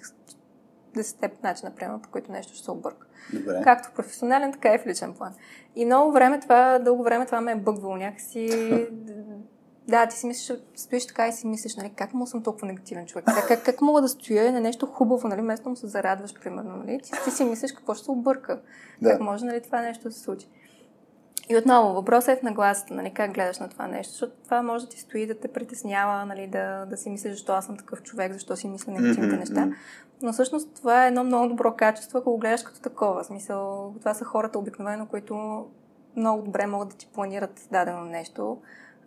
десетте 0.95 1.32
начина, 1.43 1.70
например, 1.70 2.01
по 2.01 2.09
които 2.09 2.32
нещо 2.32 2.53
ще 2.53 2.63
се 2.63 2.72
обърка. 2.72 3.07
Добре. 3.34 3.61
Както 3.63 3.89
в 3.89 3.93
професионален, 3.93 4.51
така 4.51 4.74
и 4.74 4.78
в 4.78 4.86
личен 4.86 5.13
план. 5.13 5.34
И 5.76 5.86
много 5.86 6.11
време 6.11 6.39
това, 6.39 6.80
дълго 6.80 7.03
време 7.03 7.26
това 7.26 7.41
ме 7.41 7.51
е 7.51 7.55
бъгвало 7.55 7.95
някакси. 7.95 8.47
да, 9.88 10.07
ти 10.07 10.16
си 10.16 10.28
мислиш, 10.28 10.57
стоиш 10.76 11.07
така 11.07 11.28
и 11.28 11.32
си 11.32 11.47
мислиш, 11.47 11.76
нали, 11.76 11.93
как 11.95 12.13
мога 12.13 12.28
съм 12.28 12.43
толкова 12.43 12.68
негативен 12.68 13.05
човек? 13.05 13.26
Как, 13.26 13.47
как, 13.47 13.66
как 13.66 13.82
мога 13.82 14.01
да 14.01 14.07
стоя 14.07 14.51
на 14.51 14.61
нещо 14.61 14.86
хубаво, 14.86 15.28
нали, 15.28 15.41
вместо 15.41 15.70
му 15.70 15.76
се 15.76 15.88
зарадваш, 15.88 16.34
примерно, 16.34 16.78
нали? 16.78 16.99
Ти, 17.03 17.11
ти 17.24 17.32
си 17.32 17.45
мислиш 17.45 17.72
какво 17.72 17.93
ще 17.93 18.05
се 18.05 18.11
обърка. 18.11 18.61
Да. 19.01 19.09
Как 19.09 19.22
може, 19.22 19.45
нали, 19.45 19.61
това 19.61 19.82
нещо 19.82 20.03
да 20.03 20.11
се 20.11 20.20
случи? 20.20 20.47
И 21.49 21.57
отново, 21.57 21.93
въпросът 21.93 22.37
е 22.37 22.39
в 22.39 22.43
нагласата, 22.43 22.93
нали, 22.93 23.13
как 23.13 23.33
гледаш 23.33 23.59
на 23.59 23.69
това 23.69 23.87
нещо, 23.87 24.11
защото 24.11 24.33
това 24.43 24.61
може 24.61 24.85
да 24.85 24.89
ти 24.89 24.99
стои 24.99 25.27
да 25.27 25.39
те 25.39 25.47
притеснява, 25.47 26.25
нали, 26.25 26.47
да, 26.47 26.85
да 26.85 26.97
си 26.97 27.09
мислиш, 27.09 27.31
защо 27.31 27.53
аз 27.53 27.65
съм 27.65 27.77
такъв 27.77 28.03
човек, 28.03 28.33
защо 28.33 28.55
си 28.55 28.67
мисля 28.67 28.91
негативните 28.91 29.37
неща. 29.37 29.71
Но 30.21 30.33
всъщност 30.33 30.75
това 30.75 31.05
е 31.05 31.07
едно 31.07 31.23
много 31.23 31.47
добро 31.47 31.75
качество, 31.75 32.17
ако 32.17 32.31
го 32.31 32.37
гледаш 32.37 32.63
като 32.63 32.81
такова. 32.81 33.23
В 33.23 33.25
смисъл, 33.25 33.93
това 33.99 34.13
са 34.13 34.25
хората 34.25 34.59
обикновено, 34.59 35.05
които 35.05 35.65
много 36.15 36.41
добре 36.43 36.65
могат 36.65 36.89
да 36.89 36.95
ти 36.95 37.07
планират 37.13 37.67
дадено 37.71 38.01
нещо. 38.05 38.57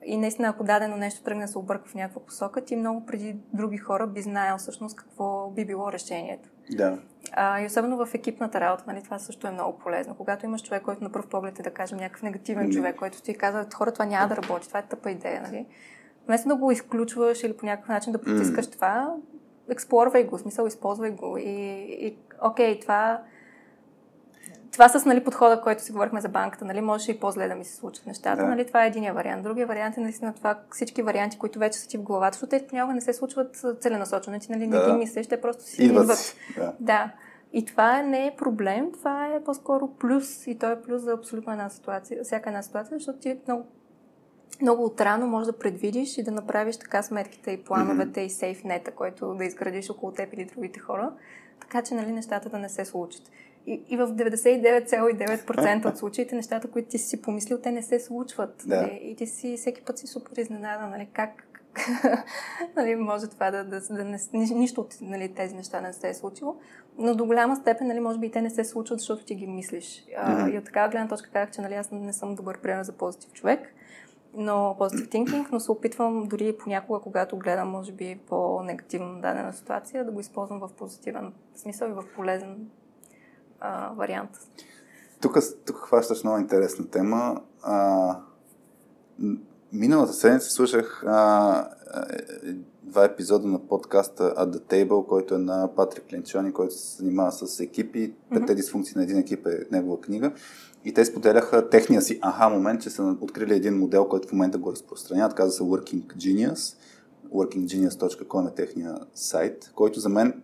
И 0.04 0.16
наистина, 0.16 0.48
ако 0.48 0.64
дадено 0.64 0.96
нещо 0.96 1.22
тръгне 1.22 1.44
да 1.44 1.52
се 1.52 1.58
обърква 1.58 1.90
в 1.90 1.94
някаква 1.94 2.22
посока, 2.22 2.64
ти 2.64 2.76
много 2.76 3.06
преди 3.06 3.36
други 3.52 3.78
хора 3.78 4.06
би 4.06 4.22
знаел 4.22 4.58
всъщност 4.58 4.96
какво 4.96 5.50
би 5.50 5.64
било 5.64 5.92
решението. 5.92 6.48
Да. 6.70 6.98
А, 7.32 7.60
и 7.60 7.66
особено 7.66 8.06
в 8.06 8.14
екипната 8.14 8.60
работа, 8.60 8.84
нали, 8.86 9.02
това 9.02 9.18
също 9.18 9.46
е 9.46 9.50
много 9.50 9.78
полезно. 9.78 10.14
Когато 10.14 10.46
имаш 10.46 10.62
човек, 10.62 10.82
който 10.82 11.04
на 11.04 11.12
пръв 11.12 11.26
поглед 11.26 11.58
е, 11.58 11.62
да 11.62 11.70
кажем, 11.70 11.98
някакъв 11.98 12.22
негативен 12.22 12.68
mm. 12.68 12.74
човек, 12.74 12.96
който 12.96 13.22
ти 13.22 13.34
казва, 13.34 13.66
хора, 13.74 13.92
това 13.92 14.04
няма 14.04 14.28
да 14.28 14.36
работи, 14.36 14.68
това 14.68 14.80
е 14.80 14.86
тъпа 14.86 15.10
идея, 15.10 15.42
нали? 15.42 15.66
Вместо 16.26 16.48
да 16.48 16.56
го 16.56 16.70
изключваш 16.70 17.42
или 17.42 17.56
по 17.56 17.66
някакъв 17.66 17.88
начин 17.88 18.12
да 18.12 18.20
потискаш 18.20 18.66
mm. 18.66 18.72
това, 18.72 19.14
експлорвай 19.70 20.24
го, 20.24 20.38
в 20.38 20.40
смисъл, 20.40 20.66
използвай 20.66 21.10
го. 21.10 21.38
И, 21.38 21.50
и 22.00 22.16
окей, 22.42 22.80
това 22.80 23.22
това 24.78 24.88
с 24.88 25.04
нали, 25.04 25.24
подхода, 25.24 25.60
който 25.60 25.82
си 25.82 25.92
говорихме 25.92 26.20
за 26.20 26.28
банката, 26.28 26.64
нали, 26.64 26.80
може 26.80 27.10
и 27.12 27.20
по-зле 27.20 27.48
да 27.48 27.54
ми 27.54 27.64
се 27.64 27.76
случат 27.76 28.06
нещата. 28.06 28.42
Да. 28.42 28.48
Нали, 28.48 28.66
това 28.66 28.84
е 28.84 28.86
единия 28.86 29.14
вариант. 29.14 29.42
Другия 29.42 29.66
вариант 29.66 29.96
е 29.96 30.00
наистина 30.00 30.34
това, 30.34 30.58
всички 30.70 31.02
варианти, 31.02 31.38
които 31.38 31.58
вече 31.58 31.78
са 31.78 31.88
ти 31.88 31.98
в 31.98 32.02
главата, 32.02 32.34
защото 32.34 32.50
те 32.50 32.66
понякога 32.66 32.94
не 32.94 33.00
се 33.00 33.12
случват 33.12 33.64
целенасочено. 33.80 34.38
Ти 34.40 34.52
нали, 34.52 34.66
не 34.66 34.86
ги 34.86 34.92
мислиш, 34.92 35.26
те 35.26 35.40
просто 35.40 35.62
си 35.62 35.84
идват. 35.84 36.02
идват. 36.02 36.36
Да. 36.56 36.72
да. 36.80 37.12
И 37.52 37.64
това 37.64 38.02
не 38.02 38.26
е 38.26 38.36
проблем, 38.36 38.92
това 38.92 39.26
е 39.26 39.44
по-скоро 39.44 39.88
плюс. 39.88 40.46
И 40.46 40.58
то 40.58 40.70
е 40.70 40.82
плюс 40.82 41.02
за 41.02 41.12
абсолютно 41.12 41.52
една 41.52 41.68
ситуация, 41.68 42.24
всяка 42.24 42.50
една 42.50 42.62
ситуация, 42.62 42.98
защото 42.98 43.18
ти 43.18 43.38
много, 43.46 43.66
много 44.62 44.84
отрано 44.84 45.26
можеш 45.26 45.46
да 45.46 45.58
предвидиш 45.58 46.18
и 46.18 46.22
да 46.22 46.30
направиш 46.30 46.76
така 46.76 47.02
сметките 47.02 47.50
и 47.50 47.64
плановете 47.64 48.20
mm-hmm. 48.20 48.26
и 48.26 48.30
сейфнета, 48.30 48.90
който 48.90 49.34
да 49.34 49.44
изградиш 49.44 49.90
около 49.90 50.12
теб 50.12 50.32
или 50.32 50.44
другите 50.44 50.80
хора, 50.80 51.12
така 51.60 51.82
че 51.82 51.94
нали, 51.94 52.12
нещата 52.12 52.48
да 52.48 52.58
не 52.58 52.68
се 52.68 52.84
случат. 52.84 53.22
И, 53.68 53.82
и 53.88 53.96
в 53.96 54.08
99,9% 54.08 55.86
от 55.86 55.98
случаите 55.98 56.36
нещата, 56.36 56.70
които 56.70 56.88
ти 56.88 56.98
си 56.98 57.22
помислил, 57.22 57.58
те 57.58 57.72
не 57.72 57.82
се 57.82 58.00
случват. 58.00 58.64
Да. 58.66 58.82
Нали? 58.82 59.00
И 59.02 59.16
ти 59.16 59.26
си 59.26 59.56
всеки 59.56 59.82
път 59.82 59.98
си 59.98 60.06
супер 60.06 60.36
изненадан, 60.36 60.90
нали? 60.90 61.08
как 61.12 61.48
нали, 62.76 62.94
може 62.94 63.26
това 63.26 63.50
да, 63.50 63.64
да, 63.64 63.80
да 63.80 64.04
не, 64.04 64.18
нищо 64.32 64.80
от 64.80 64.94
нали, 65.00 65.34
тези 65.34 65.54
неща 65.54 65.80
не 65.80 65.92
се 65.92 66.08
е 66.08 66.14
случило. 66.14 66.56
Но 66.98 67.14
до 67.14 67.26
голяма 67.26 67.56
степен, 67.56 67.86
нали, 67.86 68.00
може 68.00 68.18
би 68.18 68.26
и 68.26 68.30
те 68.30 68.42
не 68.42 68.50
се 68.50 68.64
случват, 68.64 68.98
защото 68.98 69.24
ти 69.24 69.34
ги 69.34 69.46
мислиш. 69.46 70.04
Mm-hmm. 70.06 70.54
и 70.54 70.58
от 70.58 70.64
такава 70.64 70.88
гледна 70.88 71.08
точка 71.08 71.30
казах, 71.30 71.50
че 71.50 71.60
нали, 71.60 71.74
аз 71.74 71.90
не 71.90 72.12
съм 72.12 72.34
добър 72.34 72.60
пример 72.60 72.82
за 72.82 72.92
позитив 72.92 73.32
човек, 73.32 73.74
но 74.34 74.74
позитив 74.78 75.08
thinking, 75.08 75.46
но 75.52 75.60
се 75.60 75.72
опитвам 75.72 76.28
дори 76.28 76.56
понякога, 76.58 77.00
когато 77.00 77.38
гледам, 77.38 77.68
може 77.68 77.92
би, 77.92 78.20
по-негативно 78.28 79.20
дадена 79.20 79.52
ситуация, 79.52 80.04
да 80.04 80.10
го 80.10 80.20
използвам 80.20 80.60
в 80.60 80.70
позитивен 80.78 81.32
смисъл 81.54 81.88
и 81.88 81.92
в 81.92 82.04
полезен 82.16 82.68
а, 83.60 83.92
вариант. 83.96 84.30
Тук, 85.20 85.36
тук 85.66 85.76
хващаш 85.76 86.24
много 86.24 86.38
интересна 86.38 86.86
тема. 86.86 87.40
А, 87.62 88.16
миналата 89.72 90.12
седмица 90.12 90.50
слушах 90.50 91.04
а, 91.06 91.68
е, 92.44 92.52
два 92.82 93.04
епизода 93.04 93.48
на 93.48 93.58
подкаста 93.58 94.34
At 94.34 94.50
the 94.50 94.60
Table, 94.60 95.06
който 95.06 95.34
е 95.34 95.38
на 95.38 95.70
Патрик 95.76 96.12
Ленчони, 96.12 96.52
който 96.52 96.74
се 96.74 96.96
занимава 96.96 97.32
с 97.32 97.60
екипи. 97.60 98.14
Петте 98.30 98.52
mm-hmm. 98.52 98.56
дисфункции 98.56 98.92
на 98.96 99.02
един 99.02 99.18
екип 99.18 99.46
е 99.46 99.66
негова 99.70 100.00
книга. 100.00 100.32
И 100.84 100.94
те 100.94 101.04
споделяха 101.04 101.68
техния 101.68 102.02
си 102.02 102.18
аха 102.22 102.48
момент, 102.48 102.82
че 102.82 102.90
са 102.90 103.16
открили 103.20 103.54
един 103.54 103.78
модел, 103.78 104.08
който 104.08 104.28
в 104.28 104.32
момента 104.32 104.58
го 104.58 104.72
разпространяват. 104.72 105.34
Казва 105.34 105.52
се 105.52 105.62
Working 105.62 106.06
Genius. 106.06 106.76
workinggenius.com 107.34 108.50
е 108.50 108.54
техния 108.54 108.98
сайт, 109.14 109.72
който 109.74 110.00
за 110.00 110.08
мен 110.08 110.42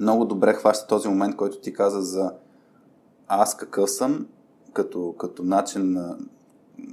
много 0.00 0.24
добре 0.24 0.52
хваща 0.52 0.86
този 0.86 1.08
момент, 1.08 1.36
който 1.36 1.60
ти 1.60 1.72
каза 1.72 2.02
за 2.02 2.32
аз 3.28 3.56
какъв 3.56 3.90
съм, 3.90 4.26
като, 4.72 5.14
като 5.18 5.42
начин 5.42 5.92
на 5.92 6.16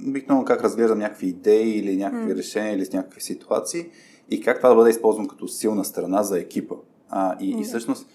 обикновено 0.08 0.44
как 0.44 0.62
разглеждам 0.62 0.98
някакви 0.98 1.26
идеи 1.26 1.78
или 1.78 1.96
някакви 1.96 2.32
mm. 2.32 2.36
решения 2.36 2.74
или 2.74 2.84
с 2.84 2.92
някакви 2.92 3.20
ситуации 3.20 3.90
и 4.30 4.40
как 4.40 4.56
това 4.56 4.68
да 4.68 4.74
бъде 4.74 4.90
използвано 4.90 5.28
като 5.28 5.48
силна 5.48 5.84
страна 5.84 6.22
за 6.22 6.38
екипа. 6.38 6.74
А, 7.10 7.36
и, 7.40 7.56
mm. 7.56 7.60
и 7.60 7.64
всъщност, 7.64 8.08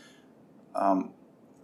а, 0.74 1.04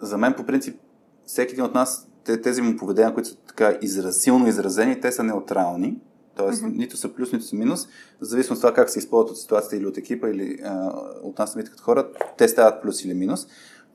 за 0.02 0.18
мен 0.18 0.34
по 0.34 0.44
принцип, 0.44 0.80
всеки 1.26 1.54
един 1.54 1.66
от 1.66 1.74
нас, 1.74 2.10
тези 2.44 2.62
му 2.62 2.78
поведения, 2.78 3.14
които 3.14 3.30
са 3.30 3.38
така 3.38 3.78
израз, 3.82 4.18
силно 4.18 4.48
изразени, 4.48 5.02
те 5.02 5.12
са 5.12 5.24
неутрални. 5.24 6.00
Тоест, 6.38 6.62
mm-hmm. 6.62 6.78
нито 6.78 6.98
са 6.98 7.14
плюс, 7.14 7.32
нито 7.32 7.46
са 7.46 7.56
минус. 7.56 7.88
В 8.22 8.26
зависимост 8.26 8.60
от 8.60 8.62
това 8.62 8.74
как 8.74 8.90
се 8.90 9.00
използват 9.00 9.32
от 9.32 9.38
ситуацията 9.38 9.76
или 9.78 9.86
от 9.86 9.98
екипа, 9.98 10.30
или 10.30 10.60
а, 10.64 10.92
от 11.24 11.40
нас 11.40 11.52
самите 11.52 11.72
като 11.72 11.84
хора, 11.84 12.08
те 12.38 12.48
стават 12.48 12.82
плюс 12.82 13.06
или 13.06 13.14
минус. 13.14 13.48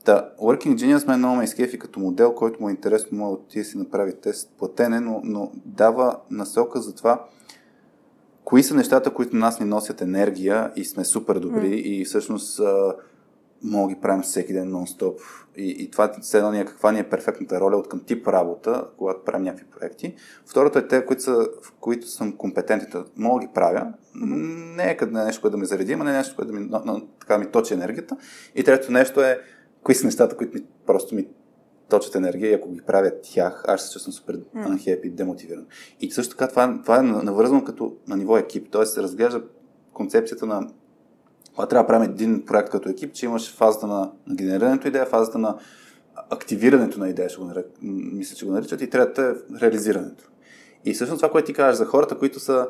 Да, 0.05 0.29
Working 0.41 0.75
Genius 0.75 1.07
мен 1.07 1.19
много 1.19 1.35
ме 1.35 1.43
изкефи 1.43 1.79
като 1.79 1.99
модел, 1.99 2.33
който 2.33 2.61
му 2.61 2.69
е 2.69 2.71
интересно, 2.71 3.17
може 3.17 3.41
да 3.41 3.47
ти 3.47 3.63
си 3.63 3.77
направи 3.77 4.13
тест 4.21 4.51
платене, 4.57 4.99
но, 4.99 5.21
но 5.23 5.51
дава 5.65 6.17
насока 6.31 6.81
за 6.81 6.95
това, 6.95 7.25
кои 8.43 8.63
са 8.63 8.75
нещата, 8.75 9.13
които 9.13 9.35
нас 9.35 9.59
ни 9.59 9.65
носят 9.65 10.01
енергия 10.01 10.71
и 10.75 10.85
сме 10.85 11.05
супер 11.05 11.39
добри 11.39 11.69
mm. 11.69 11.81
и 11.81 12.05
всъщност 12.05 12.59
а, 12.59 12.95
мога 13.63 13.93
ги 13.93 14.01
правим 14.01 14.21
всеки 14.21 14.53
ден 14.53 14.71
нон-стоп. 14.71 15.19
И, 15.57 15.75
и 15.79 15.91
това 15.91 16.05
е 16.05 16.37
едно 16.37 16.51
ние 16.51 16.65
каква 16.65 16.91
ни 16.91 16.99
е 16.99 17.09
перфектната 17.09 17.59
роля 17.59 17.77
от 17.77 17.89
към 17.89 18.03
тип 18.03 18.27
работа, 18.27 18.87
когато 18.97 19.23
правим 19.23 19.43
някакви 19.43 19.65
проекти. 19.79 20.15
Второто 20.45 20.79
е 20.79 20.87
те, 20.87 21.05
които, 21.05 21.23
са, 21.23 21.47
в 21.61 21.71
които 21.79 22.07
съм 22.07 22.37
компетентен, 22.37 23.05
мога 23.15 23.39
да 23.39 23.47
ги 23.47 23.53
правя. 23.53 23.93
Не 24.15 24.91
е 24.91 24.97
къде 24.97 25.11
нещо, 25.11 25.41
което 25.41 25.51
да 25.51 25.57
ме 25.57 25.65
зареди, 25.65 25.93
а 25.93 26.03
не 26.03 26.11
е 26.11 26.13
нещо, 26.13 26.35
което 26.35 26.51
да 26.51 26.59
ми, 26.59 26.69
но, 26.85 27.01
така 27.19 27.37
ми 27.37 27.51
точи 27.51 27.73
енергията. 27.73 28.17
И 28.55 28.63
трето 28.63 28.91
нещо 28.91 29.21
е, 29.21 29.39
кои 29.83 29.95
са 29.95 30.05
нещата, 30.05 30.37
които 30.37 30.57
ми, 30.57 30.65
просто 30.85 31.15
ми 31.15 31.27
точат 31.89 32.15
енергия 32.15 32.51
и 32.51 32.53
ако 32.53 32.71
ги 32.71 32.81
правя 32.81 33.11
тях, 33.23 33.63
аз 33.67 33.85
се 33.85 33.93
чувствам 33.93 34.13
супер 34.13 34.39
unhappy, 34.55 35.11
демотивиран. 35.11 35.65
И 35.99 36.11
също 36.11 36.35
така 36.35 36.47
това, 36.47 36.81
това 36.81 36.99
е 36.99 37.01
навързано 37.01 37.63
като 37.63 37.95
на 38.07 38.17
ниво 38.17 38.37
екип, 38.37 38.71
т.е. 38.71 38.85
се 38.85 39.01
разглежда 39.01 39.43
концепцията 39.93 40.45
на 40.45 40.69
когато 41.55 41.69
трябва 41.69 41.83
да 41.83 41.87
правим 41.87 42.11
един 42.11 42.45
проект 42.45 42.69
като 42.69 42.89
екип, 42.89 43.13
че 43.13 43.25
имаш 43.25 43.55
фазата 43.55 43.87
на, 43.87 44.11
генерирането 44.33 44.87
идея, 44.87 45.05
фазата 45.05 45.37
на 45.37 45.57
активирането 46.29 46.99
на 46.99 47.09
идея, 47.09 47.29
ще 47.29 47.39
го 47.39 47.45
нарек, 47.45 47.65
мисля, 47.81 48.35
че 48.35 48.45
го 48.45 48.51
наричат, 48.51 48.81
и 48.81 48.89
третата 48.89 49.21
е 49.21 49.59
реализирането. 49.61 50.29
И 50.85 50.93
всъщност 50.93 51.19
това, 51.19 51.31
което 51.31 51.45
ти 51.45 51.53
кажеш 51.53 51.77
за 51.77 51.85
хората, 51.85 52.17
които 52.17 52.39
са 52.39 52.67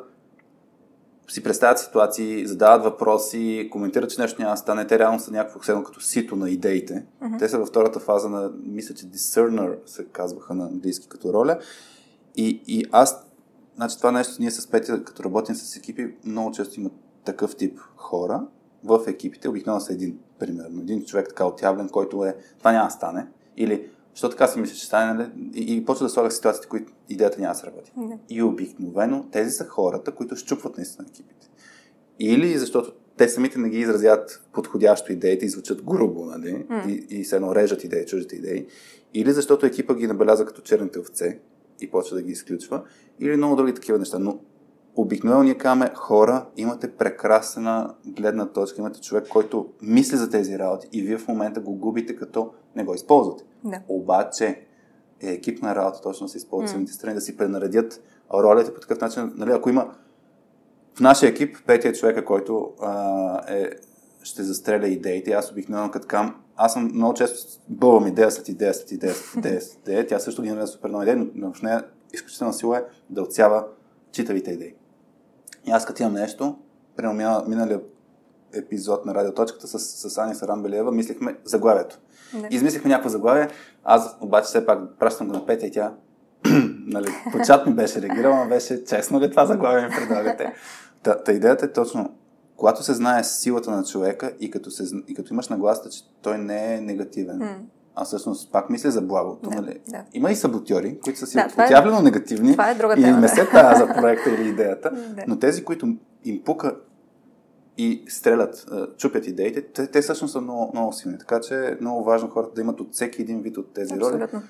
си 1.27 1.43
представят 1.43 1.79
ситуации, 1.79 2.47
задават 2.47 2.84
въпроси, 2.84 3.69
коментират, 3.71 4.09
че 4.09 4.21
нещо 4.21 4.41
няма 4.41 4.53
да 4.53 4.57
стане. 4.57 4.88
Те 4.88 4.99
реално 4.99 5.19
са 5.19 5.31
някакво 5.31 5.63
седно 5.63 5.84
като 5.84 6.01
сито 6.01 6.36
на 6.36 6.49
идеите. 6.49 7.05
Uh-huh. 7.23 7.39
Те 7.39 7.49
са 7.49 7.59
във 7.59 7.67
втората 7.67 7.99
фаза 7.99 8.29
на, 8.29 8.51
мисля, 8.63 8.95
че 8.95 9.05
discerner 9.05 9.77
се 9.86 10.05
казваха 10.05 10.53
на 10.53 10.65
английски 10.65 11.07
като 11.09 11.34
роля. 11.34 11.59
И, 12.36 12.63
и 12.67 12.86
аз, 12.91 13.25
значи 13.75 13.97
това 13.97 14.11
нещо, 14.11 14.34
ние 14.39 14.51
с 14.51 14.67
Петя, 14.67 15.03
като 15.03 15.23
работим 15.23 15.55
с 15.55 15.75
екипи, 15.75 16.15
много 16.25 16.51
често 16.51 16.79
има 16.79 16.89
такъв 17.25 17.55
тип 17.55 17.79
хора, 17.95 18.41
в 18.84 19.03
екипите, 19.07 19.49
обикновено 19.49 19.81
са 19.81 19.93
един, 19.93 20.19
примерно, 20.39 20.81
един 20.81 21.05
човек 21.05 21.27
така 21.29 21.45
отявлен, 21.45 21.89
който 21.89 22.25
е, 22.25 22.36
това 22.59 22.71
няма 22.71 22.88
да 22.88 22.91
стане, 22.91 23.27
или, 23.57 23.89
що 24.13 24.29
така 24.29 24.47
си 24.47 24.59
мисля, 24.59 24.75
че 24.75 24.86
стане, 24.86 25.13
нали? 25.13 25.29
и, 25.53 25.75
и 25.75 25.86
почва 25.86 26.05
да 26.05 26.09
слага 26.09 26.31
ситуациите, 26.31 26.67
които 26.67 26.93
идеята 27.09 27.41
няма 27.41 27.53
да 27.53 27.59
се 27.59 27.67
работи. 27.67 27.91
Не. 27.97 28.19
И 28.29 28.43
обикновено 28.43 29.25
тези 29.31 29.51
са 29.51 29.65
хората, 29.65 30.11
които 30.11 30.36
щупват 30.36 30.77
наистина 30.77 31.07
екипите. 31.09 31.49
Или 32.19 32.57
защото 32.57 32.91
те 33.17 33.29
самите 33.29 33.59
не 33.59 33.69
ги 33.69 33.79
изразят 33.79 34.45
подходящо 34.53 35.11
идеите 35.11 35.45
и 35.45 35.49
звучат 35.49 35.84
грубо, 35.84 36.25
нали? 36.25 36.65
Mm. 36.69 36.88
И, 36.88 37.19
и 37.19 37.25
се 37.25 37.36
едно 37.36 37.55
режат 37.55 37.84
идеи, 37.84 38.05
чуждите 38.05 38.36
идеи. 38.36 38.67
Или 39.13 39.31
защото 39.31 39.65
екипа 39.65 39.95
ги 39.95 40.07
набеляза 40.07 40.45
като 40.45 40.61
черните 40.61 40.99
овце 40.99 41.39
и 41.81 41.91
почва 41.91 42.15
да 42.15 42.23
ги 42.23 42.31
изключва. 42.31 42.84
Или 43.19 43.38
много 43.38 43.55
други 43.55 43.73
такива 43.73 43.99
неща. 43.99 44.19
Но 44.19 44.39
обикновено 44.95 45.43
ние 45.43 45.57
казваме 45.57 45.91
хора, 45.95 46.45
имате 46.57 46.91
прекрасна 46.91 47.93
гледна 48.05 48.45
точка, 48.45 48.81
имате 48.81 49.01
човек, 49.01 49.27
който 49.29 49.69
мисли 49.81 50.17
за 50.17 50.29
тези 50.29 50.59
работи 50.59 50.87
и 50.91 51.01
вие 51.01 51.17
в 51.17 51.27
момента 51.27 51.59
го 51.59 51.75
губите, 51.75 52.15
като 52.15 52.51
не 52.75 52.83
го 52.83 52.93
използвате. 52.93 53.43
Да. 53.63 53.81
Обаче 53.87 54.65
е 55.21 55.31
екипна 55.31 55.75
работа 55.75 56.01
точно 56.01 56.27
се 56.27 56.37
използват 56.37 56.69
mm. 56.69 56.73
самите 56.73 56.93
страни 56.93 57.15
да 57.15 57.21
си 57.21 57.37
пренаредят 57.37 58.01
ролите 58.33 58.73
по 58.73 58.79
такъв 58.79 59.01
начин. 59.01 59.33
Нали, 59.35 59.51
ако 59.51 59.69
има 59.69 59.93
в 60.95 60.99
нашия 60.99 61.29
екип 61.29 61.57
петия 61.65 61.93
човека, 61.93 62.25
който 62.25 62.71
а, 62.81 63.53
е, 63.53 63.69
ще 64.23 64.43
застреля 64.43 64.87
идеите, 64.87 65.31
аз 65.31 65.51
обикновено 65.51 65.91
като 65.91 66.07
кам, 66.07 66.35
аз 66.55 66.73
съм 66.73 66.91
много 66.93 67.13
често 67.13 67.61
бълвам 67.69 68.07
идея 68.07 68.31
след 68.31 68.49
идея, 68.49 68.73
след 68.73 68.91
идея, 68.91 69.13
след 69.13 69.45
идея, 69.45 69.61
след 69.61 69.77
идея. 69.87 70.07
Тя 70.07 70.19
също 70.19 70.41
генерира 70.41 70.67
супер 70.67 70.89
много 70.89 71.03
идеи, 71.03 71.31
но 71.35 71.53
в 71.53 71.61
нея 71.61 71.85
изключителна 72.13 72.53
сила 72.53 72.77
е 72.77 72.83
да 73.09 73.21
отсява 73.21 73.65
читавите 74.11 74.51
идеи. 74.51 74.75
И 75.66 75.72
аз 75.72 75.86
като 75.86 76.03
имам 76.03 76.14
нещо, 76.14 76.57
примерно 76.95 77.43
миналия 77.47 77.80
епизод 78.53 79.05
на 79.05 79.16
радиоточката 79.16 79.68
с, 79.68 79.80
с 79.80 80.18
Ани 80.18 80.36
Сарамбелева, 80.36 80.91
мислихме 80.91 81.38
заглавието. 81.43 81.99
Не. 82.34 82.47
Измислихме 82.51 82.89
някакво 82.89 83.09
заглавие, 83.09 83.47
аз 83.84 84.18
обаче 84.22 84.45
все 84.45 84.66
пак 84.66 84.80
пращам 84.99 85.28
го 85.28 85.34
на 85.34 85.45
Петя 85.45 85.66
и 85.66 85.72
тя 85.72 85.93
нали, 86.88 87.07
по 87.32 87.39
чат 87.45 87.68
ми 87.68 87.74
беше 87.74 88.01
реагирал, 88.01 88.36
но 88.43 88.49
беше 88.49 88.84
честно 88.84 89.22
ли 89.22 89.32
това 89.32 89.45
заглавие 89.45 89.88
ми 89.88 89.95
предлагате. 89.95 90.53
Та, 91.03 91.24
та 91.24 91.32
идеята 91.32 91.66
е 91.66 91.72
точно, 91.72 92.14
когато 92.57 92.84
се 92.84 92.93
знае 92.93 93.24
силата 93.24 93.72
на 93.72 93.84
човека 93.84 94.34
и 94.39 94.51
като, 94.51 94.72
се, 94.72 94.84
и 95.07 95.16
като 95.16 95.34
имаш 95.34 95.49
нагласата, 95.49 95.89
че 95.89 95.99
той 96.22 96.38
не 96.38 96.76
е 96.76 96.82
негативен. 96.82 97.68
А 97.95 98.05
всъщност 98.05 98.51
пак 98.51 98.69
мисля 98.69 98.91
за 98.91 99.01
благото. 99.01 99.49
Да, 99.49 99.55
нали? 99.55 99.79
да. 99.87 100.03
Има 100.13 100.31
и 100.31 100.35
саботьори, 100.35 100.99
които 101.03 101.19
са 101.19 101.27
си 101.27 101.35
да, 101.35 101.47
отявлено 101.53 101.99
е, 101.99 102.01
негативни 102.01 102.51
това 102.51 102.69
е 102.69 102.75
друга 102.75 102.93
и 102.97 103.01
тема, 103.03 103.17
не 103.17 103.27
се 103.27 103.45
тая 103.45 103.75
за 103.77 103.87
проекта 103.87 104.29
или 104.29 104.49
идеята, 104.49 104.91
да. 104.91 105.23
но 105.27 105.39
тези, 105.39 105.63
които 105.63 105.95
им 106.25 106.43
пука 106.45 106.75
и 107.77 108.05
стрелят, 108.07 108.65
чупят 108.97 109.27
идеите, 109.27 109.61
те, 109.61 109.87
те 109.87 110.01
всъщност 110.01 110.31
са 110.31 110.41
много, 110.41 110.71
много 110.73 110.93
силни. 110.93 111.17
Така 111.17 111.41
че 111.41 111.55
е 111.55 111.77
много 111.81 112.03
важно 112.03 112.29
хората 112.29 112.53
да 112.55 112.61
имат 112.61 112.79
от 112.79 112.93
всеки 112.93 113.21
един 113.21 113.41
вид 113.41 113.57
от 113.57 113.73
тези 113.73 113.93
Абсолютно. 113.93 114.19
роли. 114.19 114.43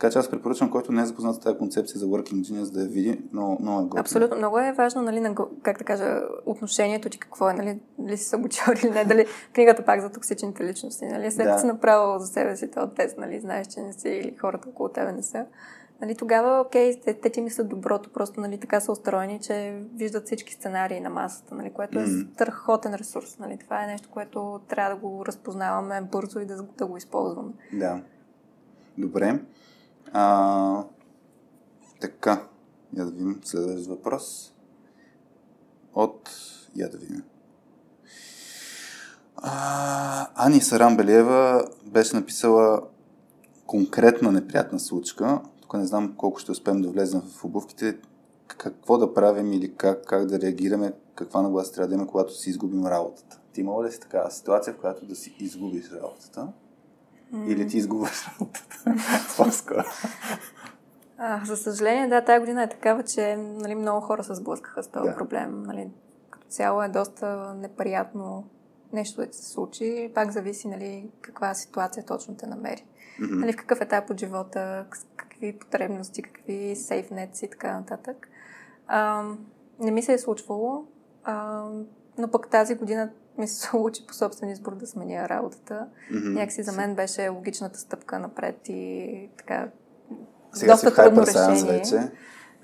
Така 0.00 0.12
че 0.12 0.18
аз 0.18 0.30
препоръчвам, 0.30 0.70
който 0.70 0.92
не 0.92 1.02
е 1.02 1.06
запознат 1.06 1.34
с 1.34 1.40
тази 1.40 1.58
концепция 1.58 1.98
за 1.98 2.06
Working 2.06 2.40
Genius 2.40 2.72
да 2.72 2.80
я 2.80 2.88
види, 2.88 3.20
но 3.32 3.58
много 3.60 3.80
е 3.80 3.84
готино. 3.84 4.00
Абсолютно. 4.00 4.36
Много 4.36 4.58
е 4.58 4.72
важно, 4.72 5.02
нали, 5.02 5.20
на, 5.20 5.34
как 5.62 5.78
да 5.78 5.84
кажа, 5.84 6.20
отношението 6.46 7.08
ти 7.08 7.18
какво 7.18 7.50
е, 7.50 7.52
нали, 7.52 7.80
дали 7.98 8.16
си 8.16 8.24
събучор 8.24 8.76
или 8.82 8.90
не, 8.90 9.04
дали 9.04 9.26
книгата 9.54 9.84
пак 9.84 10.00
за 10.00 10.10
токсичните 10.10 10.64
личности, 10.64 11.04
нали, 11.04 11.30
след 11.30 11.46
като 11.46 11.54
да. 11.54 11.60
си 11.60 11.66
направил 11.66 12.18
за 12.18 12.26
себе 12.26 12.56
си 12.56 12.70
този 12.70 12.92
тест, 12.92 13.18
нали, 13.18 13.40
знаеш, 13.40 13.66
че 13.66 13.80
не 13.80 13.92
си 13.92 14.08
или 14.08 14.36
хората 14.40 14.68
около 14.68 14.88
тебе 14.88 15.12
не 15.12 15.22
са. 15.22 15.46
Нали, 16.00 16.14
тогава, 16.14 16.60
окей, 16.60 17.00
те, 17.00 17.14
те 17.14 17.30
ти 17.30 17.40
мислят 17.40 17.68
доброто, 17.68 18.10
просто 18.12 18.40
нали, 18.40 18.58
така 18.58 18.80
са 18.80 18.92
устроени, 18.92 19.40
че 19.40 19.82
виждат 19.94 20.26
всички 20.26 20.52
сценарии 20.52 21.00
на 21.00 21.10
масата, 21.10 21.54
нали, 21.54 21.70
което 21.70 21.98
е 21.98 22.06
страхотен 22.06 22.94
ресурс. 22.94 23.38
Нали. 23.38 23.58
Това 23.58 23.84
е 23.84 23.86
нещо, 23.86 24.08
което 24.10 24.60
трябва 24.68 24.94
да 24.94 25.00
го 25.00 25.26
разпознаваме 25.26 26.00
бързо 26.12 26.40
и 26.40 26.46
да, 26.46 26.62
да 26.78 26.86
го 26.86 26.96
използваме. 26.96 27.52
Да. 27.72 28.02
Добре. 28.98 29.40
А, 30.12 30.84
така, 32.00 32.46
я 32.96 33.04
да 33.04 33.10
видим 33.10 33.40
следващ 33.44 33.86
въпрос. 33.86 34.54
От... 35.94 36.30
Я 36.76 36.88
да 36.88 36.98
видим. 36.98 37.22
А, 39.36 40.46
Ани 40.46 40.60
Сарамбелиева 40.60 41.64
беше 41.86 42.16
написала 42.16 42.82
конкретна 43.66 44.32
неприятна 44.32 44.80
случка. 44.80 45.40
Тук 45.62 45.74
не 45.74 45.86
знам 45.86 46.14
колко 46.16 46.38
ще 46.38 46.52
успеем 46.52 46.82
да 46.82 46.88
влезем 46.90 47.20
в 47.20 47.44
обувките. 47.44 47.98
Какво 48.46 48.98
да 48.98 49.14
правим 49.14 49.52
или 49.52 49.74
как, 49.74 50.04
как 50.04 50.26
да 50.26 50.40
реагираме, 50.40 50.92
каква 51.14 51.42
нагласа 51.42 51.72
трябва 51.72 51.88
да 51.88 51.94
има, 51.94 52.06
когато 52.06 52.34
си 52.34 52.50
изгубим 52.50 52.86
работата. 52.86 53.40
Ти 53.52 53.60
имала 53.60 53.84
ли 53.84 53.92
си 53.92 54.00
такава 54.00 54.30
ситуация, 54.30 54.74
в 54.74 54.80
която 54.80 55.06
да 55.06 55.16
си 55.16 55.36
изгубиш 55.38 55.92
работата? 55.92 56.48
Mm. 57.34 57.48
Или 57.48 57.68
ти 57.68 57.76
изгубваш 57.76 58.28
работата? 58.28 58.84
По-скоро. 59.36 59.84
А, 61.18 61.44
за 61.44 61.56
съжаление, 61.56 62.08
да, 62.08 62.24
тази 62.24 62.40
година 62.40 62.62
е 62.62 62.68
такава, 62.68 63.02
че 63.02 63.36
нали, 63.36 63.74
много 63.74 64.00
хора 64.00 64.24
се 64.24 64.34
сблъскаха 64.34 64.82
с 64.82 64.88
този 64.88 65.08
да. 65.08 65.16
проблем. 65.16 65.62
Нали, 65.62 65.88
като 66.30 66.46
цяло 66.48 66.82
е 66.82 66.88
доста 66.88 67.54
неприятно 67.54 68.44
нещо 68.92 69.26
да 69.26 69.32
се 69.32 69.50
случи. 69.50 70.12
Пак 70.14 70.30
зависи 70.30 70.68
нали, 70.68 71.10
каква 71.20 71.54
ситуация 71.54 72.06
точно 72.06 72.36
те 72.36 72.46
намери. 72.46 72.84
Mm-hmm. 73.20 73.40
Нали, 73.40 73.52
в 73.52 73.56
какъв 73.56 73.80
етап 73.80 74.10
от 74.10 74.20
живота, 74.20 74.86
какви 75.16 75.58
потребности, 75.58 76.22
какви 76.22 76.76
сейфнетси 76.76 77.44
и 77.44 77.50
така 77.50 77.78
нататък. 77.80 78.28
А, 78.86 79.24
не 79.78 79.90
ми 79.90 80.02
се 80.02 80.12
е 80.12 80.18
случвало, 80.18 80.84
а, 81.24 81.64
но 82.18 82.30
пък 82.30 82.48
тази 82.48 82.74
година 82.74 83.10
ми 83.38 83.48
се 83.48 83.60
случи 83.66 84.06
по 84.06 84.14
собствен 84.14 84.50
избор 84.50 84.76
да 84.76 84.86
сменя 84.86 85.28
работата. 85.28 85.86
Mm-hmm. 86.12 86.32
Някакси 86.32 86.62
за 86.62 86.72
мен 86.72 86.94
беше 86.94 87.28
логичната 87.28 87.78
стъпка 87.78 88.18
напред 88.18 88.68
и 88.68 89.30
така. 89.36 89.68
Сега 90.52 90.72
доста 90.72 90.94
трудно 90.94 91.22
решение. 91.22 91.78
Вече. 91.78 92.10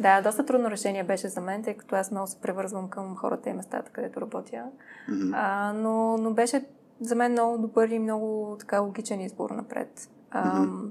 Да, 0.01 0.21
доста 0.23 0.47
трудно 0.47 0.71
решение 0.71 1.05
беше 1.05 1.29
за 1.29 1.41
мен, 1.41 1.63
тъй 1.63 1.75
като 1.75 1.97
аз 1.97 2.11
много 2.11 2.27
се 2.27 2.41
превързвам 2.41 2.89
към 2.89 3.17
хората 3.17 3.51
и 3.51 3.53
местата, 3.53 3.91
където 3.93 4.21
работя. 4.21 4.65
Mm-hmm. 5.11 5.31
А, 5.35 5.73
но, 5.73 6.17
но 6.17 6.31
беше 6.31 6.65
за 7.01 7.15
мен 7.15 7.33
много 7.33 7.59
добър 7.59 7.89
и 7.89 7.99
много 7.99 8.57
така 8.61 8.81
логичен 8.81 9.21
избор 9.21 9.51
напред. 9.51 10.09
А, 10.31 10.61
mm-hmm. 10.61 10.91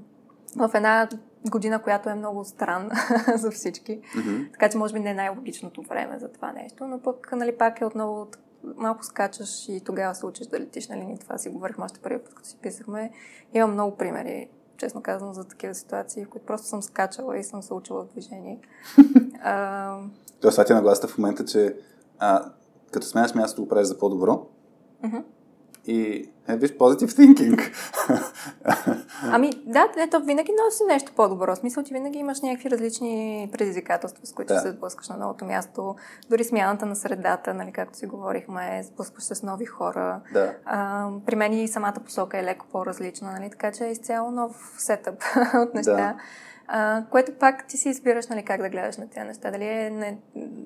В 0.55 0.76
една 0.76 1.09
година, 1.49 1.82
която 1.82 2.09
е 2.09 2.15
много 2.15 2.45
странна 2.45 2.95
за 3.36 3.51
всички. 3.51 3.99
Mm-hmm. 3.99 4.51
Така 4.51 4.69
че 4.69 4.78
може 4.78 4.93
би 4.93 4.99
не 4.99 5.09
е 5.09 5.13
най-логичното 5.13 5.82
време 5.82 6.19
за 6.19 6.32
това 6.32 6.51
нещо, 6.51 6.88
но 6.88 6.99
пък 6.99 7.32
нали, 7.32 7.57
пак 7.57 7.82
е 7.82 7.86
отново 7.86 8.28
малко 8.76 9.05
скачаш 9.05 9.70
и 9.70 9.82
тогава 9.86 10.16
се 10.16 10.26
учиш 10.26 10.47
да 10.47 10.59
летиш, 10.59 10.88
нали? 10.88 11.05
Ние 11.05 11.18
това 11.18 11.38
си 11.38 11.49
говорихме 11.49 11.86
още 11.86 11.99
първи 11.99 12.20
път, 12.20 12.34
като 12.34 12.49
си 12.49 12.57
писахме. 12.61 13.11
Имам 13.53 13.74
много 13.74 13.97
примери, 13.97 14.49
честно 14.78 15.01
казвам, 15.01 15.34
за 15.34 15.43
такива 15.43 15.76
ситуации, 15.76 16.26
в 16.26 16.30
които 16.30 16.45
просто 16.45 16.68
съм 16.68 16.82
скачала 16.82 17.38
и 17.38 17.43
съм 17.43 17.61
се 17.63 17.74
учила 17.74 18.03
в 18.03 18.07
движение. 18.07 18.59
а... 19.43 19.99
Тоест, 20.41 20.55
това 20.55 20.66
ти 20.66 20.72
е 20.72 20.76
нагласата 20.76 21.07
в 21.07 21.18
момента, 21.18 21.45
че 21.45 21.78
а, 22.20 22.51
като 22.91 23.07
сменяш 23.07 23.36
място, 23.36 23.61
го 23.61 23.68
правиш 23.68 23.88
за 23.88 23.97
по-добро. 23.97 24.47
Mm-hmm. 25.03 25.24
И 25.88 26.30
е, 26.48 26.56
виж, 26.56 26.72
positive 26.72 27.10
thinking. 27.10 27.74
ами, 29.22 29.50
да, 29.66 29.88
ето 29.98 30.20
винаги 30.20 30.52
носи 30.52 30.84
нещо 30.88 31.12
по-добро. 31.16 31.56
В 31.56 31.56
смисъл, 31.56 31.84
че 31.84 31.94
винаги 31.94 32.20
имаш 32.20 32.42
някакви 32.42 32.72
различни 32.72 33.50
предизвикателства, 33.52 34.26
с 34.26 34.34
които 34.34 34.54
да. 34.54 34.60
се 34.60 34.72
сблъскаш 34.72 35.10
на 35.10 35.18
новото 35.18 35.46
място. 35.46 35.96
Дори 36.30 36.44
смяната 36.44 36.86
на 36.86 36.96
средата, 36.96 37.54
нали, 37.54 37.72
както 37.72 37.98
си 37.98 38.06
говорихме, 38.06 38.84
сблъскваш 38.84 39.24
се 39.24 39.36
с 39.36 39.44
нови 39.44 39.66
хора. 39.66 40.22
Да. 40.34 40.54
А, 40.66 41.10
при 41.26 41.36
мен 41.36 41.54
и 41.54 41.68
самата 41.68 41.96
посока 42.06 42.40
е 42.40 42.44
леко 42.44 42.66
по-различна, 42.72 43.32
нали, 43.32 43.50
така 43.50 43.72
че 43.72 43.86
е 43.86 43.92
изцяло 43.92 44.32
нов 44.32 44.76
сетъп 44.78 45.24
от 45.54 45.74
неща. 45.74 45.96
Да. 45.96 46.16
А, 46.68 47.06
което 47.12 47.34
пак 47.34 47.68
ти 47.68 47.78
си 47.78 47.90
избираш 47.90 48.28
нали, 48.28 48.44
как 48.44 48.62
да 48.62 48.70
гледаш 48.70 48.98
на 48.98 49.10
тези 49.10 49.28
неща. 49.28 49.52
Дали 49.52 49.66
е 49.66 49.90
не, 49.90 50.18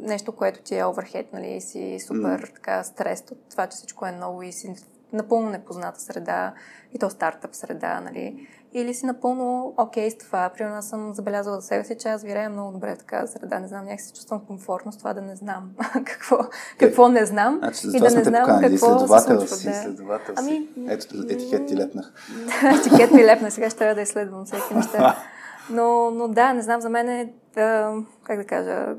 нещо, 0.02 0.32
което 0.32 0.62
ти 0.62 0.78
е 0.78 0.86
оверхед, 0.86 1.34
нали, 1.34 1.48
и 1.48 1.62
си 1.62 2.00
супер 2.08 2.42
mm. 2.42 2.54
така 2.54 2.84
стрес 2.84 3.24
от 3.32 3.50
това, 3.50 3.68
че 3.68 3.76
всичко 3.76 4.06
е 4.06 4.12
ново 4.12 4.42
и 4.42 4.52
си 4.52 4.74
напълно 5.14 5.50
непозната 5.50 6.00
среда 6.00 6.54
и 6.94 7.00
то 7.00 7.10
стартъп 7.10 7.56
среда, 7.56 8.02
нали? 8.02 8.48
Или 8.74 8.94
си 8.94 9.06
напълно 9.06 9.74
окей 9.78 10.10
okay 10.10 10.14
с 10.14 10.18
това. 10.18 10.50
Примерно 10.50 10.82
съм 10.82 11.14
забелязала 11.14 11.62
за 11.62 11.68
себе 11.68 11.84
си, 11.84 11.98
че 12.00 12.08
аз 12.08 12.24
вирея 12.24 12.50
много 12.50 12.72
добре 12.72 12.96
в 12.96 12.98
такава 12.98 13.28
среда. 13.28 13.60
Не 13.60 13.68
знам, 13.68 13.86
някак 13.86 14.02
се 14.02 14.14
чувствам 14.14 14.46
комфортно 14.46 14.92
с 14.92 14.98
това 14.98 15.14
да 15.14 15.22
не 15.22 15.36
знам 15.36 15.72
какво, 16.06 16.38
какво 16.80 17.10
не 17.10 17.26
знам. 17.26 17.58
Значи, 17.58 17.88
и 17.94 18.00
да 18.00 18.12
не 18.12 18.24
знам 18.24 18.42
поканали. 18.42 18.74
какво 18.74 19.00
се 19.20 19.24
случва. 19.24 19.48
Си, 19.48 19.96
да. 19.96 20.20
Ами, 20.36 20.70
Ето 20.88 21.16
етикет 21.30 21.68
ти 21.68 21.78
лепнах. 21.78 22.14
етикет 22.80 23.12
ми 23.12 23.26
лепна, 23.26 23.52
сега 23.52 23.70
ще 23.70 23.80
трябва 23.80 23.96
да 23.96 24.02
изследвам 24.02 24.46
всеки 24.46 24.74
неща. 24.74 25.18
Но, 25.72 26.12
но 26.12 26.28
да, 26.28 26.54
не 26.54 26.62
знам, 26.62 26.82
за 26.82 26.90
мен 26.90 27.10
е, 27.10 27.34
как 28.24 28.38
да 28.38 28.44
кажа, 28.46 28.96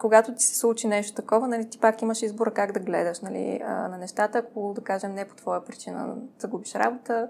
когато 0.00 0.34
ти 0.34 0.44
се 0.44 0.56
случи 0.56 0.88
нещо 0.88 1.14
такова, 1.14 1.48
нали, 1.48 1.68
ти 1.70 1.78
пак 1.78 2.02
имаш 2.02 2.22
избор 2.22 2.52
как 2.52 2.72
да 2.72 2.80
гледаш 2.80 3.20
нали, 3.20 3.58
на 3.64 3.98
нещата. 3.98 4.38
Ако, 4.38 4.72
да 4.74 4.80
кажем, 4.80 5.14
не 5.14 5.28
по 5.28 5.34
твоя 5.34 5.64
причина 5.64 6.16
загубиш 6.38 6.74
работа, 6.74 7.28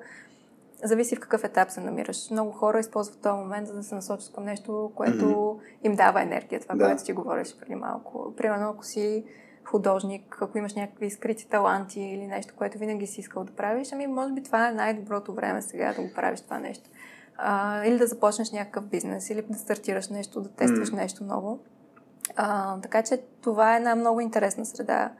зависи 0.84 1.16
в 1.16 1.20
какъв 1.20 1.44
етап 1.44 1.70
се 1.70 1.80
намираш. 1.80 2.30
Много 2.30 2.50
хора 2.50 2.80
използват 2.80 3.20
този 3.20 3.40
момент, 3.40 3.66
за 3.66 3.74
да 3.74 3.82
се 3.82 3.94
насочат 3.94 4.34
към 4.34 4.44
нещо, 4.44 4.92
което 4.94 5.24
mm-hmm. 5.24 5.86
им 5.86 5.96
дава 5.96 6.22
енергия, 6.22 6.60
това, 6.60 6.74
да. 6.74 6.84
което 6.84 7.04
ти 7.04 7.12
говориш 7.12 7.56
преди 7.60 7.74
малко. 7.74 8.34
Примерно, 8.36 8.70
ако 8.70 8.84
си 8.84 9.24
художник, 9.64 10.38
ако 10.40 10.58
имаш 10.58 10.74
някакви 10.74 11.10
скрити 11.10 11.48
таланти 11.48 12.00
или 12.00 12.26
нещо, 12.26 12.54
което 12.56 12.78
винаги 12.78 13.06
си 13.06 13.20
искал 13.20 13.44
да 13.44 13.52
правиш, 13.52 13.92
ами 13.92 14.06
може 14.06 14.34
би 14.34 14.42
това 14.42 14.68
е 14.68 14.72
най-доброто 14.72 15.34
време 15.34 15.62
сега 15.62 15.92
да 15.92 16.02
го 16.02 16.08
правиш 16.14 16.40
това 16.40 16.58
нещо. 16.58 16.90
А, 17.36 17.84
или 17.84 17.98
да 17.98 18.06
започнеш 18.06 18.50
някакъв 18.50 18.84
бизнес, 18.84 19.30
или 19.30 19.42
да 19.42 19.58
стартираш 19.58 20.08
нещо, 20.08 20.40
да 20.40 20.48
тестваш 20.48 20.90
mm. 20.90 20.96
нещо 20.96 21.24
ново. 21.24 21.58
А, 22.37 22.81
така 22.81 23.03
че 23.03 23.22
това 23.43 23.74
е 23.74 23.76
една 23.76 23.95
много 23.95 24.20
интересна 24.20 24.66
среда. 24.66 25.12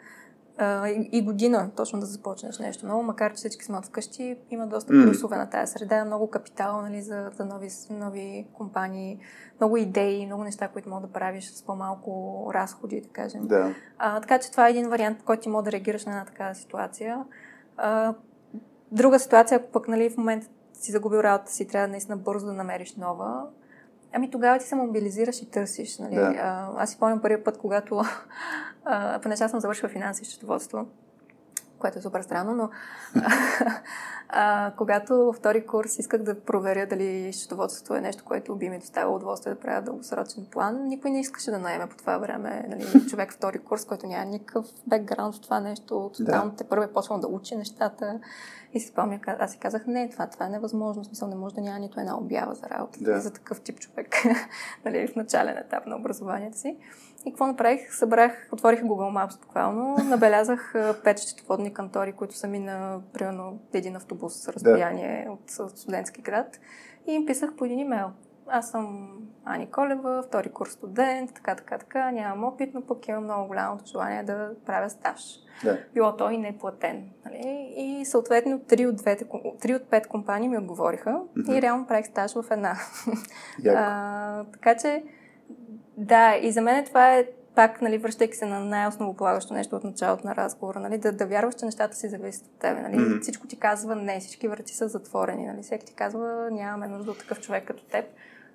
А, 0.59 0.89
и, 0.89 1.09
и 1.13 1.23
година 1.23 1.71
точно 1.77 2.01
да 2.01 2.07
започнеш 2.07 2.59
нещо 2.59 2.87
ново, 2.87 3.03
макар 3.03 3.31
че 3.31 3.37
всички 3.37 3.65
сме 3.65 3.79
вкъщи, 3.83 4.37
има 4.51 4.67
доста 4.67 4.93
плюсове 4.93 5.37
на 5.37 5.51
тази 5.51 5.73
среда, 5.73 6.05
много 6.05 6.31
капитал 6.31 6.83
нали, 6.83 7.03
за, 7.03 7.31
за 7.35 7.45
нови, 7.45 7.69
нови 7.91 8.47
компании, 8.53 9.19
много 9.61 9.77
идеи, 9.77 10.27
много 10.27 10.45
неща, 10.45 10.69
които 10.69 10.89
мога 10.89 11.07
да 11.07 11.13
правиш 11.13 11.51
с 11.51 11.63
по-малко 11.63 12.51
разходи, 12.55 13.01
да 13.01 13.09
кажем. 13.09 13.47
Да. 13.47 13.75
А, 13.99 14.21
така 14.21 14.39
че 14.39 14.51
това 14.51 14.67
е 14.67 14.71
един 14.71 14.89
вариант, 14.89 15.19
по 15.19 15.25
който 15.25 15.43
ти 15.43 15.49
мога 15.49 15.63
да 15.63 15.73
реагираш 15.73 16.05
на 16.05 16.13
една 16.13 16.25
такава 16.25 16.55
ситуация. 16.55 17.25
А, 17.77 18.15
друга 18.93 19.19
ситуация, 19.19 19.59
ако 19.59 19.71
пък 19.71 19.89
нали, 19.89 20.11
в 20.11 20.17
момента 20.17 20.47
си 20.73 20.93
загубил 20.93 21.19
работа 21.19 21.53
си, 21.53 21.69
трябва 21.69 21.89
наистина 21.89 22.17
бързо 22.17 22.47
да 22.47 22.53
намериш 22.53 22.97
нова, 22.97 23.47
Ами 24.13 24.31
тогава 24.31 24.59
ти 24.59 24.65
се 24.65 24.75
мобилизираш 24.75 25.43
и 25.43 25.51
търсиш. 25.51 25.99
Нали? 25.99 26.15
Да. 26.15 26.35
А, 26.43 26.69
аз 26.77 26.91
си 26.91 26.99
помням 26.99 27.21
първият 27.21 27.45
път, 27.45 27.59
когато, 27.59 28.03
а, 28.85 29.21
понеже 29.21 29.45
аз 29.45 29.51
съм 29.51 29.61
завършила 29.61 29.89
финанси 29.89 30.23
и 30.23 30.27
счетоводство, 30.27 30.87
което 31.81 31.99
е 31.99 32.03
супер 32.03 32.23
странно, 32.23 32.55
но 32.55 32.71
а, 34.29 34.73
когато 34.77 35.33
втори 35.37 35.67
курс 35.67 35.99
исках 35.99 36.23
да 36.23 36.41
проверя 36.41 36.87
дали 36.87 37.33
счетоводството 37.33 37.95
е 37.95 38.01
нещо, 38.01 38.25
което 38.25 38.57
би 38.57 38.69
ми 38.69 38.79
доставило 38.79 39.17
удоволствие 39.17 39.55
да 39.55 39.61
правя 39.61 39.83
дългосрочен 39.83 40.47
план, 40.51 40.89
никой 40.89 41.11
не 41.11 41.21
искаше 41.21 41.51
да 41.51 41.59
наеме 41.59 41.87
по 41.87 41.97
това 41.97 42.19
време 42.19 42.67
нали, 42.69 43.07
човек 43.09 43.33
втори 43.33 43.59
курс, 43.59 43.85
който 43.85 44.07
няма 44.07 44.25
никакъв 44.25 44.67
бекграунд 44.87 45.35
в 45.35 45.41
това 45.41 45.61
нещо, 45.61 46.11
тотално 46.17 46.51
да. 46.51 46.57
те 46.57 46.65
първо 46.65 46.85
е 46.85 46.93
почвал 46.93 47.19
да 47.19 47.29
учи 47.29 47.57
нещата. 47.57 48.21
И 48.73 48.81
си 48.81 48.89
спомня, 48.89 49.21
аз 49.27 49.53
си 49.53 49.59
казах, 49.59 49.87
не, 49.87 50.11
това, 50.11 50.27
това 50.27 50.47
е 50.47 50.49
невъзможно. 50.49 51.03
В 51.03 51.07
смисъл, 51.07 51.29
не 51.29 51.35
може 51.35 51.55
да 51.55 51.61
няма 51.61 51.79
нито 51.79 52.01
една 52.01 52.19
обява 52.19 52.55
за 52.55 52.69
работа 52.69 52.99
да. 53.01 53.21
за 53.21 53.33
такъв 53.33 53.61
тип 53.61 53.81
човек 53.81 54.15
нали, 54.85 55.09
в 55.09 55.17
начален 55.17 55.59
етап 55.59 55.87
на 55.87 55.97
образованието 55.97 56.59
си. 56.59 56.77
И 57.27 57.31
какво 57.31 57.47
направих? 57.47 57.95
Събрах, 57.95 58.49
отворих 58.53 58.83
Google 58.83 59.27
Maps 59.27 59.41
буквално, 59.41 59.97
набелязах 60.05 60.75
пет 61.05 61.19
счетоводни 61.19 61.75
кантори, 61.75 62.13
които 62.13 62.37
са 62.37 62.49
ми 62.49 62.59
на 62.59 63.01
примерно 63.13 63.59
един 63.73 63.97
автобус 63.97 64.35
с 64.35 64.49
разстояние 64.49 65.25
да. 65.27 65.33
от 65.63 65.71
студентски 65.79 66.23
град 66.23 66.61
и 67.07 67.13
им 67.13 67.27
писах 67.27 67.57
по 67.57 67.65
един 67.65 67.79
имейл. 67.79 68.11
Аз 68.47 68.71
съм 68.71 69.11
Ани 69.45 69.71
Колева, 69.71 70.23
втори 70.23 70.49
курс 70.49 70.73
студент, 70.73 71.35
така, 71.35 71.55
така, 71.55 71.79
така, 71.79 72.11
нямам 72.11 72.45
опит, 72.45 72.75
но 72.75 72.87
пък 72.87 73.09
имам 73.09 73.25
много 73.25 73.49
голямото 73.49 73.85
желание 73.87 74.23
да 74.23 74.51
правя 74.67 74.91
стаж. 74.91 75.23
Да. 75.65 75.79
Било 75.95 76.17
той 76.17 76.37
неплатен. 76.37 77.11
Нали? 77.25 77.73
И 77.77 78.05
съответно 78.05 78.61
три 78.61 78.87
от, 78.87 78.97
двете, 78.97 79.27
три 79.61 79.75
от 79.75 79.91
пет 79.91 80.07
компании 80.07 80.49
ми 80.49 80.59
отговориха 80.59 81.11
mm-hmm. 81.11 81.59
и 81.59 81.63
реално 81.63 81.87
правих 81.87 82.07
стаж 82.07 82.35
в 82.35 82.45
една. 82.51 82.77
а, 83.69 84.45
така 84.45 84.77
че 84.77 85.05
да, 86.01 86.37
и 86.37 86.53
за 86.53 86.61
мен 86.61 86.85
това 86.85 87.15
е 87.15 87.27
пак, 87.55 87.83
нали, 87.83 87.99
връщайки 87.99 88.37
се 88.37 88.47
на 88.47 88.61
най-основополагащо 88.61 89.55
нещо 89.55 89.77
от 89.77 89.85
началото 89.85 90.27
на 90.27 90.37
разговора, 90.37 90.81
нали, 90.81 90.99
да, 90.99 91.13
да 91.13 91.27
вярваш, 91.27 91.55
че 91.55 91.65
нещата 91.65 91.97
си 91.97 92.09
зависят 92.09 92.47
от 92.47 92.59
тебе. 92.59 92.81
Нали. 92.81 92.97
Mm-hmm. 92.97 93.21
Всичко 93.21 93.47
ти 93.47 93.59
казва 93.59 93.97
не, 93.97 94.21
всички 94.21 94.49
врати 94.49 94.75
са 94.75 94.89
затворени. 94.89 95.47
Нали. 95.47 95.63
Всеки 95.63 95.87
ти 95.87 95.95
казва, 95.95 96.49
нямаме 96.53 96.89
нужда 96.89 97.11
от 97.11 97.19
такъв 97.19 97.41
човек 97.41 97.65
като 97.65 97.85
теб. 97.85 98.05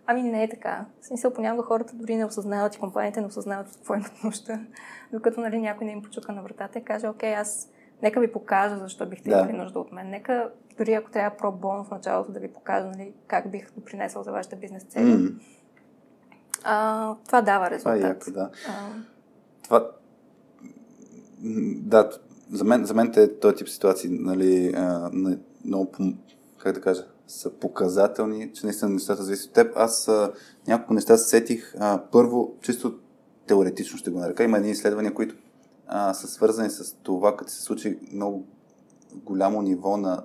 Ами 0.07 0.23
не 0.23 0.43
е 0.43 0.49
така. 0.49 0.85
В 1.01 1.05
смисъл, 1.05 1.33
понякога 1.33 1.63
хората 1.63 1.95
дори 1.95 2.15
не 2.15 2.25
осъзнават 2.25 2.75
и 2.75 2.79
компаниите 2.79 3.21
не 3.21 3.27
осъзнават 3.27 3.67
какво 3.75 3.95
имат 3.95 4.23
нужда. 4.23 4.59
Докато 5.11 5.41
нали, 5.41 5.61
някой 5.61 5.85
не 5.85 5.91
им 5.91 6.01
почука 6.01 6.31
на 6.31 6.43
вратата 6.43 6.79
и 6.79 6.83
каже, 6.83 7.07
окей, 7.07 7.35
аз 7.35 7.69
нека 8.01 8.19
ви 8.19 8.31
покажа 8.31 8.77
защо 8.77 9.05
бихте 9.05 9.29
да. 9.29 9.39
имали 9.39 9.53
нужда 9.53 9.79
от 9.79 9.91
мен. 9.91 10.09
Нека, 10.09 10.49
дори 10.77 10.93
ако 10.93 11.11
трябва 11.11 11.37
про 11.37 11.51
в 11.51 11.91
началото 11.91 12.31
да 12.31 12.39
ви 12.39 12.53
покажа 12.53 12.85
нали, 12.85 13.13
как 13.27 13.51
бих 13.51 13.71
допринесъл 13.75 14.23
за 14.23 14.31
вашите 14.31 14.55
бизнес 14.55 14.83
цели. 14.83 15.05
Mm-hmm 15.05 15.39
а, 16.65 17.15
това 17.25 17.41
дава 17.41 17.69
резултат. 17.69 17.99
Това 17.99 18.07
е 18.07 18.09
яко, 18.09 18.31
да. 18.31 18.49
А... 18.67 18.89
Това, 19.63 19.91
да, 21.77 22.09
за 22.51 22.63
мен, 22.63 22.85
за 22.85 22.93
мен 22.93 23.11
те, 23.11 23.39
този 23.39 23.55
тип 23.55 23.69
ситуации, 23.69 24.09
нали, 24.09 24.73
а, 24.75 25.09
много, 25.65 25.91
как 26.57 26.75
да 26.75 26.81
кажа, 26.81 27.05
са 27.27 27.49
показателни, 27.51 28.53
че 28.53 28.65
наистина 28.65 28.91
нещата 28.91 29.23
зависят 29.23 29.47
от 29.47 29.53
теб. 29.53 29.71
Аз 29.75 30.07
а, 30.07 30.33
няколко 30.67 30.93
неща 30.93 31.17
се 31.17 31.29
сетих. 31.29 31.75
А, 31.79 32.03
първо, 32.11 32.53
чисто 32.61 32.99
теоретично 33.47 33.97
ще 33.97 34.11
го 34.11 34.19
нарека. 34.19 34.43
Има 34.43 34.57
едни 34.57 34.71
изследвания, 34.71 35.13
които 35.13 35.35
а, 35.87 36.13
са 36.13 36.27
свързани 36.27 36.69
с 36.69 36.95
това, 37.03 37.37
като 37.37 37.51
се 37.51 37.61
случи 37.61 37.99
много 38.13 38.45
голямо 39.15 39.61
ниво 39.61 39.97
на 39.97 40.23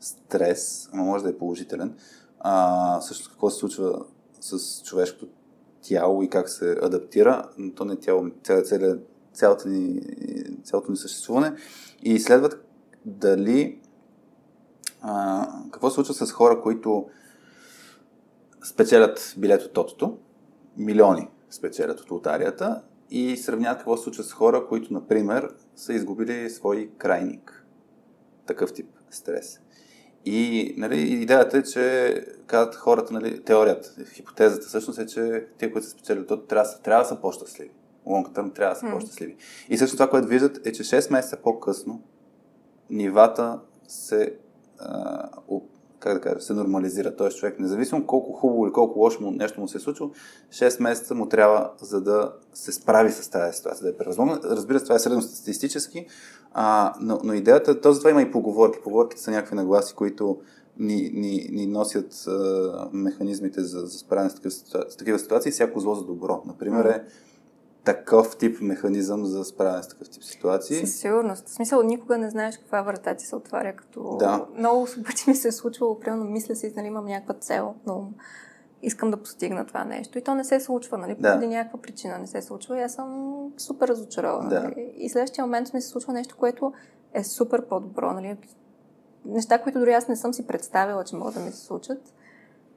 стрес, 0.00 0.88
ама 0.92 1.04
може 1.04 1.24
да 1.24 1.30
е 1.30 1.38
положителен. 1.38 1.94
А, 2.40 3.00
също 3.00 3.30
какво 3.30 3.50
се 3.50 3.58
случва 3.58 4.04
с 4.46 4.82
човешкото 4.82 5.28
тяло 5.82 6.22
и 6.22 6.30
как 6.30 6.48
се 6.48 6.76
адаптира, 6.82 7.48
но 7.58 7.72
то 7.72 7.84
не 7.84 7.92
е 7.92 7.96
тяло, 7.96 8.30
цялата, 8.42 8.98
цялата 9.32 9.68
ни, 9.68 10.00
цялото 10.64 10.90
ни 10.90 10.96
съществуване 10.96 11.52
и 12.02 12.12
изследват 12.12 12.64
дали 13.04 13.80
а, 15.02 15.48
какво 15.72 15.90
се 15.90 15.94
случва 15.94 16.14
с 16.14 16.32
хора, 16.32 16.60
които 16.62 17.06
спечелят 18.64 19.34
билет 19.38 19.62
от 19.62 19.72
тотото, 19.72 20.18
милиони 20.76 21.28
спечелят 21.50 22.00
от 22.00 22.10
лотарията 22.10 22.82
и 23.10 23.36
сравняват 23.36 23.78
какво 23.78 23.96
се 23.96 24.02
случва 24.02 24.24
с 24.24 24.32
хора, 24.32 24.66
които, 24.68 24.92
например, 24.92 25.54
са 25.76 25.92
изгубили 25.92 26.50
свой 26.50 26.90
крайник. 26.98 27.66
Такъв 28.46 28.72
тип 28.72 28.88
стрес. 29.10 29.60
И 30.26 30.74
нали, 30.76 31.00
идеята 31.00 31.58
е, 31.58 31.62
че 31.62 32.14
казват 32.46 32.74
хората, 32.74 33.14
нали, 33.14 33.44
теорията, 33.44 34.04
хипотезата 34.12 34.66
всъщност 34.66 34.98
е, 34.98 35.06
че 35.06 35.46
те, 35.58 35.72
които 35.72 35.86
са 35.86 35.90
спечелили 35.90 36.26
то, 36.26 36.40
трябва, 36.40 36.70
трябва 36.82 37.02
да 37.04 37.08
са 37.08 37.20
по-щастливи. 37.20 37.70
Лонг 38.06 38.34
търм 38.34 38.50
трябва 38.50 38.74
да 38.74 38.80
са 38.80 38.86
mm. 38.86 38.92
по-щастливи. 38.92 39.36
И 39.68 39.78
също 39.78 39.96
това, 39.96 40.10
което 40.10 40.28
виждат 40.28 40.66
е, 40.66 40.72
че 40.72 40.82
6 40.82 41.12
месеца 41.12 41.36
по-късно 41.42 42.02
нивата 42.90 43.60
се 43.88 44.34
а, 44.78 45.28
как 46.06 46.14
да 46.14 46.20
кажа, 46.20 46.40
се 46.40 46.54
нормализира. 46.54 47.16
Тоест 47.16 47.38
човек, 47.38 47.60
независимо 47.60 48.06
колко 48.06 48.32
хубаво 48.32 48.66
или 48.66 48.72
колко 48.72 48.98
лошо 48.98 49.22
му, 49.22 49.30
нещо 49.30 49.60
му 49.60 49.68
се 49.68 49.78
е 49.78 49.80
случило, 49.80 50.10
6 50.50 50.82
месеца 50.82 51.14
му 51.14 51.28
трябва 51.28 51.70
за 51.80 52.00
да 52.00 52.32
се 52.54 52.72
справи 52.72 53.10
с 53.10 53.30
тази 53.30 53.56
ситуация, 53.56 53.84
да 53.84 53.90
е 53.90 53.96
превъзможно. 53.96 54.38
Разбира 54.44 54.78
се, 54.78 54.84
това 54.84 54.94
е 54.94 54.98
средно 54.98 55.22
статистически, 55.22 56.06
а, 56.52 56.94
но, 57.00 57.18
но 57.24 57.32
идеята, 57.32 57.80
този 57.80 57.98
това 57.98 58.10
има 58.10 58.22
и 58.22 58.30
поговорки. 58.30 58.78
Поговорките 58.84 59.22
са 59.22 59.30
някакви 59.30 59.56
нагласи, 59.56 59.94
които 59.94 60.38
ни, 60.78 61.10
ни, 61.14 61.48
ни 61.52 61.66
носят 61.66 62.24
а, 62.26 62.88
механизмите 62.92 63.60
за, 63.60 63.80
за 63.80 63.98
справяне 63.98 64.30
с 64.30 64.96
такива 64.98 65.18
ситуации. 65.18 65.52
Всяко 65.52 65.80
зло 65.80 65.94
за 65.94 66.04
добро. 66.04 66.42
Например, 66.46 66.84
е 66.84 67.04
такъв 67.86 68.36
тип 68.36 68.60
механизъм 68.60 69.24
за 69.24 69.44
справяне 69.44 69.82
с 69.82 69.88
такъв 69.88 70.10
тип 70.10 70.24
ситуации. 70.24 70.86
Със 70.86 70.96
сигурност. 70.96 71.48
В 71.48 71.50
смисъл, 71.50 71.82
никога 71.82 72.18
не 72.18 72.30
знаеш 72.30 72.58
каква 72.58 72.82
врата 72.82 73.14
ти 73.14 73.26
се 73.26 73.36
отваря, 73.36 73.76
като... 73.76 74.16
Да. 74.18 74.46
Много 74.58 74.86
пъти 75.06 75.24
ми 75.30 75.36
се 75.36 75.48
е 75.48 75.52
случвало, 75.52 76.00
примерно, 76.00 76.24
мисля 76.24 76.56
си, 76.56 76.72
нали, 76.76 76.86
имам 76.86 77.04
някаква 77.04 77.34
цел, 77.34 77.74
но 77.86 78.10
искам 78.82 79.10
да 79.10 79.16
постигна 79.16 79.66
това 79.66 79.84
нещо. 79.84 80.18
И 80.18 80.22
то 80.22 80.34
не 80.34 80.44
се 80.44 80.60
случва, 80.60 80.98
нали? 80.98 81.14
Да. 81.14 81.32
Поради 81.32 81.46
някаква 81.46 81.80
причина 81.80 82.18
не 82.18 82.26
се 82.26 82.42
случва. 82.42 82.78
И 82.78 82.82
аз 82.82 82.94
съм 82.94 83.36
супер 83.56 83.88
разочарована. 83.88 84.48
Да. 84.48 84.62
Нали? 84.62 84.92
И 84.96 85.08
следващия 85.08 85.44
момент 85.44 85.74
ми 85.74 85.80
се 85.80 85.88
случва 85.88 86.12
нещо, 86.12 86.36
което 86.36 86.72
е 87.12 87.24
супер 87.24 87.66
по-добро, 87.68 88.12
нали? 88.12 88.36
Неща, 89.24 89.62
които 89.62 89.78
дори 89.78 89.92
аз 89.92 90.08
не 90.08 90.16
съм 90.16 90.34
си 90.34 90.46
представила, 90.46 91.04
че 91.04 91.16
могат 91.16 91.34
да 91.34 91.40
ми 91.40 91.50
се 91.50 91.64
случат 91.64 92.14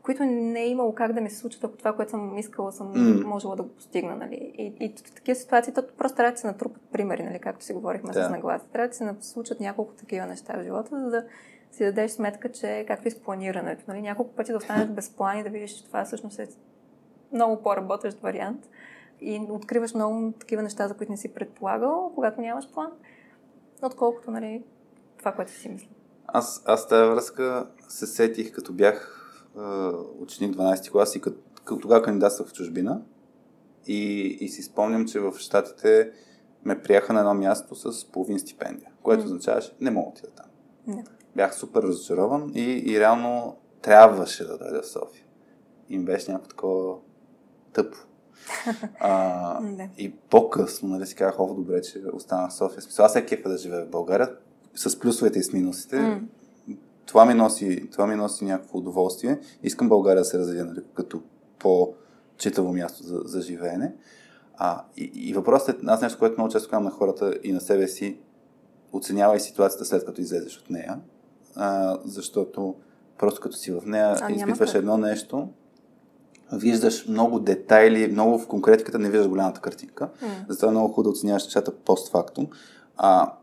които 0.09 0.25
не 0.25 0.61
е 0.61 0.67
имало 0.67 0.95
как 0.95 1.13
да 1.13 1.21
ми 1.21 1.29
се 1.29 1.37
случат, 1.37 1.63
ако 1.63 1.77
това, 1.77 1.93
което 1.93 2.11
съм 2.11 2.37
искала, 2.37 2.71
съм 2.71 2.93
mm. 2.93 3.25
можела 3.25 3.55
да 3.55 3.63
го 3.63 3.69
постигна. 3.69 4.15
Нали? 4.15 4.53
И, 4.57 4.73
и 4.79 4.93
в 5.05 5.15
такива 5.15 5.35
ситуации 5.35 5.73
то 5.73 5.83
просто 5.97 6.15
трябва 6.15 6.31
да 6.31 6.37
се 6.37 6.47
натрупат 6.47 6.81
примери, 6.91 7.23
нали? 7.23 7.39
както 7.39 7.65
си 7.65 7.73
говорихме 7.73 8.13
да. 8.13 8.25
с 8.25 8.29
нагласа. 8.29 8.65
Трябва 8.73 8.87
да 8.87 8.93
се 8.93 9.29
случат 9.29 9.59
няколко 9.59 9.93
такива 9.93 10.25
неща 10.25 10.53
в 10.57 10.63
живота, 10.63 10.89
за 10.99 11.09
да 11.09 11.23
си 11.71 11.83
дадеш 11.83 12.11
сметка, 12.11 12.51
че 12.51 12.85
както 12.87 13.07
и 13.07 13.11
с 13.11 13.19
планирането. 13.19 13.83
Нали? 13.87 14.01
Няколко 14.01 14.35
пъти 14.35 14.51
да 14.51 14.57
останеш 14.57 14.87
без 14.87 15.09
план 15.09 15.39
и 15.39 15.43
да 15.43 15.49
видиш, 15.49 15.71
че 15.71 15.85
това 15.85 16.05
всъщност 16.05 16.39
е 16.39 16.47
много 17.33 17.61
по-работещ 17.63 18.19
вариант. 18.21 18.69
И 19.21 19.47
откриваш 19.49 19.93
много 19.93 20.33
такива 20.39 20.61
неща, 20.61 20.87
за 20.87 20.93
които 20.93 21.11
не 21.11 21.17
си 21.17 21.33
предполагал, 21.33 22.11
когато 22.15 22.41
нямаш 22.41 22.71
план, 22.71 22.91
отколкото 23.83 24.31
нали, 24.31 24.63
това, 25.17 25.31
което 25.31 25.51
си 25.51 25.69
мисля. 25.69 25.87
Аз, 26.27 26.63
аз 26.65 26.87
тази 26.87 27.09
връзка 27.09 27.67
се 27.87 28.07
сетих, 28.07 28.55
като 28.55 28.73
бях 28.73 29.18
ученик 30.19 30.55
12 30.55 30.91
клас 30.91 31.15
и 31.15 31.21
като, 31.21 31.39
тогава 31.81 32.01
кандидатствах 32.01 32.47
в 32.47 32.53
чужбина 32.53 33.01
и, 33.87 34.27
и 34.41 34.49
си 34.49 34.63
спомням, 34.63 35.07
че 35.07 35.19
в 35.19 35.33
Штатите 35.37 36.11
ме 36.65 36.81
приеха 36.81 37.13
на 37.13 37.19
едно 37.19 37.33
място 37.33 37.75
с 37.75 38.05
половин 38.11 38.39
стипендия, 38.39 38.91
което 39.03 39.23
mm. 39.23 39.25
означаваше 39.25 39.75
не 39.81 39.91
мога 39.91 40.11
да 40.21 40.29
там. 40.29 40.45
Не. 40.87 41.03
Бях 41.35 41.55
супер 41.55 41.81
разочарован 41.81 42.51
и, 42.55 42.83
и 42.85 42.99
реално 42.99 43.57
трябваше 43.81 44.45
да 44.45 44.57
дойда 44.57 44.81
в 44.81 44.87
София. 44.87 45.23
Им 45.89 46.05
беше 46.05 46.31
някакво 46.31 46.49
такова 46.49 46.95
тъпо. 47.73 47.97
А, 48.99 49.61
и 49.97 50.11
по-късно, 50.11 50.89
нали 50.89 51.05
си 51.05 51.15
казах, 51.15 51.39
о, 51.39 51.53
добре, 51.53 51.81
че 51.81 52.03
останах 52.13 52.51
в 52.51 52.53
София. 52.53 52.81
Смисъл, 52.81 53.05
аз 53.05 53.15
е 53.15 53.25
кефа 53.25 53.49
да 53.49 53.57
живея 53.57 53.85
в 53.85 53.89
България, 53.89 54.35
с 54.75 54.99
плюсовете 54.99 55.39
и 55.39 55.43
с 55.43 55.53
минусите. 55.53 55.95
Mm 55.95 56.21
това 57.09 57.25
ми 57.25 57.33
носи, 57.33 57.89
това 57.91 58.07
ми 58.07 58.15
носи 58.15 58.45
някакво 58.45 58.77
удоволствие. 58.77 59.39
Искам 59.63 59.89
България 59.89 60.21
да 60.21 60.25
се 60.25 60.39
развие 60.39 60.63
нали, 60.63 60.79
като 60.93 61.21
по-читаво 61.59 62.73
място 62.73 63.03
за, 63.03 63.21
за 63.25 63.41
живеене. 63.41 63.93
А, 64.57 64.83
и, 64.97 65.11
и 65.15 65.33
въпросът 65.33 65.69
е, 65.69 65.85
аз 65.85 66.01
нещо, 66.01 66.19
което 66.19 66.35
много 66.37 66.51
често 66.51 66.69
казвам 66.69 66.83
на 66.83 66.91
хората 66.91 67.33
и 67.43 67.51
на 67.51 67.61
себе 67.61 67.87
си, 67.87 68.17
оценявай 68.93 69.39
ситуацията 69.39 69.85
след 69.85 70.05
като 70.05 70.21
излезеш 70.21 70.57
от 70.57 70.69
нея, 70.69 70.99
а, 71.55 71.97
защото 72.05 72.75
просто 73.17 73.41
като 73.41 73.55
си 73.55 73.71
в 73.71 73.81
нея 73.85 74.15
а, 74.21 74.31
изпитваш 74.31 74.73
едно 74.73 74.97
нещо, 74.97 75.49
виждаш 76.53 77.07
много 77.07 77.39
детайли, 77.39 78.11
много 78.11 78.39
в 78.39 78.47
конкретиката 78.47 78.99
не 78.99 79.09
виждаш 79.09 79.27
голямата 79.27 79.61
картинка. 79.61 80.09
Mm. 80.23 80.27
Затова 80.49 80.67
е 80.67 80.71
много 80.71 80.87
хубаво 80.87 81.03
да 81.03 81.09
оценяваш 81.09 81.43
нещата 81.43 81.75
постфактум. 81.75 82.47
А, 82.97 83.33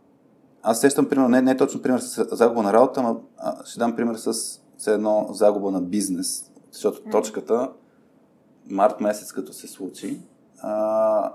аз 0.69 0.81
сещам, 0.81 1.09
примерно, 1.09 1.29
не, 1.29 1.43
не 1.43 1.57
точно 1.57 1.83
пример 1.83 1.99
с 1.99 2.37
загуба 2.37 2.63
на 2.63 2.73
работа, 2.73 3.03
но 3.03 3.21
а, 3.39 3.65
ще 3.65 3.79
дам 3.79 3.97
пример 3.97 4.15
с, 4.15 4.33
с 4.79 4.87
едно 4.87 5.29
загуба 5.31 5.71
на 5.71 5.81
бизнес, 5.81 6.51
защото 6.73 7.01
mm. 7.01 7.13
точката 7.13 7.71
март 8.71 9.01
месец, 9.01 9.33
като 9.33 9.53
се 9.53 9.69
случи, 9.69 10.21
а, 10.59 11.33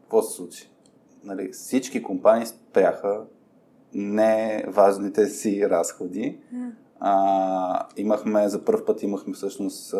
какво 0.00 0.22
се 0.22 0.36
случи? 0.36 0.70
Нали, 1.24 1.52
всички 1.52 2.02
компании 2.02 2.46
спряха 2.46 3.20
не 3.94 4.64
важните 4.68 5.26
си 5.26 5.70
разходи. 5.70 6.38
А, 7.00 7.86
имахме, 7.96 8.48
за 8.48 8.64
първ 8.64 8.84
път 8.84 9.02
имахме 9.02 9.34
всъщност 9.34 9.94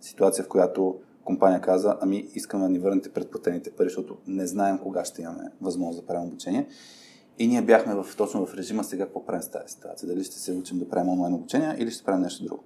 ситуация, 0.00 0.44
в 0.44 0.48
която 0.48 1.00
компания 1.24 1.60
каза, 1.60 1.96
ами 2.00 2.16
искаме 2.34 2.62
да 2.62 2.70
ни 2.70 2.78
върнете 2.78 3.12
предплатените 3.12 3.70
пари, 3.70 3.88
защото 3.88 4.16
не 4.26 4.46
знаем 4.46 4.78
кога 4.78 5.04
ще 5.04 5.22
имаме 5.22 5.50
възможност 5.60 6.00
да 6.00 6.06
правим 6.06 6.28
обучение. 6.28 6.68
И 7.38 7.48
ние 7.48 7.62
бяхме 7.62 7.94
в, 7.94 8.06
точно 8.16 8.46
в 8.46 8.54
режима 8.54 8.84
сега 8.84 9.04
какво 9.04 9.26
правим 9.26 9.42
с 9.42 9.48
тази 9.48 9.74
ситуация. 9.74 10.08
Дали 10.08 10.24
ще 10.24 10.36
се 10.38 10.52
учим 10.52 10.78
да 10.78 10.88
правим 10.88 11.08
онлайн 11.08 11.34
обучение 11.34 11.76
или 11.78 11.90
ще 11.90 12.04
правим 12.04 12.22
нещо 12.22 12.44
друго. 12.44 12.64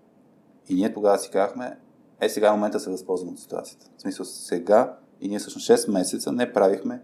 И 0.69 0.75
ние 0.75 0.93
тогава 0.93 1.19
си 1.19 1.31
казахме, 1.31 1.79
е 2.21 2.29
сега 2.29 2.49
е 2.49 2.53
момента 2.53 2.79
да 2.79 2.85
се 2.85 2.91
възползваме 2.91 3.33
от 3.33 3.41
ситуацията. 3.41 3.87
В 3.97 4.03
смисъл 4.03 4.27
сега 4.27 4.97
и 5.21 5.29
ние 5.29 5.39
всъщност 5.39 5.69
6 5.69 5.93
месеца 5.93 6.33
не 6.33 6.53
правихме 6.53 7.03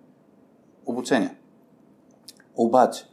обучение. 0.87 1.37
Обаче, 2.57 3.05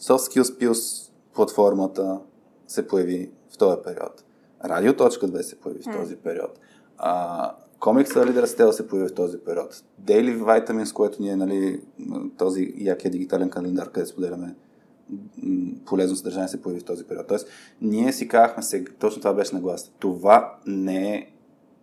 Soft 0.00 0.32
Skills 0.32 0.58
Plus 0.58 1.10
платформата 1.34 2.20
се 2.66 2.88
появи 2.88 3.32
в 3.50 3.58
този 3.58 3.76
период. 3.84 4.24
Радио.2 4.64 5.40
се 5.40 5.60
появи 5.60 5.82
в 5.82 5.98
този 5.98 6.16
период. 6.16 6.58
А, 6.96 7.54
комикса 7.80 8.26
Лидер 8.26 8.44
Стел 8.44 8.72
се 8.72 8.88
появи 8.88 9.08
в 9.08 9.14
този 9.14 9.38
период. 9.38 9.82
Daily 10.04 10.42
Vitamins, 10.42 10.92
което 10.92 11.22
ние, 11.22 11.36
нали, 11.36 11.80
този 12.38 12.74
якия 12.76 13.10
дигитален 13.10 13.50
календар, 13.50 13.90
където 13.90 14.10
споделяме 14.10 14.54
полезно 15.86 16.16
съдържание 16.16 16.48
се 16.48 16.62
появи 16.62 16.80
в 16.80 16.84
този 16.84 17.04
период. 17.04 17.26
Тоест, 17.26 17.48
ние 17.80 18.12
си 18.12 18.28
казахме 18.28 18.62
сега, 18.62 18.92
точно 18.98 19.22
това 19.22 19.34
беше 19.34 19.54
нагласа. 19.54 19.90
Това 19.98 20.54
не 20.66 21.14
е 21.14 21.26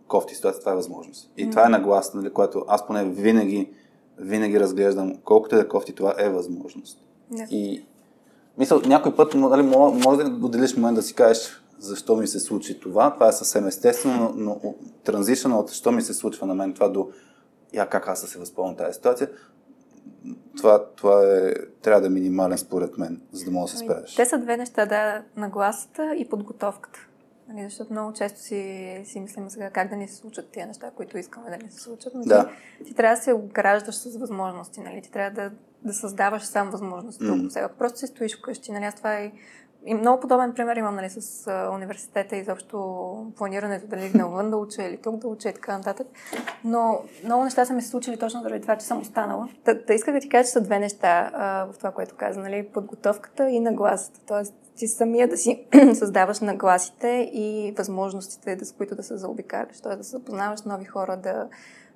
кофти 0.07 0.35
ситуация, 0.35 0.59
това 0.59 0.71
е 0.71 0.75
възможност. 0.75 1.31
И 1.37 1.47
mm. 1.47 1.51
това 1.51 1.65
е 1.65 1.69
нагласа, 1.69 2.17
нали, 2.17 2.29
което 2.29 2.65
аз 2.67 2.87
поне 2.87 3.05
винаги, 3.05 3.69
винаги 4.17 4.59
разглеждам, 4.59 5.15
колкото 5.23 5.55
е 5.55 5.59
да 5.59 5.67
кофти, 5.67 5.93
това 5.93 6.15
е 6.17 6.29
възможност. 6.29 6.99
Yeah. 7.33 7.49
И 7.49 7.85
мисля, 8.57 8.81
някой 8.85 9.15
път 9.15 9.33
нали, 9.33 9.63
може 9.63 10.23
да 10.23 10.45
отделиш 10.45 10.75
момент 10.75 10.95
да 10.95 11.01
си 11.01 11.13
кажеш 11.13 11.61
защо 11.79 12.15
ми 12.15 12.27
се 12.27 12.39
случи 12.39 12.79
това. 12.79 13.13
Това 13.13 13.27
е 13.27 13.31
съвсем 13.31 13.67
естествено, 13.67 14.33
но, 14.35 14.59
но 14.63 14.75
транзишън 15.03 15.53
от 15.53 15.69
защо 15.69 15.91
ми 15.91 16.01
се 16.01 16.13
случва 16.13 16.47
на 16.47 16.55
мен 16.55 16.73
това 16.73 16.89
до 16.89 17.09
я 17.73 17.89
как 17.89 18.07
аз 18.07 18.21
да 18.21 18.27
се 18.27 18.39
възползвам 18.39 18.75
тази 18.75 18.93
ситуация, 18.93 19.29
това, 20.57 20.85
това 20.95 21.23
е, 21.23 21.53
трябва 21.81 22.01
да 22.01 22.07
е 22.07 22.09
минимален 22.09 22.57
според 22.57 22.97
мен, 22.97 23.21
за 23.31 23.45
да 23.45 23.51
мога 23.51 23.65
да 23.65 23.71
се 23.71 23.77
ами, 23.77 23.85
справиш. 23.85 24.15
Те 24.15 24.25
са 24.25 24.37
две 24.37 24.57
неща, 24.57 24.85
да, 24.85 25.23
нагласата 25.37 26.15
и 26.15 26.29
подготовката. 26.29 26.99
Нали, 27.47 27.63
защото 27.63 27.93
много 27.93 28.13
често 28.13 28.39
си, 28.39 29.01
си 29.05 29.19
мислим 29.19 29.49
сега 29.49 29.69
как 29.69 29.89
да 29.89 29.95
ни 29.95 30.07
се 30.07 30.15
случат 30.15 30.51
тези 30.51 30.65
неща, 30.65 30.91
които 30.95 31.17
искаме 31.17 31.49
да 31.49 31.65
ни 31.65 31.71
се 31.71 31.79
случат. 31.79 32.13
Но 32.15 32.23
да. 32.23 32.49
ти, 32.77 32.83
ти 32.83 32.93
трябва 32.93 33.15
да 33.15 33.21
се 33.21 33.33
ограждаш 33.33 33.95
с 33.95 34.17
възможности. 34.17 34.79
Нали? 34.79 35.01
Ти 35.01 35.11
трябва 35.11 35.41
да, 35.41 35.51
да 35.83 35.93
създаваш 35.93 36.43
сам 36.43 36.69
възможности 36.69 37.23
mm. 37.23 37.49
сега. 37.49 37.69
Просто 37.69 37.99
си 37.99 38.07
стоиш 38.07 38.37
вкъщи. 38.37 38.71
Нали? 38.71 38.83
Аз 38.83 38.95
това 38.95 39.15
е 39.15 39.31
и 39.85 39.93
много 39.93 40.19
подобен 40.19 40.53
пример 40.53 40.75
имам 40.75 40.95
нали, 40.95 41.09
с 41.09 41.47
а, 41.47 41.69
университета 41.73 42.35
и 42.35 42.39
изобщо 42.39 43.31
планирането 43.37 43.87
дали 43.87 44.11
навън 44.15 44.49
да 44.49 44.57
уча 44.57 44.83
или 44.83 44.97
тук 44.97 45.15
да 45.15 45.27
уча 45.27 45.49
и 45.49 45.53
така 45.53 45.77
нататък. 45.77 46.07
Но 46.63 46.99
много 47.23 47.43
неща 47.43 47.65
са 47.65 47.73
ми 47.73 47.81
се 47.81 47.89
случили 47.89 48.17
точно 48.17 48.41
заради 48.41 48.61
това, 48.61 48.75
че 48.75 48.85
съм 48.85 49.01
останала. 49.01 49.49
Та, 49.63 49.73
да 49.73 49.93
исках 49.93 50.13
да 50.13 50.19
ти 50.19 50.29
кажа, 50.29 50.43
че 50.43 50.51
са 50.51 50.61
две 50.61 50.79
неща 50.79 51.31
а, 51.33 51.65
в 51.71 51.77
това, 51.77 51.91
което 51.91 52.15
каза. 52.15 52.39
Нали, 52.39 52.67
подготовката 52.73 53.49
и 53.49 53.59
нагласата. 53.59 54.19
Тоест 54.27 54.53
ти 54.75 54.87
самия 54.87 55.27
да 55.27 55.37
си 55.37 55.67
създаваш 55.93 56.39
нагласите 56.39 57.29
и 57.33 57.73
възможностите, 57.77 58.65
с 58.65 58.71
които 58.71 58.95
да 58.95 59.03
се 59.03 59.17
заобикаляш. 59.17 59.81
Тоест 59.81 59.97
да 59.97 60.03
се 60.03 60.11
запознаваш 60.11 60.61
нови 60.61 60.85
хора, 60.85 61.17
да 61.17 61.47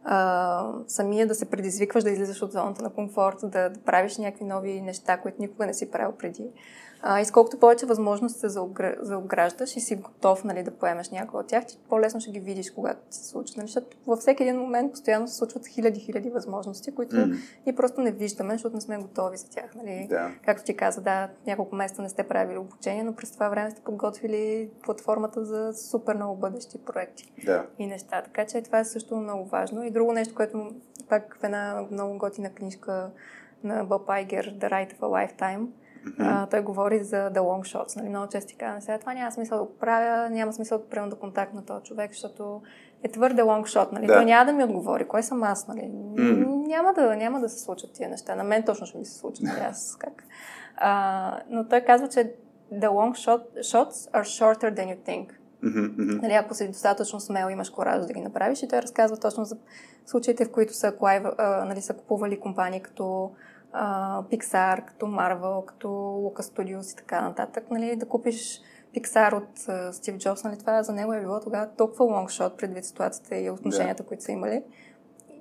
а, 0.04 0.72
самия 0.88 1.28
да 1.28 1.36
се 1.36 1.50
предизвикваш 1.50 2.04
да 2.04 2.10
излизаш 2.10 2.42
от 2.42 2.52
зоната 2.52 2.84
на 2.84 2.90
комфорт, 2.90 3.38
да, 3.44 3.70
да 3.70 3.80
правиш 3.80 4.18
някакви 4.18 4.46
нови 4.46 4.82
неща, 4.82 5.18
които 5.18 5.42
никога 5.42 5.66
не 5.66 5.74
си 5.74 5.92
правил 5.92 6.12
преди. 6.12 6.50
А, 7.02 7.20
и 7.20 7.26
сколкото 7.26 7.60
повече 7.60 7.86
възможности 7.86 8.40
се 8.40 8.50
заограждаш 9.02 9.76
и 9.76 9.80
си 9.80 9.96
готов 9.96 10.44
нали, 10.44 10.64
да 10.64 10.72
поемеш 10.72 11.10
някой 11.10 11.40
от 11.40 11.48
тях, 11.48 11.66
ти 11.66 11.80
по-лесно 11.90 12.22
ще 12.22 12.32
ги 12.32 12.40
видиш, 12.40 12.72
когато 12.72 13.00
се 13.10 13.28
случва. 13.28 13.54
Нали? 13.58 13.68
Защото 13.68 13.98
във 14.08 14.20
всеки 14.20 14.44
един 14.44 14.60
момент 14.60 14.92
постоянно 14.92 15.28
се 15.28 15.36
случват 15.36 15.68
хиляди-хиляди 15.68 16.30
възможности, 16.30 16.96
които 16.96 17.16
mm. 17.16 17.38
ние 17.66 17.76
просто 17.76 18.02
не 18.02 18.12
виждаме, 18.12 18.54
защото 18.54 18.76
не 18.76 18.82
сме 18.82 18.98
готови 18.98 19.38
за 19.38 19.50
тях. 19.50 19.76
Нали? 19.76 20.08
Да. 20.10 20.32
Както 20.46 20.64
ти 20.64 20.76
каза, 20.76 21.02
да, 21.02 21.30
няколко 21.48 21.76
месеца 21.76 22.02
не 22.02 22.10
сте 22.10 22.24
правили 22.24 22.58
обучение, 22.58 23.04
но 23.04 23.16
през 23.16 23.32
това 23.32 23.50
време 23.50 23.72
сте 23.72 23.82
подготвили 23.82 24.70
платформата 24.84 25.46
за 25.46 25.74
супер 25.74 26.16
много 26.16 26.36
бъдещи 26.36 26.78
проекти 26.78 27.32
да. 27.46 27.66
и 27.80 27.88
неща. 27.88 28.22
Така 28.22 28.46
че 28.46 28.62
това 28.62 28.80
е 28.80 28.86
също 28.86 29.16
много 29.16 29.46
важно. 29.46 29.84
И 29.84 29.92
друго 29.92 30.14
нещо, 30.14 30.36
което 30.36 30.72
пак 31.10 31.38
в 31.42 31.44
една 31.44 31.86
много 31.92 32.18
готина 32.18 32.50
книжка 32.50 33.12
на 33.64 33.84
Боб 33.84 34.10
Айгер, 34.10 34.54
The 34.60 34.70
Right 34.70 34.94
of 34.94 35.00
a 35.00 35.28
Lifetime, 35.28 35.68
Mm-hmm. 36.06 36.44
А, 36.44 36.46
той 36.46 36.62
говори 36.62 37.04
за 37.04 37.16
the 37.16 37.40
long 37.40 37.76
shots. 37.76 37.98
Нали? 37.98 38.10
Много 38.10 38.28
често 38.28 38.54
казвам, 38.60 38.82
сега 38.82 38.98
това 39.00 39.14
няма 39.14 39.32
смисъл 39.32 39.58
да 39.58 39.64
го 39.64 39.78
правя, 39.78 40.30
няма 40.30 40.54
смисъл 40.54 40.78
да 40.78 40.90
приема 40.90 41.10
да 41.10 41.16
контакт 41.16 41.54
на 41.54 41.66
този 41.66 41.84
човек, 41.84 42.12
защото 42.12 42.62
е 43.04 43.12
твърде 43.12 43.42
long 43.42 43.78
shot. 43.78 43.92
Нали? 43.92 44.08
Да. 44.08 44.14
Той 44.14 44.26
няма 44.26 44.46
да 44.46 44.54
ми 44.54 44.64
отговори. 44.64 45.08
Кой 45.08 45.24
съм 45.24 45.44
аз? 45.44 45.68
Нали? 45.68 45.82
Mm-hmm. 45.82 46.68
Няма, 46.68 46.94
да, 46.94 47.16
няма 47.16 47.40
да 47.40 47.50
се 47.50 47.60
случат 47.60 47.94
тия 47.94 48.10
неща. 48.10 48.36
На 48.36 48.44
мен 48.44 48.64
точно 48.64 48.88
ще 48.88 48.98
ми 48.98 49.06
се 49.06 49.20
случат. 49.20 49.44
Нали? 49.44 49.60
Аз 49.60 49.96
как. 50.00 50.24
А, 50.78 51.40
но 51.50 51.68
той 51.68 51.82
казва, 51.82 52.08
че 52.08 52.34
the 52.74 52.88
long 52.88 53.12
shot, 53.12 53.42
shots 53.62 54.12
are 54.12 54.24
shorter 54.24 54.74
than 54.74 54.96
you 54.96 54.98
think. 55.08 55.28
Mm-hmm. 55.64 56.22
Нали, 56.22 56.34
ако 56.34 56.54
си 56.54 56.68
достатъчно 56.68 57.20
смел, 57.20 57.50
имаш 57.50 57.70
кораж 57.70 58.06
да 58.06 58.14
ги 58.14 58.22
направиш. 58.22 58.64
И 58.64 58.68
той 58.68 58.82
разказва 58.82 59.18
точно 59.18 59.46
за 59.46 59.58
случаите, 60.06 60.46
в 60.46 60.52
които 60.52 60.74
са, 60.74 60.94
нали, 61.66 61.82
са 61.82 61.94
купували 61.94 62.40
компании 62.40 62.82
като 62.82 63.32
Pixar, 64.32 64.86
като 64.86 65.06
Marvel, 65.06 65.66
като 65.66 65.88
Lucas 65.88 66.42
Studios 66.42 66.94
и 66.94 66.96
така 66.96 67.22
нататък, 67.22 67.72
нали, 67.72 67.96
да 67.96 68.06
купиш 68.06 68.62
Pixar 68.96 69.34
от 69.34 69.96
Стив 69.96 70.18
Джобс, 70.18 70.44
нали, 70.44 70.58
това 70.58 70.84
за 70.84 70.94
него 70.94 71.14
е 71.14 71.22
било 71.22 71.40
тогава 71.40 71.68
толкова 71.78 72.06
лонгшот 72.06 72.58
предвид 72.58 72.86
ситуацията 72.86 73.38
и 73.38 73.50
отношенията, 73.50 74.04
yeah. 74.04 74.08
които 74.08 74.24
са 74.24 74.32
имали. 74.32 74.64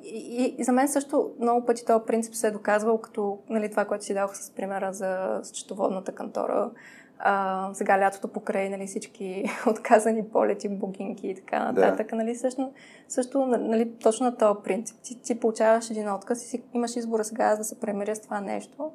И, 0.03 0.45
и, 0.45 0.55
и 0.59 0.65
за 0.65 0.73
мен 0.73 0.89
също 0.89 1.31
много 1.41 1.67
пъти 1.67 1.85
този 1.85 2.05
принцип 2.07 2.35
се 2.35 2.47
е 2.47 2.51
доказвал, 2.51 2.99
като 2.99 3.39
нали, 3.51 3.71
това, 3.71 3.85
което 3.85 4.05
си 4.05 4.15
дадох 4.15 4.37
с 4.37 4.51
примера 4.51 4.93
за 4.93 5.41
счетоводната 5.43 6.13
кантора, 6.13 6.71
а, 7.19 7.71
сега 7.75 8.01
лятото 8.01 8.29
покрай 8.29 8.69
нали, 8.69 8.87
всички 8.87 9.45
отказани 9.67 10.29
полети, 10.29 10.69
букинки 10.69 11.29
и 11.29 11.35
така 11.35 11.73
нататък. 11.73 12.11
Да. 12.11 12.17
Нали, 12.17 12.35
също, 12.35 12.73
също 13.09 13.47
нали, 13.47 13.93
точно 13.99 14.27
на 14.27 14.37
този 14.37 14.61
принцип. 14.65 14.97
Ти, 15.03 15.23
ти 15.23 15.41
получаваш 15.41 15.91
един 15.91 16.13
отказ 16.13 16.45
и 16.45 16.49
си, 16.49 16.63
имаш 16.75 16.97
избора 16.97 17.25
сега 17.25 17.45
аз 17.45 17.59
да 17.59 17.65
се 17.65 17.81
премиря 17.81 18.17
с 18.17 18.21
това 18.21 18.41
нещо, 18.41 18.93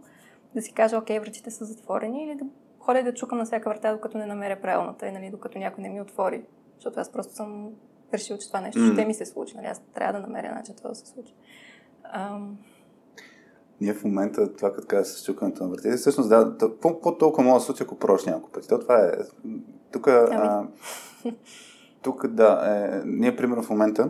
да 0.56 0.62
си 0.62 0.74
кажа, 0.74 0.98
окей, 0.98 1.20
вратите 1.20 1.52
са 1.52 1.66
затворени 1.66 2.24
или 2.24 2.36
да 2.36 2.46
ходя 2.80 3.04
да 3.04 3.14
чукам 3.14 3.38
на 3.38 3.46
всяка 3.46 3.70
врата, 3.70 3.94
докато 3.94 4.18
не 4.18 4.26
намеря 4.26 4.62
правилната 4.62 5.08
и 5.08 5.12
нали, 5.12 5.30
докато 5.30 5.60
някой 5.60 5.82
не 5.82 5.90
ми 5.90 6.02
отвори. 6.02 6.44
Защото 6.76 7.00
аз 7.00 7.12
просто 7.12 7.34
съм 7.34 7.72
решил, 8.14 8.38
че 8.38 8.48
това 8.48 8.62
нещо 8.62 8.80
mm. 8.80 8.94
ще 8.94 9.06
ми 9.06 9.14
се 9.14 9.26
случи. 9.26 9.56
Нали, 9.56 9.68
аз 9.68 9.82
трябва 9.94 10.14
да 10.14 10.28
намеря 10.28 10.56
начин 10.56 10.76
това 10.76 10.90
да 10.90 10.96
се 10.96 11.06
случи. 11.08 11.34
Ам... 12.04 12.58
Ние 13.82 13.94
в 13.94 14.04
момента, 14.04 14.54
това 14.54 14.74
като 14.74 14.88
каза 14.88 15.12
с 15.12 15.24
чукането 15.24 15.64
на 15.64 15.70
вратите, 15.70 15.98
всъщност 15.98 16.30
да, 16.30 16.58
по-толкова 16.82 17.44
може 17.44 17.62
да 17.62 17.66
случи, 17.66 17.84
ако 17.84 17.96
прош 17.96 18.26
няколко 18.26 18.52
пъти. 18.52 18.68
То 18.68 18.80
това 18.80 19.00
е... 19.00 19.12
Тук, 19.92 20.08
а, 20.08 20.68
тук 22.02 22.28
да, 22.28 22.62
е, 22.66 23.02
ние 23.06 23.36
примерно 23.36 23.64
в 23.64 23.70
момента 23.70 24.10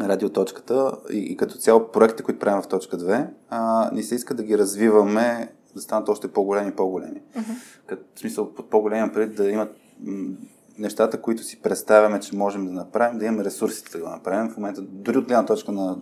радиоточката 0.00 0.92
и, 1.10 1.18
и 1.18 1.36
като 1.36 1.54
цяло 1.54 1.88
проектите, 1.88 2.22
които 2.22 2.40
правим 2.40 2.62
в 2.62 2.68
точка 2.68 2.98
2, 2.98 3.26
а, 3.48 3.90
ни 3.92 4.02
се 4.02 4.14
иска 4.14 4.34
да 4.34 4.42
ги 4.42 4.58
развиваме 4.58 5.52
да 5.74 5.80
станат 5.80 6.08
още 6.08 6.28
по-големи 6.28 6.68
и 6.68 6.74
по-големи. 6.74 7.22
Uh-huh. 7.36 7.82
Като, 7.86 8.02
в 8.14 8.18
смисъл 8.18 8.54
под 8.54 8.70
по-големи 8.70 9.12
преди 9.12 9.34
да 9.34 9.50
имат 9.50 9.76
м- 10.00 10.36
нещата, 10.78 11.20
които 11.20 11.42
си 11.42 11.62
представяме, 11.62 12.20
че 12.20 12.36
можем 12.36 12.66
да 12.66 12.72
направим, 12.72 13.18
да 13.18 13.24
имаме 13.24 13.44
ресурсите 13.44 13.98
да 13.98 14.04
го 14.04 14.10
направим 14.10 14.52
в 14.52 14.56
момента, 14.56 14.82
дори 14.82 15.18
от 15.18 15.24
гледна 15.24 15.46
точка 15.46 15.72
на 15.72 15.96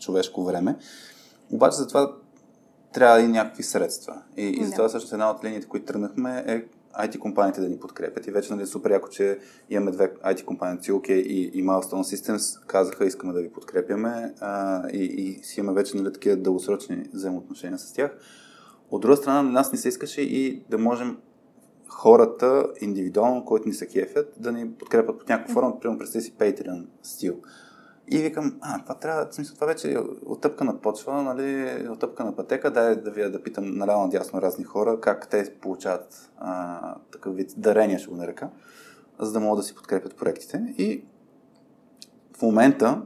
човешко 0.00 0.44
време. 0.44 0.76
Обаче 1.52 1.76
за 1.76 1.88
това 1.88 2.16
трябва 2.92 3.16
да 3.16 3.22
и 3.22 3.28
някакви 3.28 3.62
средства. 3.62 4.22
И, 4.36 4.46
и 4.46 4.64
за 4.64 4.72
това 4.72 4.88
също 4.88 5.14
една 5.14 5.30
от 5.30 5.44
линиите, 5.44 5.68
които 5.68 5.86
тръгнахме 5.86 6.44
е 6.46 6.64
IT 7.00 7.18
компаниите 7.18 7.60
да 7.60 7.68
ни 7.68 7.78
подкрепят. 7.80 8.26
И 8.26 8.30
вече 8.30 8.54
нали, 8.54 8.66
супер 8.66 8.90
яко, 8.90 9.08
че 9.08 9.38
имаме 9.70 9.90
две 9.90 10.14
IT 10.14 10.44
компании, 10.44 10.80
COK 10.80 11.10
и, 11.10 11.50
и 11.54 11.64
Milestone 11.64 12.16
Systems, 12.16 12.66
казаха, 12.66 13.06
искаме 13.06 13.32
да 13.32 13.42
ви 13.42 13.52
подкрепяме 13.52 14.34
а, 14.40 14.82
и, 14.88 15.04
и 15.04 15.44
си 15.44 15.60
имаме 15.60 15.80
вече 15.80 15.96
нали, 15.96 16.12
такива 16.12 16.36
дългосрочни 16.36 17.04
взаимоотношения 17.14 17.78
с 17.78 17.92
тях. 17.92 18.16
От 18.90 19.02
друга 19.02 19.16
страна, 19.16 19.42
на 19.42 19.50
нас 19.50 19.72
не 19.72 19.78
се 19.78 19.88
искаше 19.88 20.20
и 20.20 20.62
да 20.70 20.78
можем 20.78 21.18
хората 21.88 22.66
индивидуално, 22.80 23.44
които 23.44 23.68
ни 23.68 23.74
се 23.74 23.86
кефят, 23.86 24.34
да 24.36 24.52
ни 24.52 24.72
подкрепят 24.72 25.18
по 25.18 25.24
някаква 25.28 25.54
форма, 25.54 25.80
примерно 25.80 25.98
представи 25.98 26.24
си 26.24 26.32
Patreon 26.32 26.86
стил. 27.02 27.34
И 28.08 28.18
викам, 28.18 28.58
а, 28.60 28.82
това 28.82 28.94
трябва, 28.94 29.26
в 29.30 29.34
смисъл, 29.34 29.54
това 29.54 29.66
вече 29.66 29.92
е 29.92 29.98
отъпка 30.26 30.64
на 30.64 30.80
почва, 30.80 31.22
нали, 31.22 31.88
отъпка 31.88 32.24
на 32.24 32.36
пътека, 32.36 32.70
дай 32.70 32.96
да 32.96 33.10
ви 33.10 33.30
да 33.30 33.42
питам 33.42 33.76
наляво 33.76 34.02
надясно 34.02 34.42
разни 34.42 34.64
хора, 34.64 35.00
как 35.00 35.28
те 35.28 35.54
получават 35.60 36.30
а, 36.38 36.94
такъв 37.12 37.36
вид 37.36 37.54
дарения, 37.56 37.98
ще 37.98 38.10
го 38.10 38.16
нарека, 38.16 38.50
за 39.18 39.32
да 39.32 39.40
могат 39.40 39.58
да 39.58 39.62
си 39.62 39.74
подкрепят 39.74 40.16
проектите. 40.16 40.74
И 40.78 41.04
в 42.36 42.42
момента 42.42 43.02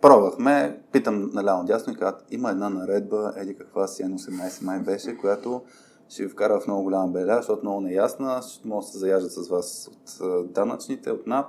пробвахме, 0.00 0.80
питам 0.92 1.30
наляво 1.34 1.64
дясно 1.64 1.92
и 1.92 1.96
казват, 1.96 2.24
има 2.30 2.50
една 2.50 2.70
наредба, 2.70 3.32
еди 3.36 3.56
каква 3.56 3.86
си 3.86 4.02
N18 4.02 4.64
май 4.64 4.78
беше, 4.78 5.16
която 5.16 5.62
ще 6.08 6.22
ви 6.22 6.28
вкара 6.28 6.60
в 6.60 6.66
много 6.66 6.82
голяма 6.82 7.08
беля, 7.08 7.36
защото 7.36 7.62
много 7.62 7.80
неясна, 7.80 8.42
ще 8.42 8.68
може 8.68 8.86
да 8.86 8.92
се 8.92 8.98
заяждат 8.98 9.32
с 9.32 9.48
вас 9.48 9.90
от 10.20 10.52
данъчните, 10.52 11.10
от 11.10 11.26
НАП. 11.26 11.46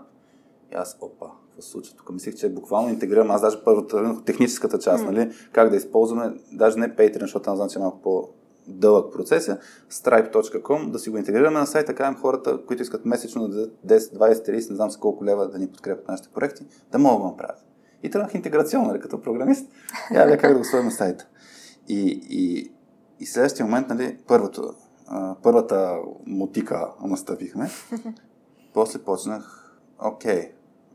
И 0.72 0.76
аз, 0.76 0.98
опа, 1.02 1.28
какво 1.52 1.62
се 1.62 1.70
случва 1.70 1.98
тук? 1.98 2.12
Мислих, 2.14 2.36
че 2.36 2.50
буквално 2.50 2.90
интегрирам, 2.90 3.32
аз 3.32 3.42
даже 3.42 3.64
първата, 3.64 4.24
техническата 4.26 4.80
част, 4.80 5.04
mm. 5.04 5.10
нали, 5.10 5.32
как 5.52 5.70
да 5.70 5.76
използваме, 5.76 6.34
даже 6.52 6.80
не 6.80 6.96
Patreon, 6.96 7.22
защото 7.22 7.44
там 7.44 7.56
знам, 7.56 7.70
че 7.70 7.80
е 7.80 7.82
малко 7.82 8.02
по 8.02 8.30
дълъг 8.68 9.14
процес 9.14 9.48
е, 9.48 9.58
stripe.com, 9.92 10.92
да 10.92 11.00
си 11.00 11.10
го 11.10 11.18
интегрираме 11.18 11.60
на 11.60 11.66
сайта, 11.66 11.96
кажем 11.96 12.16
хората, 12.16 12.66
които 12.66 12.84
искат 12.84 13.06
месечно 13.06 13.48
да 13.48 13.56
дадат 13.56 13.78
10, 13.86 13.98
20, 13.98 14.50
30, 14.50 14.70
не 14.70 14.76
знам 14.76 14.92
с 14.92 14.98
колко 14.98 15.26
лева 15.26 15.50
да 15.50 15.60
ни 15.60 15.68
подкрепят 15.68 16.08
нашите 16.08 16.30
проекти, 16.30 16.66
да 16.92 17.00
могат 17.00 17.18
да 17.18 17.22
го 17.22 17.28
направят. 17.30 17.66
И 18.04 18.10
тръгнах 18.10 18.34
интеграционно, 18.34 18.88
нали, 18.88 19.00
като 19.00 19.22
програмист, 19.22 19.72
я 20.14 20.38
как 20.38 20.54
да 20.54 20.58
го 20.58 20.66
сложим 20.66 20.86
на 20.86 20.92
сайта. 20.92 21.28
И, 21.88 22.22
и, 22.30 22.72
и 23.20 23.26
следващия 23.26 23.66
момент, 23.66 23.90
нали, 23.90 24.18
първото, 24.28 24.74
първата 25.44 25.98
мотика 26.26 26.90
наставихме, 27.04 27.70
после 28.74 29.00
почнах, 29.00 29.76
окей, 30.00 30.52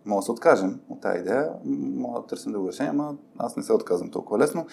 мога 0.07 0.21
да 0.21 0.25
се 0.25 0.33
откажем 0.33 0.81
от 0.89 1.01
тази 1.01 1.21
идея, 1.21 1.51
мога 1.65 2.21
да 2.21 2.27
търсим 2.27 2.53
друго 2.53 2.69
решение, 2.69 2.91
ама 2.91 3.17
аз 3.39 3.57
не 3.57 3.63
се 3.63 3.73
отказвам 3.73 4.11
толкова 4.11 4.39
лесно 4.39 4.67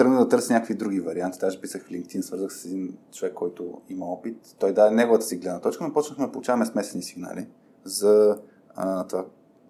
тръгна 0.00 0.18
да 0.18 0.28
търся 0.28 0.52
някакви 0.52 0.74
други 0.74 1.00
варианти. 1.00 1.38
Даже 1.38 1.60
писах 1.60 1.84
в 1.84 1.88
LinkedIn, 1.88 2.20
свързах 2.20 2.52
с 2.52 2.64
един 2.64 2.96
човек, 3.12 3.34
който 3.34 3.80
има 3.88 4.06
опит. 4.06 4.56
Той 4.58 4.72
даде 4.72 4.94
неговата 4.94 5.24
си 5.24 5.36
гледна 5.36 5.60
точка, 5.60 5.84
но 5.84 5.92
почнахме 5.92 6.26
да 6.26 6.32
получаваме 6.32 6.66
смесени 6.66 7.02
сигнали 7.02 7.46
за 7.84 8.38
а, 8.74 9.06
това 9.06 9.24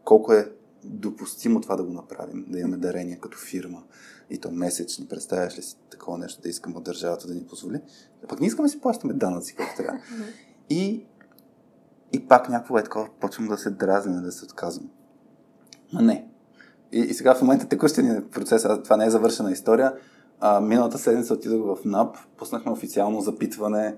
колко 0.04 0.32
е 0.32 0.52
допустимо 0.84 1.60
това 1.60 1.76
да 1.76 1.82
го 1.82 1.92
направим, 1.92 2.44
да 2.48 2.58
имаме 2.58 2.76
дарение 2.76 3.18
като 3.18 3.38
фирма 3.38 3.82
и 4.30 4.38
то 4.38 4.50
месечни. 4.50 5.06
Представяш 5.06 5.58
ли 5.58 5.62
си 5.62 5.76
такова 5.90 6.18
нещо 6.18 6.42
да 6.42 6.48
искаме 6.48 6.76
от 6.76 6.84
държавата 6.84 7.26
да 7.26 7.34
ни 7.34 7.46
позволи? 7.46 7.80
Пък 8.28 8.40
не 8.40 8.46
искаме 8.46 8.66
да 8.66 8.72
си 8.72 8.80
плащаме 8.80 9.12
данъци, 9.12 9.54
както 9.54 9.82
трябва. 9.82 10.00
И, 10.70 11.06
и 12.12 12.28
пак 12.28 12.48
някакво 12.48 12.78
е 12.78 12.82
такова, 12.82 13.08
почвам 13.20 13.48
да 13.48 13.58
се 13.58 13.70
дразня, 13.70 14.22
да 14.22 14.32
се 14.32 14.44
отказвам. 14.44 14.90
А 15.94 16.02
не. 16.02 16.28
И, 16.92 16.98
и 16.98 17.14
сега 17.14 17.34
в 17.34 17.42
момента 17.42 17.68
текущия 17.68 18.04
ни 18.04 18.22
процес, 18.24 18.66
това 18.84 18.96
не 18.96 19.06
е 19.06 19.10
завършена 19.10 19.52
история, 19.52 19.94
а, 20.40 20.60
миналата 20.60 20.98
седмица 20.98 21.34
отидох 21.34 21.78
в 21.78 21.84
НАП, 21.84 22.16
пуснахме 22.36 22.72
официално 22.72 23.20
запитване. 23.20 23.96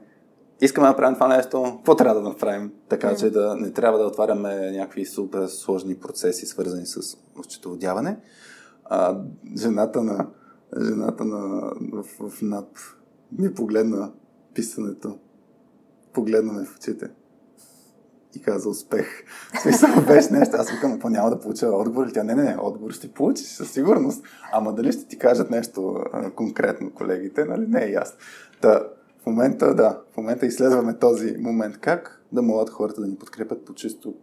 Искаме 0.60 0.86
да 0.86 0.90
направим 0.90 1.14
това 1.14 1.28
нещо, 1.28 1.62
какво 1.76 1.94
трябва 1.94 2.22
да 2.22 2.28
направим, 2.28 2.72
така 2.88 3.10
mm. 3.10 3.20
че 3.20 3.30
да 3.30 3.56
не 3.56 3.72
трябва 3.72 3.98
да 3.98 4.04
отваряме 4.04 4.70
някакви 4.70 5.06
супер 5.06 5.46
сложни 5.46 5.94
процеси, 5.94 6.46
свързани 6.46 6.86
с 6.86 7.00
счетоводяване. 7.42 8.16
А, 8.84 9.16
жената 9.58 10.02
на, 10.02 10.26
жената 10.80 11.24
на, 11.24 11.72
в, 11.92 12.30
в 12.30 12.42
НАП 12.42 12.68
ми 13.38 13.54
погледна 13.54 14.12
писането, 14.54 15.18
погледна 16.12 16.52
ме 16.52 16.64
в 16.64 16.76
очите 16.76 17.10
и 18.36 18.42
каза 18.42 18.68
успех. 18.68 19.06
В 19.54 19.60
смисъл 19.62 19.88
беше 20.06 20.32
нещо. 20.32 20.56
Аз 20.56 20.70
викам, 20.70 20.92
какво 20.92 21.08
няма 21.08 21.30
да 21.30 21.40
получа 21.40 21.66
отговор. 21.66 22.10
Тя, 22.14 22.22
не, 22.22 22.34
не, 22.34 22.42
не, 22.42 22.56
отговор 22.60 22.90
ще 22.90 23.12
получиш 23.12 23.46
със 23.46 23.70
сигурност. 23.70 24.24
Ама 24.52 24.74
дали 24.74 24.92
ще 24.92 25.06
ти 25.06 25.18
кажат 25.18 25.50
нещо 25.50 25.94
а, 26.12 26.30
конкретно 26.30 26.90
колегите, 26.90 27.44
нали? 27.44 27.66
Не 27.66 27.84
е 27.84 27.90
ясно. 27.90 28.18
Та, 28.60 28.80
в 29.22 29.26
момента, 29.26 29.74
да, 29.74 30.00
в 30.12 30.16
момента 30.16 30.46
изследваме 30.46 30.98
този 30.98 31.36
момент. 31.38 31.78
Как 31.78 32.22
да 32.32 32.42
могат 32.42 32.70
хората 32.70 33.00
да 33.00 33.06
ни 33.06 33.16
подкрепят 33.16 33.64
по 33.64 33.74
чисто 33.74 34.14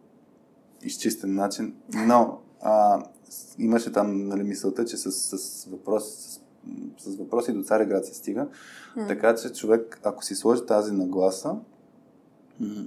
изчистен 0.83 1.35
начин. 1.35 1.75
Но 2.07 2.39
а, 2.61 3.03
имаше 3.57 3.91
там 3.91 4.27
нали, 4.27 4.43
мисълта, 4.43 4.85
че 4.85 4.97
с, 4.97 5.11
с, 5.11 5.65
въпроси, 5.65 6.41
с, 6.97 7.11
с 7.11 7.17
въпроси 7.17 7.53
до 7.53 7.63
царя 7.63 7.85
град 7.85 8.05
се 8.05 8.13
стига. 8.13 8.47
Mm. 8.97 9.07
Така 9.07 9.35
че 9.35 9.53
човек, 9.53 9.99
ако 10.03 10.23
си 10.23 10.35
сложи 10.35 10.65
тази 10.65 10.93
нагласа, 10.93 11.55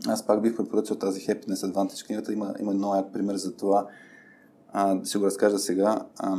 аз 0.06 0.26
пак 0.26 0.42
бих 0.42 0.56
препоръчал 0.56 0.96
тази 0.96 1.20
Happiness 1.20 1.72
Advantage 1.72 2.06
книгата. 2.06 2.32
Има, 2.32 2.54
има 2.60 2.72
много 2.72 2.94
як 2.94 3.12
пример 3.12 3.36
за 3.36 3.56
това. 3.56 3.86
А, 4.72 4.94
да 4.94 5.06
си 5.06 5.18
го 5.18 5.26
разкажа 5.26 5.58
сега. 5.58 6.06
А, 6.18 6.36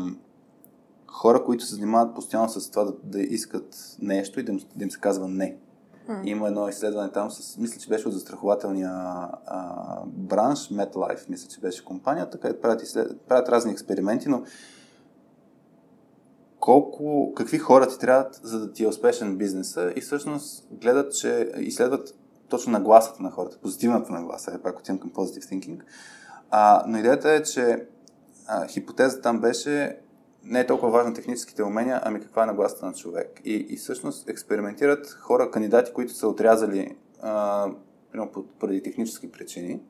хора, 1.08 1.44
които 1.44 1.66
се 1.66 1.76
занимават 1.76 2.16
постоянно 2.16 2.50
с 2.50 2.72
това 2.72 2.84
да, 2.84 2.94
да 3.04 3.22
искат 3.22 3.96
нещо 4.02 4.40
и 4.40 4.44
да 4.44 4.52
им, 4.52 4.60
да 4.76 4.84
им 4.84 4.92
се 4.92 5.00
казва 5.00 5.28
не. 5.28 5.58
Mm. 6.10 6.28
Има 6.28 6.48
едно 6.48 6.70
изследване 6.70 7.12
там, 7.12 7.32
с, 7.32 7.58
мисля, 7.58 7.80
че 7.80 7.90
беше 7.90 8.08
от 8.08 8.14
застрахователния 8.14 8.92
а, 9.46 10.02
бранш, 10.06 10.70
MetLife, 10.70 11.30
мисля, 11.30 11.48
че 11.48 11.60
беше 11.60 11.86
компанията, 11.86 12.40
където 12.40 12.62
правят, 12.62 12.82
изслед... 12.82 13.22
правят 13.28 13.50
разни 13.50 13.72
експерименти, 13.72 14.30
но 14.30 14.44
колко, 16.60 17.34
какви 17.36 17.58
хора 17.58 17.88
ти 17.88 18.00
трябват, 18.00 18.40
за 18.44 18.60
да 18.60 18.72
ти 18.72 18.84
е 18.84 18.88
успешен 18.88 19.38
бизнеса 19.38 19.94
и 19.96 20.02
всъщност 20.02 20.68
гледат, 20.72 21.14
че 21.16 21.52
изследват 21.58 22.16
точно 22.54 22.72
нагласата 22.72 23.24
на 23.24 23.32
хората, 23.32 23.58
позитивната 23.62 24.14
нагласа, 24.14 24.52
е 24.56 24.62
пак 24.62 24.80
отивам 24.80 25.00
към 25.00 25.12
positive 25.12 25.44
thinking. 25.44 25.82
А, 26.50 26.84
но 26.88 26.98
идеята 26.98 27.32
е, 27.32 27.44
че 27.44 27.88
а, 28.48 28.68
хипотезата 28.68 29.22
там 29.22 29.42
беше 29.42 30.00
не 30.44 30.60
е 30.60 30.68
толкова 30.68 30.92
важно 30.92 31.14
техническите 31.14 31.64
умения, 31.64 32.02
ами 32.04 32.22
каква 32.22 32.44
е 32.44 32.46
нагласата 32.46 32.86
на 32.86 32.94
човек. 32.94 33.42
И, 33.46 33.54
и 33.70 33.78
всъщност 33.78 34.30
експериментират 34.30 35.10
хора, 35.12 35.52
кандидати, 35.52 35.94
които 35.94 36.14
са 36.14 36.28
отрязали 36.28 36.96
а, 37.22 37.68
поради 38.60 38.84
технически 38.84 39.32
причини, 39.32 39.82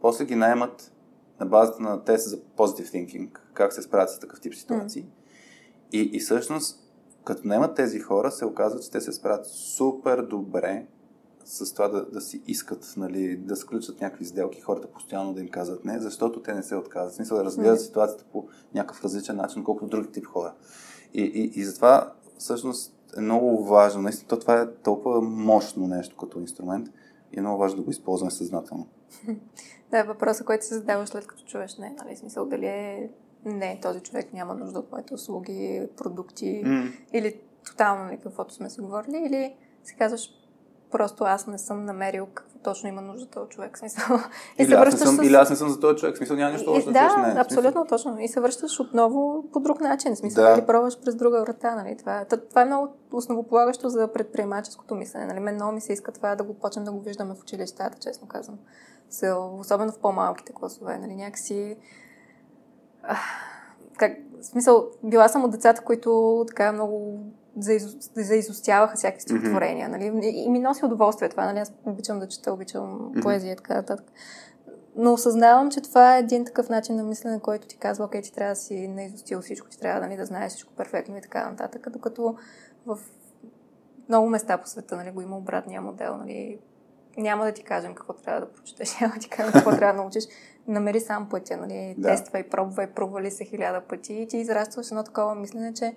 после 0.00 0.24
ги 0.24 0.34
наемат 0.34 0.92
на 1.40 1.46
базата 1.46 1.82
на 1.82 2.04
тест 2.04 2.28
за 2.28 2.36
positive 2.36 2.88
thinking, 2.88 3.38
как 3.54 3.72
се 3.72 3.82
справят 3.82 4.10
с 4.10 4.18
такъв 4.18 4.40
тип 4.40 4.54
ситуации. 4.54 5.02
Mm. 5.02 5.08
И, 5.92 6.10
и 6.12 6.20
всъщност, 6.20 6.80
като 7.24 7.48
наемат 7.48 7.74
тези 7.74 8.00
хора, 8.00 8.30
се 8.30 8.44
оказва, 8.44 8.80
че 8.80 8.90
те 8.90 9.00
се 9.00 9.12
справят 9.12 9.46
супер 9.46 10.22
добре 10.22 10.86
с 11.44 11.72
това 11.72 11.88
да, 11.88 12.04
да 12.04 12.20
си 12.20 12.42
искат, 12.46 12.94
нали, 12.96 13.36
да 13.36 13.56
сключат 13.56 14.00
някакви 14.00 14.24
сделки, 14.24 14.60
хората 14.60 14.88
постоянно 14.88 15.34
да 15.34 15.40
им 15.40 15.48
казват 15.48 15.84
не, 15.84 15.98
защото 15.98 16.42
те 16.42 16.54
не 16.54 16.62
се 16.62 16.76
отказват. 16.76 17.12
В 17.12 17.16
смисъл 17.16 17.38
да 17.38 17.44
разгледат 17.44 17.78
mm. 17.78 17.82
ситуацията 17.82 18.24
по 18.32 18.48
някакъв 18.74 19.04
различен 19.04 19.36
начин, 19.36 19.64
колкото 19.64 19.86
други 19.86 20.12
тип 20.12 20.26
хора. 20.26 20.54
И, 21.14 21.22
и, 21.22 21.60
и 21.60 21.64
затова 21.64 22.12
всъщност 22.38 22.94
е 23.16 23.20
много 23.20 23.64
важно. 23.64 24.02
Наистина, 24.02 24.28
то 24.28 24.38
това 24.38 24.60
е 24.60 24.72
толкова 24.72 25.20
мощно 25.20 25.86
нещо 25.86 26.16
като 26.16 26.40
инструмент 26.40 26.88
и 27.32 27.38
е 27.38 27.42
много 27.42 27.58
важно 27.58 27.76
да 27.76 27.82
го 27.82 27.90
използваме 27.90 28.30
съзнателно. 28.30 28.86
Да, 29.90 30.02
въпросът, 30.02 30.46
който 30.46 30.64
се 30.64 30.74
задаваш 30.74 31.08
след 31.08 31.26
като 31.26 31.44
чуеш 31.44 31.76
не, 31.78 31.96
нали, 32.04 32.16
смисъл 32.16 32.46
дали 32.46 32.66
е 32.66 33.10
не, 33.44 33.78
този 33.82 34.00
човек 34.00 34.32
няма 34.32 34.54
нужда 34.54 34.78
от 34.78 34.92
моите 34.92 35.14
услуги, 35.14 35.88
продукти 35.96 36.62
mm. 36.66 36.92
или 37.12 37.40
тотално 37.64 38.04
нали, 38.04 38.18
каквото 38.22 38.54
сме 38.54 38.70
си 38.70 38.80
говорили, 38.80 39.16
или 39.26 39.54
си 39.84 39.96
казваш 39.96 40.30
Просто 40.94 41.24
аз 41.24 41.46
не 41.46 41.58
съм 41.58 41.84
намерил 41.84 42.26
какво 42.34 42.58
точно 42.58 42.88
има 42.88 43.00
нужда 43.00 43.26
този 43.26 43.48
човек. 43.48 43.78
Смисъл. 43.78 44.16
И 44.58 44.62
или, 44.62 44.74
аз 44.74 44.92
не 44.92 44.98
съм, 44.98 45.16
с... 45.16 45.26
или 45.26 45.34
аз 45.34 45.50
не 45.50 45.56
съм 45.56 45.68
за 45.68 45.80
този 45.80 45.96
човек. 45.96 46.16
Смисъл 46.16 46.36
няма 46.36 46.52
нищо 46.52 46.72
още. 46.72 46.90
Да, 46.92 47.16
не, 47.16 47.40
абсолютно 47.40 47.86
точно. 47.86 48.20
И 48.20 48.28
се 48.28 48.40
връщаш 48.40 48.80
отново 48.80 49.44
по 49.52 49.60
друг 49.60 49.80
начин. 49.80 50.16
Смисъл, 50.16 50.44
да. 50.44 50.52
или 50.52 50.66
пробваш 50.66 51.00
през 51.00 51.14
друга 51.14 51.40
врата. 51.40 51.74
Нали? 51.74 51.96
Това, 51.96 52.24
това 52.24 52.62
е 52.62 52.64
много 52.64 52.88
основополагащо 53.12 53.88
за 53.88 54.12
предприемаческото 54.12 54.94
мислене. 54.94 55.26
Нали? 55.26 55.40
Мен 55.40 55.54
много 55.54 55.72
ми 55.72 55.80
се 55.80 55.92
иска 55.92 56.12
това 56.12 56.34
да 56.34 56.44
го 56.44 56.54
почнем 56.54 56.84
да 56.84 56.92
го 56.92 57.00
виждаме 57.00 57.34
в 57.34 57.42
училищата, 57.42 57.98
честно 58.00 58.28
казвам. 58.28 58.58
Особено 59.60 59.92
в 59.92 59.98
по-малките 59.98 60.52
класове. 60.52 60.98
Нали? 60.98 61.14
Някакси 61.14 61.76
как, 63.96 64.12
в 64.40 64.44
смисъл, 64.44 64.88
била 65.04 65.28
съм 65.28 65.44
от 65.44 65.50
децата, 65.50 65.82
които 65.82 66.44
така 66.48 66.72
много 66.72 67.20
заизостяваха 68.16 68.96
всякакви 68.96 69.20
стихотворения. 69.20 69.88
Mm-hmm. 69.88 70.12
Нали? 70.12 70.26
И 70.26 70.50
ми 70.50 70.58
носи 70.58 70.84
удоволствие 70.84 71.28
това. 71.28 71.44
Нали? 71.44 71.58
Аз 71.58 71.72
обичам 71.84 72.18
да 72.18 72.28
чета, 72.28 72.52
обичам 72.52 72.82
mm-hmm. 72.82 73.22
поезия 73.22 73.52
и 73.52 73.56
така 73.56 73.74
нататък. 73.74 74.06
Но 74.96 75.12
осъзнавам, 75.12 75.70
че 75.70 75.82
това 75.82 76.16
е 76.16 76.20
един 76.20 76.44
такъв 76.44 76.68
начин 76.68 76.96
на 76.96 77.02
мислене, 77.02 77.40
който 77.40 77.66
ти 77.66 77.76
казва, 77.76 78.04
окей, 78.04 78.22
ти 78.22 78.32
трябва 78.32 78.52
да 78.52 78.60
си 78.60 78.88
наизустил 78.88 79.40
всичко, 79.40 79.68
ти 79.68 79.78
трябва 79.78 80.00
нали, 80.00 80.16
да 80.16 80.26
знаеш 80.26 80.52
всичко 80.52 80.72
перфектно 80.72 81.16
и 81.16 81.20
така 81.20 81.50
нататък. 81.50 81.90
Докато 81.90 82.36
в 82.86 82.98
много 84.08 84.28
места 84.28 84.58
по 84.58 84.68
света 84.68 84.96
нали, 84.96 85.10
го 85.10 85.20
има 85.20 85.36
обратния 85.36 85.80
модел. 85.80 86.16
Нали. 86.16 86.58
Няма 87.16 87.44
да 87.44 87.52
ти 87.52 87.62
кажем 87.62 87.94
какво 87.94 88.12
трябва 88.12 88.40
да 88.40 88.52
прочетеш, 88.52 88.96
няма 89.00 89.14
да 89.14 89.20
ти 89.20 89.28
кажем 89.28 89.52
какво 89.52 89.70
трябва 89.70 89.94
да 89.94 90.02
научиш. 90.02 90.24
Намери 90.66 91.00
сам 91.00 91.28
пътя, 91.28 91.56
нали, 91.56 91.94
да. 91.98 92.08
тествай, 92.08 92.48
пробвай, 92.48 92.86
провали 92.86 93.30
се 93.30 93.44
хиляда 93.44 93.80
пъти 93.80 94.14
и 94.14 94.28
ти 94.28 94.36
израстваш 94.38 94.90
едно 94.90 95.02
такова 95.02 95.34
мислене, 95.34 95.74
че 95.74 95.94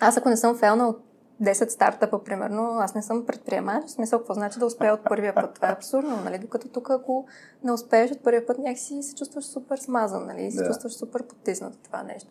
аз 0.00 0.16
ако 0.16 0.28
не 0.28 0.36
съм 0.36 0.58
фелна 0.58 0.88
от 0.88 1.02
10 1.42 1.68
стартъпа, 1.68 2.24
примерно, 2.24 2.62
аз 2.62 2.94
не 2.94 3.02
съм 3.02 3.26
предприемач, 3.26 3.86
в 3.86 3.90
смисъл, 3.90 4.18
какво 4.18 4.34
значи 4.34 4.58
да 4.58 4.66
успея 4.66 4.94
от 4.94 5.04
първия 5.04 5.34
път? 5.34 5.54
Това 5.54 5.68
е 5.68 5.72
абсурдно, 5.72 6.16
нали? 6.24 6.38
Докато 6.38 6.68
тук, 6.68 6.90
ако 6.90 7.26
не 7.64 7.72
успееш 7.72 8.10
от 8.10 8.22
първия 8.22 8.46
път, 8.46 8.58
някакси 8.58 9.02
се 9.02 9.14
чувстваш 9.14 9.44
супер 9.44 9.76
смазан, 9.76 10.26
нали? 10.26 10.44
И 10.44 10.50
се 10.50 10.62
да. 10.62 10.66
чувстваш 10.66 10.92
супер 10.92 11.26
потиснат 11.26 11.74
от 11.74 11.82
това 11.82 12.02
нещо. 12.02 12.30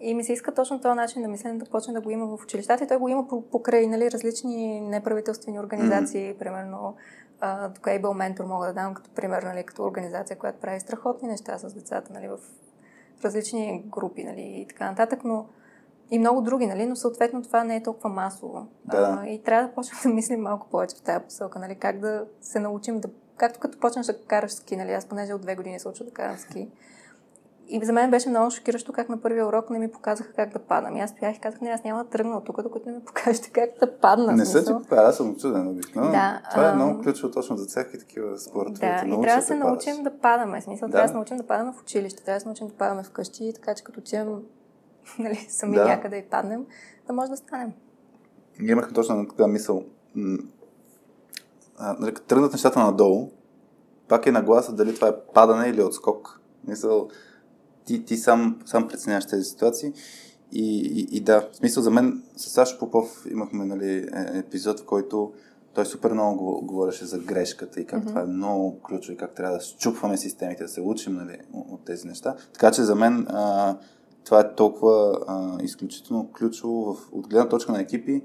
И 0.00 0.14
ми 0.14 0.24
се 0.24 0.32
иска 0.32 0.54
точно 0.54 0.80
този 0.80 0.94
начин 0.96 1.22
на 1.22 1.28
мислене 1.28 1.58
да 1.58 1.64
почне 1.64 1.94
да 1.94 2.00
го 2.00 2.10
има 2.10 2.36
в 2.36 2.42
училищата 2.42 2.84
и 2.84 2.88
той 2.88 2.96
го 2.96 3.08
има 3.08 3.28
покрай 3.50 3.86
нали, 3.86 4.10
различни 4.10 4.80
неправителствени 4.80 5.60
организации, 5.60 6.20
mm-hmm. 6.20 6.38
примерно 6.38 6.96
тук 7.74 7.84
Able 7.84 8.02
Mentor 8.02 8.44
мога 8.44 8.66
да 8.66 8.72
дам 8.72 8.94
като 8.94 9.10
пример, 9.10 9.42
нали, 9.42 9.64
като 9.64 9.84
организация, 9.84 10.38
която 10.38 10.60
прави 10.60 10.80
страхотни 10.80 11.28
неща 11.28 11.58
с 11.58 11.74
децата 11.74 12.12
нали, 12.12 12.28
в 12.28 12.38
различни 13.24 13.84
групи, 13.86 14.24
нали, 14.24 14.40
и 14.40 14.66
така 14.68 14.90
нататък, 14.90 15.24
но 15.24 15.46
и 16.10 16.18
много 16.18 16.40
други, 16.40 16.66
нали, 16.66 16.86
но 16.86 16.96
съответно 16.96 17.42
това 17.42 17.64
не 17.64 17.76
е 17.76 17.82
толкова 17.82 18.10
масово. 18.10 18.66
Да. 18.84 19.18
А, 19.22 19.26
и 19.28 19.42
трябва 19.42 19.68
да 19.68 19.74
почнем 19.74 19.98
да 20.04 20.08
мислим 20.08 20.40
малко 20.40 20.66
повече 20.70 20.96
в 20.96 21.02
тази 21.02 21.24
посока, 21.24 21.58
нали, 21.58 21.74
как 21.74 22.00
да 22.00 22.24
се 22.40 22.60
научим 22.60 23.00
да, 23.00 23.08
както 23.36 23.60
като 23.60 23.78
почнеш 23.78 24.06
да 24.06 24.18
караш 24.18 24.52
ски, 24.52 24.76
нали, 24.76 24.92
аз 24.92 25.04
понеже 25.04 25.34
от 25.34 25.40
две 25.40 25.56
години 25.56 25.80
се 25.80 25.88
уча 25.88 26.04
да 26.04 26.10
карам 26.10 26.38
ски, 26.38 26.68
и 27.70 27.84
за 27.84 27.92
мен 27.92 28.10
беше 28.10 28.28
много 28.28 28.50
шокиращо 28.50 28.92
как 28.92 29.08
на 29.08 29.20
първия 29.20 29.46
урок 29.46 29.70
не 29.70 29.78
ми 29.78 29.90
показаха 29.90 30.32
как 30.32 30.52
да 30.52 30.58
падам. 30.58 30.96
И 30.96 31.00
аз 31.00 31.10
стоях 31.10 31.36
и 31.36 31.40
казах, 31.40 31.60
не, 31.60 31.70
аз 31.70 31.84
няма 31.84 32.04
да 32.04 32.10
тръгна 32.10 32.36
от 32.36 32.44
тук, 32.44 32.62
докато 32.62 32.88
не 32.88 32.94
ми 32.94 33.00
покажете 33.04 33.50
как 33.50 33.70
да 33.80 33.98
падна. 33.98 34.32
Не 34.32 34.46
се 34.46 34.64
ти 34.64 34.72
покажа, 34.72 35.02
аз 35.02 35.16
съм 35.16 35.36
чуден 35.36 35.68
обикновено. 35.68 36.12
Да, 36.12 36.42
Това 36.50 36.70
е 36.70 36.74
много 36.74 37.02
ключово 37.02 37.32
точно 37.32 37.56
за 37.56 37.66
всеки 37.66 37.98
такива 37.98 38.38
спортове. 38.38 38.80
Да, 38.80 39.08
и 39.08 39.20
трябва 39.20 39.40
да 39.40 39.46
се 39.46 39.54
научим 39.54 40.02
да 40.02 40.18
падаме. 40.18 40.60
Смисъл, 40.60 40.88
Да. 40.88 40.92
трябва 40.92 41.04
да 41.06 41.08
се 41.08 41.14
научим 41.14 41.36
да 41.36 41.46
падаме 41.46 41.72
в 41.72 41.82
училище, 41.82 42.24
трябва 42.24 42.36
да 42.36 42.40
се 42.40 42.48
научим 42.48 42.66
да 42.66 42.74
падаме 42.74 43.02
вкъщи, 43.02 43.52
така 43.54 43.74
че 43.74 43.84
като 43.84 44.00
отидем 44.00 44.42
нали, 45.18 45.46
сами 45.48 45.76
Да. 45.76 45.84
някъде 45.84 46.16
и 46.16 46.30
паднем, 46.30 46.66
да 47.06 47.12
може 47.12 47.30
да 47.30 47.36
станем. 47.36 47.72
Ние 48.60 48.72
имахме 48.72 48.92
точно 48.92 49.14
една 49.14 49.28
такава 49.28 49.48
мисъл. 49.48 49.84
А, 51.78 51.96
нали, 52.00 52.14
тръгнат 52.28 52.52
нещата 52.52 52.80
надолу, 52.80 53.30
пак 54.08 54.26
е 54.26 54.32
нагласа 54.32 54.72
дали 54.72 54.94
това 54.94 55.08
е 55.08 55.20
падане 55.34 55.68
или 55.68 55.82
отскок. 55.82 56.40
Мисъл, 56.68 57.08
ти, 57.84 58.04
ти 58.04 58.16
сам, 58.16 58.60
сам 58.66 58.88
преценяваш 58.88 59.26
тези 59.26 59.44
ситуации. 59.44 59.92
И, 60.52 60.76
и, 60.76 61.16
и 61.16 61.20
да, 61.20 61.48
в 61.52 61.56
смисъл 61.56 61.82
за 61.82 61.90
мен 61.90 62.22
с 62.36 62.50
Сашо 62.50 62.78
Попов 62.78 63.26
имахме 63.30 63.64
нали, 63.64 63.96
е- 63.96 64.38
епизод, 64.38 64.80
в 64.80 64.84
който 64.84 65.32
той 65.74 65.86
супер 65.86 66.12
много 66.12 66.44
го- 66.44 66.66
говореше 66.66 67.04
за 67.04 67.18
грешката 67.18 67.80
и 67.80 67.86
как 67.86 68.02
mm-hmm. 68.02 68.06
това 68.08 68.20
е 68.20 68.24
много 68.26 68.80
ключово 68.82 69.12
и 69.12 69.16
как 69.16 69.34
трябва 69.34 69.56
да 69.56 69.62
щупваме 69.62 70.16
системите, 70.16 70.62
да 70.62 70.68
се 70.68 70.80
учим 70.80 71.14
нали, 71.14 71.38
от 71.52 71.84
тези 71.84 72.08
неща. 72.08 72.36
Така 72.52 72.70
че 72.70 72.82
за 72.82 72.94
мен 72.94 73.26
а, 73.28 73.76
това 74.30 74.40
е 74.40 74.54
толкова 74.54 75.18
а, 75.26 75.62
изключително 75.62 76.30
ключово 76.32 76.94
в, 76.94 77.08
от 77.12 77.28
гледна 77.28 77.48
точка 77.48 77.72
на 77.72 77.80
екипи. 77.80 78.22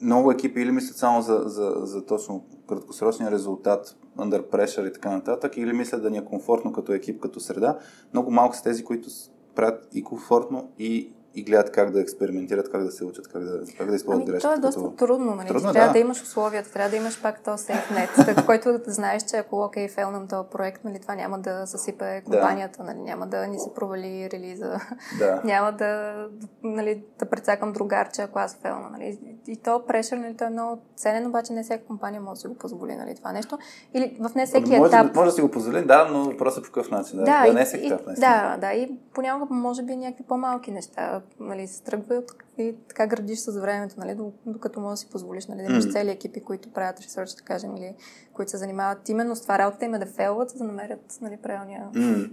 Много 0.00 0.32
екипи 0.32 0.60
или 0.60 0.70
мислят 0.70 0.96
само 0.96 1.22
за, 1.22 1.42
за, 1.46 1.72
за 1.76 2.06
точно 2.06 2.44
краткосрочния 2.68 3.30
резултат, 3.30 3.96
under 4.18 4.50
pressure 4.50 4.88
и 4.88 4.92
така 4.92 5.10
нататък, 5.10 5.56
или 5.56 5.72
мислят 5.72 6.02
да 6.02 6.10
ни 6.10 6.18
е 6.18 6.24
комфортно 6.24 6.72
като 6.72 6.92
екип, 6.92 7.20
като 7.20 7.40
среда. 7.40 7.78
Много 8.12 8.30
малко 8.30 8.56
са 8.56 8.62
тези, 8.62 8.84
които 8.84 9.08
правят 9.54 9.88
и 9.94 10.04
комфортно, 10.04 10.70
и, 10.78 11.12
и 11.34 11.44
гледат 11.44 11.72
как 11.72 11.90
да 11.90 12.00
експериментират, 12.00 12.70
как 12.70 12.84
да 12.84 12.90
се 12.90 13.04
учат, 13.04 13.28
как 13.28 13.42
да, 13.44 13.60
как 13.78 13.88
да 13.90 13.96
използват 13.96 14.22
Ами, 14.22 14.32
грешката. 14.32 14.54
то 14.54 14.58
е 14.58 14.62
доста 14.62 14.80
като- 14.80 14.96
трудно, 14.96 15.34
нали? 15.34 15.48
Трудно, 15.48 15.68
Ти 15.68 15.72
трябва 15.72 15.88
да. 15.88 15.92
да. 15.92 15.98
имаш 15.98 16.22
условията, 16.22 16.72
трябва 16.72 16.90
да 16.90 16.96
имаш 16.96 17.22
пак 17.22 17.40
сейфнет, 17.56 18.10
так, 18.16 18.46
който 18.46 18.78
да 18.78 18.92
знаеш, 18.92 19.22
че 19.22 19.36
ако 19.36 19.62
окей, 19.62 19.88
фейлнам 19.88 20.28
този 20.28 20.48
проект, 20.50 20.84
нали, 20.84 20.98
това 20.98 21.14
няма 21.14 21.38
да 21.38 21.66
съсипе 21.66 22.22
компанията, 22.24 22.82
нали, 22.84 22.98
няма 22.98 23.26
да 23.26 23.46
ни 23.46 23.58
се 23.58 23.74
провали 23.74 24.30
релиза, 24.32 24.78
Да. 25.18 25.40
няма 25.44 25.72
да, 25.72 26.14
нали, 26.62 27.04
да 27.18 27.26
прецакам 27.26 27.72
другарче, 27.72 28.22
ако 28.22 28.38
аз 28.38 28.56
фейлна. 28.56 28.90
Нали. 28.92 29.18
И 29.46 29.56
то 29.56 29.86
прешър, 29.86 30.16
нали, 30.16 30.36
той 30.36 30.46
е 30.46 30.50
много 30.50 30.82
ценен, 30.96 31.26
обаче 31.26 31.52
не 31.52 31.62
всяка 31.62 31.84
компания 31.84 32.20
може 32.20 32.34
да 32.34 32.40
си 32.40 32.46
го 32.48 32.54
позволи 32.54 32.96
нали, 32.96 33.14
това 33.14 33.32
нещо. 33.32 33.58
Или 33.94 34.16
в 34.20 34.34
не 34.34 34.46
всеки 34.46 34.76
може, 34.78 34.96
етап. 34.96 35.14
може 35.14 35.26
да 35.26 35.32
си 35.32 35.40
го 35.40 35.50
позволим, 35.50 35.86
да, 35.86 36.08
но 36.12 36.24
въпросът 36.24 36.64
е 36.64 36.66
по 36.66 36.72
какъв 36.72 36.90
начин. 36.90 37.18
Да, 37.18 37.24
да, 37.24 37.48
и, 37.48 37.54
не 37.54 37.60
е 37.60 37.64
всеки 37.64 37.86
етап, 37.86 38.00
да, 38.18 38.56
да, 38.60 38.72
и 38.72 38.98
понякога 39.14 39.54
може 39.54 39.82
би 39.82 39.96
някакви 39.96 40.24
по-малки 40.24 40.70
неща, 40.70 41.21
нали, 41.40 41.66
се 41.66 41.82
тръгва 41.82 42.16
и 42.16 42.22
и 42.58 42.74
така 42.88 43.06
градиш 43.06 43.38
с 43.38 43.60
времето, 43.60 43.94
нали, 43.98 44.14
до- 44.14 44.32
докато 44.46 44.80
можеш 44.80 44.92
да 44.92 45.06
си 45.06 45.12
позволиш, 45.12 45.46
нали, 45.46 45.62
да 45.62 45.72
имаш 45.72 45.92
цели 45.92 46.10
екипи, 46.10 46.40
които 46.40 46.72
правят 46.72 47.00
ресърч, 47.00 47.32
да 47.32 47.42
кажем, 47.42 47.76
или 47.76 47.94
които 48.32 48.50
се 48.50 48.56
занимават 48.56 49.08
именно 49.08 49.36
с 49.36 49.42
това 49.42 49.58
работа 49.58 49.84
им 49.84 49.94
е 49.94 49.98
да 49.98 50.06
фейлват, 50.06 50.50
за 50.50 50.58
да 50.58 50.64
намерят 50.64 51.18
нали, 51.20 51.36
правилния 51.36 51.88
М, 51.94 52.28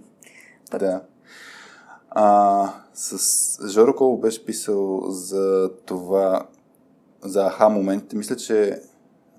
път. 0.71 0.79
Да. 0.79 1.01
А, 2.09 2.73
с 2.93 3.67
Жоро 3.69 3.95
Коло 3.95 4.17
беше 4.17 4.45
писал 4.45 5.01
за 5.09 5.71
това, 5.85 6.47
за 7.21 7.45
аха 7.45 7.69
моментите. 7.69 8.15
Мисля, 8.15 8.35
че 8.35 8.81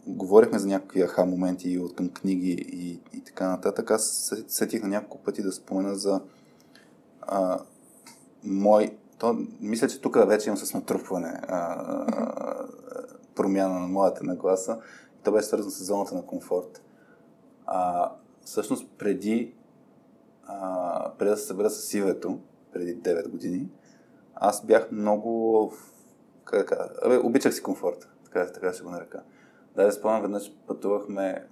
говорихме 0.07 0.59
за 0.59 0.67
някакви 0.67 1.03
аха 1.03 1.27
моменти 1.27 1.79
от 1.79 1.97
към 1.97 2.09
книги 2.09 2.67
и, 2.73 3.01
и 3.19 3.25
така 3.25 3.49
нататък. 3.49 3.91
Аз 3.91 4.07
се 4.07 4.45
сетих 4.49 4.83
на 4.83 4.89
няколко 4.89 5.19
пъти 5.19 5.43
да 5.43 5.53
спомена 5.53 5.95
за 5.95 6.21
а, 7.23 7.59
мой... 8.45 8.97
То, 9.21 9.39
мисля, 9.61 9.89
че 9.89 10.01
тук 10.01 10.29
вече 10.29 10.49
имам 10.49 10.57
с 10.57 10.75
натрупване 10.75 11.41
а, 11.49 11.57
а, 11.57 12.67
промяна 13.35 13.79
на 13.79 13.89
моята 13.89 14.25
нагласа. 14.25 14.81
То 15.25 15.33
беше 15.33 15.47
свързано 15.47 15.71
с 15.71 15.85
зоната 15.85 16.15
на 16.15 16.27
комфорт. 16.27 16.83
А, 17.67 18.13
всъщност 18.45 18.91
преди 18.99 19.55
а, 20.45 21.13
преди 21.19 21.31
да 21.31 21.37
се 21.37 21.47
събера 21.47 21.71
с 21.71 21.95
Ивето, 21.95 22.39
преди 22.73 22.97
9 22.97 23.29
години, 23.29 23.69
аз 24.35 24.67
бях 24.67 24.93
много... 24.93 25.73
Как 26.45 26.59
да 26.59 26.67
кажа? 26.67 27.21
Обичах 27.23 27.55
си 27.55 27.63
комфорта, 27.63 28.09
така, 28.25 28.53
така 28.53 28.73
ще 28.73 28.83
го 28.83 28.91
нарека. 28.91 29.23
Да, 29.77 29.93
спомням, 29.93 30.23
веднъж 30.23 30.53
пътувахме 30.67 31.47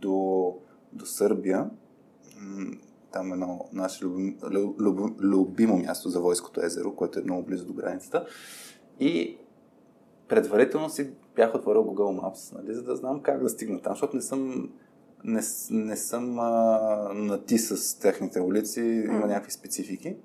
до, 0.00 0.54
до 0.92 1.06
Сърбия. 1.06 1.70
Там 3.12 3.30
е 3.30 3.32
едно 3.32 3.68
наше 3.72 4.04
любим, 4.04 4.38
люб, 4.42 4.80
люб, 4.80 5.20
любимо 5.20 5.76
място 5.76 6.08
за 6.08 6.20
Войското 6.20 6.64
езеро, 6.64 6.94
което 6.94 7.18
е 7.18 7.22
много 7.22 7.42
близо 7.42 7.66
до 7.66 7.72
границата. 7.72 8.26
И 9.00 9.38
предварително 10.28 10.90
си 10.90 11.10
бях 11.36 11.54
отворил 11.54 11.82
Google 11.82 12.20
Maps, 12.20 12.54
нали, 12.54 12.74
за 12.74 12.82
да 12.82 12.96
знам 12.96 13.22
как 13.22 13.42
да 13.42 13.48
стигна 13.48 13.80
там, 13.80 13.92
защото 13.92 14.16
не 14.16 14.22
съм 14.22 14.70
не, 15.24 15.40
не 15.70 15.96
съм 15.96 16.38
а, 16.38 16.48
на 17.14 17.44
ти 17.44 17.58
с 17.58 17.98
техните 17.98 18.40
улици, 18.40 18.80
има 18.80 19.26
някакви 19.26 19.50
специфики. 19.50 20.16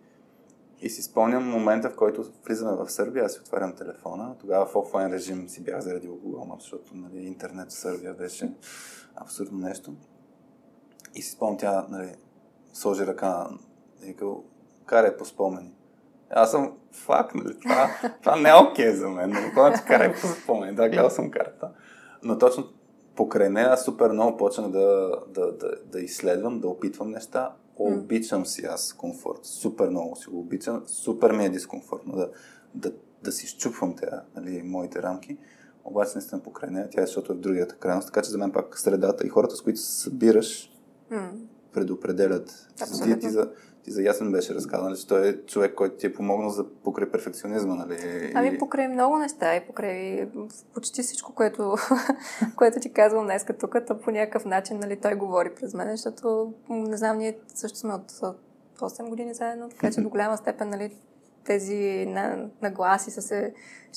И 0.82 0.90
си 0.90 1.02
спомням 1.02 1.50
момента, 1.50 1.90
в 1.90 1.96
който 1.96 2.26
влизаме 2.46 2.76
в 2.76 2.90
Сърбия, 2.90 3.26
аз 3.26 3.34
си 3.34 3.40
отварям 3.40 3.76
телефона. 3.76 4.36
Тогава 4.40 4.66
в 4.66 4.76
офлайн 4.76 5.14
режим 5.14 5.50
си 5.50 5.64
бях 5.64 5.82
заради 5.82 6.10
Google 6.10 6.52
Maps, 6.52 6.62
защото 6.62 6.96
нали, 6.96 7.18
интернет 7.18 7.70
в 7.70 7.74
Сърбия 7.74 8.14
беше 8.14 8.54
абсурдно 9.16 9.58
нещо. 9.58 9.94
И 11.16 11.22
си 11.22 11.32
спомням, 11.32 11.58
тя 11.58 11.88
нали, 11.90 12.16
сложи 12.74 13.08
ръка 13.08 13.48
и 14.04 14.06
викал, 14.06 14.44
карай 14.86 15.18
по 15.18 15.26
спомени. 15.26 15.74
Аз 16.30 16.52
съм, 16.52 16.78
фак, 16.92 17.36
нали, 17.36 17.60
това, 17.60 17.90
това 18.22 18.36
не 18.36 18.50
е 18.50 18.54
окей 18.54 18.92
за 18.92 19.10
мен. 19.10 19.34
Това, 19.54 19.74
че 19.74 19.86
карай 19.86 20.14
по 20.14 20.28
спомени. 20.28 20.76
Да, 20.76 20.90
гледал 20.90 21.10
съм 21.10 21.32
карта. 21.32 21.72
Но 22.24 22.38
точно 22.38 22.68
покрай 23.16 23.50
нея 23.50 23.78
супер 23.78 24.12
много 24.12 24.38
почнах 24.38 24.70
да, 24.72 25.12
да, 25.28 25.52
да, 25.52 25.72
да 25.86 26.00
изследвам, 26.00 26.60
да 26.60 26.68
опитвам 26.68 27.12
неща. 27.12 27.56
Обичам 27.76 28.46
си 28.46 28.66
аз 28.66 28.94
комфорт. 28.94 29.46
Супер 29.46 29.90
много 29.90 30.16
си 30.16 30.30
го 30.30 30.40
обичам. 30.40 30.84
Супер 30.86 31.32
ми 31.32 31.46
е 31.46 31.50
дискомфортно 31.50 32.16
да, 32.16 32.30
да, 32.76 32.92
да 33.24 33.32
си 33.32 33.48
щупвам 33.48 33.96
тези, 33.96 34.12
нали, 34.36 34.62
моите 34.64 35.02
рамки. 35.02 35.38
Обаче 35.84 36.12
наистина 36.16 36.44
покрай 36.44 36.70
нея, 36.70 36.90
тя 36.92 37.02
е, 37.02 37.06
защото 37.06 37.32
е 37.32 37.36
в 37.36 37.40
другата 37.40 37.76
крайност. 37.76 38.08
Така 38.08 38.22
че 38.22 38.30
за 38.30 38.38
мен 38.38 38.52
пак 38.52 38.80
средата 38.80 39.28
и 39.28 39.30
хората, 39.30 39.56
с 39.56 39.62
които 39.62 39.80
се 39.80 40.02
събираш. 40.02 40.72
Предопределят. 41.74 42.68
Абсолютно. 42.82 43.16
Ти, 43.16 43.20
ти, 43.20 43.30
за, 43.30 43.52
ти 43.84 43.92
за 43.92 44.02
Ясен 44.02 44.32
беше 44.32 44.56
разказан, 44.56 44.96
че 44.96 45.08
той 45.08 45.30
е 45.30 45.46
човек, 45.46 45.76
който 45.76 45.96
ти 45.96 46.08
е 46.08 46.14
помогнал 46.14 46.50
за 46.50 46.66
покрай 46.84 47.12
перфекционизма, 47.12 47.76
нали? 47.76 48.32
Ами 48.36 48.58
покрай 48.58 48.88
много 48.88 49.18
неща 49.18 49.56
и 49.56 49.68
покрай 49.68 50.30
почти 50.74 51.02
всичко, 51.04 51.34
което, 51.36 51.76
което 52.56 52.80
ти 52.80 52.94
казвам 52.94 53.26
днес 53.26 53.46
тук, 53.60 53.76
то 53.88 54.00
по 54.00 54.12
някакъв 54.12 54.46
начин 54.46 54.80
нали, 54.80 55.00
той 55.02 55.16
говори 55.16 55.56
през 55.56 55.74
мен, 55.74 55.92
защото 55.92 56.54
не 56.70 56.98
знам, 56.98 57.18
ние 57.18 57.38
също 57.56 57.78
сме 57.78 57.94
от 57.94 58.12
от 58.82 58.92
8 58.92 59.10
години 59.10 59.34
заедно, 59.34 59.70
така 59.70 59.92
че 59.92 60.02
до 60.02 60.10
голяма 60.10 60.38
степен 60.38 60.70
нали, 60.70 60.96
тези 61.46 62.06
на- 62.08 62.50
нагласи 62.62 63.12
са 63.12 63.22
се 63.22 63.54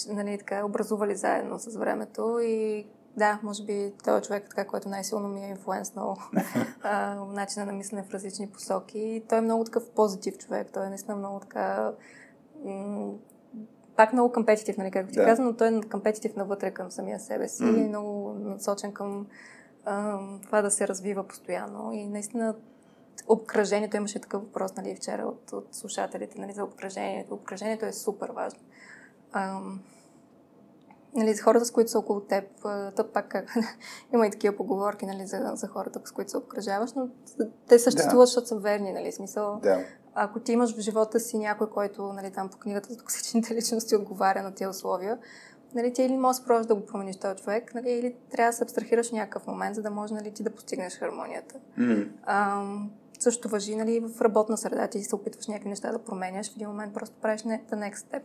нали, 0.09 0.39
така, 0.39 0.65
образували 0.65 1.17
заедно 1.17 1.59
с 1.59 1.77
времето 1.77 2.39
и 2.43 2.87
да, 3.17 3.39
може 3.43 3.65
би 3.65 3.93
той 4.05 4.19
е 4.19 4.23
човек, 4.23 4.49
така, 4.51 4.67
който 4.67 4.89
най-силно 4.89 5.29
ми 5.29 5.45
е 5.45 5.49
инфлуенснал 5.49 6.17
начина 7.29 7.67
на 7.67 7.73
мислене 7.73 8.03
в 8.03 8.11
различни 8.11 8.51
посоки. 8.51 9.23
Той 9.29 9.39
е 9.39 9.41
много 9.41 9.65
такъв 9.65 9.91
позитив 9.91 10.39
човек. 10.39 10.69
Той 10.73 10.87
е 10.87 10.89
наистина 10.89 11.17
много 11.17 11.41
така 11.41 11.93
м- 12.65 13.13
пак 13.97 14.13
много 14.13 14.33
компетитив, 14.33 14.77
нали, 14.77 14.91
както 14.91 15.13
ти 15.13 15.19
Да. 15.19 15.25
каза, 15.25 15.43
но 15.43 15.57
той 15.57 15.69
е 15.69 15.81
компетитив 15.81 16.37
навътре 16.37 16.71
към 16.71 16.91
самия 16.91 17.21
себе 17.21 17.49
си 17.49 17.65
Мгм. 17.65 17.77
и 17.81 17.85
е 17.85 17.89
много 17.89 18.33
насочен 18.39 18.93
към 18.93 19.27
а, 19.85 20.19
това 20.43 20.63
да 20.63 20.71
се 20.71 20.89
развива 20.89 21.25
постоянно. 21.25 21.93
И 21.93 22.07
наистина 22.07 22.55
обкръжението, 23.29 23.97
имаше 23.97 24.21
такъв 24.21 24.43
въпрос 24.43 24.77
нали, 24.77 24.97
вчера 24.97 25.23
от, 25.23 25.53
от 25.53 25.75
слушателите 25.75 26.41
нали, 26.41 26.53
за 26.53 26.65
обкръжението. 26.65 27.35
Обкръжението 27.35 27.87
е 27.87 27.93
супер 27.93 28.31
важно. 28.31 28.61
Ам, 29.33 29.81
нали, 31.17 31.35
за 31.35 31.43
хората, 31.43 31.65
с 31.65 31.71
които 31.71 31.91
са 31.91 31.99
около 31.99 32.21
теб, 32.21 32.45
то 32.97 33.13
пак 33.13 33.29
как, 33.29 33.55
има 34.15 34.27
и 34.27 34.31
такива 34.31 34.57
поговорки 34.57 35.07
нали, 35.07 35.27
за, 35.27 35.53
за 35.55 35.69
хората, 35.69 36.01
с 36.05 36.13
които 36.13 36.31
се 36.31 36.37
обкръжаваш, 36.37 36.93
но 36.93 37.09
те 37.69 37.79
съществуват, 37.79 38.23
Да. 38.23 38.27
защото 38.27 38.47
са 38.47 38.57
верни, 38.57 38.93
нали, 38.93 39.13
смисъл. 39.13 39.61
Да. 39.63 39.85
Ако 40.15 40.41
ти 40.41 40.53
имаш 40.53 40.77
в 40.77 40.81
живота 40.81 41.21
си 41.21 41.39
някой, 41.39 41.71
който 41.71 42.13
нали, 42.13 42.31
там 42.31 42.49
по 42.49 42.57
книгата 42.59 42.93
за 42.93 42.99
токсичните 42.99 43.55
личности 43.57 43.97
отговаря 43.97 44.43
на 44.43 44.55
тези 44.55 44.69
условия, 44.69 45.19
нали, 45.75 45.93
ти 45.93 46.03
или 46.03 46.17
можеш 46.17 46.45
просто 46.45 46.69
да 46.69 46.75
го 46.75 46.87
промениш 46.87 47.17
този 47.17 47.43
човек, 47.43 47.75
нали, 47.75 47.91
или 47.91 48.17
трябва 48.31 48.51
да 48.51 48.57
се 48.57 48.65
абстрахираш 48.65 49.11
някакъв 49.11 49.47
момент, 49.47 49.77
за 49.77 49.83
да 49.83 49.91
може 49.91 50.15
нали, 50.15 50.31
ти 50.31 50.43
да 50.43 50.51
постигнеш 50.51 50.99
хармонията. 50.99 51.55
Ам, 52.27 52.91
също 53.19 53.49
въжи 53.49 53.77
нали, 53.77 54.01
в 54.01 54.21
работна 54.21 54.57
среда. 54.57 54.89
Ти 54.89 55.05
се 55.05 55.15
опитваш 55.15 55.47
някакви 55.47 55.69
неща 55.69 55.93
да 55.93 55.99
променяш, 55.99 56.53
в 56.53 56.57
един 56.57 56.69
момент 56.69 56.95
просто 56.95 57.17
правиш 57.21 57.41
the 57.43 57.75
next 57.75 57.95
step. 57.95 58.23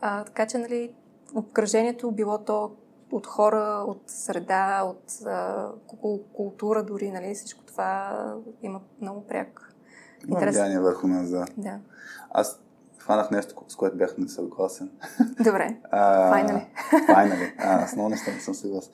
А, 0.00 0.24
така 0.24 0.46
че 0.46 0.58
нали, 0.58 0.94
обкръжението 1.34 2.10
било 2.10 2.38
то 2.38 2.70
от 3.12 3.26
хора, 3.26 3.84
от 3.86 4.02
среда, 4.06 4.82
от 4.84 5.26
а, 5.26 5.68
култура 6.32 6.82
дори, 6.82 7.10
нали, 7.10 7.34
всичко 7.34 7.64
това 7.64 8.16
има 8.62 8.80
много 9.00 9.26
пряк 9.26 9.66
има 10.28 10.40
влияние 10.40 10.78
върху 10.78 11.06
нас, 11.06 11.30
да. 11.30 11.46
да. 11.56 11.78
Аз 12.30 12.60
хванах 12.98 13.30
нещо, 13.30 13.54
с 13.68 13.76
което 13.76 13.96
бях 13.96 14.18
несъгласен. 14.18 14.90
Добре. 15.40 15.76
Файнали. 15.90 16.66
Файнали. 17.06 17.52
Аз 17.58 17.96
много 17.96 18.08
неща 18.08 18.30
не 18.32 18.40
съм 18.40 18.54
съгласен. 18.54 18.92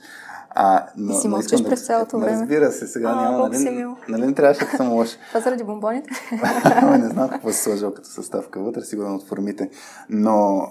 А, 0.51 0.87
но, 0.97 1.13
и 1.13 1.17
си 1.17 1.29
мълчиш 1.29 1.65
през 1.65 1.87
цялото 1.87 2.19
време. 2.19 2.41
Разбира 2.41 2.73
се, 2.73 2.87
сега 2.87 3.09
а, 3.09 3.23
няма. 3.23 3.49
Нали, 3.49 3.87
нали 4.09 4.27
не 4.27 4.35
трябваше 4.35 4.65
да 4.65 4.77
съм 4.77 4.93
лош. 4.93 5.09
Това 5.29 5.41
заради 5.41 5.65
бомбоните? 5.65 6.11
не 6.99 7.09
знам 7.09 7.29
какво 7.29 7.53
се 7.53 7.63
сложил 7.63 7.95
като 7.95 8.09
съставка 8.09 8.61
вътре, 8.61 8.83
сигурно 8.83 9.15
от 9.15 9.29
формите. 9.29 9.71
Но 10.09 10.67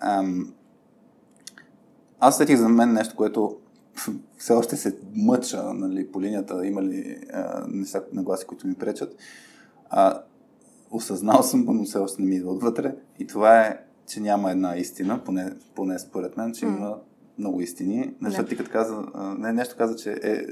ам, 0.00 0.54
аз 2.24 2.36
сетих 2.36 2.58
за 2.58 2.68
мен 2.68 2.92
нещо, 2.92 3.16
което 3.16 3.56
все 4.38 4.52
още 4.52 4.76
се 4.76 4.98
мъча 5.14 5.62
нали, 5.74 6.12
по 6.12 6.22
линията, 6.22 6.66
има 6.66 6.82
ли 6.82 7.18
а, 7.32 7.64
неща, 7.68 8.02
нагласи, 8.12 8.46
които 8.46 8.66
ми 8.66 8.74
пречат. 8.74 9.16
А, 9.90 10.22
осъзнал 10.90 11.42
съм 11.42 11.64
го, 11.64 11.72
но 11.72 11.84
все 11.84 11.98
още 11.98 12.22
не 12.22 12.28
ми 12.28 12.36
идва 12.36 12.52
отвътре. 12.52 12.94
И 13.18 13.26
това 13.26 13.60
е, 13.60 13.78
че 14.06 14.20
няма 14.20 14.50
една 14.50 14.76
истина, 14.76 15.24
поне, 15.24 15.52
поне 15.74 15.98
според 15.98 16.36
мен, 16.36 16.52
че 16.52 16.66
mm. 16.66 16.76
има 16.76 16.98
много 17.38 17.60
истини. 17.60 18.14
Защото 18.22 18.48
ти 18.48 18.56
като 18.56 18.70
каза, 18.70 19.02
не, 19.38 19.52
нещо 19.52 19.74
каза, 19.78 19.96
че 19.96 20.12
е, 20.22 20.46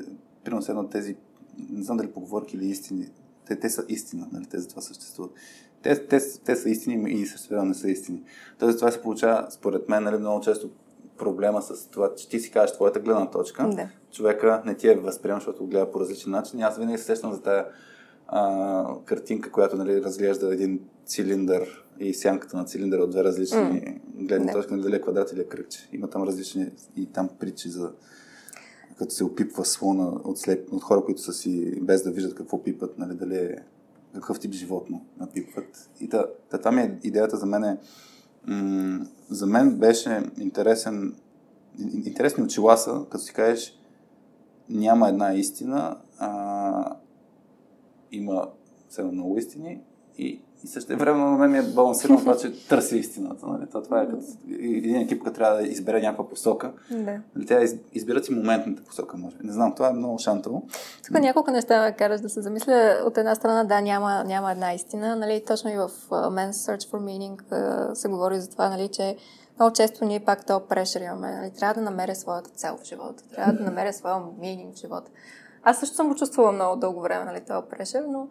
примерно 0.45 0.67
едно 0.69 0.89
тези, 0.89 1.17
не 1.71 1.83
знам 1.83 1.97
дали 1.97 2.13
поговорки 2.13 2.57
или 2.57 2.67
истини, 2.67 3.07
те, 3.47 3.57
те 3.57 3.71
са 3.71 3.85
истина, 3.89 4.29
нали, 4.33 4.47
те 4.47 4.59
за 4.59 4.69
това 4.69 4.83
съществуват. 4.83 5.33
Те, 5.83 6.07
те, 6.07 6.21
те 6.45 6.57
са 6.57 6.71
истини 6.71 7.13
и 7.13 7.27
също 7.27 7.65
не 7.65 7.75
са 7.75 7.91
истини. 7.91 8.23
Тоест 8.59 8.79
това 8.79 8.91
се 8.91 9.03
получава, 9.03 9.47
според 9.51 9.89
мен, 9.89 10.03
нали, 10.03 10.17
много 10.17 10.41
често 10.41 10.71
проблема 11.21 11.63
с 11.63 11.87
това, 11.87 12.15
че 12.15 12.29
ти 12.29 12.41
си 12.41 12.51
кажеш 12.51 12.75
твоята 12.75 13.01
гледна 13.01 13.31
точка, 13.31 13.69
да. 13.69 13.89
човека 14.13 14.63
не 14.67 14.75
ти 14.75 14.89
е 14.89 14.95
възприема, 14.95 15.41
защото 15.41 15.67
гледа 15.67 15.91
по 15.91 16.01
различен 16.01 16.33
начин. 16.33 16.61
И 16.61 16.63
аз 16.63 16.79
винаги 16.79 16.99
се 16.99 17.05
сещам 17.05 17.33
за 17.33 17.43
тази 17.43 17.65
а, 18.29 18.95
картинка, 19.05 19.53
която 19.53 19.77
нали, 19.77 20.03
разглежда 20.03 20.55
един 20.55 20.81
цилиндър 21.07 21.85
и 21.99 22.15
сянката 22.15 22.57
на 22.57 22.65
цилиндъра 22.65 23.03
от 23.03 23.11
две 23.11 23.25
различни 23.25 23.59
mm. 23.59 24.01
гледни 24.15 24.47
да. 24.47 24.53
точки, 24.53 24.77
дали 24.77 24.97
е 24.97 25.01
квадрат 25.01 25.33
или 25.33 25.41
е 25.41 25.45
кръгче. 25.45 25.89
Има 25.93 26.11
там 26.11 26.23
различни 26.23 26.71
и 26.97 27.07
там 27.07 27.29
притчи 27.39 27.69
за 27.69 27.93
като 28.99 29.15
се 29.15 29.25
опипва 29.25 29.65
слона 29.65 30.09
от, 30.25 30.39
след, 30.39 30.69
от 30.71 30.83
хора, 30.83 31.05
които 31.05 31.21
са 31.21 31.33
си 31.33 31.81
без 31.81 32.03
да 32.03 32.11
виждат 32.11 32.35
какво 32.35 32.63
пипат, 32.63 32.99
нали, 32.99 33.15
дали 33.15 33.37
е 33.37 33.57
какъв 34.15 34.41
тип 34.41 34.53
животно 34.53 35.05
напипват. 35.19 35.91
И 36.01 36.09
та, 36.09 36.27
та, 36.51 36.59
това 36.59 36.73
ми 36.73 36.83
е 36.83 36.99
идеята 37.03 37.37
за 37.37 37.47
мен 37.47 37.65
е, 37.65 37.79
за 39.31 39.47
мен 39.47 39.79
беше 39.79 40.23
интересен 40.39 41.15
интересни 41.79 42.45
очила 42.45 42.77
са, 42.77 43.05
като 43.11 43.25
си 43.25 43.33
кажеш 43.33 43.81
няма 44.69 45.09
една 45.09 45.35
истина, 45.35 45.97
а, 46.19 46.97
има 48.13 48.49
все 48.89 49.03
много 49.03 49.39
истини 49.39 49.81
и, 50.19 50.41
и 50.65 50.67
също 50.67 50.97
време 50.97 51.19
на 51.19 51.31
мен 51.31 51.51
ми 51.51 51.59
е 51.59 51.63
балансирано 51.63 52.19
това, 52.19 52.37
че 52.37 52.69
търси 52.69 52.97
истината. 52.97 53.47
Нали? 53.47 53.67
То, 53.73 53.83
това 53.83 54.03
е 54.03 54.09
като 54.09 54.23
един 54.49 54.97
екип, 54.97 55.23
като 55.23 55.35
трябва 55.35 55.57
да 55.57 55.63
избере 55.63 56.01
някаква 56.01 56.29
посока. 56.29 56.73
Да. 56.91 57.21
Нали? 57.35 57.47
Тя 57.47 57.61
избират 57.93 58.25
си 58.25 58.33
моментната 58.33 58.83
посока, 58.85 59.17
може. 59.17 59.37
Не 59.43 59.53
знам, 59.53 59.75
това 59.75 59.89
е 59.89 59.93
много 59.93 60.19
шантово. 60.19 60.63
Тук 61.07 61.21
няколко 61.21 61.51
неща 61.51 61.83
ме 61.83 61.93
караш 61.93 62.21
да 62.21 62.29
се 62.29 62.41
замисля. 62.41 63.03
От 63.07 63.19
една 63.19 63.35
страна, 63.35 63.65
да, 63.65 63.81
няма, 63.81 64.25
няма 64.25 64.53
една 64.53 64.73
истина. 64.73 65.17
Нали? 65.17 65.45
Точно 65.47 65.71
и 65.71 65.77
в 65.77 65.91
Men's 66.11 66.51
Search 66.51 66.91
for 66.91 67.01
Meaning 67.01 67.95
се 67.95 68.09
говори 68.09 68.41
за 68.41 68.51
това, 68.51 68.69
нали, 68.69 68.89
че 68.89 69.17
много 69.59 69.73
често 69.73 70.05
ние 70.05 70.21
пак 70.21 70.47
то 70.47 70.61
прешер 70.61 71.01
имаме. 71.01 71.33
Нали? 71.33 71.51
Трябва 71.51 71.75
да 71.75 71.81
намеря 71.81 72.15
своята 72.15 72.51
цел 72.51 72.79
в 72.83 72.87
живота. 72.87 73.23
Трябва 73.35 73.53
да 73.53 73.65
намеря 73.65 73.93
своя 73.93 74.17
мининг 74.41 74.77
в 74.77 74.81
живота. 74.81 75.11
Аз 75.63 75.81
също 75.81 75.97
съм 75.97 76.09
го 76.09 76.15
чувствала 76.15 76.53
много 76.53 76.77
дълго 76.77 77.01
време, 77.01 77.25
нали, 77.25 77.41
това 77.41 77.63
прешер, 77.63 78.05
но 78.09 78.29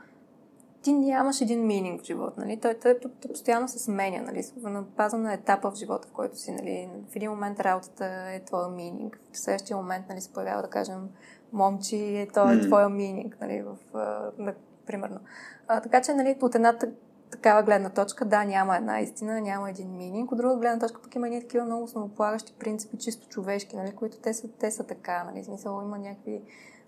ти 0.81 0.93
нямаш 0.93 1.41
един 1.41 1.65
мининг 1.67 2.01
в 2.01 2.05
живота, 2.05 2.41
нали? 2.41 2.57
Той, 2.57 2.73
той, 2.73 2.99
той, 2.99 3.11
той 3.21 3.31
постоянно 3.31 3.67
се 3.67 3.79
сменя, 3.79 4.21
нали? 4.21 4.43
Напазва 4.63 5.17
на 5.17 5.33
етапа 5.33 5.71
в 5.71 5.75
живота, 5.75 6.07
в 6.07 6.11
който 6.11 6.39
си, 6.39 6.51
нали? 6.51 6.89
В 7.11 7.15
един 7.15 7.29
момент 7.29 7.59
работата 7.59 8.05
е 8.05 8.43
твоя 8.45 8.67
мининг, 8.67 9.19
в 9.31 9.39
следващия 9.39 9.77
момент, 9.77 10.05
нали, 10.09 10.21
се 10.21 10.33
появява, 10.33 10.61
да 10.61 10.69
кажем, 10.69 11.09
момчи, 11.53 12.17
е, 12.17 12.27
той 12.33 12.55
е 12.55 12.61
твоя 12.61 12.89
мининг, 12.89 13.37
нали? 13.41 13.61
В, 13.61 13.97
а, 13.97 14.53
примерно. 14.85 15.19
А, 15.67 15.81
така 15.81 16.01
че, 16.01 16.13
нали, 16.13 16.37
от 16.41 16.55
едната 16.55 16.89
такава 17.31 17.63
гледна 17.63 17.89
точка, 17.89 18.25
да, 18.25 18.43
няма 18.43 18.77
една 18.77 18.99
истина, 18.99 19.41
няма 19.41 19.69
един 19.69 19.97
мининг. 19.97 20.31
От 20.31 20.37
друга 20.37 20.55
гледна 20.55 20.79
точка 20.79 21.01
пък 21.01 21.15
има 21.15 21.29
ние 21.29 21.41
такива 21.41 21.65
много 21.65 21.83
основополагащи 21.83 22.53
принципи, 22.59 22.97
чисто 22.97 23.27
човешки, 23.27 23.75
нали, 23.75 23.95
които 23.95 24.17
те 24.17 24.33
са, 24.33 24.47
те 24.59 24.71
са 24.71 24.83
така, 24.83 25.23
нали, 25.23 25.43
смисъл 25.43 25.81
има 25.85 25.97
някакви 25.97 26.41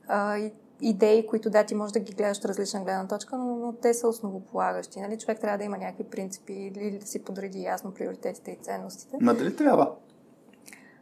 а, 0.07 0.37
и, 0.37 0.53
идеи, 0.81 1.27
които 1.27 1.49
да, 1.49 1.63
ти 1.63 1.75
можеш 1.75 1.93
да 1.93 1.99
ги 1.99 2.13
гледаш 2.13 2.37
от 2.37 2.45
различна 2.45 2.79
гледна 2.79 3.07
точка, 3.07 3.37
но, 3.37 3.55
но 3.55 3.73
те 3.73 3.93
са 3.93 4.07
основополагащи. 4.07 4.99
Нали? 4.99 5.17
Човек 5.17 5.39
трябва 5.39 5.57
да 5.57 5.63
има 5.63 5.77
някакви 5.77 6.03
принципи 6.03 6.53
или 6.53 6.99
да 6.99 7.05
си 7.05 7.23
подреди 7.23 7.61
ясно 7.61 7.93
приоритетите 7.93 8.51
и 8.51 8.63
ценностите. 8.63 9.17
Ма 9.21 9.33
дали 9.33 9.55
трябва? 9.55 9.91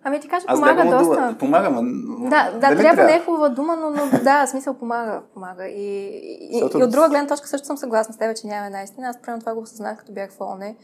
Ами 0.04 0.20
ти 0.20 0.28
кажа, 0.28 0.46
помага 0.48 0.82
Аз 0.82 0.90
доста. 0.90 1.16
Дума, 1.16 1.36
помага, 1.40 1.70
ма... 1.70 1.82
Да, 2.30 2.52
да 2.52 2.60
трябва, 2.60 2.78
трябва, 2.78 3.04
не 3.04 3.16
е 3.16 3.20
хубава 3.20 3.50
дума, 3.50 3.76
но, 3.76 3.90
но 3.90 4.24
да, 4.24 4.48
смисъл 4.48 4.74
помага, 4.74 5.22
помага. 5.34 5.68
И, 5.68 6.08
и, 6.42 6.54
Защото... 6.54 6.80
и 6.80 6.84
от 6.84 6.92
друга 6.92 7.10
гледна 7.10 7.28
точка 7.28 7.48
също 7.48 7.68
съм 7.68 7.78
съгласна 7.78 8.14
с 8.14 8.18
теб, 8.18 8.38
че 8.38 8.48
няма 8.48 8.66
една 8.66 8.84
истина. 8.84 9.08
Аз 9.10 9.22
примерно 9.22 9.40
това 9.40 9.54
го 9.54 9.62
осъзнах, 9.62 10.00
като 10.00 10.12
бях 10.12 10.32
в 10.32 10.42
ОНЕ. 10.42 10.76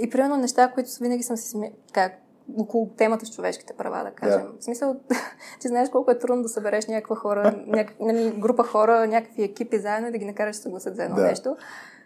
И 0.00 0.10
примерно 0.10 0.36
неща, 0.36 0.70
които 0.70 0.90
винаги 1.00 1.22
съм 1.22 1.36
си 1.36 1.48
сме... 1.48 1.72
как, 1.92 2.12
около 2.58 2.90
темата 2.96 3.26
с 3.26 3.30
човешките 3.30 3.72
права, 3.72 4.04
да 4.04 4.10
кажем. 4.10 4.40
Yeah. 4.40 4.60
В 4.60 4.64
смисъл, 4.64 4.96
ти 5.60 5.68
знаеш 5.68 5.88
колко 5.88 6.10
е 6.10 6.18
трудно 6.18 6.42
да 6.42 6.48
събереш 6.48 6.86
някаква 6.86 7.16
хора, 7.16 7.54
някак, 7.66 7.96
нали, 8.00 8.30
група 8.38 8.64
хора, 8.64 9.06
някакви 9.06 9.42
екипи 9.42 9.78
заедно 9.78 10.08
и 10.08 10.12
да 10.12 10.18
ги 10.18 10.24
накараш 10.24 10.56
да 10.56 10.62
съгласят 10.62 10.96
за 10.96 11.04
едно 11.04 11.16
yeah. 11.16 11.28
нещо. 11.28 11.56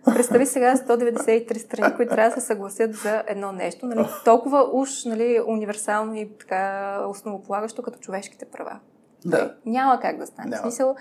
Представи 0.05 0.47
сега 0.47 0.77
193 0.77 1.59
страни, 1.59 1.97
които 1.97 2.15
трябва 2.15 2.35
да 2.35 2.41
се 2.41 2.47
съгласят 2.47 2.95
за 2.95 3.23
едно 3.27 3.53
нещо. 3.53 3.87
Нали, 3.87 4.07
толкова 4.25 4.71
уж 4.73 5.05
нали, 5.05 5.41
универсално 5.47 6.15
и 6.15 6.31
така 6.39 6.99
основополагащо 7.09 7.83
като 7.83 7.99
човешките 7.99 8.45
права. 8.45 8.81
Да. 9.25 9.55
Няма 9.67 10.01
как 10.01 10.19
да 10.19 10.27
стане. 10.27 10.57
В 10.57 10.61
смисъл, 10.61 10.97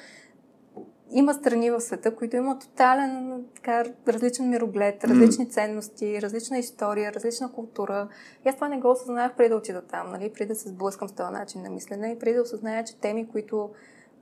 има 1.12 1.34
страни 1.34 1.72
в 1.72 1.82
света, 1.82 2.16
които 2.16 2.36
имат 2.36 2.60
тотален 2.60 3.44
така, 3.56 3.84
различен 4.08 4.50
мироглед, 4.50 5.04
различни 5.04 5.50
ценности, 5.50 6.22
различна 6.22 6.58
история, 6.58 7.14
различна 7.14 7.52
култура. 7.52 8.08
И 8.46 8.50
аз 8.50 8.56
това 8.56 8.68
не 8.68 8.80
го 8.80 8.92
осъзнах 8.92 9.36
преди 9.36 9.50
да 9.50 9.56
отида 9.56 9.82
там, 9.82 10.12
нали, 10.12 10.34
преди 10.34 10.48
да 10.48 10.56
се 10.56 10.70
сблъскам 10.70 11.10
с 11.10 11.12
този 11.12 11.34
начин 11.34 11.62
на 11.62 11.70
мислене 11.70 12.12
и 12.12 12.20
преди 12.20 12.36
да 12.36 12.42
осъзная, 12.42 12.84
че 12.84 12.98
теми, 12.98 13.30
които 13.30 13.70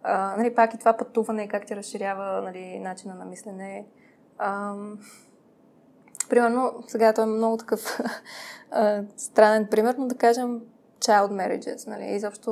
а, 0.03 0.35
нали, 0.37 0.55
пак 0.55 0.73
и 0.73 0.77
това 0.77 0.97
пътуване, 0.97 1.47
как 1.47 1.65
ти 1.65 1.75
разширява 1.75 2.41
нали, 2.41 2.79
начина 2.79 3.15
на 3.15 3.25
мислене. 3.25 3.85
Ам, 4.37 4.99
примерно, 6.29 6.83
сега 6.87 7.13
това 7.13 7.23
е 7.23 7.27
много 7.27 7.57
такъв 7.57 7.99
странен 9.17 9.67
пример, 9.71 9.95
но 9.97 10.07
да 10.07 10.15
кажем 10.15 10.61
child 10.99 11.29
marriages, 11.29 11.87
нали, 11.87 12.15
изобщо 12.15 12.51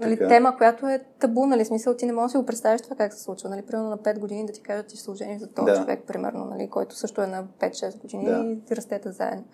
Нали, 0.00 0.18
тема, 0.18 0.56
която 0.56 0.88
е 0.88 1.04
табу, 1.18 1.46
нали, 1.46 1.64
смисъл 1.64 1.96
ти 1.96 2.06
не 2.06 2.12
можеш 2.12 2.26
да 2.26 2.30
си 2.30 2.36
го 2.36 2.46
представиш 2.46 2.82
това 2.82 2.96
как 2.96 3.14
се 3.14 3.22
случва. 3.22 3.48
Нали, 3.48 3.62
примерно 3.62 3.90
на 3.90 3.98
5 3.98 4.18
години 4.18 4.46
да 4.46 4.52
ти 4.52 4.62
кажат, 4.62 4.88
че 4.88 4.96
ще 4.96 5.16
се 5.16 5.38
за 5.38 5.46
този 5.46 5.72
да. 5.72 5.76
човек, 5.76 6.02
примерно, 6.06 6.44
нали, 6.44 6.70
който 6.70 6.96
също 6.96 7.22
е 7.22 7.26
на 7.26 7.44
5-6 7.60 8.00
години 8.00 8.24
да. 8.24 8.38
и 8.38 8.64
ти 8.64 8.76
растете 8.76 9.10
заедно. 9.10 9.44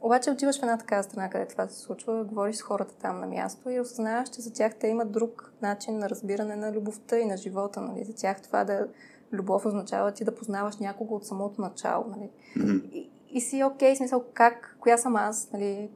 Обаче 0.00 0.30
отиваш 0.30 0.58
в 0.58 0.62
една 0.62 0.78
такава 0.78 1.02
страна, 1.02 1.30
където 1.30 1.52
това 1.52 1.68
се 1.68 1.80
случва, 1.80 2.24
говориш 2.24 2.56
с 2.56 2.62
хората 2.62 2.94
там 2.94 3.20
на 3.20 3.26
място 3.26 3.70
и 3.70 3.80
осъзнаваш, 3.80 4.28
че 4.28 4.40
за 4.40 4.52
тях 4.52 4.74
те 4.74 4.86
имат 4.88 5.12
друг 5.12 5.52
начин 5.62 5.98
на 5.98 6.10
разбиране 6.10 6.56
на 6.56 6.72
любовта 6.72 7.18
и 7.18 7.26
на 7.26 7.36
живота. 7.36 7.80
Нали. 7.80 8.04
За 8.04 8.14
тях 8.14 8.42
това 8.42 8.64
да 8.64 8.88
любов 9.32 9.66
означава 9.66 10.12
ти 10.12 10.24
да 10.24 10.34
познаваш 10.34 10.76
някого 10.76 11.14
от 11.14 11.26
самото 11.26 11.60
начало. 11.60 12.04
Нали. 12.08 12.30
Mm-hmm. 12.56 12.90
И, 12.90 13.10
и 13.30 13.40
си 13.40 13.64
окей, 13.64 13.92
okay, 13.92 13.96
смисъл 13.96 14.24
как, 14.34 14.76
коя 14.80 14.96
съм 14.96 15.16
аз, 15.16 15.50
нали, 15.52 15.90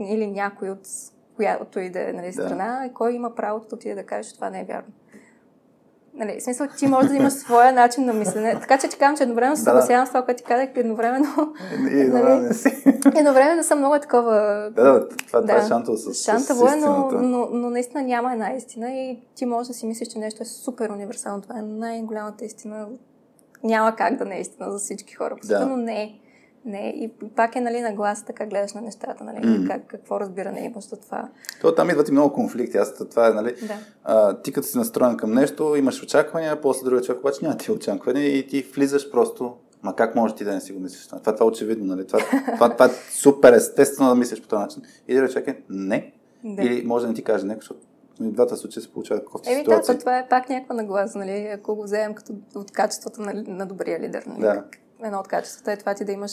или 0.00 0.26
някой 0.26 0.70
от 0.70 0.88
която 1.38 1.80
и 1.80 1.90
да 1.90 2.10
е 2.10 2.12
нали, 2.12 2.32
страна, 2.32 2.78
да. 2.80 2.86
и 2.86 2.94
кой 2.94 3.12
има 3.12 3.34
правото 3.34 3.68
да 3.68 3.76
отиде 3.76 3.94
да 3.94 4.02
каже, 4.02 4.28
че 4.28 4.34
това 4.34 4.50
не 4.50 4.60
е 4.60 4.64
вярно. 4.64 4.92
Нали, 6.14 6.40
в 6.40 6.42
смисъл, 6.42 6.66
ти 6.78 6.86
можеш 6.86 7.10
да 7.10 7.16
имаш 7.16 7.32
своя 7.32 7.72
начин 7.72 8.04
на 8.04 8.12
мислене. 8.12 8.60
Така 8.60 8.78
че 8.78 8.88
ти 8.88 8.98
казвам, 8.98 9.16
че 9.16 9.22
едновременно 9.22 9.56
се 9.56 9.62
съгласявам 9.62 10.06
с 10.06 10.10
това, 10.10 10.22
което 10.22 10.38
ти 10.38 10.44
казах, 10.44 10.68
едновременно... 10.74 11.54
И, 11.90 12.00
едновременно 13.16 13.64
съм 13.64 13.78
много 13.78 13.98
такова... 13.98 14.70
Да, 14.74 14.82
да, 14.82 15.08
това, 15.08 15.42
това 15.42 15.56
е 15.56 15.68
шантово 15.68 15.96
с, 15.96 16.24
шантово 16.24 16.68
е, 16.68 16.76
но, 16.76 17.10
но, 17.12 17.48
но, 17.52 17.70
наистина 17.70 18.02
няма 18.02 18.32
една 18.32 18.52
истина 18.52 18.90
и 18.90 19.22
ти 19.34 19.46
можеш 19.46 19.68
да 19.68 19.74
си 19.74 19.86
мислиш, 19.86 20.08
че 20.08 20.18
нещо 20.18 20.42
е 20.42 20.46
супер 20.46 20.90
универсално. 20.90 21.42
Това 21.42 21.58
е 21.58 21.62
най-голямата 21.62 22.44
истина. 22.44 22.88
Няма 23.64 23.96
как 23.96 24.16
да 24.16 24.24
не 24.24 24.36
е 24.36 24.40
истина 24.40 24.72
за 24.72 24.78
всички 24.78 25.14
хора. 25.14 25.36
Да. 25.44 25.66
Но 25.66 25.76
не 25.76 26.02
е. 26.02 26.14
Не, 26.64 26.92
и 26.96 27.10
пак 27.36 27.56
е 27.56 27.60
нали, 27.60 27.80
нагласата 27.80 28.32
как 28.32 28.50
гледаш 28.50 28.72
на 28.72 28.80
нещата, 28.80 29.24
нали, 29.24 29.36
mm. 29.36 29.66
как, 29.66 29.86
какво 29.86 30.20
разбиране 30.20 30.60
имаш 30.60 30.84
от 30.92 31.00
това. 31.00 31.28
То 31.60 31.74
там 31.74 31.90
идват 31.90 32.08
и 32.08 32.12
много 32.12 32.34
конфликти. 32.34 32.76
Аз 32.76 32.94
това 32.94 33.28
е, 33.28 33.30
нали, 33.30 33.54
да. 33.62 33.78
а, 34.04 34.42
ти 34.42 34.52
като 34.52 34.66
си 34.66 34.78
настроен 34.78 35.16
към 35.16 35.34
нещо, 35.34 35.76
имаш 35.76 36.02
очаквания, 36.02 36.60
после 36.60 36.84
другия 36.84 37.02
човек 37.02 37.20
обаче 37.20 37.38
няма 37.42 37.56
ти 37.56 37.72
очаквания 37.72 38.38
и 38.38 38.46
ти 38.46 38.62
влизаш 38.62 39.10
просто 39.10 39.56
Ма 39.82 39.96
как 39.96 40.14
може 40.14 40.34
ти 40.34 40.44
да 40.44 40.54
не 40.54 40.60
си 40.60 40.72
го 40.72 40.80
мислиш 40.80 41.06
това? 41.06 41.18
Това, 41.20 41.36
е 41.40 41.44
очевидно, 41.44 41.84
нали? 41.84 42.06
Това, 42.06 42.20
това, 42.54 42.72
това, 42.72 42.86
е 42.86 42.88
супер 43.10 43.52
естествено 43.52 44.10
да 44.10 44.14
мислиш 44.14 44.42
по 44.42 44.48
този 44.48 44.60
начин. 44.60 44.82
И 45.08 45.14
да 45.14 45.28
човек 45.28 45.48
е 45.48 45.62
не. 45.70 46.12
Да. 46.44 46.62
Или 46.62 46.86
може 46.86 47.04
да 47.04 47.08
не 47.08 47.14
ти 47.14 47.24
каже 47.24 47.46
нещо, 47.46 47.60
защото 47.60 47.80
в 48.20 48.32
двата 48.32 48.56
случая 48.56 48.82
се 48.82 48.92
получават 48.92 49.24
кофти 49.24 49.52
Еми, 49.52 49.60
ситуации. 49.60 49.94
Да, 49.94 50.00
това 50.00 50.18
е 50.18 50.28
пак 50.28 50.48
някаква 50.48 50.74
нагласа, 50.74 51.18
нали? 51.18 51.46
Ако 51.54 51.74
го 51.74 51.82
вземем 51.82 52.14
като 52.14 52.32
от 52.54 52.70
качеството 52.70 53.20
на, 53.20 53.44
на 53.46 53.66
добрия 53.66 54.00
лидер. 54.00 54.24
Нали? 54.26 54.40
Да. 54.40 54.64
Едно 55.04 55.18
от 55.18 55.28
качествата 55.28 55.72
е 55.72 55.76
това 55.76 55.94
ти 55.94 56.04
да 56.04 56.12
имаш 56.12 56.32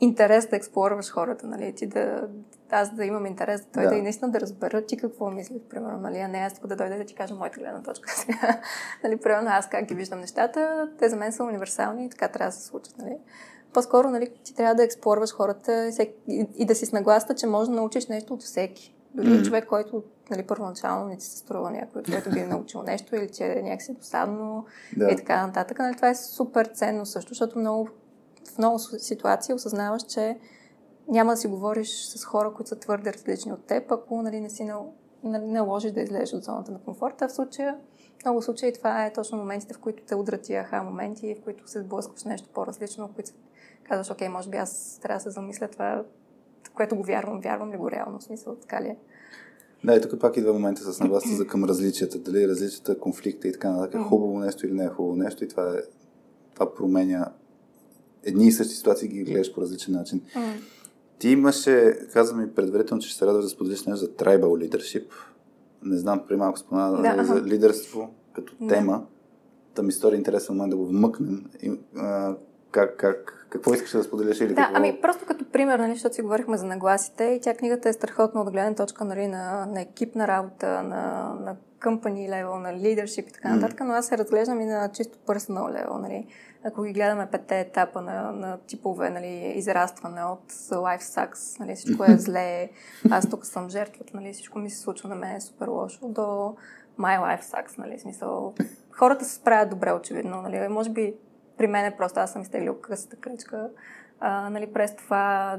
интерес 0.00 0.46
да 0.46 0.56
експлорваш 0.56 1.10
хората, 1.10 1.46
нали? 1.46 1.74
Ти 1.74 1.86
да, 1.86 2.28
аз 2.70 2.94
да 2.94 3.04
имам 3.04 3.26
интерес, 3.26 3.66
да, 3.74 3.88
да 3.88 3.94
и 3.94 4.02
наистина 4.02 4.30
да 4.30 4.40
разбера 4.40 4.86
ти 4.86 4.96
какво 4.96 5.30
мислиш, 5.30 5.62
примерно, 5.70 6.00
нали? 6.00 6.18
А 6.18 6.28
не 6.28 6.38
аз 6.38 6.54
тук 6.54 6.66
да 6.66 6.76
дойда 6.76 6.96
да 6.96 7.04
ти 7.04 7.14
кажа 7.14 7.34
моята 7.34 7.60
гледна 7.60 7.82
точка. 7.82 8.10
нали, 9.04 9.16
примерно 9.16 9.48
аз 9.50 9.68
как 9.68 9.84
ги 9.84 9.94
виждам 9.94 10.20
нещата, 10.20 10.90
те 10.98 11.08
за 11.08 11.16
мен 11.16 11.32
са 11.32 11.44
универсални 11.44 12.04
и 12.04 12.10
така 12.10 12.28
трябва 12.28 12.48
да 12.48 12.56
се 12.56 12.66
случат, 12.66 12.98
нали? 12.98 13.16
По-скоро, 13.72 14.10
нали, 14.10 14.30
ти 14.44 14.54
трябва 14.54 14.74
да 14.74 14.84
експлорваш 14.84 15.32
хората 15.32 15.90
и, 16.28 16.46
и 16.56 16.66
да 16.66 16.74
си 16.74 16.86
с 16.86 16.92
нагласта, 16.92 17.34
че 17.34 17.46
може 17.46 17.70
да 17.70 17.76
научиш 17.76 18.06
нещо 18.06 18.34
от 18.34 18.42
всеки. 18.42 18.94
Дори 19.14 19.26
mm-hmm. 19.26 19.44
човек, 19.44 19.66
който 19.66 20.02
нали, 20.30 20.46
първоначално 20.46 21.08
не 21.08 21.16
ти 21.16 21.24
се 21.24 21.38
струва 21.38 21.70
някой, 21.70 22.02
който 22.02 22.30
би 22.30 22.40
е 22.40 22.46
научил 22.46 22.82
нещо 22.82 23.16
или 23.16 23.28
че 23.28 23.44
е 23.44 23.62
някакси 23.62 23.94
досадно 23.94 24.66
да. 24.96 25.10
и 25.10 25.16
така 25.16 25.46
нататък. 25.46 25.78
Нали, 25.78 25.96
това 25.96 26.08
е 26.08 26.14
супер 26.14 26.66
ценно 26.66 27.06
също, 27.06 27.28
защото 27.28 27.58
много, 27.58 27.88
в 28.54 28.58
много 28.58 28.78
ситуации 28.78 29.54
осъзнаваш, 29.54 30.02
че 30.02 30.38
няма 31.08 31.32
да 31.32 31.36
си 31.36 31.46
говориш 31.46 32.04
с 32.04 32.24
хора, 32.24 32.52
които 32.54 32.68
са 32.68 32.78
твърде 32.78 33.12
различни 33.12 33.52
от 33.52 33.66
теб, 33.66 33.92
ако 33.92 34.22
нали, 34.22 34.40
не 34.40 34.50
си 34.50 34.64
нали, 35.24 35.46
наложиш 35.46 35.92
да 35.92 36.00
излезеш 36.00 36.32
от 36.32 36.44
зоната 36.44 36.72
на 36.72 36.80
комфорта. 36.80 37.28
В 37.28 37.32
случая, 37.32 37.78
много 38.24 38.42
случаи 38.42 38.72
това 38.72 39.06
е 39.06 39.12
точно 39.12 39.38
моментите, 39.38 39.74
в 39.74 39.78
които 39.78 40.04
те 40.04 40.14
удрят 40.14 40.42
тия 40.42 40.62
аха 40.62 40.82
моменти, 40.82 41.36
в 41.40 41.44
които 41.44 41.70
се 41.70 41.80
сблъскваш 41.80 42.24
нещо 42.24 42.48
по-различно, 42.54 43.08
в 43.08 43.12
които 43.12 43.30
казваш, 43.82 44.10
окей, 44.10 44.28
може 44.28 44.50
би 44.50 44.56
аз 44.56 44.98
трябва 45.02 45.18
да 45.18 45.22
се 45.22 45.30
замисля 45.30 45.68
това, 45.68 46.04
което 46.74 46.96
го 46.96 47.02
вярвам, 47.02 47.40
вярвам 47.40 47.72
ли 47.72 47.76
го 47.76 47.90
реално, 47.90 48.18
в 48.18 48.24
смисъл, 48.24 48.56
така 48.56 48.82
ли 48.82 48.88
е? 48.88 48.96
Да, 49.84 49.96
и 49.96 50.00
тук 50.00 50.20
пак 50.20 50.36
идва 50.36 50.52
момента 50.52 50.92
с 50.92 51.00
нагласа 51.00 51.36
за 51.36 51.46
към 51.46 51.64
различията, 51.64 52.18
дали 52.18 52.48
различията, 52.48 52.98
конфликта 52.98 53.48
и 53.48 53.52
така 53.52 53.70
нататък, 53.70 54.00
е 54.00 54.04
хубаво 54.04 54.38
нещо 54.38 54.66
или 54.66 54.72
не 54.72 54.84
е 54.84 54.88
хубаво 54.88 55.16
нещо 55.16 55.44
и 55.44 55.48
това, 55.48 55.70
е, 55.70 55.82
това 56.54 56.74
променя 56.74 57.32
едни 58.24 58.46
и 58.46 58.52
същи 58.52 58.74
ситуации 58.74 59.08
ги 59.08 59.22
гледаш 59.22 59.54
по 59.54 59.60
различен 59.60 59.94
начин. 59.94 60.20
Mm. 60.20 60.54
Ти 61.18 61.28
имаше, 61.28 61.98
казвам 62.12 62.40
ми 62.40 62.54
предварително, 62.54 63.02
че 63.02 63.08
ще 63.08 63.18
се 63.18 63.26
радваш 63.26 63.44
да 63.44 63.50
споделиш 63.50 63.84
нещо 63.84 64.04
за 64.04 64.08
tribal 64.12 64.68
leadership. 64.68 65.06
Не 65.82 65.96
знам, 65.96 66.22
при 66.28 66.36
малко 66.36 66.58
спомена 66.58 67.16
да. 67.16 67.24
за 67.24 67.42
лидерство 67.42 68.14
като 68.34 68.54
да. 68.60 68.74
тема. 68.74 69.06
Та 69.74 69.82
ми 69.82 69.92
стори 69.92 70.16
интересно 70.16 70.54
момент 70.54 70.70
да 70.70 70.76
го 70.76 70.86
вмъкнем. 70.86 71.44
И, 71.62 71.72
а, 71.96 72.36
как, 72.70 72.96
как, 72.96 73.33
какво 73.54 73.74
искаш 73.74 73.90
да 73.90 74.02
споделиш 74.02 74.40
или 74.40 74.48
да, 74.48 74.54
какво? 74.54 74.76
ами 74.76 75.00
просто 75.00 75.26
като 75.26 75.44
пример, 75.52 75.78
нали, 75.78 75.92
защото 75.92 76.14
си 76.14 76.22
говорихме 76.22 76.56
за 76.56 76.66
нагласите 76.66 77.24
и 77.24 77.40
тя 77.40 77.54
книгата 77.54 77.88
е 77.88 77.92
страхотна 77.92 78.40
от 78.40 78.50
гледна 78.50 78.74
точка 78.74 79.04
нали, 79.04 79.26
на, 79.26 79.66
на 79.66 79.80
екипна 79.80 80.28
работа, 80.28 80.82
на, 80.82 81.34
на 81.40 81.56
company 81.80 82.30
level, 82.30 82.58
на 82.58 82.68
leadership 82.68 83.28
и 83.28 83.32
така 83.32 83.54
нататък, 83.54 83.78
mm. 83.78 83.84
но 83.84 83.92
аз 83.92 84.06
се 84.06 84.18
разглеждам 84.18 84.60
и 84.60 84.64
на 84.64 84.90
чисто 84.92 85.18
personal 85.18 85.86
level. 85.86 86.00
Нали 86.00 86.26
ако 86.64 86.82
ги 86.82 86.92
гледаме 86.92 87.28
петте 87.30 87.60
етапа 87.60 88.00
на, 88.00 88.32
на 88.32 88.58
типове 88.66 89.10
нали, 89.10 89.52
израстване 89.56 90.24
от 90.24 90.52
life 90.52 91.02
sucks, 91.02 91.60
нали, 91.60 91.74
всичко 91.74 92.04
е 92.04 92.16
зле, 92.18 92.70
аз 93.10 93.30
тук 93.30 93.46
съм 93.46 93.70
жертвата, 93.70 94.16
нали, 94.16 94.32
всичко 94.32 94.58
ми 94.58 94.70
се 94.70 94.78
случва 94.78 95.08
на 95.08 95.14
мен 95.14 95.36
е 95.36 95.40
супер 95.40 95.68
лошо, 95.68 96.08
до 96.08 96.56
my 97.00 97.20
life 97.20 97.42
sucks, 97.42 97.78
нали, 97.78 97.98
смисъл. 97.98 98.54
Хората 98.90 99.24
се 99.24 99.34
справят 99.34 99.70
добре, 99.70 99.92
очевидно, 99.92 100.42
нали, 100.42 100.68
може 100.68 100.90
би 100.90 101.14
при 101.56 101.66
мен 101.66 101.84
е 101.84 101.96
просто 101.96 102.20
аз 102.20 102.32
съм 102.32 102.42
изтеглил 102.42 102.80
късата 102.80 103.16
кръчка, 103.16 103.70
а, 104.20 104.50
нали, 104.50 104.72
през 104.72 104.96
това, 104.96 105.58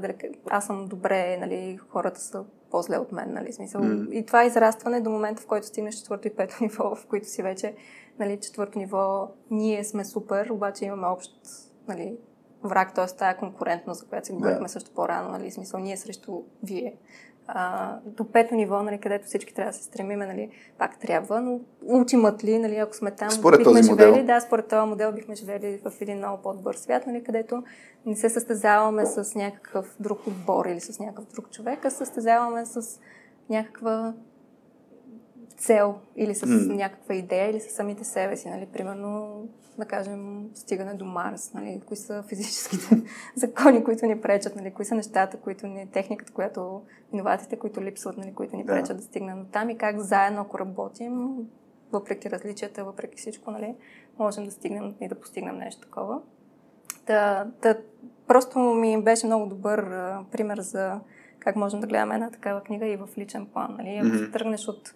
аз 0.50 0.66
съм 0.66 0.86
добре, 0.86 1.36
нали, 1.36 1.78
хората 1.88 2.20
са 2.20 2.44
по-зле 2.70 2.98
от 2.98 3.12
мен, 3.12 3.32
нали, 3.32 3.52
смисъл. 3.52 3.80
Mm. 3.80 4.10
И 4.10 4.26
това 4.26 4.44
израстване 4.44 5.00
до 5.00 5.10
момента, 5.10 5.42
в 5.42 5.46
който 5.46 5.66
стигнеш 5.66 5.94
четвърто 5.94 6.28
и 6.28 6.34
пето 6.34 6.56
ниво, 6.60 6.94
в 6.94 7.06
които 7.06 7.28
си 7.28 7.42
вече 7.42 7.74
нали, 8.18 8.40
четвърто 8.40 8.78
ниво, 8.78 9.28
ние 9.50 9.84
сме 9.84 10.04
супер, 10.04 10.50
обаче 10.50 10.84
имаме 10.84 11.06
общ 11.06 11.30
нали, 11.88 12.18
враг, 12.64 12.94
т.е. 12.94 13.06
тая 13.06 13.36
конкурентност, 13.36 14.00
за 14.00 14.06
която 14.06 14.26
си 14.26 14.32
говорихме 14.32 14.68
yeah. 14.68 14.72
също 14.72 14.90
по-рано, 14.94 15.30
нали, 15.30 15.50
смисъл 15.50 15.80
ние 15.80 15.96
срещу 15.96 16.42
вие. 16.62 16.96
А, 17.48 17.96
до 18.06 18.32
пето 18.32 18.54
ниво, 18.54 18.82
нали, 18.82 18.98
където 18.98 19.26
всички 19.26 19.54
трябва 19.54 19.70
да 19.72 19.78
се 19.78 19.84
стремиме, 19.84 20.26
нали, 20.26 20.50
пак 20.78 20.98
трябва, 20.98 21.40
но 21.40 21.60
учимат 21.82 22.44
ли, 22.44 22.58
нали, 22.58 22.76
ако 22.76 22.96
сме 22.96 23.10
там, 23.10 23.30
според 23.30 23.60
бихме 23.60 23.72
този 23.72 23.82
живели, 23.82 24.10
модел. 24.10 24.24
да, 24.24 24.40
според 24.40 24.68
този 24.68 24.88
модел 24.88 25.12
бихме 25.12 25.34
живели 25.34 25.80
в 25.84 25.92
един 26.00 26.18
много 26.18 26.42
по-добър 26.42 26.74
свят, 26.74 27.06
нали, 27.06 27.24
където 27.24 27.62
не 28.06 28.16
се 28.16 28.28
състезаваме 28.28 29.06
с 29.06 29.34
някакъв 29.34 29.96
друг 30.00 30.26
отбор 30.26 30.66
или 30.66 30.80
с 30.80 30.98
някакъв 30.98 31.24
друг 31.34 31.50
човек, 31.50 31.84
а 31.84 31.90
състезаваме 31.90 32.66
с 32.66 33.00
някаква 33.50 34.14
цел 35.56 35.94
или 36.16 36.34
с 36.34 36.46
mm. 36.46 36.74
някаква 36.74 37.14
идея 37.14 37.50
или 37.50 37.60
с 37.60 37.74
самите 37.74 38.04
себе 38.04 38.36
си. 38.36 38.48
Нали? 38.48 38.66
Примерно, 38.72 39.40
да 39.78 39.84
кажем, 39.84 40.50
стигане 40.54 40.94
до 40.94 41.04
Марс. 41.04 41.54
Нали? 41.54 41.82
Кои 41.86 41.96
са 41.96 42.24
физическите 42.28 43.02
закони, 43.36 43.84
които 43.84 44.06
ни 44.06 44.20
пречат, 44.20 44.56
нали? 44.56 44.74
кои 44.74 44.84
са 44.84 44.94
нещата, 44.94 45.36
които 45.36 45.66
ни, 45.66 45.90
техниката, 45.92 46.32
която, 46.32 46.82
иновациите, 47.12 47.58
които 47.58 47.82
липсват, 47.82 48.16
нали? 48.16 48.34
които 48.34 48.56
ни 48.56 48.64
да. 48.64 48.72
пречат 48.72 48.96
да 48.96 49.02
стигнем 49.02 49.42
до 49.42 49.50
там 49.50 49.70
и 49.70 49.78
как 49.78 50.00
заедно, 50.00 50.40
ако 50.40 50.58
работим, 50.58 51.28
въпреки 51.92 52.30
различията, 52.30 52.84
въпреки 52.84 53.16
всичко, 53.16 53.50
нали? 53.50 53.74
можем 54.18 54.44
да 54.44 54.50
стигнем 54.50 54.94
и 55.00 55.08
да 55.08 55.14
постигнем 55.14 55.58
нещо 55.58 55.80
такова. 55.80 56.20
Та, 57.06 57.46
та, 57.60 57.76
просто 58.26 58.58
ми 58.58 59.02
беше 59.02 59.26
много 59.26 59.46
добър 59.46 59.78
а, 59.78 60.24
пример 60.32 60.58
за 60.60 61.00
как 61.46 61.56
можем 61.56 61.80
да 61.80 61.86
гледаме 61.86 62.14
една 62.14 62.30
такава 62.30 62.60
книга 62.60 62.86
и 62.86 62.96
в 62.96 63.08
личен 63.18 63.46
план. 63.46 63.76
Нали? 63.78 63.96
Ако 63.96 64.06
mm-hmm. 64.06 64.32
тръгнеш 64.32 64.68
от 64.68 64.94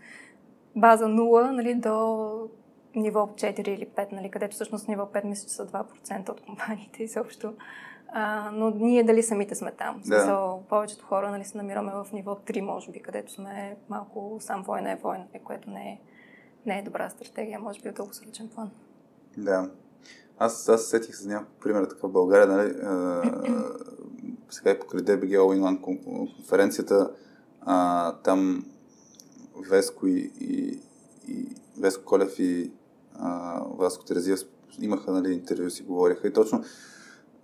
база 0.76 1.04
0 1.04 1.50
нали, 1.50 1.74
до 1.74 2.48
ниво 2.94 3.26
4 3.26 3.68
или 3.68 3.86
5, 3.86 4.12
нали, 4.12 4.30
където 4.30 4.54
всъщност 4.54 4.88
ниво 4.88 5.02
5 5.02 5.24
мисля, 5.24 5.48
че 5.48 5.54
са 5.54 5.66
2% 5.66 6.28
от 6.30 6.40
компаниите 6.40 7.02
изобщо. 7.02 7.54
А, 8.12 8.50
но 8.52 8.70
ние 8.70 9.04
дали 9.04 9.22
самите 9.22 9.54
сме 9.54 9.72
там. 9.72 9.96
Да. 9.98 10.04
Смисъл, 10.04 10.64
повечето 10.68 11.04
хора 11.04 11.30
нали, 11.30 11.44
се 11.44 11.56
намираме 11.56 11.92
в 11.92 12.06
ниво 12.12 12.34
3, 12.34 12.60
може 12.60 12.90
би, 12.90 13.02
където 13.02 13.32
сме 13.32 13.76
малко 13.88 14.36
сам 14.40 14.62
война 14.62 14.92
е 14.92 14.96
война, 14.96 15.24
което 15.44 15.70
не 15.70 15.80
е, 15.80 16.00
не 16.66 16.78
е 16.78 16.82
добра 16.82 17.10
стратегия, 17.10 17.60
може 17.60 17.80
би 17.80 17.88
от 17.88 17.94
дългосрочен 17.94 18.48
план. 18.48 18.70
Да. 19.36 19.70
Аз, 20.38 20.68
аз 20.68 20.82
сетих 20.82 21.16
с 21.16 21.26
няколко 21.26 21.60
примера 21.60 21.88
така 21.88 22.06
в 22.06 22.12
България. 22.12 22.46
Нали, 22.46 22.74
а, 22.82 23.22
сега 24.50 24.70
и 24.70 24.78
покрай 24.78 25.02
DBG 25.02 25.38
All 25.38 25.58
in 25.58 25.60
One 25.60 25.80
конференцията, 26.36 27.10
а, 27.60 28.12
там 28.12 28.64
Веско 29.70 30.06
и, 30.06 30.32
и, 30.40 30.80
и 31.28 31.46
Веско 31.78 32.04
Колев 32.04 32.38
и 32.38 32.72
а, 33.14 33.60
Васко 33.78 34.04
Терезия 34.04 34.36
имаха 34.80 35.12
нали, 35.12 35.32
интервю, 35.32 35.70
си 35.70 35.82
говориха 35.82 36.28
и 36.28 36.32
точно 36.32 36.62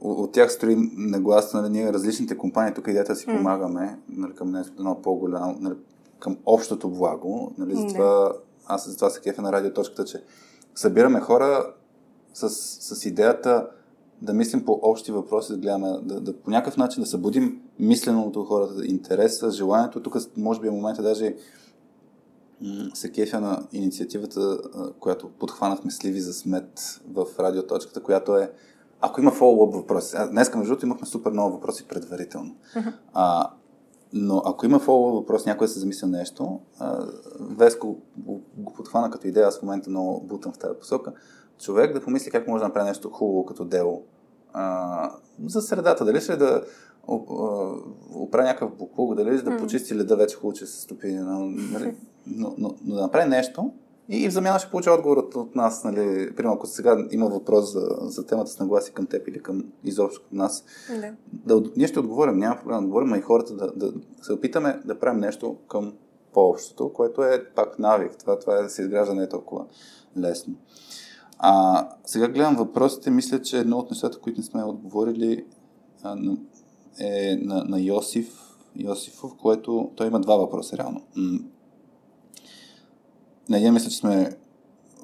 от, 0.01 0.32
тях 0.32 0.52
строи 0.52 0.76
нагласа, 0.97 1.62
нали, 1.62 1.72
ние 1.72 1.93
различните 1.93 2.38
компании, 2.38 2.74
тук 2.74 2.88
идеята 2.88 3.16
си 3.16 3.26
помагаме 3.26 3.98
нали, 4.09 4.34
към 4.34 4.51
нещо 4.51 4.72
едно 4.78 5.02
по-голямо, 5.02 5.56
нали, 5.60 5.74
към 6.18 6.36
общото 6.47 6.90
благо. 6.90 7.52
Нали, 7.59 7.74
затова, 7.74 8.32
аз 8.66 8.88
за 8.88 8.97
това 8.97 9.10
се 9.10 9.20
кефя 9.20 9.43
на 9.43 9.52
радиоточката, 9.52 10.05
че 10.05 10.22
събираме 10.74 11.20
хора 11.20 11.72
с, 12.34 12.51
с 12.97 13.06
идеята 13.06 13.68
да 14.22 14.32
мислим 14.32 14.64
по 14.64 14.80
общи 14.82 15.12
въпроси, 15.12 15.52
да 15.52 15.59
гледаме, 15.59 15.88
да, 16.02 16.20
да 16.20 16.36
по 16.36 16.51
някакъв 16.51 16.76
начин 16.76 17.02
да 17.02 17.09
събудим 17.09 17.60
мисленото 17.78 18.44
хората, 18.44 18.86
интереса, 18.86 19.51
желанието. 19.51 20.02
Тук 20.02 20.16
може 20.36 20.60
би 20.60 20.68
е 20.68 20.70
момента 20.70 21.02
даже 21.02 21.36
се 22.95 23.12
кефя 23.12 23.41
на 23.41 23.66
инициативата, 23.73 24.59
която 25.01 25.28
подхванахме 25.28 25.91
сливи 25.91 26.20
за 26.20 26.33
смет 26.33 27.01
в 27.09 27.27
радиоточката, 27.39 28.03
която 28.03 28.37
е 28.37 28.53
ако 29.01 29.20
има 29.20 29.31
фоллоуп 29.31 29.74
въпроси. 29.74 30.16
Днес, 30.31 30.55
между 30.55 30.69
другото, 30.69 30.87
имахме 30.87 31.07
супер 31.07 31.31
много 31.31 31.53
въпроси 31.53 31.89
предварително. 31.89 32.57
Uh-huh. 32.77 32.93
А, 33.15 33.51
но 34.12 34.43
ако 34.45 34.66
има 34.66 34.78
фоллоуп 34.78 35.15
въпрос, 35.15 35.47
някой 35.47 35.69
се 35.69 35.78
замисля 35.78 36.07
нещо, 36.07 36.61
а, 36.78 37.07
Веско 37.41 37.97
го, 38.16 38.41
го 38.57 38.73
подхвана 38.73 39.11
като 39.11 39.27
идея, 39.27 39.47
аз 39.47 39.59
в 39.59 39.62
момента 39.62 39.91
много 39.91 40.20
бутам 40.20 40.53
в 40.53 40.59
тази 40.59 40.78
посока, 40.78 41.12
човек 41.59 41.93
да 41.93 42.01
помисли 42.01 42.31
как 42.31 42.49
може 42.49 42.61
да 42.61 42.69
направи 42.69 42.89
нещо 42.89 43.11
хубаво 43.11 43.47
като 43.47 43.65
дело 43.65 44.03
а, 44.53 45.11
за 45.47 45.62
средата. 45.62 46.05
Дали 46.05 46.20
ще 46.20 46.33
е 46.33 46.37
да 46.37 46.62
оправи 47.09 48.47
някакъв 48.47 48.77
буклук, 48.77 49.15
дали 49.15 49.39
ще 49.39 49.51
да 49.51 49.57
почисти 49.57 49.97
леда 49.97 50.16
вече 50.16 50.37
хубаво, 50.37 50.53
че 50.53 50.66
се 50.66 50.81
стопи. 50.81 51.12
Нали? 51.12 51.95
но, 52.27 52.55
но, 52.59 52.74
но 52.85 52.95
да 52.95 53.03
направи 53.03 53.28
нещо, 53.28 53.73
И 54.09 54.28
в 54.28 54.33
замяна 54.33 54.59
ще 54.59 54.70
получа 54.70 54.93
отговорът 54.93 55.35
от 55.35 55.57
нас, 55.57 55.85
нали, 55.85 56.35
примерно 56.37 56.55
ако 56.55 56.66
сега 56.66 57.07
има 57.11 57.28
въпрос 57.28 57.73
за, 57.73 57.89
за 58.01 58.27
темата 58.27 58.51
с 58.51 58.59
нагласи 58.59 58.93
към 58.93 59.07
теб 59.07 59.28
или 59.28 59.43
към 59.43 59.65
изобщо 59.85 60.23
към 60.28 60.39
нас, 60.39 60.65
Да. 60.91 61.61
да, 61.61 61.70
ние 61.77 61.87
ще 61.87 61.99
отговорим, 61.99 62.39
няма 62.39 62.57
проблем 62.57 62.78
да 62.78 62.85
отговорим, 62.85 63.12
а 63.12 63.19
и 63.19 63.20
хората 63.20 63.55
да, 63.55 63.73
да, 63.77 63.93
се 64.23 64.33
опитаме 64.33 64.81
да 64.85 64.99
правим 64.99 65.20
нещо 65.20 65.57
към 65.69 65.93
по-общото, 66.33 66.93
което 66.93 67.24
е 67.24 67.45
пак 67.55 67.78
навик. 67.78 68.16
Това, 68.19 68.39
това 68.39 68.57
е 68.57 68.62
да 68.62 68.69
се 68.69 68.83
изгражда 68.83 69.15
не 69.15 69.23
е 69.23 69.28
толкова 69.28 69.65
лесно. 70.19 70.55
А, 71.39 71.89
сега 72.05 72.28
гледам 72.28 72.57
въпросите, 72.57 73.11
мисля, 73.11 73.43
че 73.43 73.59
едно 73.59 73.78
от 73.78 73.91
нещата, 73.91 74.19
които 74.19 74.41
не 74.41 74.45
сме 74.45 74.65
отговорили 74.65 75.45
а, 76.03 76.15
е 76.98 77.36
на, 77.43 77.64
на 77.64 77.81
Йосиф, 77.81 78.56
Йосифов, 78.77 79.36
което 79.36 79.90
той 79.97 80.06
има 80.06 80.20
два 80.20 80.36
въпроса 80.36 80.77
реално. 80.77 81.02
На 83.48 83.59
един 83.59 83.73
мисля, 83.73 83.90
че 83.90 83.97
сме 83.97 84.36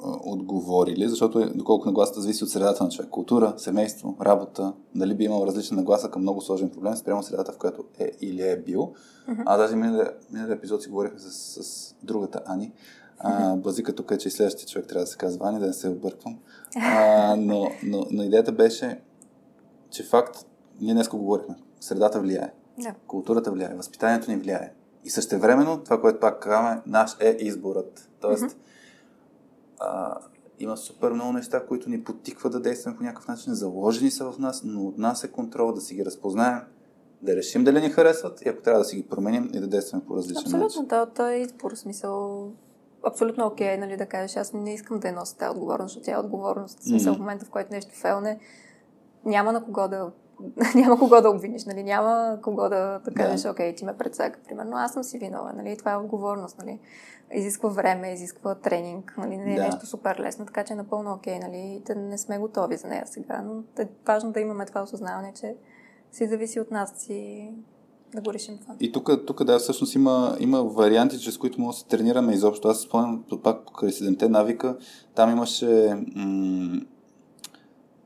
отговорили, 0.05 1.09
защото 1.09 1.41
е, 1.41 1.47
доколко 1.47 1.87
нагласата 1.87 2.21
зависи 2.21 2.45
от 2.45 2.51
средата 2.51 2.85
на 2.85 2.91
човек. 2.91 3.11
Култура, 3.11 3.55
семейство, 3.57 4.17
работа, 4.21 4.73
дали 4.95 5.15
би 5.15 5.25
имал 5.25 5.47
различна 5.47 5.77
нагласа 5.77 6.11
към 6.11 6.23
много 6.23 6.41
сложен 6.41 6.71
проблем 6.71 6.97
спрямо 6.97 7.23
средата, 7.23 7.53
в 7.53 7.59
която 7.59 7.85
е 7.99 8.11
или 8.21 8.43
е 8.43 8.57
бил. 8.57 8.93
А 9.47 9.57
даже 9.57 9.77
миналия, 9.77 10.13
миналия 10.33 10.55
епизод 10.55 10.83
си 10.83 10.89
говорихме 10.89 11.19
с, 11.19 11.63
с 11.63 11.95
другата 12.03 12.41
Ани. 12.47 12.73
А, 13.19 13.57
базика 13.57 13.95
тук 13.95 14.11
е, 14.11 14.19
че 14.19 14.29
и 14.29 14.31
следващия 14.31 14.69
човек 14.69 14.89
трябва 14.89 15.05
да 15.05 15.11
се 15.11 15.17
казва 15.17 15.49
Ани, 15.49 15.59
да 15.59 15.67
не 15.67 15.73
се 15.73 15.89
обърквам. 15.89 16.39
А, 16.77 17.37
но, 17.37 17.71
но, 17.83 18.07
но 18.11 18.23
идеята 18.23 18.53
беше, 18.53 19.01
че 19.91 20.03
факт, 20.03 20.47
ние 20.81 20.95
днес 20.95 21.09
го 21.09 21.19
говорихме, 21.19 21.55
средата 21.83 22.21
влияе, 22.21 22.53
Да. 22.79 22.95
културата 23.07 23.53
влияе, 23.53 23.75
възпитанието 23.75 24.31
ни 24.31 24.37
влияе. 24.37 24.73
И 25.05 25.11
същевременно, 25.11 25.85
това, 25.85 26.01
което 26.01 26.21
пак 26.21 26.43
казваме, 26.43 26.83
наш 26.87 27.17
е 27.21 27.37
изборът. 27.41 28.11
Тоест, 28.21 28.57
а, 29.81 30.19
има 30.59 30.77
супер 30.77 31.13
много 31.13 31.33
неща, 31.33 31.67
които 31.67 31.91
ни 31.91 32.05
потикват 32.05 32.53
да 32.53 32.61
действаме 32.61 32.97
по 32.97 33.03
някакъв 33.03 33.29
начин, 33.29 33.55
заложени 33.55 34.11
са 34.11 34.33
в 34.33 34.39
нас, 34.39 34.63
но 34.65 34.83
от 34.83 34.99
нас 34.99 35.25
е 35.25 35.33
контрол 35.33 35.73
да 35.73 35.81
си 35.81 35.95
ги 35.95 36.05
разпознаем, 36.05 36.59
да 37.23 37.37
решим 37.37 37.65
дали 37.65 37.81
ни 37.81 37.91
харесват 37.91 38.43
и 38.43 38.49
ако 38.49 38.63
трябва 38.63 38.79
да 38.79 38.85
си 38.85 38.97
ги 38.97 39.09
променим 39.09 39.51
и 39.55 39.61
да 39.61 39.67
действаме 39.67 40.05
по 40.05 40.17
различен 40.17 40.43
начин. 40.43 40.63
Абсолютно, 40.63 40.89
то, 40.89 41.07
то 41.15 41.29
е 41.29 41.35
избор, 41.35 41.73
смисъл 41.75 42.49
абсолютно 43.07 43.47
окей, 43.47 43.77
нали, 43.77 43.97
да 43.97 44.07
кажеш, 44.07 44.37
аз 44.37 44.53
не 44.53 44.75
искам 44.75 44.99
да 44.99 45.09
я 45.09 45.15
нося 45.15 45.37
тази 45.37 45.51
отговорност, 45.51 45.89
защото 45.93 46.05
тя 46.05 46.13
е 46.13 46.21
отговорност. 46.21 46.81
В 46.81 46.85
смисъл, 46.85 47.15
в 47.15 47.19
момента, 47.19 47.45
в 47.45 47.51
който 47.51 47.73
нещо 47.73 47.95
фелне, 47.95 48.39
няма 49.25 49.53
на 49.53 49.65
кого 49.65 49.89
да 49.89 50.11
няма 50.75 50.99
кого 50.99 51.21
да 51.21 51.31
обвиниш, 51.31 51.65
нали? 51.65 51.83
няма 51.83 52.39
кого 52.43 52.63
да, 52.69 53.01
да 53.05 53.11
кажеш, 53.15 53.51
окей, 53.51 53.75
ти 53.75 53.85
ме 53.85 53.97
предсака, 53.97 54.41
примерно, 54.49 54.77
аз 54.77 54.93
съм 54.93 55.05
си 55.05 55.19
виновен, 55.19 55.57
нали? 55.57 55.77
това 55.79 55.93
е 55.93 55.97
отговорност, 55.97 56.59
нали? 56.59 56.79
изисква 57.35 57.69
време, 57.69 58.13
изисква 58.13 58.55
тренинг, 58.55 59.15
нали? 59.19 59.37
не 59.37 59.53
е 59.55 59.57
Да. 59.57 59.65
нещо 59.65 59.87
супер 59.87 60.17
лесно, 60.21 60.47
така 60.47 60.65
че 60.65 60.73
е 60.73 60.77
напълно 60.77 61.13
окей, 61.13 61.39
нали? 61.39 61.83
да 61.87 61.95
не 61.95 62.19
сме 62.19 62.39
готови 62.39 62.77
за 62.77 62.89
нея 62.89 63.07
сега, 63.07 63.43
но 63.43 63.83
е 63.85 63.89
важно 64.07 64.33
да 64.33 64.41
имаме 64.41 64.67
това 64.67 64.83
осъзнаване, 64.83 65.33
че 65.41 65.55
си 66.13 66.27
зависи 66.27 66.61
от 66.61 66.71
нас 66.71 67.07
и 67.09 67.51
да 68.15 68.21
го 68.21 68.33
решим 68.33 68.59
това. 68.59 68.75
И 68.81 68.93
тук, 68.93 69.11
тук 69.27 69.45
да, 69.45 69.59
всъщност 69.59 69.95
има, 69.95 70.37
има 70.41 70.63
варианти, 70.63 71.21
чрез 71.21 71.39
които 71.39 71.61
може 71.61 71.77
да 71.77 71.81
се 71.81 71.87
тренираме 71.87 72.33
изобщо. 72.33 72.69
Аз 72.69 72.81
си 72.81 72.87
спомням 72.87 73.25
пак 73.43 73.67
покрай 73.67 73.91
7-те 73.91 74.29
навика, 74.29 74.77
там 75.15 75.31
имаше 75.31 76.05
м- 76.15 76.81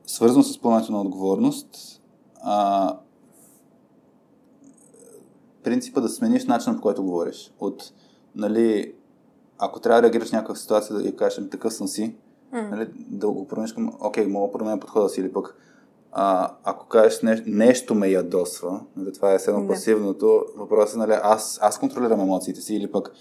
свързано 0.05 0.43
с 0.43 0.61
поемането 0.61 0.91
на 0.91 1.01
отговорност, 1.01 1.96
а, 2.41 2.97
принципа 5.63 6.01
да 6.01 6.09
смениш 6.09 6.45
начина 6.45 6.75
по 6.75 6.81
който 6.81 7.03
говориш. 7.03 7.53
От, 7.59 7.91
нали, 8.35 8.93
ако 9.57 9.79
трябва 9.79 10.01
да 10.01 10.07
реагираш 10.07 10.29
в 10.29 10.33
някаква 10.33 10.55
ситуация 10.55 10.95
да 10.95 11.15
кажеш, 11.15 11.39
«Ами, 11.39 11.49
такъв 11.49 11.73
съм 11.73 11.87
си, 11.87 12.15
М. 12.51 12.61
нали, 12.61 12.89
да 12.95 13.27
го 13.27 13.47
промениш 13.47 13.73
към, 13.73 13.93
окей, 13.99 14.27
мога 14.27 14.47
да 14.47 14.57
променя 14.57 14.79
подхода 14.79 15.09
си 15.09 15.21
или 15.21 15.33
пък 15.33 15.55
а, 16.11 16.51
ако 16.63 16.87
кажеш 16.87 17.21
не, 17.21 17.43
нещо 17.45 17.95
ме 17.95 18.07
ядосва, 18.07 18.81
нали, 18.95 19.13
това 19.13 19.33
е 19.33 19.37
едно 19.47 19.67
пасивното, 19.67 20.45
въпросът 20.57 20.95
е, 20.95 20.97
нали, 20.99 21.13
аз, 21.23 21.59
аз 21.61 21.79
контролирам 21.79 22.21
емоциите 22.21 22.61
си 22.61 22.75
или 22.75 22.91
пък 22.91 23.11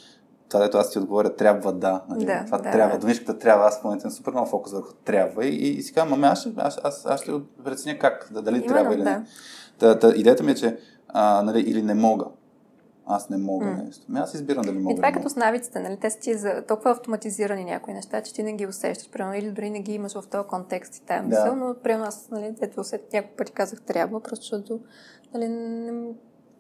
това, 0.49 0.61
дето 0.61 0.79
аз 0.79 0.91
ти 0.91 0.99
отговоря, 0.99 1.37
трябва 1.37 1.73
да. 1.73 2.03
Нали, 2.09 2.25
Да, 2.25 2.45
това 2.45 2.59
да, 2.59 2.71
трябва. 2.71 2.95
да. 2.95 3.01
Думичката 3.01 3.39
трябва. 3.39 3.67
Аз 3.67 3.81
имам 3.85 4.01
супер 4.11 4.33
много 4.33 4.47
фокус 4.49 4.73
върху 4.73 4.93
трябва. 5.05 5.47
И, 5.47 5.49
и, 5.49 5.69
и 5.69 5.83
си 5.83 5.93
казвам, 5.93 6.13
ами 6.15 6.27
аз, 6.27 6.41
ще, 6.41 6.53
аз, 6.57 6.81
аз, 6.85 7.07
аз 7.07 7.21
ще 7.23 7.33
преценя 7.65 7.99
как, 7.99 8.29
да, 8.31 8.43
дали 8.43 8.57
Именно, 8.57 8.73
трябва 8.73 8.95
или 8.95 9.03
да. 9.03 9.11
не. 9.11 9.25
Та, 9.79 9.99
та, 9.99 10.09
идеята 10.17 10.43
ми 10.43 10.51
е, 10.51 10.55
че 10.55 10.79
а, 11.09 11.43
нали, 11.43 11.61
или 11.61 11.83
не 11.83 11.95
мога. 11.95 12.25
Аз 13.09 13.31
не 13.31 13.37
мога 13.37 13.67
М. 13.67 13.83
нещо. 13.87 14.05
Ами 14.09 14.19
аз 14.19 14.35
избирам 14.35 14.63
дали 14.63 14.79
мога. 14.79 14.93
И 14.93 14.97
това 14.97 15.09
е 15.09 15.13
като 15.13 15.29
с 15.29 15.37
навиците, 15.37 15.81
нали? 15.81 15.97
Те 16.01 16.11
са 16.11 16.19
ти 16.19 16.35
за 16.35 16.63
толкова 16.69 16.91
автоматизирани 16.91 17.65
някои 17.65 17.95
неща, 17.95 18.21
че 18.23 18.35
ти 18.35 18.43
не 18.43 18.53
ги 18.53 18.67
усещаш, 18.67 19.11
примерно, 19.11 19.35
или 19.35 19.51
дори 19.51 19.71
не 19.71 19.81
ги 19.81 19.93
имаш 19.93 20.13
в 20.15 20.29
този 20.31 20.49
контекст 20.49 20.97
и 20.97 21.03
тая 21.03 21.23
Да. 21.23 21.29
мисъл, 21.29 21.57
но 21.57 21.75
примерно 21.83 22.05
аз, 22.05 22.29
нали, 22.31 22.55
ето 22.61 22.81
усет, 22.81 23.13
няколко 23.13 23.37
пъти 23.37 23.53
казах 23.53 23.83
трябва, 23.83 24.21
просто 24.21 24.43
защото, 24.43 24.81
нали, 25.35 25.49
не, 25.49 25.93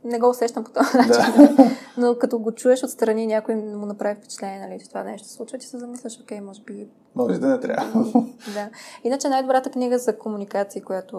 не 0.06 0.18
го 0.18 0.28
усещам 0.30 0.64
по 0.64 0.70
този 0.70 0.96
начин. 0.96 1.56
Да. 1.56 1.70
Но 1.96 2.18
като 2.18 2.38
го 2.38 2.52
чуеш 2.52 2.82
отстрани, 2.82 3.26
някой 3.26 3.54
му 3.54 3.86
направи 3.86 4.14
впечатление, 4.14 4.68
нали, 4.68 4.80
че 4.80 4.88
това 4.88 5.02
нещо 5.02 5.28
се 5.28 5.34
случва, 5.34 5.58
ти 5.58 5.66
се 5.66 5.78
замисляш, 5.78 6.20
окей, 6.20 6.40
може 6.40 6.62
би 6.62 6.88
Може 7.14 7.38
да 7.38 7.46
не 7.46 7.60
трябва. 7.60 8.04
да. 8.54 8.70
Иначе 9.04 9.28
най-добрата 9.28 9.70
книга 9.70 9.98
за 9.98 10.18
комуникации, 10.18 10.82
която 10.82 11.16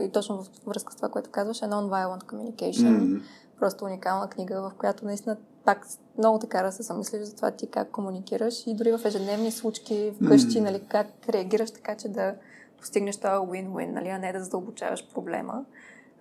и 0.00 0.10
точно 0.10 0.42
в 0.42 0.46
връзка 0.66 0.92
с 0.92 0.96
това, 0.96 1.08
което 1.08 1.30
казваш, 1.30 1.62
е 1.62 1.64
Non-Violent 1.64 2.24
Communication. 2.24 3.14
М. 3.14 3.20
Просто 3.60 3.84
уникална 3.84 4.28
книга, 4.28 4.62
в 4.62 4.72
която 4.78 5.04
наистина 5.04 5.36
пак 5.64 5.86
много 6.18 6.38
така 6.38 6.62
да 6.62 6.72
се 6.72 6.82
замислиш 6.82 7.22
за 7.22 7.36
това 7.36 7.50
ти 7.50 7.66
как 7.66 7.90
комуникираш 7.90 8.66
и 8.66 8.74
дори 8.74 8.92
в 8.92 9.04
ежедневни 9.04 9.50
случки, 9.50 10.12
вкъщи, 10.22 10.60
М. 10.60 10.64
нали, 10.64 10.82
как 10.88 11.06
реагираш 11.28 11.70
така, 11.70 11.96
че 11.96 12.08
да 12.08 12.34
постигнеш 12.78 13.16
това 13.16 13.30
win-win, 13.30 13.92
нали, 13.92 14.08
а 14.08 14.18
не 14.18 14.32
да 14.32 14.44
задълбочаваш 14.44 15.08
проблема. 15.14 15.64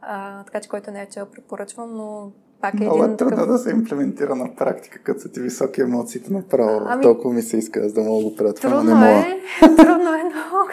А, 0.08 0.44
така 0.44 0.60
че 0.60 0.70
който 0.70 0.92
не 0.92 1.02
е 1.02 1.06
чел, 1.06 1.26
препоръчвам, 1.26 1.94
но 1.94 2.32
пак 2.62 2.74
е 2.74 2.78
Много 2.78 3.02
е 3.04 3.06
един 3.06 3.18
трудно 3.18 3.38
такъв... 3.38 3.52
да 3.52 3.58
се 3.58 3.72
имплементира 3.72 4.36
на 4.36 4.56
практика, 4.56 5.00
като 5.04 5.20
са 5.20 5.32
ти 5.32 5.40
високи 5.40 5.82
емоциите 5.82 6.34
направо. 6.34 6.82
Ами- 6.86 7.04
Толкова 7.04 7.34
ми 7.34 7.42
се 7.42 7.58
иска 7.58 7.80
аз 7.80 7.94
да 7.94 8.02
мога 8.02 8.24
да 8.24 8.30
го 8.30 8.36
правя 8.36 8.54
това, 8.54 8.70
но 8.70 8.84
не 8.84 8.94
мога. 8.94 9.20
е, 9.20 9.40
трудно 9.76 10.14
е 10.14 10.24
много. 10.24 10.70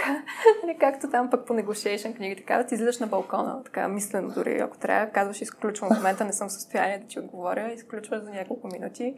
Нали, 0.64 0.76
както 0.80 1.10
там 1.10 1.30
пък 1.30 1.46
по 1.46 1.52
negotiation 1.54 2.16
книги, 2.16 2.36
така 2.36 2.58
да 2.58 2.66
ти 2.66 2.74
излизаш 2.74 2.98
на 2.98 3.06
балкона, 3.06 3.62
така 3.64 3.88
мислено 3.88 4.28
дори, 4.28 4.58
ако 4.58 4.78
трябва, 4.78 5.12
казваш, 5.12 5.42
изключвам 5.42 5.90
в 5.90 5.96
момента, 5.96 6.24
не 6.24 6.32
съм 6.32 6.48
в 6.48 6.52
състояние 6.52 6.98
да 6.98 7.06
ти 7.06 7.18
отговоря, 7.18 7.72
изключваш 7.72 8.22
за 8.22 8.30
няколко 8.30 8.68
минути 8.72 9.14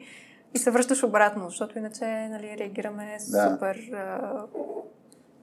и 0.54 0.58
се 0.58 0.70
връщаш 0.70 1.02
обратно, 1.04 1.44
защото 1.48 1.78
иначе 1.78 2.04
нали, 2.30 2.56
реагираме 2.58 3.16
Да. 3.30 3.50
супер... 3.50 3.76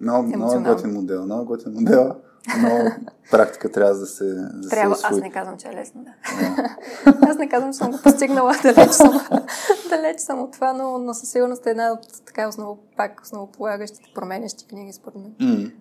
Много, 0.01 0.27
много 0.27 0.63
готин 0.63 0.93
модел, 0.93 1.25
много 1.25 1.45
готин 1.45 1.73
модел. 1.73 2.15
Много 2.59 2.89
практика 3.31 3.71
трябва 3.71 3.95
да 3.95 4.05
се 4.05 4.25
да 4.53 4.69
Трябва, 4.69 4.95
се 4.95 5.07
аз 5.07 5.17
не 5.17 5.31
казвам, 5.31 5.57
че 5.57 5.67
е 5.67 5.73
лесно, 5.73 6.03
да. 6.03 6.11
Да. 7.11 7.17
Аз 7.21 7.37
не 7.37 7.49
казвам, 7.49 7.71
че 7.71 7.77
съм 7.77 7.91
го 7.91 7.97
постигнала, 8.03 8.53
далеч 8.63 8.91
съм, 8.91 9.21
далеч 9.89 10.19
съм 10.19 10.39
от 10.41 10.51
това, 10.51 10.73
но, 10.73 10.97
но 10.97 11.13
със 11.13 11.29
сигурност 11.29 11.65
е 11.65 11.69
една 11.69 11.91
от 11.91 12.25
така 12.25 12.47
осново, 12.47 12.77
пак 12.97 13.21
основополагащите, 13.23 14.11
променящи 14.15 14.67
книги, 14.67 14.93
според 14.93 15.15
мен. 15.15 15.33
М. 15.39 15.71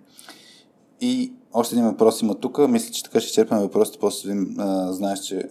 И 1.01 1.33
още 1.53 1.75
един 1.75 1.87
въпрос 1.87 2.23
има 2.23 2.35
тук. 2.35 2.69
Мисля, 2.69 2.93
че 2.93 3.03
така 3.03 3.21
ще 3.21 3.27
изчерпаме 3.27 3.63
въпросите. 3.63 3.99
После 4.01 4.29
видим, 4.29 4.57
а, 4.59 4.93
знаеш, 4.93 5.21
че 5.21 5.49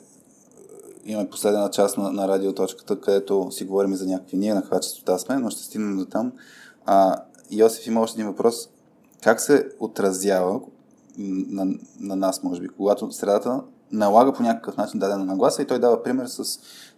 имаме 1.05 1.29
последна 1.29 1.69
част 1.69 1.97
на, 1.97 2.11
на 2.11 2.27
радиоточката, 2.27 3.01
където 3.01 3.51
си 3.51 3.65
говорим 3.65 3.95
за 3.95 4.05
някакви 4.05 4.37
ние 4.37 4.53
на 4.53 4.61
каква 4.61 4.79
частота 4.79 5.17
сме, 5.17 5.35
но 5.35 5.49
ще 5.49 5.63
стигнем 5.63 5.97
до 5.97 6.05
там. 6.05 6.31
А, 6.85 7.15
Йосиф 7.51 7.87
има 7.87 8.01
още 8.01 8.21
един 8.21 8.31
въпрос. 8.31 8.69
Как 9.23 9.41
се 9.41 9.69
отразява 9.79 10.59
на, 11.17 11.65
на 11.99 12.15
нас, 12.15 12.43
може 12.43 12.61
би, 12.61 12.67
когато 12.67 13.11
средата 13.11 13.61
налага 13.91 14.33
по 14.33 14.43
някакъв 14.43 14.77
начин 14.77 14.99
дадена 14.99 15.25
нагласа 15.25 15.61
и 15.61 15.67
той 15.67 15.79
дава 15.79 16.03
пример 16.03 16.25
с, 16.25 16.43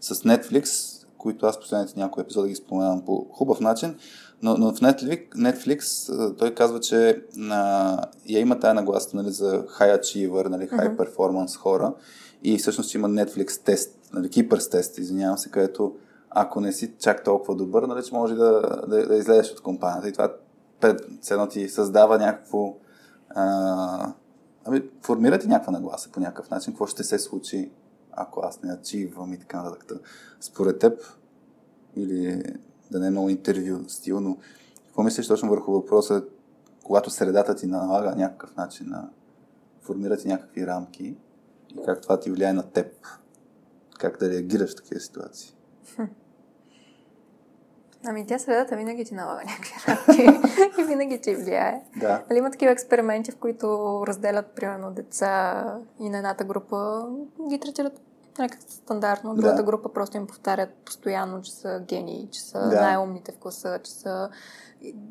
с 0.01 0.15
Netflix, 0.15 0.97
които 1.17 1.45
аз 1.45 1.59
последните 1.59 1.99
някои 1.99 2.23
епизоди 2.23 2.49
ги 2.49 2.55
споменавам 2.55 3.05
по 3.05 3.27
хубав 3.31 3.59
начин, 3.59 3.95
но, 4.41 4.57
но 4.57 4.73
в 4.75 4.79
Netflix, 4.79 5.29
Netflix 5.35 6.37
той 6.37 6.55
казва, 6.55 6.79
че 6.79 7.21
а, 7.49 7.97
я 8.29 8.39
има 8.39 8.59
тая 8.59 8.73
нагласа 8.73 9.17
нали, 9.17 9.31
за 9.31 9.65
high 9.65 9.99
achiever, 9.99 10.47
нали, 10.47 10.69
high 10.69 10.95
performance 10.95 11.57
хора 11.57 11.93
и 12.43 12.57
всъщност 12.57 12.93
има 12.93 13.09
Netflix 13.09 13.63
тест, 13.63 13.99
нали, 14.13 14.29
Keepers 14.29 14.71
тест, 14.71 14.97
извинявам 14.97 15.37
се, 15.37 15.49
където 15.49 15.95
ако 16.31 16.61
не 16.61 16.71
си 16.71 16.93
чак 16.99 17.23
толкова 17.23 17.55
добър, 17.55 17.83
нали, 17.83 18.03
че 18.03 18.15
може 18.15 18.35
да, 18.35 18.61
да, 18.87 19.07
да 19.07 19.15
излезеш 19.15 19.51
от 19.51 19.61
компанията 19.61 20.09
и 20.09 20.13
това 20.13 20.33
пред 20.79 21.01
едно 21.31 21.47
ти 21.47 21.69
създава 21.69 22.17
някакво 22.17 22.75
а, 23.29 24.13
ами, 24.65 24.83
формира 25.01 25.39
ти 25.39 25.47
някаква 25.47 25.71
нагласа 25.71 26.09
по 26.11 26.19
някакъв 26.19 26.49
начин, 26.49 26.73
какво 26.73 26.87
ще 26.87 27.03
се 27.03 27.19
случи, 27.19 27.71
ако 28.11 28.41
аз 28.43 28.63
не 28.63 28.73
ачивам 28.73 29.33
и 29.33 29.39
така 29.39 29.63
нататък. 29.63 29.85
Та, 29.87 29.95
Според 30.39 30.79
теб, 30.79 30.99
или 31.95 32.43
да 32.91 32.99
не 32.99 33.07
е 33.07 33.11
много 33.11 33.29
интервю 33.29 33.89
стил, 33.89 34.19
но 34.19 34.37
какво 34.85 35.03
мислиш 35.03 35.27
точно 35.27 35.49
върху 35.49 35.71
въпроса, 35.71 36.23
когато 36.83 37.09
средата 37.09 37.55
ти 37.55 37.67
налага 37.67 38.15
някакъв 38.15 38.55
начин 38.55 38.89
на 38.89 39.09
формира 39.81 40.17
ти 40.17 40.27
някакви 40.27 40.67
рамки 40.67 41.15
и 41.69 41.83
как 41.85 42.01
това 42.01 42.19
ти 42.19 42.31
влияе 42.31 42.53
на 42.53 42.63
теб? 42.63 43.07
Как 43.99 44.19
да 44.19 44.29
реагираш 44.29 44.71
в 44.71 44.75
такива 44.75 45.01
ситуации? 45.01 45.55
Ами 48.05 48.27
тя 48.27 48.39
средата 48.39 48.75
винаги 48.75 49.05
ти 49.05 49.13
налага 49.13 49.41
някакви 49.45 49.73
работи 49.87 50.41
и 50.81 50.83
винаги 50.83 51.21
ти 51.21 51.35
влияе. 51.35 51.81
Да. 51.95 52.23
Нали, 52.29 52.39
има 52.39 52.51
такива 52.51 52.71
експерименти, 52.71 53.31
в 53.31 53.37
които 53.37 53.67
разделят, 54.07 54.45
примерно, 54.55 54.91
деца 54.91 55.63
и 55.99 56.09
на 56.09 56.17
едната 56.17 56.43
група 56.43 57.07
ги 57.49 57.59
третират 57.59 57.93
някак 58.39 58.59
стандартно, 58.69 59.35
другата 59.35 59.55
Да. 59.55 59.63
група 59.63 59.93
просто 59.93 60.17
им 60.17 60.27
повтарят 60.27 60.69
постоянно, 60.85 61.41
че 61.41 61.51
са 61.51 61.81
гении, 61.87 62.29
че 62.31 62.41
са 62.41 62.59
Да. 62.69 62.81
най-умните 62.81 63.31
в 63.31 63.37
класа, 63.37 63.79
че 63.83 63.91
са... 63.91 64.29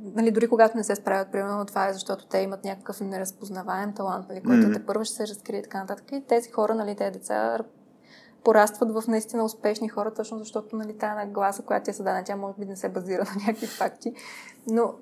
Нали, 0.02 0.30
дори 0.30 0.48
когато 0.48 0.76
не 0.76 0.84
се 0.84 0.96
справят, 0.96 1.32
примерно, 1.32 1.64
това 1.64 1.88
е 1.88 1.92
защото 1.92 2.26
те 2.26 2.38
имат 2.38 2.64
някакъв 2.64 3.00
неразпознаваем 3.00 3.92
талант, 3.94 4.26
нали, 4.28 4.42
който 4.42 4.66
Мгм. 4.66 4.72
те 4.72 4.86
първо 4.86 5.04
ще 5.04 5.14
се 5.14 5.26
разкрие 5.28 5.58
и 5.58 5.62
така 5.62 5.80
нататък. 5.80 6.04
И 6.12 6.24
тези 6.28 6.50
хора, 6.50 6.74
нали, 6.74 6.94
тези 6.94 7.10
деца 7.10 7.58
порастват 8.44 8.90
в 8.92 9.08
наистина 9.08 9.44
успешни 9.44 9.88
хора, 9.88 10.14
точно 10.14 10.38
защото 10.38 10.76
нали, 10.76 10.98
тая 10.98 11.14
нагласа, 11.14 11.62
която 11.62 11.84
ти 11.84 11.90
е 11.90 11.94
създадена, 11.94 12.24
тя 12.24 12.36
може 12.36 12.54
би 12.58 12.64
не 12.64 12.76
се 12.76 12.88
базира 12.88 13.24
на 13.24 13.42
някакви 13.46 13.66
факти, 13.66 14.14
но 14.66 14.94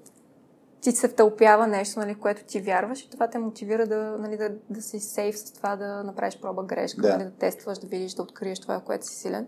ти 0.80 0.92
се 0.92 1.08
втълпява 1.08 1.66
нещо, 1.66 2.00
нали, 2.00 2.14
което 2.14 2.44
ти 2.44 2.60
вярваш 2.60 3.00
и 3.02 3.10
това 3.10 3.28
те 3.28 3.38
мотивира 3.38 3.86
да, 3.86 4.16
нали, 4.18 4.36
да, 4.36 4.50
да 4.70 4.82
си 4.82 5.00
сейф 5.00 5.38
с 5.38 5.52
това, 5.52 5.76
да 5.76 6.04
направиш 6.04 6.40
проба 6.40 6.62
грешка, 6.64 7.02
Да. 7.02 7.12
нали, 7.12 7.24
да 7.24 7.30
тестваш, 7.30 7.78
да 7.78 7.86
видиш, 7.86 8.14
да 8.14 8.22
откриеш 8.22 8.60
това, 8.60 8.80
в 8.80 8.82
което 8.82 9.06
си 9.06 9.16
силен. 9.16 9.46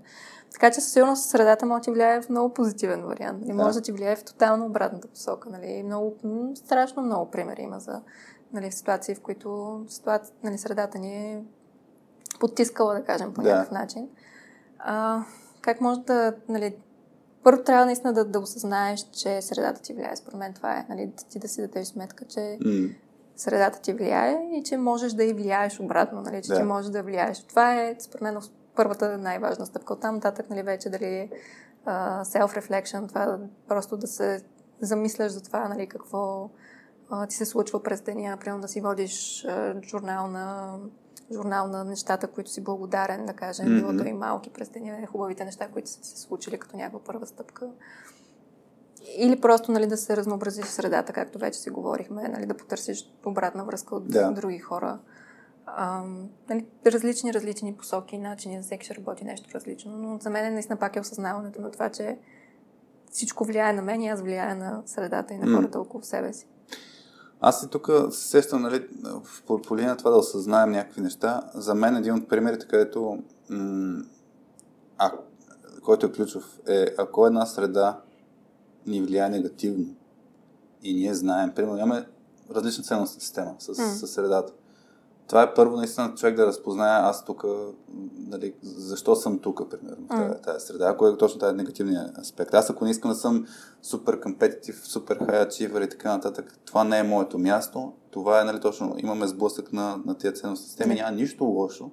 Така 0.52 0.70
че 0.70 0.80
със 0.80 0.92
сигурност 0.92 1.28
средата 1.28 1.66
може 1.66 1.80
да 1.80 1.84
ти 1.84 1.90
влияе 1.90 2.22
в 2.22 2.28
много 2.28 2.54
позитивен 2.54 3.02
вариант. 3.02 3.46
Да. 3.46 3.54
може 3.54 3.78
да 3.78 3.82
ти 3.82 3.92
влияе 3.92 4.16
в 4.16 4.24
тотално 4.24 4.66
обратната 4.66 5.08
посока. 5.08 5.50
Нали. 5.50 5.82
Много, 5.82 6.16
страшно 6.54 7.02
много 7.02 7.30
примери 7.30 7.62
има 7.62 7.80
за 7.80 8.02
нали, 8.52 8.72
ситуации, 8.72 9.14
в 9.14 9.20
които 9.20 9.80
ситуация, 9.88 10.34
нали, 10.42 10.58
средата 10.58 10.98
ни 10.98 11.32
е 11.32 11.44
потискала, 12.40 12.94
да 12.94 13.04
кажем, 13.04 13.34
по 13.34 13.42
Да. 13.42 13.48
някакъв 13.48 13.70
начин. 13.72 14.08
А, 14.78 15.24
как 15.60 15.80
може 15.80 16.00
да, 16.00 16.34
нали, 16.48 16.76
първо 17.44 17.62
трябва 17.62 17.86
наистина 17.86 18.12
да, 18.12 18.24
да 18.24 18.40
осъзнаеш, 18.40 19.00
че 19.12 19.42
средата 19.42 19.82
ти 19.82 19.94
влияе. 19.94 20.16
Според 20.16 20.38
мен 20.38 20.54
това 20.54 20.72
е, 20.76 20.86
нали, 20.88 21.12
ти 21.30 21.38
да 21.38 21.48
си 21.48 21.60
дадеш 21.60 21.86
сметка, 21.86 22.24
че 22.24 22.58
М. 22.64 22.88
средата 23.36 23.80
ти 23.80 23.92
влияе 23.92 24.48
и 24.52 24.62
че 24.64 24.76
можеш 24.76 25.12
да 25.12 25.24
и 25.24 25.32
влияеш 25.32 25.80
обратно, 25.80 26.20
нали, 26.22 26.42
че 26.42 26.48
Да. 26.48 26.56
ти 26.56 26.62
можеш 26.62 26.90
да 26.90 27.02
влияеш. 27.02 27.42
Това 27.42 27.74
е, 27.82 27.96
според 27.98 28.22
мен, 28.22 28.38
първата 28.76 29.18
най-важна 29.18 29.66
стъпка. 29.66 29.92
Оттам 29.92 30.14
нататък, 30.14 30.50
нали, 30.50 30.62
вече 30.62 30.90
дали 30.90 31.30
self-reflection, 32.24 33.08
това 33.08 33.38
просто 33.68 33.96
да 33.96 34.06
се 34.06 34.42
замисляш 34.80 35.32
за 35.32 35.42
това, 35.42 35.68
нали, 35.68 35.86
какво 35.86 36.50
а, 37.10 37.26
ти 37.26 37.36
се 37.36 37.46
случва 37.46 37.82
през 37.82 38.00
деня, 38.00 38.36
примерно 38.40 38.62
да 38.62 38.68
си 38.68 38.80
водиш 38.80 39.44
а, 39.44 39.74
журнал 39.82 40.26
на 40.26 40.76
журнал 41.32 41.66
на 41.68 41.84
нещата, 41.84 42.26
които 42.28 42.50
си 42.50 42.64
благодарен, 42.64 43.26
да 43.26 43.32
кажем, 43.32 43.66
Мгм. 43.66 43.74
било 43.76 43.96
то 44.04 44.08
и 44.08 44.12
малки 44.12 44.50
през 44.50 44.68
деня, 44.68 45.06
хубавите 45.06 45.44
неща, 45.44 45.68
които 45.68 45.90
са 45.90 46.04
се 46.04 46.20
случили 46.20 46.58
като 46.58 46.76
някаква 46.76 47.04
първа 47.04 47.26
стъпка. 47.26 47.68
Или 49.16 49.40
просто 49.40 49.72
нали, 49.72 49.86
да 49.86 49.96
се 49.96 50.16
разнообразиш 50.16 50.64
в 50.64 50.70
средата, 50.70 51.12
както 51.12 51.38
вече 51.38 51.58
си 51.58 51.70
говорихме, 51.70 52.28
нали, 52.28 52.46
да 52.46 52.56
потърсиш 52.56 53.12
обратна 53.26 53.64
връзка 53.64 53.96
от 53.96 54.08
Да. 54.08 54.30
други 54.30 54.58
хора. 54.58 54.98
Ам, 55.66 56.28
нали, 56.48 56.66
различни, 56.86 57.34
различни 57.34 57.76
посоки, 57.76 58.18
начини, 58.18 58.56
за 58.56 58.62
всеки 58.62 58.84
ще 58.84 58.94
работи 58.94 59.24
нещо 59.24 59.50
различно, 59.54 59.92
но 59.96 60.18
за 60.18 60.30
мен 60.30 60.52
наистина 60.52 60.76
пак 60.78 60.96
е 60.96 61.00
осъзнаването 61.00 61.60
на 61.60 61.70
това, 61.70 61.88
че 61.90 62.18
всичко 63.10 63.44
влияе 63.44 63.72
на 63.72 63.82
мен 63.82 64.02
и 64.02 64.08
аз 64.08 64.20
влияя 64.22 64.56
на 64.56 64.82
средата 64.86 65.34
и 65.34 65.38
на 65.38 65.56
хората 65.56 65.80
около 65.80 66.02
себе 66.02 66.32
си. 66.32 66.46
Аз 67.40 67.62
и 67.62 67.68
тук 67.68 67.90
се 68.10 68.28
сещам, 68.28 68.62
нали, 68.62 68.88
в- 69.04 69.42
по, 69.42 69.76
линия 69.76 69.96
това 69.96 70.10
да 70.10 70.16
осъзнаем 70.16 70.70
някакви 70.70 71.00
неща. 71.00 71.50
За 71.54 71.74
мен 71.74 71.96
един 71.96 72.14
от 72.14 72.28
примерите, 72.28 72.66
където, 72.66 73.18
м- 73.50 74.02
а, 74.98 75.12
който 75.82 76.06
е 76.06 76.12
ключов, 76.12 76.58
е 76.68 76.86
ако 76.98 77.26
една 77.26 77.46
среда 77.46 78.00
ни 78.86 79.02
влияе 79.02 79.28
негативно 79.28 79.86
и 80.82 80.94
ние 80.94 81.14
знаем, 81.14 81.52
примерно, 81.54 81.76
имаме 81.76 82.06
различна 82.50 82.84
ценностна 82.84 83.20
система 83.20 83.54
с, 83.58 83.68
М. 83.68 83.74
с 83.74 84.06
средата. 84.06 84.52
Това 85.30 85.42
е 85.42 85.54
първо 85.54 85.76
наистина 85.76 86.14
човек 86.14 86.36
да 86.36 86.46
разпознае 86.46 87.00
аз 87.02 87.24
тук, 87.24 87.44
нали, 88.28 88.54
защо 88.62 89.16
съм 89.16 89.38
тук, 89.38 89.70
примерно, 89.70 90.06
в 90.06 90.08
тази, 90.08 90.42
тази 90.42 90.66
среда, 90.66 90.88
ако 90.88 91.06
е 91.06 91.16
точно 91.16 91.40
тази 91.40 91.56
негативния 91.56 92.12
аспект. 92.20 92.54
Аз 92.54 92.70
ако 92.70 92.84
не 92.84 92.90
искам 92.90 93.10
да 93.10 93.14
съм 93.14 93.46
супер 93.82 94.20
компетитив, 94.20 94.82
супер 94.84 95.18
high 95.18 95.48
achiever 95.48 95.84
и 95.86 95.88
така 95.88 96.12
нататък, 96.12 96.58
това 96.64 96.84
не 96.84 96.98
е 96.98 97.02
моето 97.02 97.38
място. 97.38 97.92
Това 98.10 98.40
е, 98.40 98.44
нали, 98.44 98.60
точно, 98.60 98.94
имаме 98.98 99.26
сблъсък 99.26 99.72
на, 99.72 100.00
на 100.06 100.14
тия 100.14 100.32
ценностни 100.32 100.68
системи, 100.68 100.94
няма 100.94 101.10
нищо 101.10 101.44
лошо. 101.44 101.90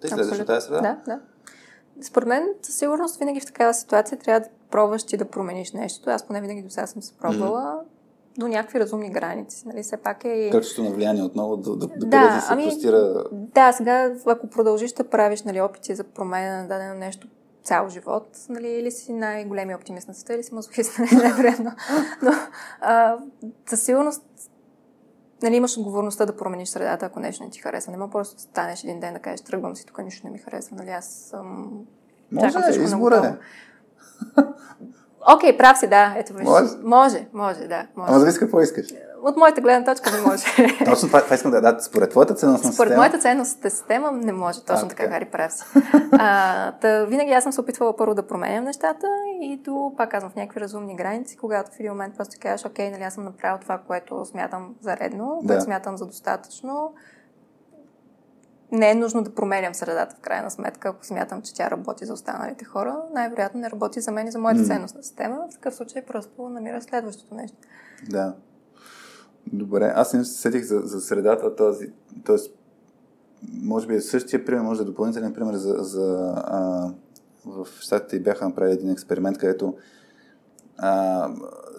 Те 0.00 0.06
излезеш 0.06 0.40
от 0.40 0.46
тази 0.46 0.66
среда. 0.66 0.80
Да, 0.80 0.98
да. 1.06 1.20
Според 2.02 2.28
мен, 2.28 2.48
със 2.62 2.74
сигурност, 2.74 3.16
винаги 3.16 3.40
в 3.40 3.46
такава 3.46 3.74
ситуация 3.74 4.18
трябва 4.18 4.40
да 4.40 4.48
пробваш 4.70 5.04
ти 5.04 5.16
да 5.16 5.24
промениш 5.24 5.72
нещо. 5.72 6.10
Аз 6.10 6.26
поне 6.26 6.40
винаги 6.40 6.62
до 6.62 6.70
сега 6.70 6.86
съм 6.86 7.02
се 7.02 7.12
пробвала 7.12 7.80
до 8.38 8.48
някакви 8.48 8.80
разумни 8.80 9.10
граници. 9.10 9.68
Нали? 9.68 9.82
Все 9.82 9.96
пак 9.96 10.24
е. 10.24 10.50
Качеството 10.50 10.88
на 10.88 10.94
влияние 10.94 11.22
отново, 11.22 11.56
до 11.56 11.76
Да, 11.76 11.88
къде 11.88 12.08
да 12.08 12.40
се 12.40 12.52
ами- 12.52 12.64
простира. 12.64 13.24
Да, 13.32 13.72
сега, 13.72 14.14
ако 14.26 14.46
продължиш 14.46 14.92
да 14.92 15.04
правиш 15.04 15.42
нали, 15.42 15.60
опити 15.60 15.94
за 15.94 16.04
промена 16.04 16.62
на 16.62 16.68
дадено 16.68 16.94
нещо 16.94 17.28
цял 17.62 17.88
живот, 17.88 18.28
нали, 18.48 18.68
или 18.68 18.90
си 18.90 19.12
най-големия 19.12 19.76
оптимист 19.76 20.08
на 20.08 20.14
света, 20.14 20.34
или 20.34 20.42
си 20.42 20.54
мазохист, 20.54 20.98
нали, 20.98 21.14
най-вероятно. 21.14 21.72
Но 22.22 22.30
а, 22.80 23.16
със 23.66 23.82
сигурност 23.82 24.22
нали, 25.42 25.56
имаш 25.56 25.78
отговорността 25.78 26.26
да 26.26 26.36
промениш 26.36 26.68
средата, 26.68 27.06
ако 27.06 27.20
нещо 27.20 27.44
не 27.44 27.50
ти 27.50 27.60
харесва. 27.60 27.92
Не 27.92 27.98
мога 27.98 28.10
просто 28.10 28.34
да 28.34 28.42
станеш 28.42 28.84
един 28.84 29.00
ден 29.00 29.14
да 29.14 29.20
кажеш, 29.20 29.40
тръгвам 29.40 29.76
си, 29.76 29.86
тук 29.86 29.98
нищо 29.98 30.26
не 30.26 30.32
ми 30.32 30.38
харесва. 30.38 30.76
Нали, 30.76 30.90
аз 30.90 31.06
съм... 31.06 31.70
Може, 32.32 32.52
чакам 32.52 32.84
избора 32.84 33.16
е. 33.16 33.34
Окей, 35.34 35.56
прав 35.56 35.78
си, 35.78 35.86
да. 35.86 36.14
Ето 36.16 36.32
виж. 36.32 36.44
Може? 36.44 36.68
Може, 36.82 37.26
може, 37.32 37.60
да. 37.60 37.86
Може. 37.96 38.10
Ама 38.10 38.18
зависи 38.20 38.38
какво 38.38 38.60
искаш. 38.60 38.86
От 39.22 39.36
моята 39.36 39.60
гледна 39.60 39.84
точка 39.84 40.10
не 40.10 40.20
може. 40.20 40.44
Точно 40.84 41.08
това, 41.08 41.22
това 41.22 41.34
искам 41.34 41.50
да 41.50 41.60
дадат. 41.60 41.84
Според 41.84 42.10
твоята 42.10 42.34
ценностна 42.34 42.72
Според 42.72 42.88
система. 42.88 42.96
моята 42.96 43.18
ценностна 43.18 43.70
система 43.70 44.12
не 44.12 44.32
може. 44.32 44.60
Точно 44.60 44.86
А, 44.86 44.88
така, 44.88 45.02
така. 45.02 45.12
Хари, 45.14 45.24
прав 45.24 45.52
си. 45.52 45.64
А, 46.12 46.72
та, 46.72 47.04
винаги 47.04 47.32
аз 47.32 47.42
съм 47.42 47.52
се 47.52 47.60
опитвала 47.60 47.96
първо 47.96 48.14
да 48.14 48.26
променям 48.26 48.64
нещата 48.64 49.06
и 49.42 49.56
до, 49.56 49.92
пак 49.96 50.10
казвам, 50.10 50.30
в 50.32 50.36
някакви 50.36 50.60
разумни 50.60 50.96
граници, 50.96 51.36
когато 51.36 51.70
в 51.70 51.80
един 51.80 51.92
момент 51.92 52.16
просто 52.16 52.36
кажеш, 52.40 52.66
окей, 52.66 52.90
нали 52.90 53.02
аз 53.02 53.14
съм 53.14 53.24
направил 53.24 53.58
това, 53.58 53.78
което 53.78 54.24
смятам 54.24 54.74
за 54.80 54.96
редно, 54.96 55.38
Да. 55.42 55.46
което 55.46 55.64
смятам 55.64 55.96
за 55.96 56.06
достатъчно. 56.06 56.92
Не 58.72 58.90
е 58.90 58.94
нужно 58.94 59.22
да 59.22 59.34
променям 59.34 59.74
средата 59.74 60.16
в 60.16 60.20
крайна 60.20 60.50
сметка, 60.50 60.88
ако 60.88 61.06
смятам, 61.06 61.42
че 61.42 61.54
тя 61.54 61.70
работи 61.70 62.04
за 62.04 62.12
останалите 62.12 62.64
хора. 62.64 62.96
Най-вероятно 63.14 63.60
не 63.60 63.70
работи 63.70 64.00
за 64.00 64.12
мен 64.12 64.26
и 64.26 64.30
за 64.30 64.38
моята 64.38 64.64
ценностна 64.64 65.02
система. 65.02 65.46
В 65.50 65.52
такъв 65.52 65.74
случай 65.74 66.02
просто 66.04 66.48
намира 66.48 66.82
следващото 66.82 67.34
нещо. 67.34 67.56
Да. 68.10 68.34
Добре, 69.52 69.92
аз 69.94 70.12
не 70.12 70.24
се 70.24 70.40
сетих 70.40 70.64
за, 70.64 70.80
за 70.84 71.00
средата, 71.00 71.56
този, 71.56 71.92
т.е. 72.24 72.36
може 73.62 73.86
би 73.86 73.94
е 73.94 74.00
същия 74.00 74.44
пример, 74.44 74.62
може 74.62 74.78
да 74.78 74.84
е 74.84 74.86
допълнителен 74.86 75.34
пример 75.34 75.54
за, 75.54 75.74
за 75.78 76.34
а, 76.36 76.90
в 77.46 77.66
щатите 77.80 78.20
бяха 78.20 78.44
направили 78.44 78.74
един 78.74 78.90
експеримент, 78.90 79.38
където 79.38 79.74
а, 80.78 81.28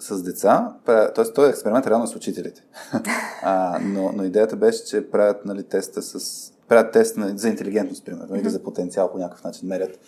с 0.00 0.22
деца, 0.22 0.74
т.е. 0.86 1.32
този 1.32 1.50
експеримент 1.50 1.86
реално 1.86 2.04
е 2.04 2.08
с 2.08 2.16
учителите. 2.16 2.64
а, 3.42 3.78
но, 3.82 4.12
но 4.12 4.24
идеята 4.24 4.56
беше, 4.56 4.84
че 4.84 5.10
правят 5.10 5.44
нали, 5.44 5.62
теста 5.62 6.02
с 6.02 6.52
правят 6.70 6.92
тест 6.92 7.16
на, 7.16 7.38
за 7.38 7.48
интелигентност, 7.48 8.04
примерно, 8.04 8.36
или 8.36 8.50
за 8.50 8.62
потенциал 8.62 9.12
по 9.12 9.18
някакъв 9.18 9.44
начин, 9.44 9.68
мерят 9.68 9.98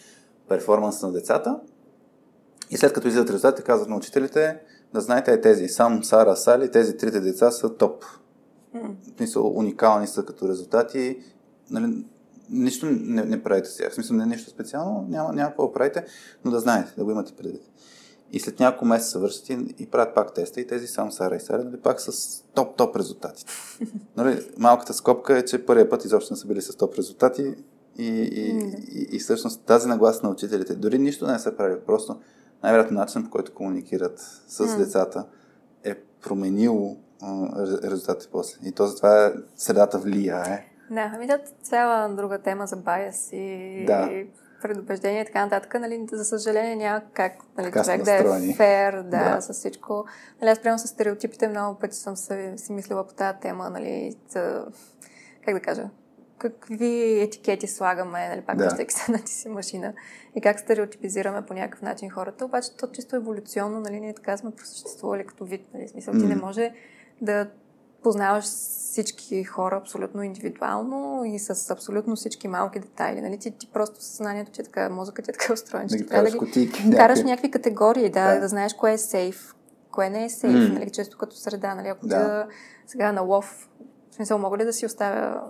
перформанс 0.49 1.03
на 1.03 1.13
децата. 1.13 1.61
И 2.71 2.77
след 2.77 2.93
като 2.93 3.09
излизат 3.09 3.31
резултатите, 3.31 3.63
казват 3.63 3.89
на 3.89 3.97
учителите, 3.97 4.59
да 4.95 5.01
знаете, 5.01 5.33
е 5.33 5.41
тези, 5.41 5.69
сам, 5.69 6.05
Сара, 6.05 6.37
Сали, 6.37 6.71
тези 6.71 6.97
трите 6.97 7.21
деца 7.21 7.51
са 7.51 7.77
топ. 7.77 8.05
В 8.75 9.17
смисъл, 9.17 9.47
уникални 9.47 10.07
са 10.07 10.25
като 10.25 10.49
резултати. 10.49 11.19
Нали, 11.71 12.05
нищо 12.51 12.87
не, 12.87 13.25
не 13.25 13.43
правите 13.43 13.69
сега. 13.69 13.91
В 13.91 13.95
смисъл, 13.95 14.17
не 14.17 14.23
е 14.23 14.27
нещо 14.27 14.51
специално, 14.51 15.07
няма, 15.09 15.33
няма 15.33 15.49
какво 15.49 15.73
правите, 15.73 16.05
но 16.45 16.51
да 16.51 16.61
знаете, 16.61 16.93
да 16.97 17.05
го 17.05 17.11
имате 17.11 17.33
предвид. 17.33 17.63
И 18.33 18.41
след 18.41 18.61
няколко 18.61 18.85
месеца 18.85 19.19
вършат 19.19 19.49
и, 19.49 19.75
и 19.79 19.87
правят 19.87 20.15
пак 20.15 20.35
теста 20.35 20.61
и 20.61 20.67
тези 20.67 20.87
сам 20.87 21.13
Сара 21.13 21.37
и 21.37 21.41
Сара, 21.41 21.65
нали, 21.65 21.81
пак 21.81 22.01
с 22.01 22.11
топ-топ 22.55 22.97
резултати. 22.97 23.45
нали, 24.17 24.47
малката 24.59 24.95
скопка 24.95 25.39
е, 25.39 25.45
че 25.45 25.67
първия 25.67 25.89
път 25.89 26.05
изобщо 26.05 26.33
не 26.33 26.39
са 26.39 26.47
били 26.47 26.63
с 26.63 26.77
топ 26.77 26.95
резултати 26.95 27.55
и, 27.99 28.07
и, 28.09 28.53
М. 28.53 28.71
и, 28.93 29.09
и 29.13 29.19
всъщност 29.19 29.65
тази 29.65 29.89
нагласа 29.89 30.27
на 30.27 30.31
учителите, 30.33 30.75
дори 30.75 30.99
нищо 30.99 31.27
не 31.27 31.39
са 31.39 31.57
правили, 31.57 31.81
просто 31.87 32.21
най-вероятно 32.63 32.99
начинът, 32.99 33.27
по 33.27 33.31
който 33.31 33.55
комуникират 33.55 34.21
с 34.49 34.61
М. 34.61 34.77
децата 34.79 35.27
е 35.85 35.95
променило 35.95 36.97
резултатите 37.85 38.29
после. 38.33 38.69
И 38.69 38.73
то 38.73 38.87
затова 38.87 39.27
е, 39.27 39.33
средата 39.57 39.99
влияе. 39.99 40.67
Да, 40.91 41.13
ами 41.15 41.27
да, 41.27 41.39
цяла 41.63 42.15
друга 42.17 42.39
тема 42.39 42.67
за 42.67 42.77
байас 42.77 43.29
и 43.33 43.85
Да. 43.87 44.11
Предубеждения 44.63 45.23
и 45.23 45.27
така 45.27 45.45
нататък. 45.45 45.75
Нали, 45.81 46.07
за 46.13 46.25
съжаление 46.25 46.77
няма 46.77 47.03
как 47.13 47.33
нали, 47.59 47.67
Така 47.67 47.85
човек 47.85 48.03
да 48.03 48.13
е 48.13 48.55
фер, 48.57 48.93
да, 49.03 49.35
Да. 49.35 49.41
с 49.41 49.53
всичко. 49.53 50.05
Нали, 50.41 50.51
аз 50.51 50.63
прямо 50.63 50.79
с 50.79 50.89
стереотипите 50.89 51.49
много 51.49 51.79
пъти 51.79 51.97
съм 51.97 52.17
се, 52.17 52.55
си 52.57 52.73
мислила 52.73 53.07
по 53.07 53.15
тази 53.15 53.39
тема, 53.39 53.71
нали, 53.71 54.17
за, 54.29 54.67
как 55.45 55.55
да 55.55 55.61
кажа, 55.61 55.89
какви 56.39 57.21
етикети 57.23 57.67
слагаме, 57.67 58.29
нали, 58.29 58.41
пак 58.41 58.57
Да. 58.57 58.65
връщайки 58.65 58.95
се 58.95 59.13
ти 59.25 59.33
си 59.33 59.49
машина 59.49 59.93
и 60.37 60.41
как 60.41 60.61
стереотипизираме 60.61 61.47
по 61.47 61.55
някакъв 61.55 61.83
начин 61.83 62.11
хората. 62.11 62.45
Обаче 62.45 62.77
то 62.77 62.87
чисто 62.87 63.17
еволюционно, 63.17 63.81
нали, 63.81 64.01
ние 64.01 64.15
така 64.15 64.37
сме 64.37 64.51
просъществували 64.51 65.27
като 65.27 65.45
вид. 65.45 65.67
Нали, 65.75 65.89
смисъл, 65.89 66.15
ти 66.15 66.21
не 66.27 66.35
Мгм. 66.35 66.45
може 66.45 66.73
да 67.21 67.51
познаваш 68.03 68.45
всички 68.45 69.45
хора 69.45 69.77
абсолютно 69.77 70.23
индивидуално 70.23 71.25
и 71.25 71.39
с 71.39 71.71
абсолютно 71.71 72.17
всички 72.17 72.49
малки 72.49 72.81
детайли. 72.81 73.21
Нали? 73.21 73.39
Ти, 73.39 73.51
ти 73.51 73.67
просто 73.73 74.03
съзнанието 74.05 74.51
ти 74.51 74.61
е 74.61 74.65
така, 74.65 74.89
мозъкът 74.89 75.25
ти 75.25 75.31
е 75.31 75.35
така 75.35 75.53
устроен, 75.53 75.89
че 75.89 75.97
Да 75.97 76.03
ти 76.03 76.09
трябва 76.09 76.25
да 76.25 76.31
ги 76.31 76.39
кутийки. 76.39 76.83
караш 76.91 77.19
някакви. 77.19 77.25
някакви 77.31 77.51
категории, 77.51 78.11
да, 78.11 78.35
Да. 78.35 78.41
да, 78.41 78.49
знаеш 78.49 78.75
кое 78.75 78.93
е 78.93 78.99
сейф, 78.99 79.55
кое 79.91 80.11
не 80.11 80.25
е 80.25 80.31
сейф, 80.31 80.69
М. 80.69 80.75
нали, 80.79 80.91
често 80.91 81.19
като 81.19 81.37
среда, 81.37 81.75
нали, 81.75 81.89
ако 81.89 82.07
Да. 82.07 82.19
да. 82.19 82.47
сега 82.87 83.13
на 83.13 83.21
лов, 83.21 83.69
в 84.11 84.15
смисъл, 84.15 84.39
мога 84.39 84.59
ли 84.59 84.65
да 84.65 84.73
си 84.73 84.87
оставя 84.87 85.41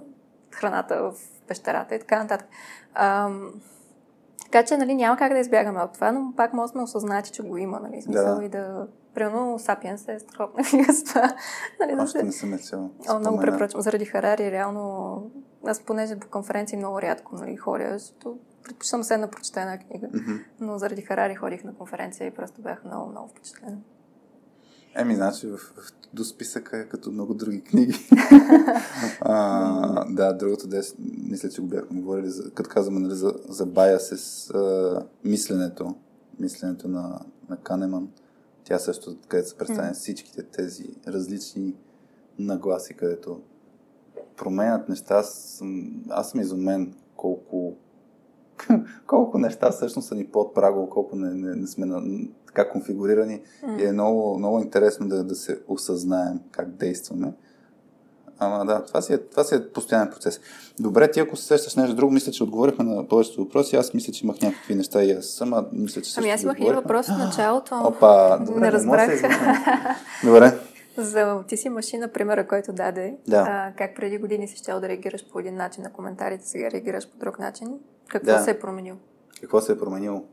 храната 0.50 1.02
в 1.02 1.14
пещерата 1.48 1.94
и 1.94 1.98
така 1.98 2.22
нататък. 2.22 2.48
Ам, 2.94 3.52
така 4.44 4.64
че, 4.64 4.76
нали, 4.76 4.94
няма 4.94 5.16
как 5.16 5.32
да 5.32 5.38
избягаме 5.38 5.80
от 5.80 5.92
това, 5.92 6.12
но 6.12 6.32
пак 6.36 6.52
може 6.52 6.62
да 6.62 6.72
сме 6.72 6.82
осъзнати, 6.82 7.30
че 7.30 7.42
го 7.42 7.56
има, 7.56 7.80
нали, 7.80 8.02
смисъл 8.02 8.36
Да. 8.38 8.44
и 8.44 8.48
да... 8.48 8.86
Примерно, 9.14 9.58
Сапиенс 9.58 10.08
е 10.08 10.18
страхотна 10.18 10.64
книга 10.64 10.92
с 10.92 11.04
това. 11.04 11.36
Нали, 11.80 11.96
да 11.96 12.02
Още 12.02 12.18
се... 12.18 12.24
не 12.24 12.32
съм 12.32 12.58
чел. 12.58 12.90
О, 13.08 13.18
много 13.18 13.40
препоръчвам. 13.40 13.82
Заради 13.82 14.04
Харари, 14.04 14.50
реално, 14.50 15.30
аз 15.66 15.80
понеже 15.80 16.16
по 16.16 16.28
конференции 16.28 16.78
много 16.78 17.02
рядко 17.02 17.36
нали, 17.36 17.56
ходя, 17.56 17.98
защото 17.98 18.38
предпочитам 18.64 19.02
се 19.04 19.16
да 19.16 19.28
една 19.56 19.78
книга. 19.78 20.08
Мгм. 20.14 20.32
Но 20.60 20.78
заради 20.78 21.02
Харари 21.02 21.34
ходих 21.34 21.64
на 21.64 21.74
конференция 21.74 22.26
и 22.26 22.30
просто 22.30 22.62
бях 22.62 22.84
много, 22.84 23.10
много 23.10 23.28
впечатлена. 23.28 23.78
Еми, 24.94 25.14
значи 25.14 25.46
в, 25.46 25.56
в, 25.56 25.92
до 26.14 26.24
списъка 26.24 26.78
е 26.78 26.88
като 26.88 27.10
много 27.10 27.34
други 27.34 27.64
книги. 27.64 27.94
а, 29.20 30.04
да, 30.04 30.32
другото 30.32 30.66
дес, 30.66 30.94
мисля, 31.28 31.48
че 31.48 31.60
го 31.60 31.66
бяхме 31.66 32.00
говорили, 32.00 32.30
за, 32.30 32.50
като 32.50 32.70
казваме 32.70 33.00
нали, 33.00 33.14
за, 33.14 33.34
за 33.48 33.66
biases, 33.66 34.54
а, 34.54 35.06
мисленето, 35.24 35.94
мисленето 36.38 36.88
на, 36.88 37.20
на 37.48 37.56
Канеман. 37.56 38.08
Тя 38.64 38.78
също, 38.78 39.16
където 39.28 39.48
се 39.48 39.58
представя 39.58 39.88
М. 39.88 39.94
всичките 39.94 40.42
тези 40.42 40.84
различни 41.06 41.74
нагласи, 42.38 42.94
където 42.94 43.40
променят 44.36 44.88
неща. 44.88 45.14
Аз 45.14 45.34
съм, 45.34 46.02
аз 46.10 46.30
съм 46.30 46.40
изумен 46.40 46.94
колко 47.16 47.76
колко 49.06 49.38
неща 49.38 49.70
всъщност 49.70 50.08
са 50.08 50.14
ни 50.14 50.26
под 50.26 50.54
прагово, 50.54 50.90
колко 50.90 51.16
не, 51.16 51.34
не, 51.34 51.56
не 51.56 51.66
сме 51.66 51.86
на, 51.86 52.02
така 52.46 52.70
конфигурирани. 52.70 53.42
И 53.78 53.84
е 53.84 53.92
много, 53.92 54.38
много 54.38 54.60
интересно 54.60 55.08
да, 55.08 55.24
да 55.24 55.34
се 55.34 55.62
осъзнаем 55.68 56.40
как 56.50 56.70
действаме. 56.70 57.32
Ама 58.42 58.66
да, 58.66 58.84
това 58.84 59.02
си, 59.02 59.12
е, 59.12 59.18
това 59.18 59.44
си 59.44 59.54
е 59.54 59.68
постоянен 59.68 60.10
процес. 60.10 60.40
Добре, 60.80 61.10
ти 61.10 61.20
ако 61.20 61.36
се 61.36 61.44
сещаш 61.44 61.74
нещо 61.74 61.94
друго, 61.94 62.12
мисля, 62.12 62.32
че 62.32 62.42
отговорихме 62.42 62.84
на 62.84 63.08
повечето 63.08 63.44
въпроси. 63.44 63.76
Аз 63.76 63.94
мисля, 63.94 64.12
че 64.12 64.24
имах 64.24 64.40
някакви 64.40 64.74
неща 64.74 65.02
и 65.04 65.12
аз 65.12 65.26
сама 65.26 65.64
мисля, 65.72 66.02
че 66.02 66.12
Ами 66.18 66.30
аз 66.30 66.42
имах 66.42 66.56
един 66.60 66.74
въпрос 66.74 67.06
в 67.06 67.18
началото. 67.18 67.74
Опа, 67.74 68.38
добре, 68.38 68.54
не 68.54 68.60
не 68.60 68.72
разбрах. 68.72 69.14
измисля. 69.14 69.56
Добре. 70.24 70.58
За 70.96 71.42
ти 71.48 71.56
си 71.56 71.68
машина, 71.68 72.08
примера, 72.08 72.48
който 72.48 72.72
даде. 72.72 73.14
Да. 73.28 73.46
А, 73.48 73.72
как 73.78 73.96
преди 73.96 74.18
години 74.18 74.48
си 74.48 74.56
щел 74.56 74.80
да 74.80 74.88
реагираш 74.88 75.24
по 75.32 75.38
един 75.40 75.54
начин 75.54 75.82
на 75.82 75.92
коментарите, 75.92 76.48
сега 76.48 76.70
реагираш 76.70 77.08
по 77.10 77.18
друг 77.18 77.38
начин. 77.38 77.68
Какво 78.08 78.26
Да. 78.26 78.38
се 78.38 78.50
е 78.50 78.58
променило? 78.58 78.96
Какво 79.40 79.60
се 79.60 79.72
е 79.72 79.78
променило? 79.78 80.24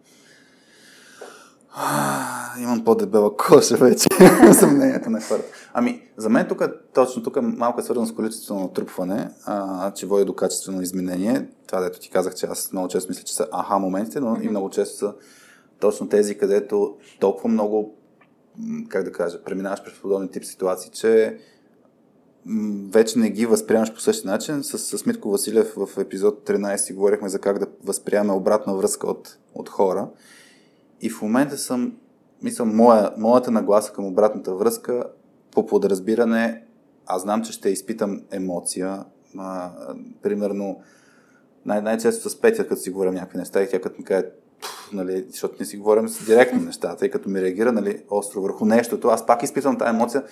Имам 2.59 2.83
по-дебела 2.85 3.37
коша 3.37 3.77
вече. 3.77 4.07
Съмнението 4.53 5.09
на 5.09 5.21
хората. 5.21 5.45
Ами, 5.73 6.01
за 6.17 6.29
мен 6.29 6.47
тук, 6.47 6.63
точно 6.93 7.23
тук 7.23 7.41
малко 7.41 7.79
е 7.79 7.83
свързано 7.83 8.07
с 8.07 8.15
количествено 8.15 8.59
натрупване, 8.59 9.29
а, 9.45 9.91
че 9.93 10.05
води 10.05 10.25
до 10.25 10.33
качествено 10.33 10.81
изменение. 10.81 11.47
Това, 11.67 11.81
дето 11.81 11.99
ти 11.99 12.09
казах, 12.09 12.35
че 12.35 12.45
аз 12.45 12.71
много 12.71 12.87
често 12.87 13.11
мисля, 13.11 13.23
че 13.23 13.35
са 13.35 13.47
аха 13.51 13.79
моментите, 13.79 14.19
но 14.19 14.37
и 14.41 14.49
много 14.49 14.69
често 14.69 14.97
са 14.97 15.13
точно 15.79 16.09
тези, 16.09 16.37
където 16.37 16.97
толкова 17.19 17.49
много, 17.49 17.95
как 18.89 19.03
да 19.03 19.11
кажа, 19.11 19.43
преминаваш 19.43 19.83
през 19.83 19.93
подобни 20.01 20.31
тип 20.31 20.45
ситуации, 20.45 20.91
че 20.91 21.37
вече 22.89 23.19
не 23.19 23.29
ги 23.29 23.45
възприемаш 23.45 23.93
по 23.93 23.99
същия 23.99 24.31
начин. 24.31 24.63
С, 24.63 24.97
с 24.97 25.05
Митко 25.05 25.31
Василев 25.31 25.73
в 25.75 25.89
епизод 25.97 26.47
13 26.47 26.93
говорихме 26.93 27.29
за 27.29 27.39
как 27.39 27.59
да 27.59 27.67
възприемаме 27.83 28.33
обратна 28.33 28.75
връзка 28.75 29.07
от, 29.07 29.37
от 29.55 29.69
хора. 29.69 30.07
И 31.01 31.09
в 31.09 31.21
момента 31.21 31.57
съм, 31.57 31.93
мисля, 32.41 32.65
моя, 32.65 33.11
моята 33.17 33.51
нагласа 33.51 33.93
към 33.93 34.05
обратната 34.05 34.55
връзка 34.55 35.03
по 35.51 35.65
подразбиране, 35.65 36.63
аз 37.05 37.21
знам, 37.21 37.43
че 37.43 37.51
ще 37.51 37.69
изпитам 37.69 38.21
емоция. 38.31 39.03
А, 39.38 39.71
примерно, 40.21 40.81
най- 41.65 41.81
най-често 41.81 42.30
с 42.30 42.41
Петя, 42.41 42.67
като 42.67 42.81
си 42.81 42.89
говорим 42.89 43.13
някакви 43.13 43.38
неща 43.38 43.63
и 43.63 43.69
тя 43.69 43.81
като 43.81 43.95
ми 43.97 44.05
каже, 44.05 44.26
«Пф, 44.61 44.93
нали, 44.93 45.26
защото 45.30 45.55
не 45.59 45.65
си 45.65 45.77
говорим 45.77 46.09
с 46.09 46.26
директно 46.26 46.61
нещата 46.61 47.05
и 47.05 47.11
като 47.11 47.30
ми 47.30 47.41
реагира 47.41 47.71
нали, 47.71 48.03
остро 48.09 48.41
върху 48.41 48.65
нещото, 48.65 49.07
аз 49.07 49.26
пак 49.26 49.43
изпитвам 49.43 49.77
тази 49.77 49.89
емоция, 49.89 50.23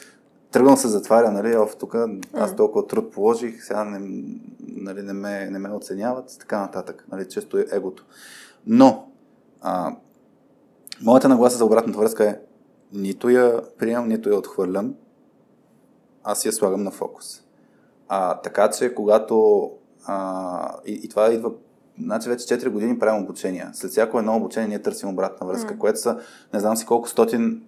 тръгвам 0.51 0.77
се 0.77 0.87
затваря, 0.87 1.31
нали, 1.31 1.57
оф, 1.57 1.75
тук 1.75 1.95
аз 2.33 2.55
толкова 2.55 2.87
труд 2.87 3.11
положих, 3.11 3.63
сега 3.63 3.83
не, 3.83 4.23
нали, 4.59 5.01
не, 5.01 5.13
ме, 5.13 5.49
не 5.49 5.59
ме 5.59 5.69
оценяват, 5.69 6.37
така 6.39 6.59
нататък, 6.59 7.05
нали, 7.11 7.29
често 7.29 7.57
е 7.57 7.65
егото. 7.71 8.05
Но, 8.67 9.11
а, 9.61 9.95
моята 11.03 11.29
нагласа 11.29 11.57
за 11.57 11.65
обратната 11.65 11.99
връзка 11.99 12.29
е 12.29 12.39
нито 12.93 13.29
я 13.29 13.61
приемам, 13.77 14.07
нито 14.07 14.29
я 14.29 14.37
отхвърлям, 14.37 14.95
аз 16.23 16.45
я 16.45 16.53
слагам 16.53 16.83
на 16.83 16.91
фокус. 16.91 17.43
А, 18.07 18.41
така 18.41 18.69
че, 18.69 18.95
когато 18.95 19.69
а, 20.05 20.75
и, 20.85 21.01
и 21.03 21.09
това 21.09 21.33
идва 21.33 21.51
Значи 22.01 22.29
вече 22.29 22.45
4 22.45 22.69
години 22.69 22.99
правим 22.99 23.23
обучения. 23.23 23.69
След 23.73 23.91
всяко 23.91 24.19
едно 24.19 24.35
обучение 24.35 24.67
ние 24.67 24.81
търсим 24.81 25.09
обратна 25.09 25.47
връзка, 25.47 25.73
М. 25.73 25.79
което 25.79 25.99
са 25.99 26.19
не 26.53 26.59
знам 26.59 26.77
си 26.77 26.85
колко 26.85 27.09
стотин 27.09 27.63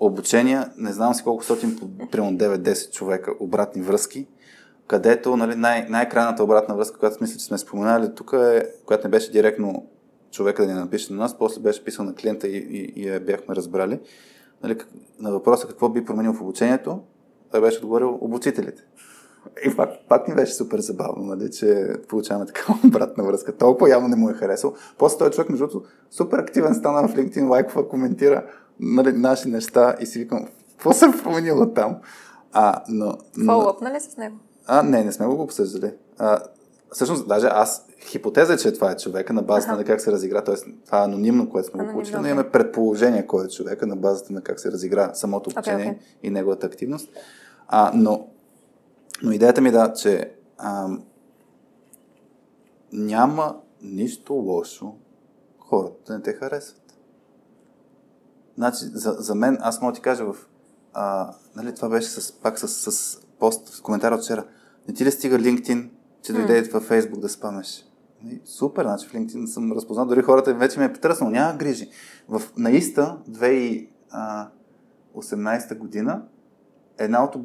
обучения, 0.00 0.72
не 0.76 0.92
знам 0.92 1.14
си 1.14 1.24
колко 1.24 1.44
стотин, 1.44 1.78
примерно 2.10 2.38
9-10 2.38 2.90
човека 2.90 3.32
обратни 3.40 3.82
връзки, 3.82 4.26
където 4.86 5.36
нали, 5.36 5.54
най- 5.54 5.86
най-крайната 5.88 6.44
обратна 6.44 6.74
връзка, 6.74 6.98
която 6.98 7.16
мисля, 7.20 7.38
че 7.38 7.44
сме 7.44 7.58
споменали 7.58 8.14
тук 8.14 8.32
е, 8.32 8.62
която 8.86 9.06
не 9.06 9.10
беше 9.10 9.32
директно 9.32 9.86
човека 10.32 10.66
да 10.66 10.72
ни 10.72 10.78
напише 10.78 11.12
на 11.12 11.18
нас, 11.18 11.38
после 11.38 11.60
беше 11.60 11.84
писал 11.84 12.04
на 12.04 12.14
клиента 12.14 12.48
и, 12.48 12.56
и, 12.56 12.92
и 12.96 13.08
я 13.08 13.20
бяхме 13.20 13.54
разбрали. 13.54 14.00
Нали, 14.62 14.78
на 15.18 15.32
въпроса 15.32 15.66
какво 15.66 15.88
би 15.88 16.04
променил 16.04 16.32
в 16.32 16.40
обучението, 16.40 17.00
той 17.50 17.60
беше 17.60 17.78
отговорил 17.78 18.18
обучителите. 18.20 18.82
И 19.66 19.76
пак, 19.76 19.90
пак 20.08 20.28
ми 20.28 20.34
беше 20.34 20.54
супер 20.54 20.78
забавно, 20.78 21.24
нали, 21.24 21.50
че 21.50 21.92
получаваме 22.08 22.46
такава 22.46 22.78
обратна 22.86 23.24
връзка. 23.24 23.56
Толкова 23.56 23.90
явно 23.90 24.08
не 24.08 24.16
му 24.16 24.30
е 24.30 24.34
харесал. 24.34 24.74
После 24.98 25.18
той 25.18 25.30
човек, 25.30 25.48
между 25.48 25.66
другото, 25.66 25.88
супер 26.10 26.38
активен 26.38 26.74
стана 26.74 27.08
в 27.08 27.14
LinkedIn, 27.14 27.48
лайква, 27.48 27.88
коментира 27.88 28.44
нали, 28.80 29.12
наши 29.12 29.48
неща 29.48 29.96
и 30.00 30.06
си 30.06 30.18
викам, 30.18 30.48
какво 30.70 30.92
се 30.92 31.04
е 31.04 31.22
променило 31.22 31.66
там? 31.66 31.96
А, 32.52 32.82
но, 32.88 33.18
но, 33.36 33.52
Фоллъп, 33.52 33.80
нали 33.80 34.00
с 34.00 34.16
него? 34.16 34.36
а, 34.66 34.82
не, 34.82 35.04
не 35.04 35.12
сме 35.12 35.26
го 35.26 35.42
обсъждали. 35.42 35.92
А, 36.18 36.38
всъщност, 36.92 37.28
даже 37.28 37.46
аз, 37.50 37.86
хипотеза 38.00 38.52
е, 38.52 38.56
че 38.56 38.72
това 38.72 38.90
е 38.90 38.96
човека 38.96 39.32
на 39.32 39.42
базата 39.42 39.72
Аха. 39.72 39.80
на 39.80 39.84
как 39.84 40.00
се 40.00 40.12
разигра, 40.12 40.44
т.е. 40.44 40.54
това 40.86 41.00
е 41.00 41.04
анонимно, 41.04 41.50
което 41.50 41.68
сме 41.68 41.84
го 41.84 41.92
получили, 41.92 42.16
но 42.20 42.26
имаме 42.26 42.50
предположение 42.50 43.26
кой 43.26 43.44
е 43.44 43.48
човека 43.48 43.86
на 43.86 43.96
базата 43.96 44.32
на 44.32 44.42
как 44.42 44.60
се 44.60 44.72
разигра 44.72 45.14
самото 45.14 45.50
обучение 45.50 45.86
окей. 45.86 45.98
и 46.22 46.30
неговата 46.30 46.66
активност. 46.66 47.08
А, 47.68 47.92
но, 47.94 48.26
но 49.22 49.32
идеята 49.32 49.60
ми 49.60 49.68
е 49.68 49.72
да, 49.72 49.92
че 49.92 50.32
ам, 50.58 51.02
няма 52.92 53.56
нищо 53.82 54.32
лошо 54.32 54.94
хората 55.58 55.96
да 56.06 56.14
не 56.14 56.22
те 56.22 56.32
харесват. 56.32 56.82
Значи, 58.56 58.78
за, 58.84 59.16
за 59.18 59.34
мен, 59.34 59.58
аз 59.60 59.80
мога 59.80 59.92
да 59.92 59.96
ти 59.96 60.02
кажа 60.02 60.24
в... 60.24 60.36
А, 60.92 61.34
нали, 61.56 61.74
това 61.74 61.88
беше 61.88 62.08
с, 62.08 62.32
пак 62.32 62.58
с, 62.58 62.68
с 62.68 63.20
пост, 63.38 63.68
с 63.68 63.80
коментар 63.80 64.12
от 64.12 64.22
вчера. 64.22 64.44
Не 64.88 64.94
ти 64.94 65.04
ли 65.04 65.10
стига 65.10 65.38
LinkedIn, 65.38 65.88
че 66.22 66.32
дойде 66.32 66.62
във 66.62 66.88
Facebook 66.88 67.18
да 67.18 67.28
спамеш? 67.28 67.86
Нали, 68.24 68.40
Супер, 68.44 68.84
значи 68.84 69.08
в 69.08 69.12
LinkedIn 69.12 69.46
съм 69.46 69.72
разпознал. 69.72 70.06
Дори 70.06 70.22
хората 70.22 70.54
вече 70.54 70.78
ме 70.78 70.84
е 70.84 70.92
потърснал. 70.92 71.30
Няма 71.30 71.58
грижи. 71.58 71.90
В 72.28 72.42
наиста 72.56 73.18
2018 73.30 75.78
година 75.78 76.22
една 76.98 77.24
от 77.24 77.36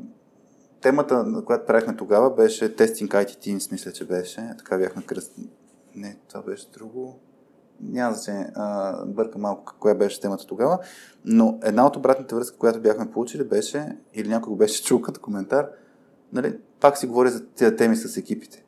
темата, 0.82 1.24
на 1.24 1.46
която 1.46 1.66
правихме 1.66 1.96
тогава, 1.96 2.36
беше 2.36 2.76
Testing 2.76 3.08
IT 3.08 3.30
Teams, 3.30 3.72
мисля, 3.72 3.92
че 3.92 4.06
беше. 4.06 4.54
Така 4.58 4.78
бяхме 4.78 5.06
кръст... 5.06 5.34
Не, 5.96 6.18
това 6.30 6.42
беше 6.42 6.68
друго. 6.74 7.20
Няма 7.82 8.14
значение. 8.14 8.52
А, 8.56 9.06
бърка 9.06 9.38
малко 9.38 9.76
коя 9.80 9.96
беше 9.96 10.22
темата 10.22 10.48
тогава. 10.48 10.80
Но 11.26 11.60
една 11.64 11.86
от 11.86 11.96
обратните 11.96 12.36
връзки, 12.36 12.58
която 12.58 12.82
бяхме 12.82 13.12
получили, 13.12 13.44
беше, 13.44 13.98
или 14.14 14.28
някой 14.28 14.50
го 14.50 14.56
беше 14.56 14.84
чул 14.84 15.02
като 15.02 15.22
коментар, 15.22 15.70
нали, 16.34 16.58
пак 16.80 16.98
си 16.98 17.08
говори 17.08 17.30
за 17.30 17.46
тези 17.46 17.76
теми 17.76 17.96
с 17.96 18.18
екипите. 18.18 18.64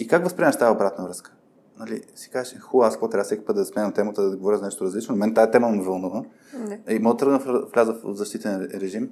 И 0.00 0.06
как 0.06 0.24
възприемаш 0.24 0.56
тази 0.56 0.72
обратна 0.72 1.04
връзка? 1.04 1.32
Нали, 1.78 2.02
си 2.14 2.30
кажеш, 2.30 2.58
хубаво, 2.60 2.86
аз 2.88 2.94
какво 2.94 3.08
трябва 3.08 3.24
всеки 3.24 3.44
път 3.44 3.56
да 3.56 3.64
сменям 3.64 3.92
темата, 3.92 4.30
да 4.30 4.36
говоря 4.36 4.56
за 4.56 4.64
нещо 4.64 4.84
различно. 4.84 5.16
Мен 5.16 5.34
тази 5.34 5.50
тема 5.50 5.68
ме 5.68 5.82
вълнува. 5.82 6.22
Не. 6.58 6.80
И 6.88 6.98
мога 6.98 7.14
да 7.14 7.18
тръгна 7.18 7.38
в- 7.38 7.68
вляза 7.74 7.92
в 7.92 8.14
защитен 8.14 8.68
режим 8.74 9.10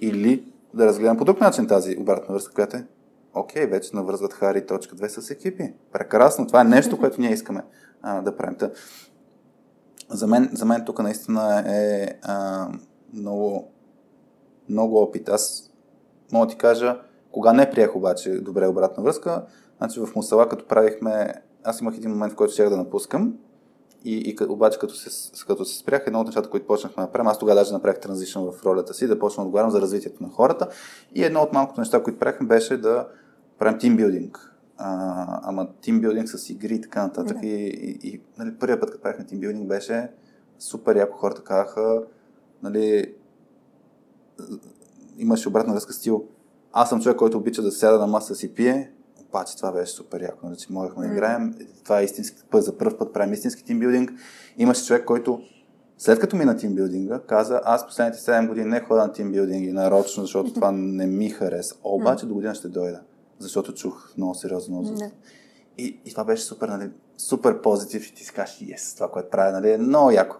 или 0.00 0.52
да 0.74 0.86
разгледам 0.86 1.16
по 1.16 1.24
друг 1.24 1.40
начин 1.40 1.66
тази 1.66 1.96
обратна 2.00 2.34
връзка, 2.34 2.54
която 2.54 2.76
е 2.76 2.86
окей, 3.34 3.66
вече 3.66 3.96
навързват 3.96 4.32
Хари 4.32 4.66
точка 4.66 4.96
2 4.96 5.06
с 5.20 5.30
екипи. 5.30 5.72
Прекрасно, 5.92 6.46
това 6.46 6.60
е 6.60 6.64
нещо, 6.64 6.98
което 7.00 7.20
ние 7.20 7.32
искаме 7.32 7.62
а, 8.02 8.22
да 8.22 8.36
правим. 8.36 8.54
Та, 8.58 8.70
за, 10.10 10.26
мен, 10.26 10.50
за 10.52 10.64
мен 10.64 10.84
тук 10.84 10.98
наистина 11.02 11.64
е 11.66 12.08
а, 12.22 12.68
много, 13.12 13.72
много 14.68 15.02
опит. 15.02 15.28
Аз 15.28 15.72
мога 16.32 16.46
да 16.46 16.50
ти 16.50 16.58
кажа, 16.58 17.00
кога 17.32 17.52
не 17.52 17.70
приех 17.70 17.96
обаче 17.96 18.40
добре 18.40 18.66
обратна 18.66 19.02
връзка, 19.02 19.46
значи 19.78 20.00
в 20.00 20.08
Мусала, 20.16 20.48
като 20.48 20.66
правихме, 20.66 21.34
аз 21.64 21.80
имах 21.80 21.96
един 21.96 22.10
момент, 22.10 22.32
в 22.32 22.36
който 22.36 22.52
ще 22.52 22.64
да 22.64 22.76
напускам, 22.76 23.34
и, 24.04 24.16
и 24.16 24.36
обаче 24.48 24.78
като 24.78 24.94
се, 24.94 25.30
като 25.46 25.64
се 25.64 25.78
спрях, 25.78 26.02
едно 26.06 26.20
от 26.20 26.26
нещата, 26.26 26.50
които 26.50 26.66
почнахме 26.66 27.02
да 27.02 27.12
правим, 27.12 27.28
аз 27.28 27.38
тогава 27.38 27.60
даже 27.60 27.72
направих 27.72 28.00
транзишън 28.00 28.52
в 28.52 28.64
ролята 28.64 28.94
си, 28.94 29.06
да 29.06 29.18
почна 29.18 29.42
да 29.42 29.46
отговарям 29.46 29.70
за 29.70 29.80
развитието 29.80 30.22
на 30.22 30.28
хората. 30.28 30.68
И 31.14 31.24
едно 31.24 31.40
от 31.40 31.52
малкото 31.52 31.80
неща, 31.80 32.02
които 32.02 32.18
правихме, 32.18 32.46
беше 32.46 32.76
да 32.76 33.08
правим 33.58 33.78
тимбилдинг. 33.78 34.54
А, 34.76 35.40
ама 35.42 35.68
тимбилдинг 35.80 36.28
с 36.28 36.50
игри 36.50 36.74
и 36.74 36.80
така 36.80 37.02
нататък. 37.02 37.40
Да. 37.40 37.46
И, 37.46 37.66
и, 37.66 38.08
и 38.08 38.20
нали, 38.38 38.54
първият 38.58 38.80
път, 38.80 38.90
като 38.90 39.02
правихме 39.02 39.26
тимбилдинг, 39.26 39.68
беше 39.68 40.10
супер 40.58 40.96
яко. 40.96 41.18
Хората 41.18 41.42
казаха, 41.42 42.02
нали, 42.62 43.14
имаше 45.18 45.48
обратна 45.48 45.72
връзка 45.72 45.92
стил. 45.92 46.24
Аз 46.72 46.88
съм 46.88 47.00
човек, 47.00 47.16
който 47.16 47.38
обича 47.38 47.62
да 47.62 47.72
сяда 47.72 47.98
на 47.98 48.06
маса 48.06 48.34
си 48.34 48.54
пие, 48.54 48.92
обаче 49.28 49.56
това 49.56 49.72
беше 49.72 49.92
супер 49.92 50.20
яко, 50.20 50.46
нали, 50.46 50.56
че 50.56 50.72
можехме 50.72 51.06
да 51.06 51.12
играем. 51.12 51.54
Това 51.84 52.00
е 52.00 52.04
истински 52.04 52.42
път, 52.50 52.64
за 52.64 52.78
първ 52.78 52.98
път 52.98 53.12
правим 53.12 53.32
истински 53.32 53.64
тимбилдинг. 53.64 54.12
Имаше 54.58 54.86
човек, 54.86 55.04
който 55.04 55.40
след 55.98 56.18
като 56.18 56.36
мина 56.36 56.56
тимбилдинга, 56.56 57.20
каза, 57.26 57.60
аз 57.64 57.86
последните 57.86 58.18
7 58.18 58.48
години 58.48 58.66
не 58.66 58.80
ходя 58.80 59.06
на 59.06 59.12
тимбилдинги 59.12 59.72
нарочно, 59.72 60.22
защото 60.22 60.52
това 60.54 60.72
не 60.72 61.06
ми 61.06 61.30
хареса. 61.30 61.74
Обаче 61.84 62.26
до 62.26 62.34
година 62.34 62.54
ще 62.54 62.68
дойда, 62.68 63.00
защото 63.38 63.74
чух 63.74 64.12
много 64.16 64.34
сериозно 64.34 64.80
отзив. 64.80 65.10
И, 65.78 66.00
и 66.04 66.10
това 66.10 66.24
беше 66.24 66.42
супер, 66.42 66.68
нали, 66.68 66.90
супер 67.16 67.62
позитив 67.62 68.08
и 68.08 68.14
ти 68.14 68.24
си 68.24 68.32
кажеш, 68.32 68.58
yes, 68.58 68.94
това, 68.94 69.10
което 69.10 69.30
правя, 69.30 69.52
нали, 69.52 69.72
е 69.72 69.78
много 69.78 70.10
яко. 70.10 70.36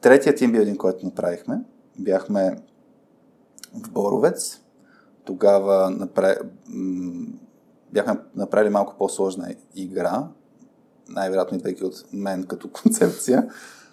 Третия 0.00 0.34
тимбилдинг, 0.34 0.78
който 0.78 1.06
направихме, 1.06 1.60
бяхме 1.98 2.56
в 3.74 3.90
Боровец. 3.90 4.60
Тогава 5.24 5.90
направи, 5.90 6.36
бяхме 7.92 8.20
направили 8.34 8.70
малко 8.70 8.94
по-сложна 8.98 9.54
игра, 9.74 10.28
най-вероятно 11.08 11.56
идвайки 11.56 11.84
от 11.84 12.04
мен 12.12 12.46
като 12.46 12.70
концепция. 12.82 13.48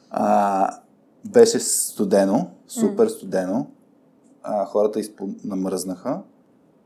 А, 0.09 0.69
беше 1.26 1.59
студено, 1.59 2.51
супер 2.67 3.07
студено. 3.07 3.67
А, 4.43 4.65
хората 4.65 4.99
изпо... 4.99 5.30
намръзнаха. 5.43 6.22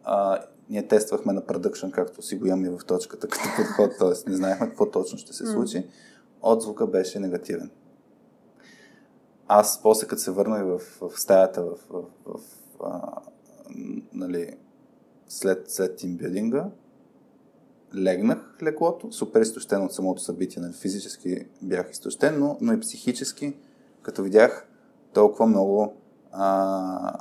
А, 0.04 0.40
ние 0.70 0.88
тествахме 0.88 1.34
на 1.34 1.46
продъкшн, 1.46 1.90
както 1.90 2.22
си 2.22 2.36
го 2.36 2.48
имаме 2.48 2.70
в 2.70 2.86
точката 2.86 3.28
като 3.28 3.46
подход, 3.58 3.92
т.е. 4.00 4.30
не 4.30 4.36
знаехме 4.36 4.68
какво 4.68 4.92
точно 4.92 5.18
ще 5.18 5.34
се 5.34 5.46
случи. 5.46 5.88
Отзвука 6.42 6.88
беше 6.88 7.20
негативен. 7.20 7.72
Аз 9.48 9.80
после 9.84 10.08
като 10.08 10.22
се 10.22 10.32
върнах 10.32 10.64
в, 10.64 10.80
в 11.02 11.20
стаята, 11.20 11.64
в, 11.64 11.78
в, 11.90 12.04
в, 12.26 12.40
а, 12.84 13.22
нали, 14.14 14.58
след, 15.28 15.72
след 15.72 15.96
тимбилдинга, 15.96 16.70
легнах 17.96 18.38
леклото, 18.64 19.12
супер 19.12 19.42
изтощен 19.42 19.84
от 19.84 19.94
самото 19.94 20.22
събитие. 20.22 20.62
Нали? 20.62 20.74
Физически 20.74 21.46
бях 21.62 21.92
изтощен, 21.92 22.40
но, 22.40 22.58
но 22.62 22.74
и 22.74 22.80
психически, 22.80 23.58
като 24.02 24.24
видях 24.24 24.68
толкова 25.14 25.46
много 25.46 25.94
а, 26.32 27.14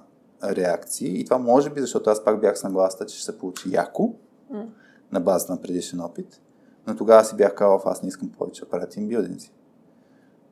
реакции. 0.44 1.20
И 1.20 1.24
това 1.24 1.38
може 1.38 1.70
би, 1.70 1.80
защото 1.80 2.10
аз 2.10 2.24
пак 2.24 2.40
бях 2.40 2.58
с 2.58 2.64
нагласта, 2.64 3.06
че 3.06 3.16
ще 3.16 3.24
се 3.24 3.38
получи 3.38 3.74
яко, 3.74 4.14
mm. 4.52 4.66
на 5.12 5.20
база 5.20 5.52
на 5.52 5.62
предишен 5.62 6.00
опит. 6.00 6.40
Но 6.86 6.96
тогава 6.96 7.24
си 7.24 7.36
бях 7.36 7.54
казал, 7.54 7.82
аз 7.84 8.02
не 8.02 8.08
искам 8.08 8.28
повече 8.28 8.60
да 8.60 8.68
правя 8.68 8.86
тимбилдинзи. 8.86 9.52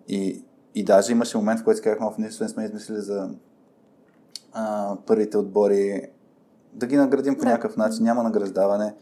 И, 0.08 0.44
и 0.74 0.84
даже 0.84 1.12
имаше 1.12 1.36
момент, 1.36 1.60
в 1.60 1.64
който 1.64 1.76
си 1.76 1.82
казахме, 1.82 2.10
в 2.10 2.18
нещо 2.18 2.42
не 2.42 2.48
сме 2.48 2.64
измислили 2.64 3.00
за 3.00 3.30
а, 4.52 4.96
първите 5.06 5.38
отбори, 5.38 6.10
да 6.72 6.86
ги 6.86 6.96
наградим 6.96 7.38
по 7.38 7.44
някакъв 7.44 7.76
начин, 7.76 8.04
няма 8.04 8.22
награждаване 8.22 8.94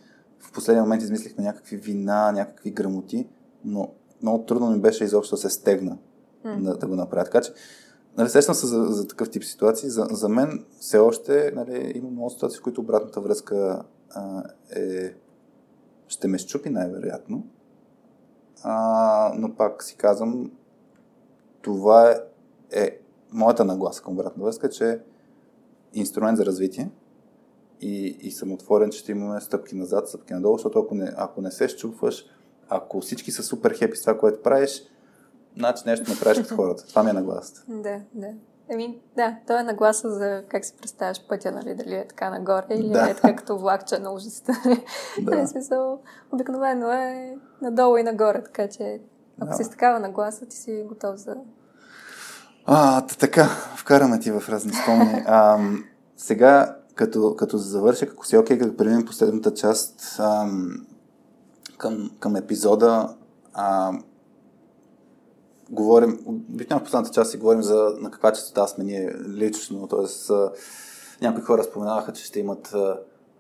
в 0.45 0.53
последния 0.53 0.83
момент 0.83 1.03
измислихме 1.03 1.45
някакви 1.45 1.77
вина, 1.77 2.33
някакви 2.33 2.71
грамоти, 2.71 3.29
но 3.65 3.89
много 4.23 4.45
трудно 4.45 4.71
ми 4.71 4.81
беше 4.81 5.05
изобщо 5.05 5.35
да 5.35 5.41
се 5.41 5.51
стегна 5.51 5.99
mm. 6.45 6.63
да, 6.63 6.77
да 6.77 6.87
го 6.87 6.97
направя. 6.97 7.25
Така 7.25 7.41
че, 7.41 7.53
нали, 8.17 8.29
сещам 8.29 8.55
се 8.55 8.67
за, 8.67 8.85
за 8.85 9.09
такъв 9.09 9.31
тип 9.31 9.45
ситуации. 9.45 9.91
За, 9.91 10.07
за 10.11 10.29
мен 10.29 10.65
все 10.81 10.99
още 10.99 11.53
нали, 11.55 11.93
има 11.95 12.11
много 12.11 12.31
ситуации, 12.31 12.59
в 12.59 12.63
които 12.63 12.81
обратната 12.81 13.21
връзка 13.21 13.83
а, 14.11 14.43
е, 14.77 15.15
ще 16.09 16.29
ме 16.29 16.39
щупи 16.39 16.71
най-вероятно. 16.71 17.47
А, 18.63 19.33
но 19.37 19.55
пак 19.55 19.83
си 19.83 19.97
казвам, 19.97 20.51
това 21.63 22.11
е, 22.11 22.17
е 22.73 22.99
моята 23.33 23.65
нагласа 23.65 24.03
към 24.03 24.13
обратна 24.13 24.45
връзка, 24.45 24.71
че 24.71 24.91
е 24.91 24.99
инструмент 25.95 26.39
за 26.39 26.47
развитие 26.47 26.91
и, 27.81 28.19
и 28.21 28.31
съм 28.31 28.53
отворен, 28.53 28.91
че 28.91 28.99
ще 28.99 29.13
имаме 29.13 29.41
стъпки 29.41 29.75
назад, 29.75 30.09
стъпки 30.09 30.35
надолу, 30.35 30.57
защото 30.57 30.79
ако 30.79 30.95
не, 30.95 31.13
ако 31.17 31.41
не 31.41 31.51
се 31.51 31.69
щупваш, 31.69 32.27
ако 32.69 33.01
всички 33.01 33.31
са 33.31 33.43
супер 33.43 33.75
хепи 33.79 33.97
с 33.97 34.01
това, 34.01 34.19
което 34.19 34.43
правиш, 34.43 34.83
значи 35.57 35.83
нещо 35.87 36.11
не 36.11 36.19
правиш 36.19 36.39
като 36.39 36.55
хората. 36.57 36.87
Това 36.87 37.03
ми 37.03 37.11
е 37.11 37.13
нагласата. 37.13 37.65
Да, 37.69 38.01
да. 38.15 38.29
Еми, 38.69 38.99
да, 39.17 39.37
то 39.47 39.59
е 39.59 39.63
нагласа 39.63 40.11
за 40.11 40.43
как 40.49 40.65
си 40.65 40.75
представяш 40.81 41.27
пътя, 41.29 41.53
нали, 41.53 41.75
дали 41.75 41.95
е 41.95 42.09
така 42.09 42.31
нагоре 42.31 42.67
или 42.71 42.91
да. 42.91 43.11
е 43.11 43.15
така 43.15 43.37
като 43.37 43.59
влакче 43.59 43.99
на 43.99 44.13
ужасите. 44.13 44.53
Да. 45.23 45.37
В 45.45 45.47
смисъл, 45.47 46.01
обикновено 46.33 46.93
е 46.93 47.37
надолу 47.63 47.97
и 47.97 48.03
нагоре, 48.03 48.43
така 48.45 48.69
че 48.69 49.01
ако 49.41 49.51
да. 49.51 49.57
си 49.57 49.65
с 49.65 49.71
такава 49.71 50.01
нагласа, 50.01 50.47
ти 50.47 50.57
си 50.57 50.85
готов 50.89 51.17
за... 51.17 51.37
А, 52.67 53.07
така, 53.07 53.45
вкараме 53.77 54.19
ти 54.19 54.31
в 54.31 54.43
разни 54.49 54.73
спомни. 54.73 55.23
А, 55.27 55.59
сега 56.17 56.77
като, 56.95 57.37
като 57.37 57.59
завърших, 57.59 58.13
ако 58.13 58.27
си 58.27 58.37
окей, 58.37 58.57
okay, 58.57 58.61
като 58.61 58.77
преминем 58.77 59.07
последната 59.07 59.55
част 59.55 60.17
ам, 60.19 60.87
към, 61.79 62.11
към 62.21 62.37
епизода, 62.37 63.17
а, 63.53 63.93
говорим, 65.71 66.19
обикновено 66.27 66.81
в 66.81 66.85
последната 66.85 67.15
част 67.15 67.31
си 67.31 67.37
говорим 67.37 67.63
за 67.63 67.97
на 68.01 68.11
каква 68.11 68.33
частота 68.33 68.67
сме 68.67 68.85
ние 68.85 69.15
лично, 69.29 69.89
т.е. 69.89 70.33
някои 71.25 71.43
хора 71.43 71.65
споменаваха, 71.65 72.13
че 72.13 72.25
ще 72.25 72.41
имат 72.41 72.75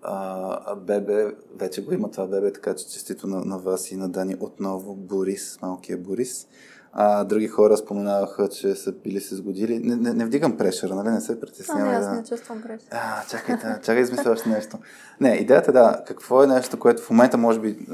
а, 0.02 0.74
бебе, 0.76 1.34
вече 1.56 1.84
го 1.84 1.92
има 1.92 2.10
това 2.10 2.26
бебе, 2.26 2.52
така 2.52 2.74
че 2.74 2.88
честито 2.88 3.26
на, 3.26 3.44
на 3.44 3.58
вас 3.58 3.90
и 3.90 3.96
на 3.96 4.08
Дани 4.08 4.36
отново 4.40 4.94
Борис, 4.94 5.58
малкия 5.62 5.98
Борис. 5.98 6.46
А, 6.96 7.24
други 7.24 7.48
хора 7.48 7.76
споменаваха, 7.76 8.48
че 8.48 8.74
са 8.74 8.92
били 8.92 9.20
се 9.20 9.34
сгодили. 9.34 9.78
Не, 9.78 9.96
не, 9.96 10.12
не 10.12 10.24
вдигам 10.24 10.56
прешъра, 10.56 10.94
нали? 10.94 11.08
Не 11.08 11.20
се 11.20 11.40
притеснявам. 11.40 11.88
Не, 11.88 11.96
аз 11.96 12.16
не 12.16 12.24
чувствам 12.24 12.62
прешър. 12.62 12.88
А, 12.90 13.26
чакай, 13.30 13.56
да, 13.56 13.80
чакай, 13.80 14.02
измисля 14.02 14.30
още 14.30 14.48
нещо. 14.48 14.78
Не, 15.20 15.30
идеята 15.34 15.72
да, 15.72 16.02
какво 16.06 16.42
е 16.42 16.46
нещо, 16.46 16.78
което 16.78 17.02
в 17.02 17.10
момента 17.10 17.38
може 17.38 17.60
би 17.60 17.86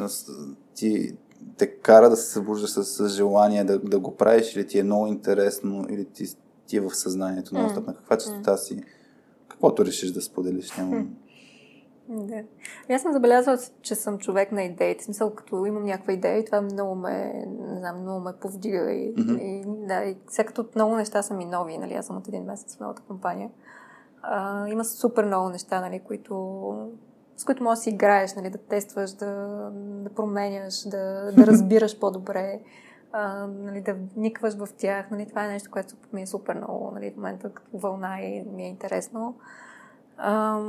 ти 0.75 1.17
те 1.59 1.67
кара 1.67 2.11
да 2.11 2.17
се 2.17 2.33
събуждаш 2.33 2.71
с, 2.71 2.85
с 2.85 3.09
желание 3.09 3.65
да, 3.65 3.79
да 3.79 3.99
го 3.99 4.17
правиш 4.17 4.57
или 4.57 4.67
ти 4.67 4.79
е 4.79 4.83
много 4.83 5.07
интересно, 5.07 5.87
или 5.91 6.05
ти, 6.05 6.25
ти 6.67 6.77
е 6.77 6.81
в 6.81 6.95
съзнанието 6.95 7.55
на 7.55 7.61
mm. 7.61 7.87
на 7.87 7.95
каква 7.95 8.19
частота 8.19 8.57
си, 8.57 8.83
каквото 9.49 9.85
решиш 9.85 10.11
да 10.11 10.23
споделиш. 10.23 10.77
Нямам... 10.77 11.09
Да. 12.11 12.43
Аз 12.91 13.03
съм 13.03 13.13
забелязала, 13.13 13.59
че 13.83 13.95
съм 13.95 14.19
човек 14.19 14.53
на 14.53 14.63
идеи. 14.63 14.97
В 14.99 15.05
смисъл, 15.05 15.35
като 15.35 15.67
имам 15.67 15.85
някаква 15.85 16.13
идея 16.13 16.39
и 16.39 16.45
това 16.45 16.61
много 16.61 16.95
ме, 16.95 17.47
не 17.61 17.79
знам, 17.79 18.03
много 18.03 18.21
ме 18.21 18.33
повдига. 18.41 18.93
И, 18.93 19.15
mm-hmm. 19.15 19.41
и, 19.41 19.87
да, 19.87 20.05
и 20.05 20.17
сега 20.29 20.47
като 20.47 20.67
много 20.75 20.97
неща 20.97 21.23
са 21.23 21.35
ми 21.35 21.45
нови, 21.45 21.79
нали, 21.79 21.95
аз 21.95 22.07
съм 22.07 22.17
от 22.17 22.29
един 22.29 22.45
месец 22.45 22.77
в 22.77 22.81
новата 22.81 23.03
компания. 23.03 23.51
А, 24.23 24.69
има 24.69 24.85
супер 24.85 25.25
много 25.25 25.49
неща, 25.49 25.81
нали, 25.81 26.01
които, 26.01 26.91
с 27.37 27.45
които 27.45 27.63
можеш 27.63 27.79
да 27.79 27.83
си 27.83 27.91
играеш, 27.91 28.35
нали, 28.35 28.51
да 28.51 28.59
тестваш, 28.59 29.11
да, 29.11 29.35
да 29.75 30.11
променяш, 30.11 30.83
да, 30.83 31.33
да 31.33 31.47
разбираш 31.47 31.99
по-добре, 31.99 32.61
а, 33.13 33.47
нали, 33.47 33.81
да 33.81 33.95
вникваш 34.17 34.55
в 34.55 34.69
тях. 34.79 35.11
Нали, 35.11 35.27
това 35.27 35.45
е 35.45 35.49
нещо, 35.49 35.71
което 35.71 35.95
ми 36.13 36.23
е 36.23 36.27
супер 36.27 36.55
много 36.55 36.91
нали, 36.95 37.11
в 37.11 37.17
момента 37.17 37.51
като 37.51 37.79
вълна 37.79 38.21
и 38.21 38.43
ми 38.43 38.63
е 38.63 38.69
интересно. 38.69 39.39
А, 40.17 40.61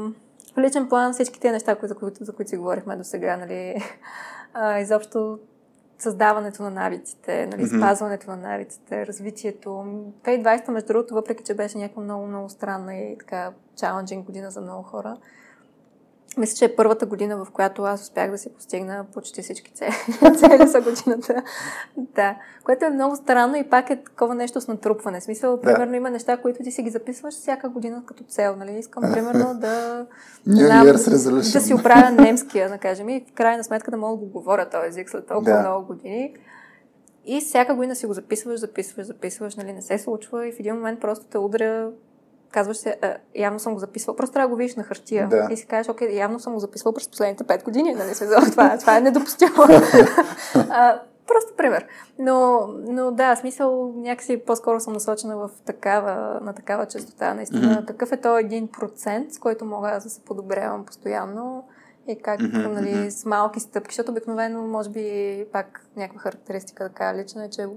в 0.55 0.57
личен 0.57 0.89
план 0.89 1.13
всички 1.13 1.39
тези 1.39 1.51
неща, 1.51 1.77
за 1.83 1.95
които, 1.95 2.23
за 2.23 2.33
които 2.33 2.49
си 2.49 2.57
говорихме 2.57 2.95
до 2.95 3.03
сега, 3.03 3.37
нали, 3.37 3.75
а, 4.53 4.79
изобщо 4.79 5.39
създаването 5.99 6.63
на 6.63 6.69
навиците, 6.69 7.47
нали, 7.47 7.65
mm-hmm. 7.65 7.77
спазването 7.77 8.29
на 8.29 8.37
навиците, 8.37 9.07
развитието. 9.07 9.69
2020, 9.69 10.71
между 10.71 10.87
другото, 10.87 11.13
въпреки 11.13 11.43
че 11.43 11.53
беше 11.53 11.77
някаква 11.77 12.03
много, 12.03 12.27
много 12.27 12.49
странна 12.49 12.95
и 12.95 13.17
така 13.17 13.51
чаленджинг 13.75 14.25
година 14.25 14.51
за 14.51 14.61
много 14.61 14.83
хора, 14.83 15.17
Мисля, 16.37 16.55
че 16.55 16.65
е 16.65 16.75
първата 16.75 17.05
година, 17.05 17.45
в 17.45 17.51
която 17.51 17.83
аз 17.83 18.01
успях 18.01 18.31
да 18.31 18.37
си 18.37 18.49
постигна 18.49 19.05
почти 19.13 19.41
всички 19.41 19.71
цели. 19.71 19.91
цели 20.37 20.67
за 20.67 20.81
годината. 20.81 21.43
да. 21.97 22.35
Което 22.63 22.85
е 22.85 22.89
много 22.89 23.15
странно 23.15 23.55
и 23.55 23.69
пак 23.69 23.89
е 23.89 24.03
такова 24.03 24.35
нещо 24.35 24.61
с 24.61 24.67
натрупване. 24.67 25.19
В 25.19 25.23
смисъл, 25.23 25.57
да. 25.57 25.61
примерно 25.61 25.95
има 25.95 26.09
неща, 26.09 26.37
които 26.37 26.63
ти 26.63 26.71
си 26.71 26.83
ги 26.83 26.89
записваш 26.89 27.33
всяка 27.33 27.69
година 27.69 28.03
като 28.05 28.23
цел. 28.23 28.55
Нали? 28.55 28.71
Искам, 28.71 29.13
примерно, 29.13 29.53
да... 29.59 30.05
знам, 30.45 30.87
да 31.53 31.61
си 31.61 31.73
оправя 31.73 32.11
немския, 32.11 32.69
да 32.69 32.77
кажем, 32.77 33.09
и 33.09 33.25
в 33.31 33.33
крайна 33.33 33.63
сметка 33.63 33.91
да 33.91 33.97
мога 33.97 34.17
да 34.17 34.25
го 34.25 34.31
говоря 34.31 34.69
този 34.69 34.87
език 34.87 35.09
след 35.09 35.27
толкова 35.27 35.53
да. 35.53 35.59
много 35.59 35.87
години. 35.87 36.33
И 37.25 37.41
всяка 37.41 37.75
година 37.75 37.95
си 37.95 38.05
го 38.05 38.13
записваш, 38.13 38.59
записваш, 38.59 39.07
записваш, 39.07 39.55
нали, 39.55 39.73
не 39.73 39.81
се 39.81 39.97
случва 39.97 40.47
и 40.47 40.51
в 40.51 40.59
един 40.59 40.75
момент 40.75 41.01
просто 41.01 41.25
те 41.25 41.37
удря 41.37 41.89
казваш 42.51 42.77
се, 42.77 42.97
а, 43.01 43.15
явно 43.35 43.59
съм 43.59 43.73
го 43.73 43.79
записвал. 43.79 44.15
Просто 44.15 44.33
трябва 44.33 44.47
да 44.47 44.51
го 44.51 44.57
видиш 44.57 44.75
на 44.75 44.83
хартия. 44.83 45.27
Да. 45.27 45.47
И 45.51 45.57
си 45.57 45.65
кажеш, 45.65 45.89
окей, 45.89 46.15
явно 46.15 46.39
съм 46.39 46.53
го 46.53 46.59
записвал 46.59 46.93
през 46.93 47.09
последните 47.09 47.43
5 47.43 47.63
години. 47.63 47.93
Нали, 47.93 48.11
това, 48.51 48.77
това 48.77 48.97
е 48.97 49.01
недопустимо. 49.01 49.53
а, 50.55 51.01
просто 51.27 51.53
пример. 51.57 51.87
Но, 52.19 52.67
но 52.87 53.11
да, 53.11 53.35
смисъл 53.35 53.93
някакси 53.95 54.41
по-скоро 54.45 54.79
съм 54.79 54.93
насочена 54.93 55.37
в 55.37 55.49
такава, 55.65 56.39
на 56.41 56.53
такава 56.53 56.85
частота. 56.85 57.33
Наистина, 57.33 57.61
mm-hmm. 57.61 57.85
какъв 57.85 58.11
е 58.11 58.21
то 58.21 58.37
един 58.37 58.67
процент, 58.67 59.33
с 59.33 59.39
който 59.39 59.65
мога 59.65 59.99
да 60.03 60.09
се 60.09 60.21
подобрявам 60.21 60.85
постоянно 60.85 61.63
и 62.07 62.21
как, 62.21 62.39
mm-hmm. 62.39 62.67
нали, 62.67 63.11
с 63.11 63.25
малки 63.25 63.59
стъпки, 63.59 63.91
защото 63.91 64.11
обикновено, 64.11 64.67
може 64.67 64.89
би, 64.89 65.45
пак 65.51 65.85
някаква 65.95 66.19
характеристика 66.19 66.89
така 66.89 67.15
лична 67.15 67.45
е, 67.45 67.49
че 67.49 67.67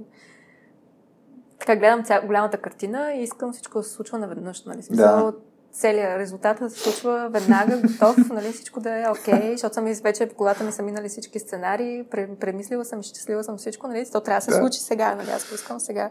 така 1.59 1.77
гледам 1.77 2.05
ця, 2.05 2.21
голямата 2.21 2.59
картина 2.59 3.13
и 3.15 3.23
искам 3.23 3.53
всичко 3.53 3.79
да 3.79 3.85
се 3.85 3.91
случва 3.91 4.19
наведнъж. 4.19 4.65
Нали? 4.65 4.83
Смисъл, 4.83 5.07
да. 5.07 5.35
Целият 5.73 6.19
резултат 6.19 6.59
да 6.59 6.71
се 6.71 6.81
случва 6.81 7.29
веднага, 7.33 7.81
готов, 7.81 8.17
нали? 8.33 8.53
всичко 8.53 8.81
да 8.81 8.99
е 8.99 9.11
окей, 9.11 9.35
okay, 9.35 9.53
защото 9.53 9.75
съм 9.75 9.85
вече 10.03 10.27
в 10.27 10.35
колата 10.35 10.65
ми 10.65 10.73
са 10.73 10.83
минали 10.83 11.09
всички 11.09 11.39
сценарии, 11.39 12.05
премислила 12.41 12.85
съм, 12.85 13.03
щастлива 13.03 13.45
съм 13.45 13.57
всичко, 13.57 13.89
нали? 13.89 14.07
То 14.13 14.21
трябва 14.21 14.39
да 14.39 14.45
се 14.45 14.51
да. 14.51 14.57
случи 14.57 14.81
сега, 14.81 15.15
нали? 15.15 15.31
Аз 15.31 15.49
го 15.49 15.55
искам 15.55 15.81
сега. 15.81 16.11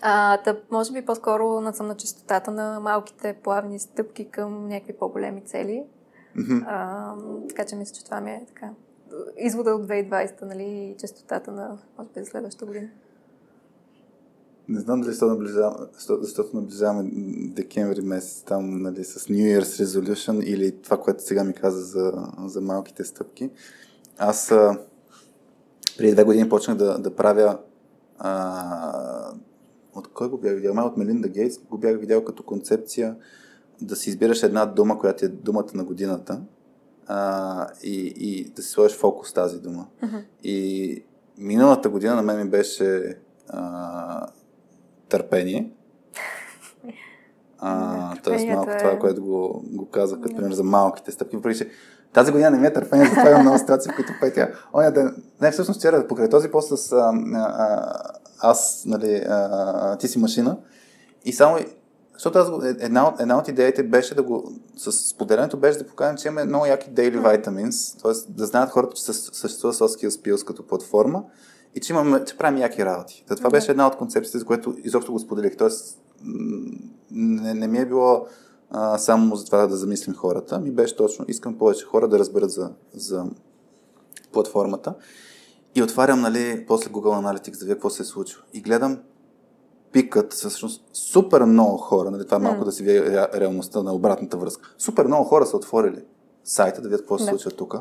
А, 0.00 0.36
да, 0.42 0.60
може 0.70 0.92
би 0.92 1.04
по-скоро 1.04 1.72
съм 1.72 1.86
на 1.86 1.96
частотата 1.96 2.50
на 2.50 2.80
малките 2.80 3.36
плавни 3.44 3.78
стъпки 3.78 4.30
към 4.30 4.68
някакви 4.68 4.92
по-големи 4.92 5.44
цели. 5.44 5.84
Mm-hmm. 6.36 6.64
А, 6.66 7.14
така 7.48 7.64
че 7.64 7.76
мисля, 7.76 7.94
че 7.94 8.04
това 8.04 8.20
ми 8.20 8.30
е 8.30 8.44
така. 8.46 8.70
Извода 9.36 9.70
от 9.70 9.82
2020, 9.82 10.42
нали, 10.42 10.64
и 10.64 10.96
частотата 10.98 11.52
на, 11.52 11.78
може 11.98 12.10
би, 12.14 12.20
за 12.20 12.26
следващата 12.26 12.66
година. 12.66 12.88
Не 14.68 14.80
знам 14.80 15.00
дали 15.00 15.10
защото 15.10 15.32
наближаваме, 15.32 15.86
защото 16.20 16.56
наближаваме 16.56 17.10
декември 17.54 18.00
месец 18.00 18.42
там 18.42 18.82
нали, 18.82 19.04
с 19.04 19.20
New 19.20 19.60
Year's 19.60 19.84
Resolution 19.84 20.44
или 20.44 20.82
това, 20.82 20.96
което 20.96 21.22
сега 21.22 21.44
ми 21.44 21.52
каза 21.52 21.84
за, 21.84 22.12
за 22.46 22.60
малките 22.60 23.04
стъпки. 23.04 23.50
Аз 24.18 24.50
а, 24.50 24.78
преди 25.98 26.12
две 26.12 26.24
години 26.24 26.48
почнах 26.48 26.76
да, 26.76 26.98
да 26.98 27.16
правя 27.16 27.58
а, 28.18 29.32
от 29.94 30.08
кой 30.08 30.28
го 30.28 30.38
бях 30.38 30.54
видял? 30.54 30.74
Май 30.74 30.84
от 30.84 30.96
Мелинда 30.96 31.28
Гейтс 31.28 31.58
го 31.58 31.78
бях 31.78 32.00
видял 32.00 32.24
като 32.24 32.42
концепция 32.42 33.16
да 33.80 33.96
си 33.96 34.10
избираш 34.10 34.42
една 34.42 34.66
дума, 34.66 34.98
която 34.98 35.24
е 35.24 35.28
думата 35.28 35.68
на 35.74 35.84
годината 35.84 36.40
а, 37.06 37.68
и, 37.82 38.14
и 38.16 38.50
да 38.50 38.62
си 38.62 38.70
сложиш 38.70 38.96
фокус 38.96 39.32
тази 39.32 39.60
дума. 39.60 39.86
Uh-huh. 40.02 40.24
И 40.44 41.04
миналата 41.38 41.88
година 41.88 42.14
на 42.14 42.22
мен 42.22 42.38
ми 42.38 42.50
беше 42.50 43.18
а, 43.48 44.26
търпение. 45.12 45.70
А, 47.58 48.16
тоест 48.24 48.46
малко 48.46 48.70
е... 48.70 48.78
това, 48.78 48.98
което 48.98 49.22
го, 49.22 49.64
го 49.66 49.90
казах, 49.90 50.20
като 50.20 50.36
пример 50.36 50.52
за 50.52 50.64
малките 50.64 51.12
стъпки. 51.12 51.36
Въпреки, 51.36 51.58
че 51.58 51.68
тази 52.12 52.32
година 52.32 52.50
не 52.50 52.58
ми 52.58 52.66
е 52.66 52.72
търпение, 52.72 53.06
затова 53.06 53.30
имам 53.30 53.42
много 53.42 53.58
ситуации, 53.58 53.92
в 53.92 53.96
които 53.96 54.12
Петя, 54.20 54.50
оня 54.74 54.92
ден, 54.92 55.22
не, 55.40 55.50
всъщност 55.50 55.80
вчера, 55.80 56.06
покрай 56.08 56.28
този 56.28 56.48
пост 56.48 56.78
с 56.78 56.92
а, 56.92 57.12
а, 57.34 57.92
аз, 58.38 58.82
нали, 58.86 59.24
а, 59.28 59.96
ти 59.96 60.08
си 60.08 60.18
машина, 60.18 60.56
и 61.24 61.32
само, 61.32 61.56
защото 62.12 62.38
аз, 62.38 62.48
една, 62.80 63.08
от, 63.08 63.20
една 63.20 63.38
от 63.38 63.48
идеите 63.48 63.82
беше 63.82 64.14
да 64.14 64.22
го, 64.22 64.52
с 64.76 64.92
споделянето 64.92 65.56
беше 65.56 65.78
да 65.78 65.86
покажем, 65.86 66.16
че 66.16 66.28
имаме 66.28 66.44
много 66.44 66.66
яки 66.66 66.90
daily 66.90 67.20
vitamins, 67.20 68.02
т.е. 68.02 68.32
да 68.32 68.46
знаят 68.46 68.70
хората, 68.70 68.94
че 68.94 69.02
съществува 69.02 69.74
Soft 69.74 70.08
Skills 70.08 70.46
като 70.46 70.66
платформа, 70.66 71.24
и 71.74 71.80
че, 71.80 71.92
имаме, 71.92 72.24
че 72.24 72.38
правим 72.38 72.60
яки 72.60 72.84
работи. 72.84 73.24
Та 73.28 73.36
това 73.36 73.50
да. 73.50 73.56
беше 73.56 73.70
една 73.70 73.86
от 73.86 73.96
концепциите, 73.96 74.38
за 74.38 74.44
което 74.44 74.76
изобщо 74.84 75.12
го 75.12 75.18
споделих. 75.18 75.56
Тоест, 75.56 75.98
не, 77.10 77.54
не 77.54 77.66
ми 77.66 77.78
е 77.78 77.86
било 77.86 78.26
а, 78.70 78.98
само 78.98 79.36
за 79.36 79.44
това 79.44 79.66
да 79.66 79.76
замислим 79.76 80.14
хората, 80.14 80.60
ми 80.60 80.70
беше 80.70 80.96
точно, 80.96 81.24
искам 81.28 81.58
повече 81.58 81.84
хора 81.84 82.08
да 82.08 82.18
разберат 82.18 82.50
за, 82.50 82.70
за 82.94 83.24
платформата. 84.32 84.94
И 85.74 85.82
отварям, 85.82 86.20
нали, 86.20 86.64
после 86.68 86.90
Google 86.90 87.40
Analytics 87.40 87.58
да 87.58 87.64
видя 87.64 87.74
какво 87.74 87.90
се 87.90 88.02
е 88.02 88.06
случило. 88.06 88.42
И 88.52 88.60
гледам 88.60 88.98
пикът, 89.92 90.32
всъщност 90.32 90.84
супер 90.92 91.44
много 91.44 91.76
хора, 91.76 92.10
нали, 92.10 92.24
това 92.24 92.36
е 92.36 92.40
малко 92.40 92.62
mm. 92.62 92.64
да 92.64 92.72
си 92.72 92.82
видя 92.82 93.28
реалността 93.34 93.82
на 93.82 93.94
обратната 93.94 94.36
връзка. 94.36 94.74
Супер 94.78 95.06
много 95.06 95.24
хора 95.24 95.46
са 95.46 95.56
отворили 95.56 96.04
сайта 96.44 96.82
да 96.82 96.88
видят 96.88 97.00
какво 97.00 97.18
се 97.18 97.24
случва 97.24 97.50
тук. 97.50 97.74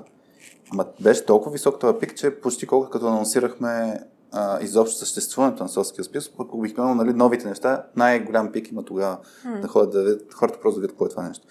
Ама 0.72 0.86
беше 1.00 1.26
толкова 1.26 1.52
висок 1.52 1.80
този 1.80 2.00
пик, 2.00 2.16
че 2.16 2.40
почти 2.40 2.68
колко 2.68 2.90
като 2.90 3.08
анонсирахме 3.08 4.00
а, 4.32 4.62
изобщо 4.62 4.98
съществуването 4.98 5.64
на 5.64 5.70
Соския 5.70 6.04
спис, 6.04 6.32
обикновено 6.38 6.96
нали, 6.96 7.14
новите 7.14 7.48
неща, 7.48 7.86
най-голям 7.96 8.52
пик 8.52 8.72
има 8.72 8.86
тогава 8.86 9.18
mm. 9.46 9.62
да 9.62 9.68
ходят 9.68 9.92
да 9.92 10.04
видят, 10.04 10.34
хората 10.34 10.60
просто 10.62 10.76
да 10.76 10.82
видят 10.82 10.92
какво 10.92 11.06
е 11.06 11.10
това 11.10 11.24
нещо. 11.24 11.48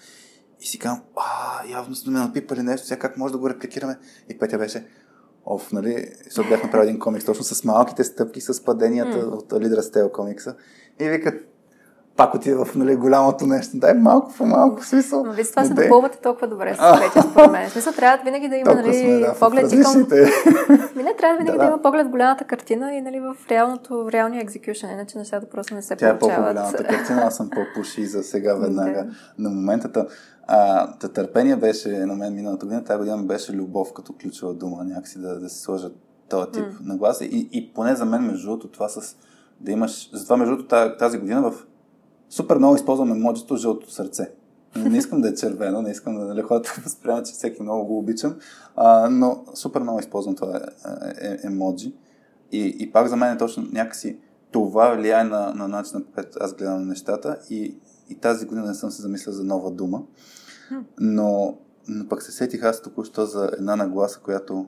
И 0.59 0.65
си 0.65 0.79
казвам, 0.79 1.03
а, 1.15 1.67
явно 1.71 1.95
сме 1.95 2.19
напипали 2.19 2.61
нещо, 2.61 2.87
сега 2.87 2.99
как 2.99 3.17
може 3.17 3.31
да 3.31 3.37
го 3.37 3.49
репликираме? 3.49 3.99
И 4.29 4.39
Петя 4.39 4.57
беше, 4.57 4.87
оф, 5.45 5.71
нали, 5.71 6.13
защото 6.25 6.49
бях 6.49 6.63
направил 6.63 6.87
един 6.87 6.99
комикс 6.99 7.25
точно 7.25 7.43
с 7.43 7.63
малките 7.63 8.03
стъпки, 8.03 8.41
с 8.41 8.63
паденията 8.63 9.17
mm. 9.17 9.31
от 9.31 9.61
Лидра 9.61 9.83
Стел 9.83 10.09
комикса. 10.09 10.55
И 10.99 11.09
викат, 11.09 11.50
пак 12.21 12.33
отида 12.33 12.65
в 12.65 12.75
нали, 12.75 12.95
голямото 12.95 13.45
нещо. 13.45 13.77
Дай 13.77 13.93
малко 13.93 14.33
по 14.37 14.45
малко 14.45 14.85
смисъл. 14.85 15.23
Но 15.23 15.31
вие 15.31 15.43
това 15.43 15.63
се 15.63 15.73
допълвате 15.73 16.17
толкова 16.17 16.47
добре 16.47 16.75
с 16.75 16.99
вече, 16.99 17.27
според 17.31 17.51
мен. 17.51 17.69
Смисъл 17.69 17.93
трябва 17.93 18.23
винаги 18.23 18.49
да 18.49 18.55
има 18.55 18.73
нали, 18.73 18.93
сме, 18.93 19.19
да, 19.19 19.33
поглед 19.39 19.71
и 19.71 19.81
към... 19.81 19.95
Ми 20.95 21.03
не 21.03 21.15
трябва 21.17 21.37
винаги 21.37 21.57
да, 21.57 21.63
да, 21.63 21.65
има 21.65 21.81
поглед 21.81 22.07
в 22.07 22.09
голямата 22.09 22.43
картина 22.43 22.95
и 22.95 23.01
нали, 23.01 23.19
в 23.19 23.35
реалното, 23.49 24.05
в 24.05 24.09
реалния 24.09 24.41
екзекюшен, 24.41 24.89
иначе 24.89 25.17
нещата 25.17 25.49
просто 25.49 25.75
не 25.75 25.81
се 25.81 25.95
Тя 25.95 26.19
получават. 26.19 26.43
Тя 26.43 26.51
е 26.51 26.53
по-голямата 26.53 26.83
картина, 26.83 27.21
аз 27.21 27.35
съм 27.37 27.49
по-пуши 27.49 28.05
за 28.05 28.23
сега 28.23 28.55
веднага. 28.55 29.05
На 29.37 29.49
момента 29.49 30.07
а, 30.47 30.87
търпение 30.97 31.55
беше 31.55 31.89
на 31.89 32.15
мен 32.15 32.33
миналата 32.33 32.65
година, 32.65 32.83
тази 32.83 32.97
година 32.97 33.17
беше 33.17 33.53
любов 33.53 33.93
като 33.93 34.13
ключова 34.21 34.53
дума, 34.53 34.83
някакси 34.83 35.19
да, 35.19 35.39
да 35.39 35.49
се 35.49 35.61
сложат 35.61 35.93
този 36.29 36.51
тип 36.51 36.63
mm. 36.63 36.85
нагласа. 36.85 37.25
И, 37.25 37.49
и 37.51 37.73
поне 37.73 37.95
за 37.95 38.05
мен, 38.05 38.21
между 38.21 38.47
другото, 38.47 38.67
това 38.67 38.89
с 38.89 39.15
да 39.59 39.71
имаш... 39.71 40.09
Затова, 40.13 40.37
между 40.37 40.55
другото, 40.55 40.97
тази 40.99 41.17
година 41.17 41.51
в 41.51 41.65
Супер 42.31 42.57
много 42.57 42.75
използвам 42.75 43.11
емоджито 43.11 43.55
жълто 43.55 43.91
сърце. 43.91 44.31
Не 44.75 44.97
искам 44.97 45.21
да 45.21 45.29
е 45.29 45.35
червено, 45.35 45.81
не 45.81 45.91
искам 45.91 46.17
да 46.17 46.25
нали, 46.25 46.41
хората 46.41 46.73
възприемат, 46.83 47.25
че 47.25 47.33
всеки 47.33 47.63
много 47.63 47.85
го 47.85 47.97
обичам, 47.97 48.35
а, 48.75 49.09
но 49.09 49.43
супер 49.53 49.81
много 49.81 49.99
използвам 49.99 50.35
това 50.35 50.57
е, 50.57 51.27
е, 51.27 51.37
емоджи. 51.43 51.95
И, 52.51 52.75
и 52.79 52.91
пак 52.91 53.07
за 53.07 53.15
мен 53.15 53.33
е 53.33 53.37
точно 53.37 53.67
някакси 53.71 54.19
това 54.51 54.93
влияе 54.95 55.23
на, 55.23 55.53
на 55.55 55.67
начина, 55.67 56.03
по 56.03 56.11
който 56.11 56.37
аз 56.41 56.53
гледам 56.53 56.87
нещата 56.87 57.37
и, 57.49 57.77
и 58.09 58.15
тази 58.15 58.45
година 58.45 58.67
не 58.67 58.73
съм 58.73 58.91
се 58.91 59.01
замислил 59.01 59.33
за 59.33 59.43
нова 59.43 59.71
дума. 59.71 60.03
Но, 60.99 61.57
но 61.87 62.07
пък 62.07 62.23
се 62.23 62.31
сетих 62.31 62.63
аз 62.63 62.81
току-що 62.81 63.25
за 63.25 63.51
една 63.57 63.75
нагласа, 63.75 64.19
която, 64.19 64.65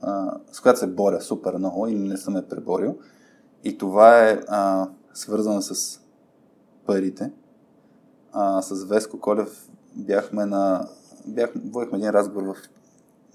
а, 0.00 0.36
с 0.52 0.60
която 0.60 0.80
се 0.80 0.86
боря 0.86 1.20
супер 1.20 1.54
много 1.54 1.86
и 1.86 1.94
не 1.94 2.16
съм 2.16 2.36
я 2.36 2.48
преборил. 2.48 2.98
И 3.64 3.78
това 3.78 4.28
е 4.28 4.40
а, 4.48 4.88
свързано 5.14 5.62
с 5.62 6.00
парите. 6.88 7.30
А, 8.32 8.62
с 8.62 8.84
Веско 8.84 9.20
Колев 9.20 9.68
бяхме 9.96 10.46
на... 10.46 10.88
Бях, 11.26 11.50
водихме 11.64 11.98
един 11.98 12.10
разговор 12.10 12.42
в 12.42 12.54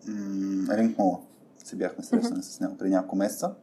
м- 0.08 0.78
Ринг 0.78 0.98
Мола. 0.98 1.20
Се 1.64 1.76
бяхме 1.76 2.04
срещнали 2.04 2.42
mm-hmm. 2.42 2.58
с 2.58 2.60
него 2.60 2.78
преди 2.78 2.94
няколко 2.94 3.16
месеца. 3.16 3.54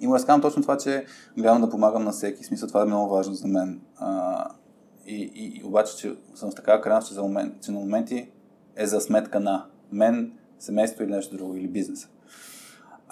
И 0.00 0.06
му 0.06 0.14
разказвам 0.14 0.40
точно 0.40 0.62
това, 0.62 0.78
че 0.78 1.06
гледам 1.36 1.60
да 1.60 1.70
помагам 1.70 2.04
на 2.04 2.12
всеки. 2.12 2.44
Смисъл, 2.44 2.68
това 2.68 2.82
е 2.82 2.84
много 2.84 3.14
важно 3.14 3.34
за 3.34 3.48
мен. 3.48 3.80
А, 3.96 4.44
и, 5.06 5.32
и, 5.34 5.60
и 5.60 5.64
обаче, 5.64 5.96
че 5.96 6.16
съм 6.34 6.50
в 6.50 6.54
такава 6.54 6.80
крайност, 6.80 7.08
че, 7.08 7.14
за 7.14 7.22
момент, 7.22 7.54
че 7.62 7.72
на 7.72 7.78
моменти 7.78 8.30
е 8.76 8.86
за 8.86 9.00
сметка 9.00 9.40
на 9.40 9.66
мен, 9.92 10.32
семейство 10.58 11.02
или 11.02 11.10
нещо 11.10 11.36
друго, 11.36 11.56
или 11.56 11.68
бизнеса. 11.68 12.08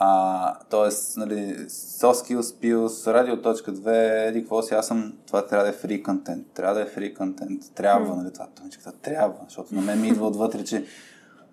А, 0.01 0.59
тоест, 0.71 1.17
нали, 1.17 1.57
soft 1.69 2.37
skills, 2.37 2.63
pills, 2.63 3.13
радио.2, 3.13 4.29
еди 4.29 4.41
какво 4.41 4.63
си, 4.63 4.75
аз 4.75 4.87
съм, 4.87 5.13
това 5.27 5.47
трябва 5.47 5.65
да 5.65 5.71
е 5.71 5.75
free 5.75 6.03
content, 6.03 6.45
трябва 6.55 6.75
да 6.75 6.81
е 6.81 6.87
free 6.87 7.17
content, 7.17 7.75
трябва, 7.75 8.07
mm. 8.07 8.17
нали, 8.17 8.33
това 8.33 8.47
тъмчката 8.47 8.93
трябва, 8.93 9.35
защото 9.49 9.75
на 9.75 9.81
мен 9.81 10.01
ми 10.01 10.09
идва 10.09 10.27
отвътре, 10.27 10.65
че 10.65 10.85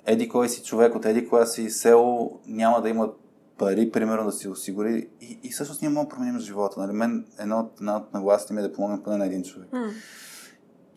еди 0.06 0.30
кой 0.30 0.50
си 0.50 0.64
човек 0.64 0.96
от 0.96 1.06
еди 1.06 1.28
коя 1.28 1.46
си 1.46 1.70
село 1.70 2.40
няма 2.48 2.82
да 2.82 2.90
има 2.90 3.10
пари, 3.58 3.92
примерно, 3.92 4.26
да 4.26 4.32
си 4.32 4.48
осигури. 4.48 5.08
И, 5.22 5.40
и 5.44 5.50
всъщност 5.50 5.82
ние 5.82 5.90
можем 5.90 6.10
да 6.10 6.16
променим 6.16 6.40
живота. 6.40 6.80
Нали? 6.80 6.92
Мен 6.92 7.26
една 7.40 7.60
от, 7.60 7.72
една 7.80 7.98
от 7.98 8.14
нагласите 8.14 8.54
ми 8.54 8.60
е 8.60 8.64
да 8.64 8.74
помогнем 8.74 9.04
поне 9.04 9.18
на 9.18 9.26
един 9.26 9.44
човек. 9.44 9.70
Mm. 9.72 9.92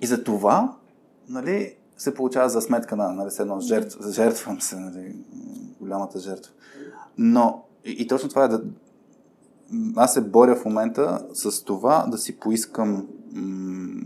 И 0.01 0.07
за 0.07 0.25
това, 0.25 0.77
нали, 1.29 1.77
се 1.97 2.15
получава 2.15 2.49
за 2.49 2.61
сметка 2.61 2.97
на, 2.97 3.13
нали, 3.13 3.31
едно 3.41 3.61
жертв, 3.61 4.11
жертвам 4.11 4.61
се, 4.61 4.77
нали, 4.77 5.17
голямата 5.81 6.19
жертва. 6.19 6.53
Но, 7.19 7.65
и, 7.85 7.91
и 7.91 8.07
точно 8.07 8.29
това 8.29 8.45
е 8.45 8.49
да, 8.49 8.63
аз 9.97 10.15
се 10.15 10.21
боря 10.21 10.57
в 10.57 10.65
момента 10.65 11.27
с 11.33 11.65
това 11.65 12.07
да 12.11 12.19
си 12.19 12.39
поискам 12.39 13.09
м- 13.33 14.01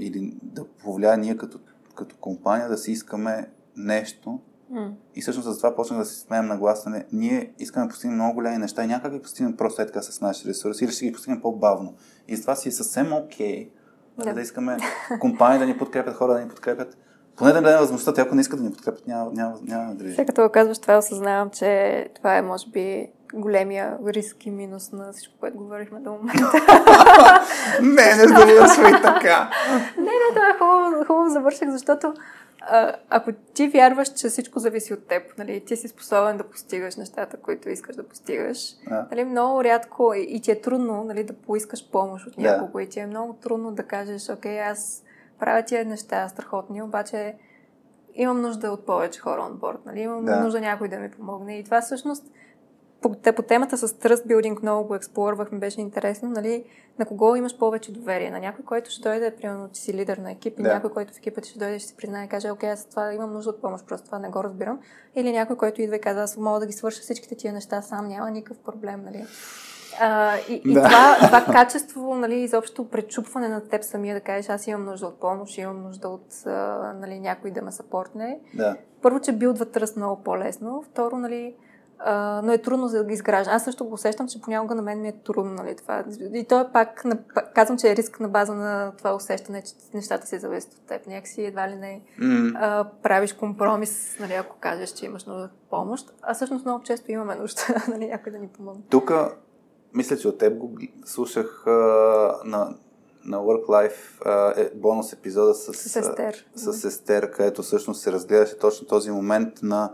или 0.00 0.36
да 0.42 0.64
повлия 0.64 1.16
ние 1.16 1.36
като, 1.36 1.58
като 1.94 2.16
компания 2.16 2.68
да 2.68 2.78
си 2.78 2.92
искаме 2.92 3.50
нещо. 3.76 4.40
Mm. 4.72 4.90
И 5.14 5.22
всъщност 5.22 5.48
за 5.48 5.56
това 5.56 5.76
почнах 5.76 5.98
да 5.98 6.04
си 6.04 6.20
смеем 6.20 6.46
на 6.46 6.76
ние 7.12 7.52
искаме 7.58 7.86
да 7.86 7.90
постигнем 7.90 8.14
много 8.14 8.34
голями 8.34 8.58
неща 8.58 8.84
и 8.84 8.86
някак 8.86 9.12
ги 9.12 9.22
постигнем 9.22 9.56
просто 9.56 9.82
е 9.82 9.86
така 9.86 10.02
с 10.02 10.20
наши 10.20 10.48
ресурси 10.48 10.84
или 10.84 10.92
ще 10.92 11.06
ги 11.06 11.12
постигнем 11.12 11.40
по-бавно. 11.40 11.94
И 12.28 12.36
за 12.36 12.42
това 12.42 12.54
си 12.54 12.68
е 12.68 12.72
съвсем 12.72 13.12
окей 13.12 13.70
okay, 14.18 14.24
yeah. 14.24 14.34
да 14.34 14.40
искаме 14.40 14.76
компании 15.20 15.58
да 15.58 15.66
ни 15.66 15.78
подкрепят, 15.78 16.14
хора 16.14 16.32
да 16.32 16.40
ни 16.40 16.48
подкрепят. 16.48 16.96
Поне 17.38 17.52
да 17.52 17.60
дадем 17.60 17.78
възможността, 17.78 18.14
те 18.14 18.20
ако 18.20 18.34
не 18.34 18.40
искат 18.40 18.58
да 18.58 18.64
ни 18.64 18.72
подкрепят, 18.72 19.06
няма, 19.06 19.30
няма, 19.34 19.54
няма 19.62 19.94
да 19.94 20.14
След 20.14 20.26
като 20.26 20.42
го 20.42 20.48
казваш 20.48 20.78
това, 20.78 20.98
осъзнавам, 20.98 21.50
че 21.50 22.08
това 22.14 22.36
е 22.36 22.42
може 22.42 22.68
би 22.70 23.08
големия 23.34 23.98
риск 24.06 24.46
и 24.46 24.50
минус 24.50 24.92
на 24.92 25.12
всичко, 25.12 25.34
което 25.40 25.56
говорихме 25.56 26.00
до 26.00 26.10
момента. 26.10 26.52
не, 27.82 28.16
не 28.16 28.28
завършвай 28.28 28.92
така. 29.02 29.50
не, 29.96 30.04
не, 30.04 30.34
това 30.34 30.48
е 30.48 30.58
хубаво, 30.58 31.04
хубаво 31.04 31.30
завърших, 31.30 31.70
защото 31.70 32.14
а, 32.60 32.92
ако 33.10 33.32
ти 33.54 33.68
вярваш, 33.68 34.08
че 34.08 34.28
всичко 34.28 34.58
зависи 34.58 34.94
от 34.94 35.06
теб, 35.08 35.22
нали, 35.38 35.64
ти 35.64 35.76
си 35.76 35.88
способен 35.88 36.36
да 36.36 36.44
постигаш 36.44 36.96
нещата, 36.96 37.36
които 37.36 37.68
искаш 37.68 37.96
да 37.96 38.02
постигаш, 38.02 38.58
а. 38.90 39.06
нали, 39.10 39.24
много 39.24 39.64
рядко 39.64 40.14
и, 40.14 40.26
и 40.28 40.40
ти 40.40 40.50
е 40.50 40.60
трудно 40.60 41.04
нали, 41.04 41.24
да 41.24 41.32
поискаш 41.32 41.90
помощ 41.90 42.26
от 42.26 42.38
някого 42.38 42.78
да. 42.78 42.82
и 42.82 42.88
ти 42.88 43.00
е 43.00 43.06
много 43.06 43.32
трудно 43.32 43.72
да 43.72 43.82
кажеш, 43.82 44.28
окей, 44.30 44.60
аз 44.60 45.02
правя 45.38 45.62
тия 45.62 45.84
неща 45.84 46.28
страхотни, 46.28 46.82
обаче 46.82 47.36
имам 48.14 48.40
нужда 48.40 48.70
от 48.70 48.86
повече 48.86 49.20
хора 49.20 49.42
на 49.42 49.50
борт, 49.50 49.78
нали? 49.86 50.00
имам 50.00 50.24
да. 50.24 50.40
нужда 50.40 50.60
някой 50.60 50.88
да 50.88 50.98
ми 50.98 51.10
помогне. 51.10 51.58
И 51.58 51.64
това 51.64 51.80
всъщност 51.80 52.24
по, 53.02 53.12
по 53.36 53.42
темата 53.42 53.78
с 53.78 53.88
Trust 53.88 54.26
Building 54.26 54.62
много 54.62 54.88
го 54.88 54.94
експлорвах, 54.94 55.52
ми 55.52 55.58
беше 55.58 55.80
интересно, 55.80 56.30
нали, 56.30 56.64
на 56.98 57.06
кого 57.06 57.36
имаш 57.36 57.58
повече 57.58 57.92
доверие? 57.92 58.30
На 58.30 58.40
някой, 58.40 58.64
който 58.64 58.90
ще 58.90 59.02
дойде, 59.02 59.36
примерно, 59.36 59.68
че 59.72 59.80
си 59.80 59.94
лидер 59.94 60.16
на 60.16 60.30
екип, 60.30 60.58
и 60.58 60.62
да. 60.62 60.68
някой, 60.68 60.90
който 60.90 61.14
в 61.14 61.16
екипа 61.16 61.40
ти 61.40 61.50
ще 61.50 61.58
дойде, 61.58 61.78
ще 61.78 61.88
си 61.88 61.96
признае 61.96 62.24
и 62.24 62.28
каже, 62.28 62.50
окей, 62.50 62.70
аз 62.70 62.84
това 62.84 63.14
имам 63.14 63.32
нужда 63.32 63.50
от 63.50 63.60
помощ, 63.60 63.86
просто 63.86 64.06
това 64.06 64.18
не 64.18 64.28
го 64.28 64.44
разбирам. 64.44 64.80
Или 65.14 65.32
някой, 65.32 65.56
който 65.56 65.82
идва 65.82 65.96
и 65.96 66.00
казва, 66.00 66.22
аз 66.22 66.36
мога 66.36 66.60
да 66.60 66.66
ги 66.66 66.72
свърша 66.72 67.00
всичките 67.00 67.36
тия 67.36 67.52
неща 67.52 67.82
сам, 67.82 68.08
няма 68.08 68.30
никакъв 68.30 68.58
проблем, 68.58 69.02
нали. 69.04 69.26
А, 70.00 70.36
и 70.48 70.62
и 70.64 70.74
да. 70.74 70.82
това, 70.82 71.16
това 71.26 71.44
качество, 71.44 72.14
нали, 72.14 72.34
изобщо 72.34 72.88
пречупване 72.88 73.48
на 73.48 73.68
теб 73.68 73.84
самия 73.84 74.14
да 74.14 74.20
кажеш, 74.20 74.48
аз 74.48 74.66
имам 74.66 74.84
нужда 74.84 75.06
от 75.06 75.20
помощ, 75.20 75.58
имам 75.58 75.82
нужда 75.82 76.08
от 76.08 76.46
а, 76.46 76.50
нали, 77.00 77.20
някой 77.20 77.50
да 77.50 77.62
ме 77.62 77.72
съпортне. 77.72 78.40
Да. 78.54 78.76
Първо, 79.02 79.20
че 79.20 79.32
билдва 79.32 79.64
тръст 79.64 79.96
много 79.96 80.22
по-лесно. 80.22 80.84
Второ, 80.90 81.16
нали, 81.16 81.54
а, 81.98 82.42
но 82.44 82.52
е 82.52 82.58
трудно 82.58 82.88
за 82.88 82.98
да 82.98 83.04
ги 83.04 83.14
изгражда. 83.14 83.52
Аз 83.52 83.64
също 83.64 83.84
го 83.84 83.94
усещам, 83.94 84.28
че 84.28 84.40
понякога 84.40 84.74
на 84.74 84.82
мен 84.82 85.00
ми 85.00 85.08
е 85.08 85.12
трудно. 85.24 85.52
Нали, 85.52 85.76
това. 85.76 86.04
И 86.34 86.44
то 86.44 86.60
е 86.60 86.72
пак, 86.72 87.04
казвам, 87.54 87.78
че 87.78 87.90
е 87.90 87.96
риск 87.96 88.20
на 88.20 88.28
база 88.28 88.54
на 88.54 88.92
това 88.98 89.14
усещане, 89.14 89.62
че 89.62 89.72
нещата 89.94 90.26
се 90.26 90.38
зависят 90.38 90.74
от 90.74 90.86
теб. 90.86 91.06
Някакси 91.06 91.42
едва 91.42 91.68
ли 91.68 91.74
не 91.74 92.00
mm. 92.20 92.56
а, 92.60 92.88
правиш 93.02 93.32
компромис, 93.32 94.16
нали, 94.20 94.32
ако 94.32 94.56
кажеш, 94.60 94.90
че 94.90 95.06
имаш 95.06 95.24
нужда 95.24 95.44
от 95.44 95.70
помощ. 95.70 96.12
А 96.22 96.34
всъщност 96.34 96.64
много 96.64 96.84
често 96.84 97.12
имаме 97.12 97.34
нужда 97.34 97.60
нали, 97.88 98.06
някой 98.06 98.32
да 98.32 98.38
ни 98.38 98.48
помогне. 98.48 98.82
Тук, 98.90 99.12
мисля, 99.94 100.16
че 100.16 100.28
от 100.28 100.38
теб 100.38 100.58
го 100.58 100.70
слушах 101.04 101.66
а, 101.66 101.70
на, 102.44 102.74
на 103.24 103.36
Work 103.36 103.66
Life 103.66 104.26
а, 104.26 104.60
е, 104.60 104.70
бонус 104.74 105.12
епизода 105.12 105.54
с, 105.54 105.74
с 105.74 105.96
Естер. 105.96 106.46
С, 106.54 106.72
с 106.72 106.84
Естер, 106.84 107.30
където 107.30 107.62
всъщност 107.62 108.00
се 108.00 108.12
разгледаше 108.12 108.58
точно 108.58 108.86
този 108.86 109.10
момент 109.10 109.62
на 109.62 109.92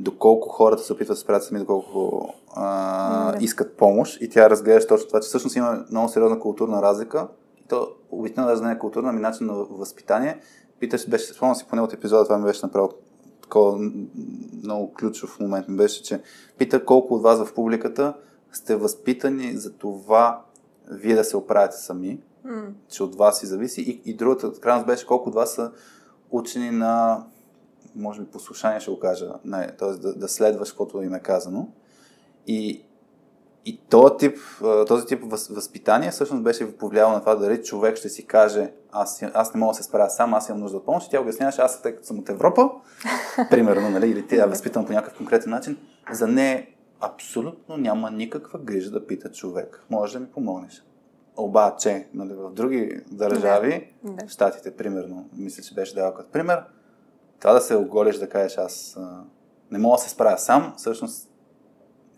доколко 0.00 0.48
хората 0.48 0.82
се 0.82 0.92
опитват 0.92 1.16
да 1.16 1.20
справят 1.20 1.44
сами, 1.44 1.60
доколко 1.60 2.28
а, 2.54 3.32
да. 3.32 3.44
искат 3.44 3.76
помощ. 3.76 4.20
И 4.20 4.28
тя 4.28 4.50
разглежда 4.50 4.88
точно 4.88 5.06
това, 5.06 5.20
че 5.20 5.26
всъщност 5.26 5.56
има 5.56 5.84
много 5.90 6.08
сериозна 6.08 6.40
културна 6.40 6.82
разлика. 6.82 7.28
И 7.60 7.68
то 7.68 7.88
обикновено 8.10 8.52
даже 8.52 8.64
не 8.64 8.72
е 8.72 8.78
културна, 8.78 9.08
ами 9.08 9.20
начин 9.20 9.46
на 9.46 9.52
възпитание. 9.54 10.40
Питаш, 10.80 11.08
беше, 11.08 11.34
спомням 11.34 11.54
си 11.54 11.66
поне 11.70 11.82
от 11.82 11.92
епизода, 11.92 12.24
това 12.24 12.38
ми 12.38 12.44
беше 12.44 12.66
направо 12.66 12.92
такова 13.42 13.90
много 14.62 14.92
ключов 14.92 15.40
момент 15.40 15.68
ми 15.68 15.76
беше, 15.76 16.02
че 16.02 16.20
пита 16.58 16.84
колко 16.84 17.14
от 17.14 17.22
вас 17.22 17.44
в 17.44 17.54
публиката 17.54 18.14
сте 18.52 18.76
възпитани 18.76 19.56
за 19.56 19.72
това 19.72 20.44
вие 20.90 21.14
да 21.14 21.24
се 21.24 21.36
оправяте 21.36 21.76
сами, 21.76 22.20
mm. 22.46 22.72
че 22.88 23.02
от 23.02 23.14
вас 23.14 23.42
и 23.42 23.46
зависи. 23.46 23.80
И, 23.80 24.10
и 24.10 24.14
другата 24.16 24.60
крайност 24.60 24.86
беше 24.86 25.06
колко 25.06 25.28
от 25.28 25.34
вас 25.34 25.54
са 25.54 25.72
учени 26.30 26.70
на 26.70 27.24
може 27.94 28.20
би 28.20 28.26
послушание 28.26 28.80
ще 28.80 28.90
го 28.90 28.98
кажа, 28.98 29.32
т.е. 29.78 29.88
Да, 29.88 30.14
да 30.14 30.28
следваш 30.28 30.70
каквото 30.70 31.02
им 31.02 31.14
е 31.14 31.20
казано. 31.20 31.68
И, 32.46 32.84
и 33.64 33.80
този 33.88 34.14
тип, 34.18 34.38
този 34.88 35.06
тип 35.06 35.22
възпитание 35.50 36.10
всъщност 36.10 36.42
беше 36.42 36.76
повлияло 36.76 37.12
на 37.12 37.20
това 37.20 37.34
дали 37.34 37.62
човек 37.62 37.96
ще 37.96 38.08
си 38.08 38.26
каже 38.26 38.72
аз, 38.92 39.22
аз 39.34 39.54
не 39.54 39.60
мога 39.60 39.70
да 39.70 39.76
се 39.76 39.82
справя 39.82 40.10
сам, 40.10 40.34
аз 40.34 40.48
имам 40.48 40.60
нужда 40.60 40.76
от 40.76 40.84
помощ. 40.84 41.06
И 41.06 41.10
тя 41.10 41.20
обясняваше, 41.20 41.60
аз 41.60 41.82
тъй 41.82 41.94
като 41.94 42.06
съм 42.06 42.18
от 42.18 42.28
Европа, 42.28 42.70
примерно, 43.50 43.90
нали, 43.90 44.10
или 44.10 44.26
тя 44.26 44.46
възпитам 44.46 44.86
по 44.86 44.92
някакъв 44.92 45.16
конкретен 45.16 45.50
начин, 45.50 45.76
за 46.12 46.26
не 46.26 46.71
абсолютно 47.02 47.76
няма 47.76 48.10
никаква 48.10 48.58
грижа 48.58 48.90
да 48.90 49.06
пита 49.06 49.32
човек. 49.32 49.84
Може 49.90 50.12
да 50.12 50.20
ми 50.20 50.26
помогнеш. 50.26 50.84
Обаче, 51.36 52.08
нали, 52.14 52.34
в 52.34 52.50
други 52.52 53.00
държави, 53.10 53.92
да. 54.04 54.26
в 54.26 54.30
Штатите, 54.30 54.76
примерно, 54.76 55.28
мисля, 55.36 55.62
че 55.62 55.74
беше 55.74 55.94
дал 55.94 56.14
като 56.14 56.30
пример, 56.30 56.64
това 57.40 57.52
да 57.52 57.60
се 57.60 57.76
оголиш, 57.76 58.16
да 58.16 58.28
кажеш 58.28 58.58
аз 58.58 58.96
а, 58.96 59.24
не 59.70 59.78
мога 59.78 59.96
да 59.96 60.02
се 60.02 60.10
справя 60.10 60.38
сам, 60.38 60.74
всъщност 60.76 61.30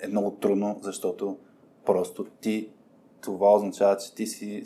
е 0.00 0.08
много 0.08 0.30
трудно, 0.30 0.78
защото 0.82 1.38
просто 1.84 2.24
ти 2.40 2.70
това 3.20 3.54
означава, 3.54 3.96
че 3.96 4.14
ти 4.14 4.26
си, 4.26 4.64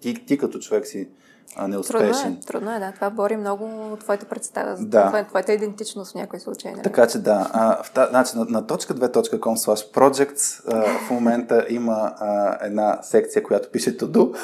ти, 0.00 0.26
ти 0.26 0.38
като 0.38 0.58
човек 0.58 0.86
си 0.86 1.08
а, 1.56 1.68
неуспешен. 1.68 2.12
Трудно 2.12 2.36
е, 2.36 2.46
трудно 2.46 2.70
е, 2.76 2.78
да. 2.78 2.92
Това 2.92 3.10
бори 3.10 3.36
много 3.36 3.96
твоята 4.00 4.26
представа, 4.26 4.76
да. 4.80 5.24
твоята 5.28 5.52
идентичност 5.52 6.12
в 6.12 6.14
някои 6.14 6.40
случаи. 6.40 6.70
Нали? 6.70 6.82
Така 6.82 7.06
че 7.06 7.18
да. 7.18 7.50
А, 7.52 7.82
в 7.82 7.92
та, 7.92 8.06
значи, 8.06 8.38
на, 8.38 8.44
на 8.44 8.66
точка 8.66 8.94
2.com 8.94 9.38
slash 9.38 9.94
projects 9.94 10.62
а, 10.72 10.98
в 11.06 11.10
момента 11.10 11.66
има 11.68 12.12
а, 12.18 12.58
една 12.66 12.98
секция, 13.02 13.42
която 13.42 13.70
пише 13.70 13.98
to 13.98 14.36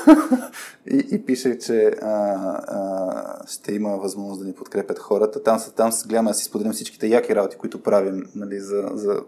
и, 0.90 1.06
и 1.10 1.26
пише, 1.26 1.58
че 1.58 1.86
а, 2.02 2.08
а, 2.08 3.46
ще 3.46 3.74
има 3.74 3.96
възможност 3.96 4.40
да 4.40 4.46
ни 4.46 4.52
подкрепят 4.52 4.98
хората. 4.98 5.42
Там, 5.42 5.58
там 5.76 5.90
гледаме 6.06 6.30
да 6.30 6.34
си 6.34 6.44
споделим 6.44 6.72
всичките 6.72 7.06
яки 7.06 7.36
работи, 7.36 7.56
които 7.56 7.82
правим 7.82 8.26
нали, 8.34 8.60
за, 8.60 8.90
за 8.94 9.20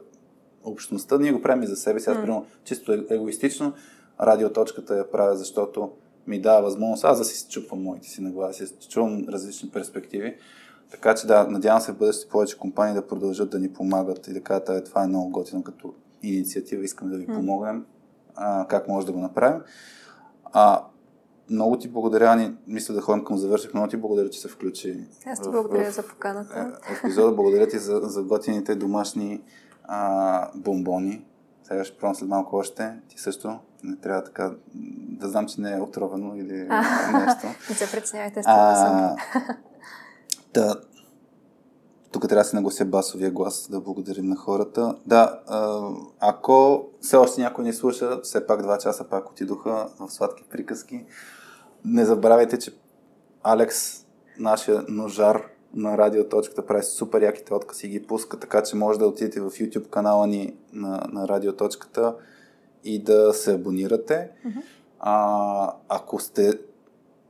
общността. 0.64 1.18
Ние 1.18 1.32
го 1.32 1.42
правим 1.42 1.62
и 1.62 1.66
за 1.66 1.76
себе 1.76 2.00
си. 2.00 2.10
Аз, 2.10 2.16
mm. 2.16 2.42
чисто 2.64 3.04
егоистично, 3.10 3.72
радиоточката 4.20 4.96
я 4.96 5.10
правя, 5.10 5.36
защото 5.36 5.90
ми 6.26 6.40
дава 6.40 6.62
възможност 6.62 7.04
аз 7.04 7.18
да 7.18 7.24
си 7.24 7.46
чупвам 7.50 7.82
моите 7.82 8.08
си 8.08 8.22
нагласи, 8.22 8.64
да 8.64 8.88
чувам 8.88 9.24
различни 9.28 9.70
перспективи. 9.70 10.36
Така 10.90 11.14
че 11.14 11.26
да, 11.26 11.46
надявам 11.46 11.80
се 11.80 11.92
в 11.92 11.96
бъдеще 11.96 12.28
повече 12.28 12.58
компании 12.58 12.94
да 12.94 13.06
продължат 13.06 13.50
да 13.50 13.58
ни 13.58 13.72
помагат 13.72 14.28
и 14.28 14.32
да 14.32 14.40
кажат, 14.40 14.68
«Е, 14.68 14.84
това 14.84 15.04
е 15.04 15.06
много 15.06 15.30
готино 15.30 15.62
като 15.62 15.94
инициатива, 16.22 16.84
искаме 16.84 17.10
да 17.10 17.18
ви 17.18 17.26
помогнем, 17.26 17.84
а, 18.34 18.66
как 18.68 18.88
може 18.88 19.06
да 19.06 19.12
го 19.12 19.18
направим. 19.18 19.60
А, 20.44 20.84
много 21.50 21.78
ти 21.78 21.88
благодаря, 21.88 22.36
ни, 22.36 22.54
мисля 22.66 22.94
да 22.94 23.00
ходим 23.00 23.24
към 23.24 23.36
завърших, 23.38 23.74
много 23.74 23.88
ти 23.88 23.96
благодаря, 23.96 24.30
че 24.30 24.40
се 24.40 24.48
включи. 24.48 25.04
Аз 25.26 25.40
ти 25.40 25.48
благодаря 25.50 25.90
в, 25.90 25.94
за 25.94 26.02
поканата. 26.02 26.78
В 26.82 26.98
епизода 26.98 27.32
благодаря 27.32 27.68
ти 27.68 27.78
за, 27.78 28.00
за 28.02 28.22
готините 28.22 28.74
домашни 28.74 29.42
а, 29.84 30.50
бомбони. 30.54 31.24
Сега 31.62 31.84
ще 31.84 31.96
пробвам 31.96 32.14
след 32.14 32.28
малко 32.28 32.56
още. 32.56 32.94
Ти 33.08 33.20
също 33.20 33.58
не 33.84 33.96
трябва 33.96 34.24
така 34.24 34.52
да 35.20 35.28
знам, 35.28 35.46
че 35.46 35.60
не 35.60 35.72
е 35.72 35.80
отровено 35.80 36.36
или 36.36 36.66
а, 36.70 36.82
нещо. 37.18 37.46
Не 37.70 37.76
се 37.76 37.90
притеснявайте, 37.92 38.42
а, 38.44 39.16
да, 40.54 40.80
тук 42.12 42.28
трябва 42.28 42.42
да 42.42 42.48
се 42.48 42.56
наглася 42.56 42.84
басовия 42.84 43.30
глас, 43.30 43.68
да 43.70 43.80
благодарим 43.80 44.26
на 44.26 44.36
хората. 44.36 44.96
Да, 45.06 45.40
ако 46.20 46.86
все 47.00 47.16
още 47.16 47.40
някой 47.40 47.64
не 47.64 47.72
слуша, 47.72 48.20
все 48.22 48.46
пак 48.46 48.62
два 48.62 48.78
часа 48.78 49.04
пак 49.04 49.30
отидоха 49.30 49.88
в 49.98 50.10
сладки 50.10 50.44
приказки. 50.50 51.04
Не 51.84 52.04
забравяйте, 52.04 52.58
че 52.58 52.74
Алекс, 53.42 54.04
нашия 54.38 54.84
ножар 54.88 55.42
на 55.74 55.98
радиоточката, 55.98 56.66
прави 56.66 56.82
супер 56.82 57.22
яките 57.22 57.54
откази 57.54 57.86
и 57.86 57.90
ги 57.90 58.06
пуска, 58.06 58.38
така 58.38 58.62
че 58.62 58.76
може 58.76 58.98
да 58.98 59.06
отидете 59.06 59.40
в 59.40 59.50
YouTube 59.50 59.88
канала 59.90 60.26
ни 60.26 60.56
на, 60.72 61.06
на 61.12 61.28
радиоточката 61.28 62.14
и 62.86 63.02
да 63.02 63.32
се 63.32 63.52
абонирате. 63.52 64.30
Mm-hmm. 64.46 64.62
А, 65.00 65.72
ако 65.88 66.20
сте 66.20 66.58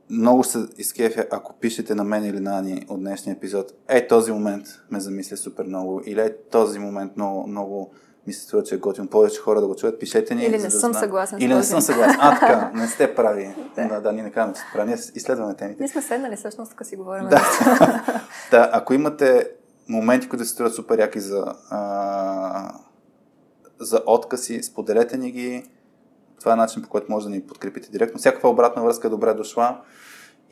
много 0.09 0.43
се 0.43 0.59
изкефя, 0.77 1.25
ако 1.31 1.53
пишете 1.53 1.95
на 1.95 2.03
мен 2.03 2.25
или 2.25 2.39
на 2.39 2.59
Ани 2.59 2.85
от 2.89 2.99
днешния 2.99 3.33
епизод, 3.33 3.71
е, 3.87 4.07
този 4.07 4.31
момент 4.31 4.65
ме 4.91 4.99
замисля 4.99 5.37
супер 5.37 5.63
много, 5.63 6.01
или 6.05 6.21
е, 6.21 6.35
този 6.51 6.79
момент 6.79 7.17
много, 7.17 7.47
много 7.47 7.91
ми 8.27 8.33
се 8.33 8.41
струва, 8.41 8.63
че 8.63 8.75
е 8.75 8.77
готин 8.77 9.07
повече 9.07 9.41
хора 9.41 9.61
да 9.61 9.67
го 9.67 9.75
чуят, 9.75 9.99
пишете 9.99 10.35
ни. 10.35 10.43
Или 10.43 10.51
не 10.51 10.57
да 10.57 10.71
съм 10.71 10.79
знам. 10.79 10.93
съгласен 10.93 11.39
с 11.39 11.43
Или 11.43 11.53
не 11.53 11.63
съм 11.63 11.81
съгласен. 11.81 12.17
А, 12.19 12.39
така, 12.39 12.71
не 12.75 12.87
сте 12.87 13.15
прави. 13.15 13.55
Да. 13.75 13.87
да, 13.87 14.01
да, 14.01 14.11
ние 14.11 14.23
не 14.23 14.31
казваме, 14.31 14.53
че 14.53 14.59
сте 14.59 14.69
прави. 14.73 14.87
Ние 14.87 14.97
изследваме 15.15 15.53
темите. 15.53 15.81
Ние 15.81 15.89
сме 15.89 16.01
седнали 16.01 16.35
всъщност, 16.35 16.71
така 16.71 16.83
си 16.83 16.95
говорим. 16.95 17.27
Да. 17.29 17.41
да, 18.51 18.69
ако 18.73 18.93
имате 18.93 19.49
моменти, 19.89 20.29
които 20.29 20.45
се 20.45 20.51
струват 20.51 20.73
супер 20.73 20.99
яки 20.99 21.19
за, 21.19 21.45
а, 21.69 22.73
за 23.79 24.01
откази, 24.05 24.63
споделете 24.63 25.17
ни 25.17 25.31
ги. 25.31 25.63
Това 26.39 26.53
е 26.53 26.55
начин, 26.55 26.81
по 26.81 26.89
който 26.89 27.11
може 27.11 27.25
да 27.25 27.29
ни 27.29 27.41
подкрепите 27.41 27.91
директно. 27.91 28.19
Всякаква 28.19 28.49
обратна 28.49 28.83
връзка 28.83 29.07
е 29.07 29.09
добре 29.09 29.33
дошла. 29.33 29.81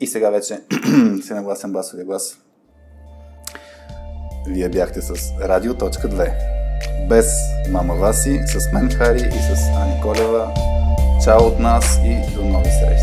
И 0.00 0.06
сега 0.06 0.30
вече 0.30 0.54
си 1.22 1.34
нагласен 1.34 1.72
басовия 1.72 2.04
глас. 2.04 2.38
Вие 4.48 4.68
бяхте 4.68 5.02
с 5.02 5.14
Радио.2. 5.40 7.08
Без 7.08 7.26
мама 7.70 7.94
Васи, 7.94 8.40
с 8.46 8.72
мен 8.72 8.90
Хари 8.90 9.18
и 9.18 9.56
с 9.56 9.70
Ани 9.76 10.00
Колева. 10.02 10.54
Чао 11.24 11.46
от 11.46 11.60
нас 11.60 11.98
и 12.04 12.34
до 12.34 12.44
нови 12.44 12.70
срещи! 12.70 12.95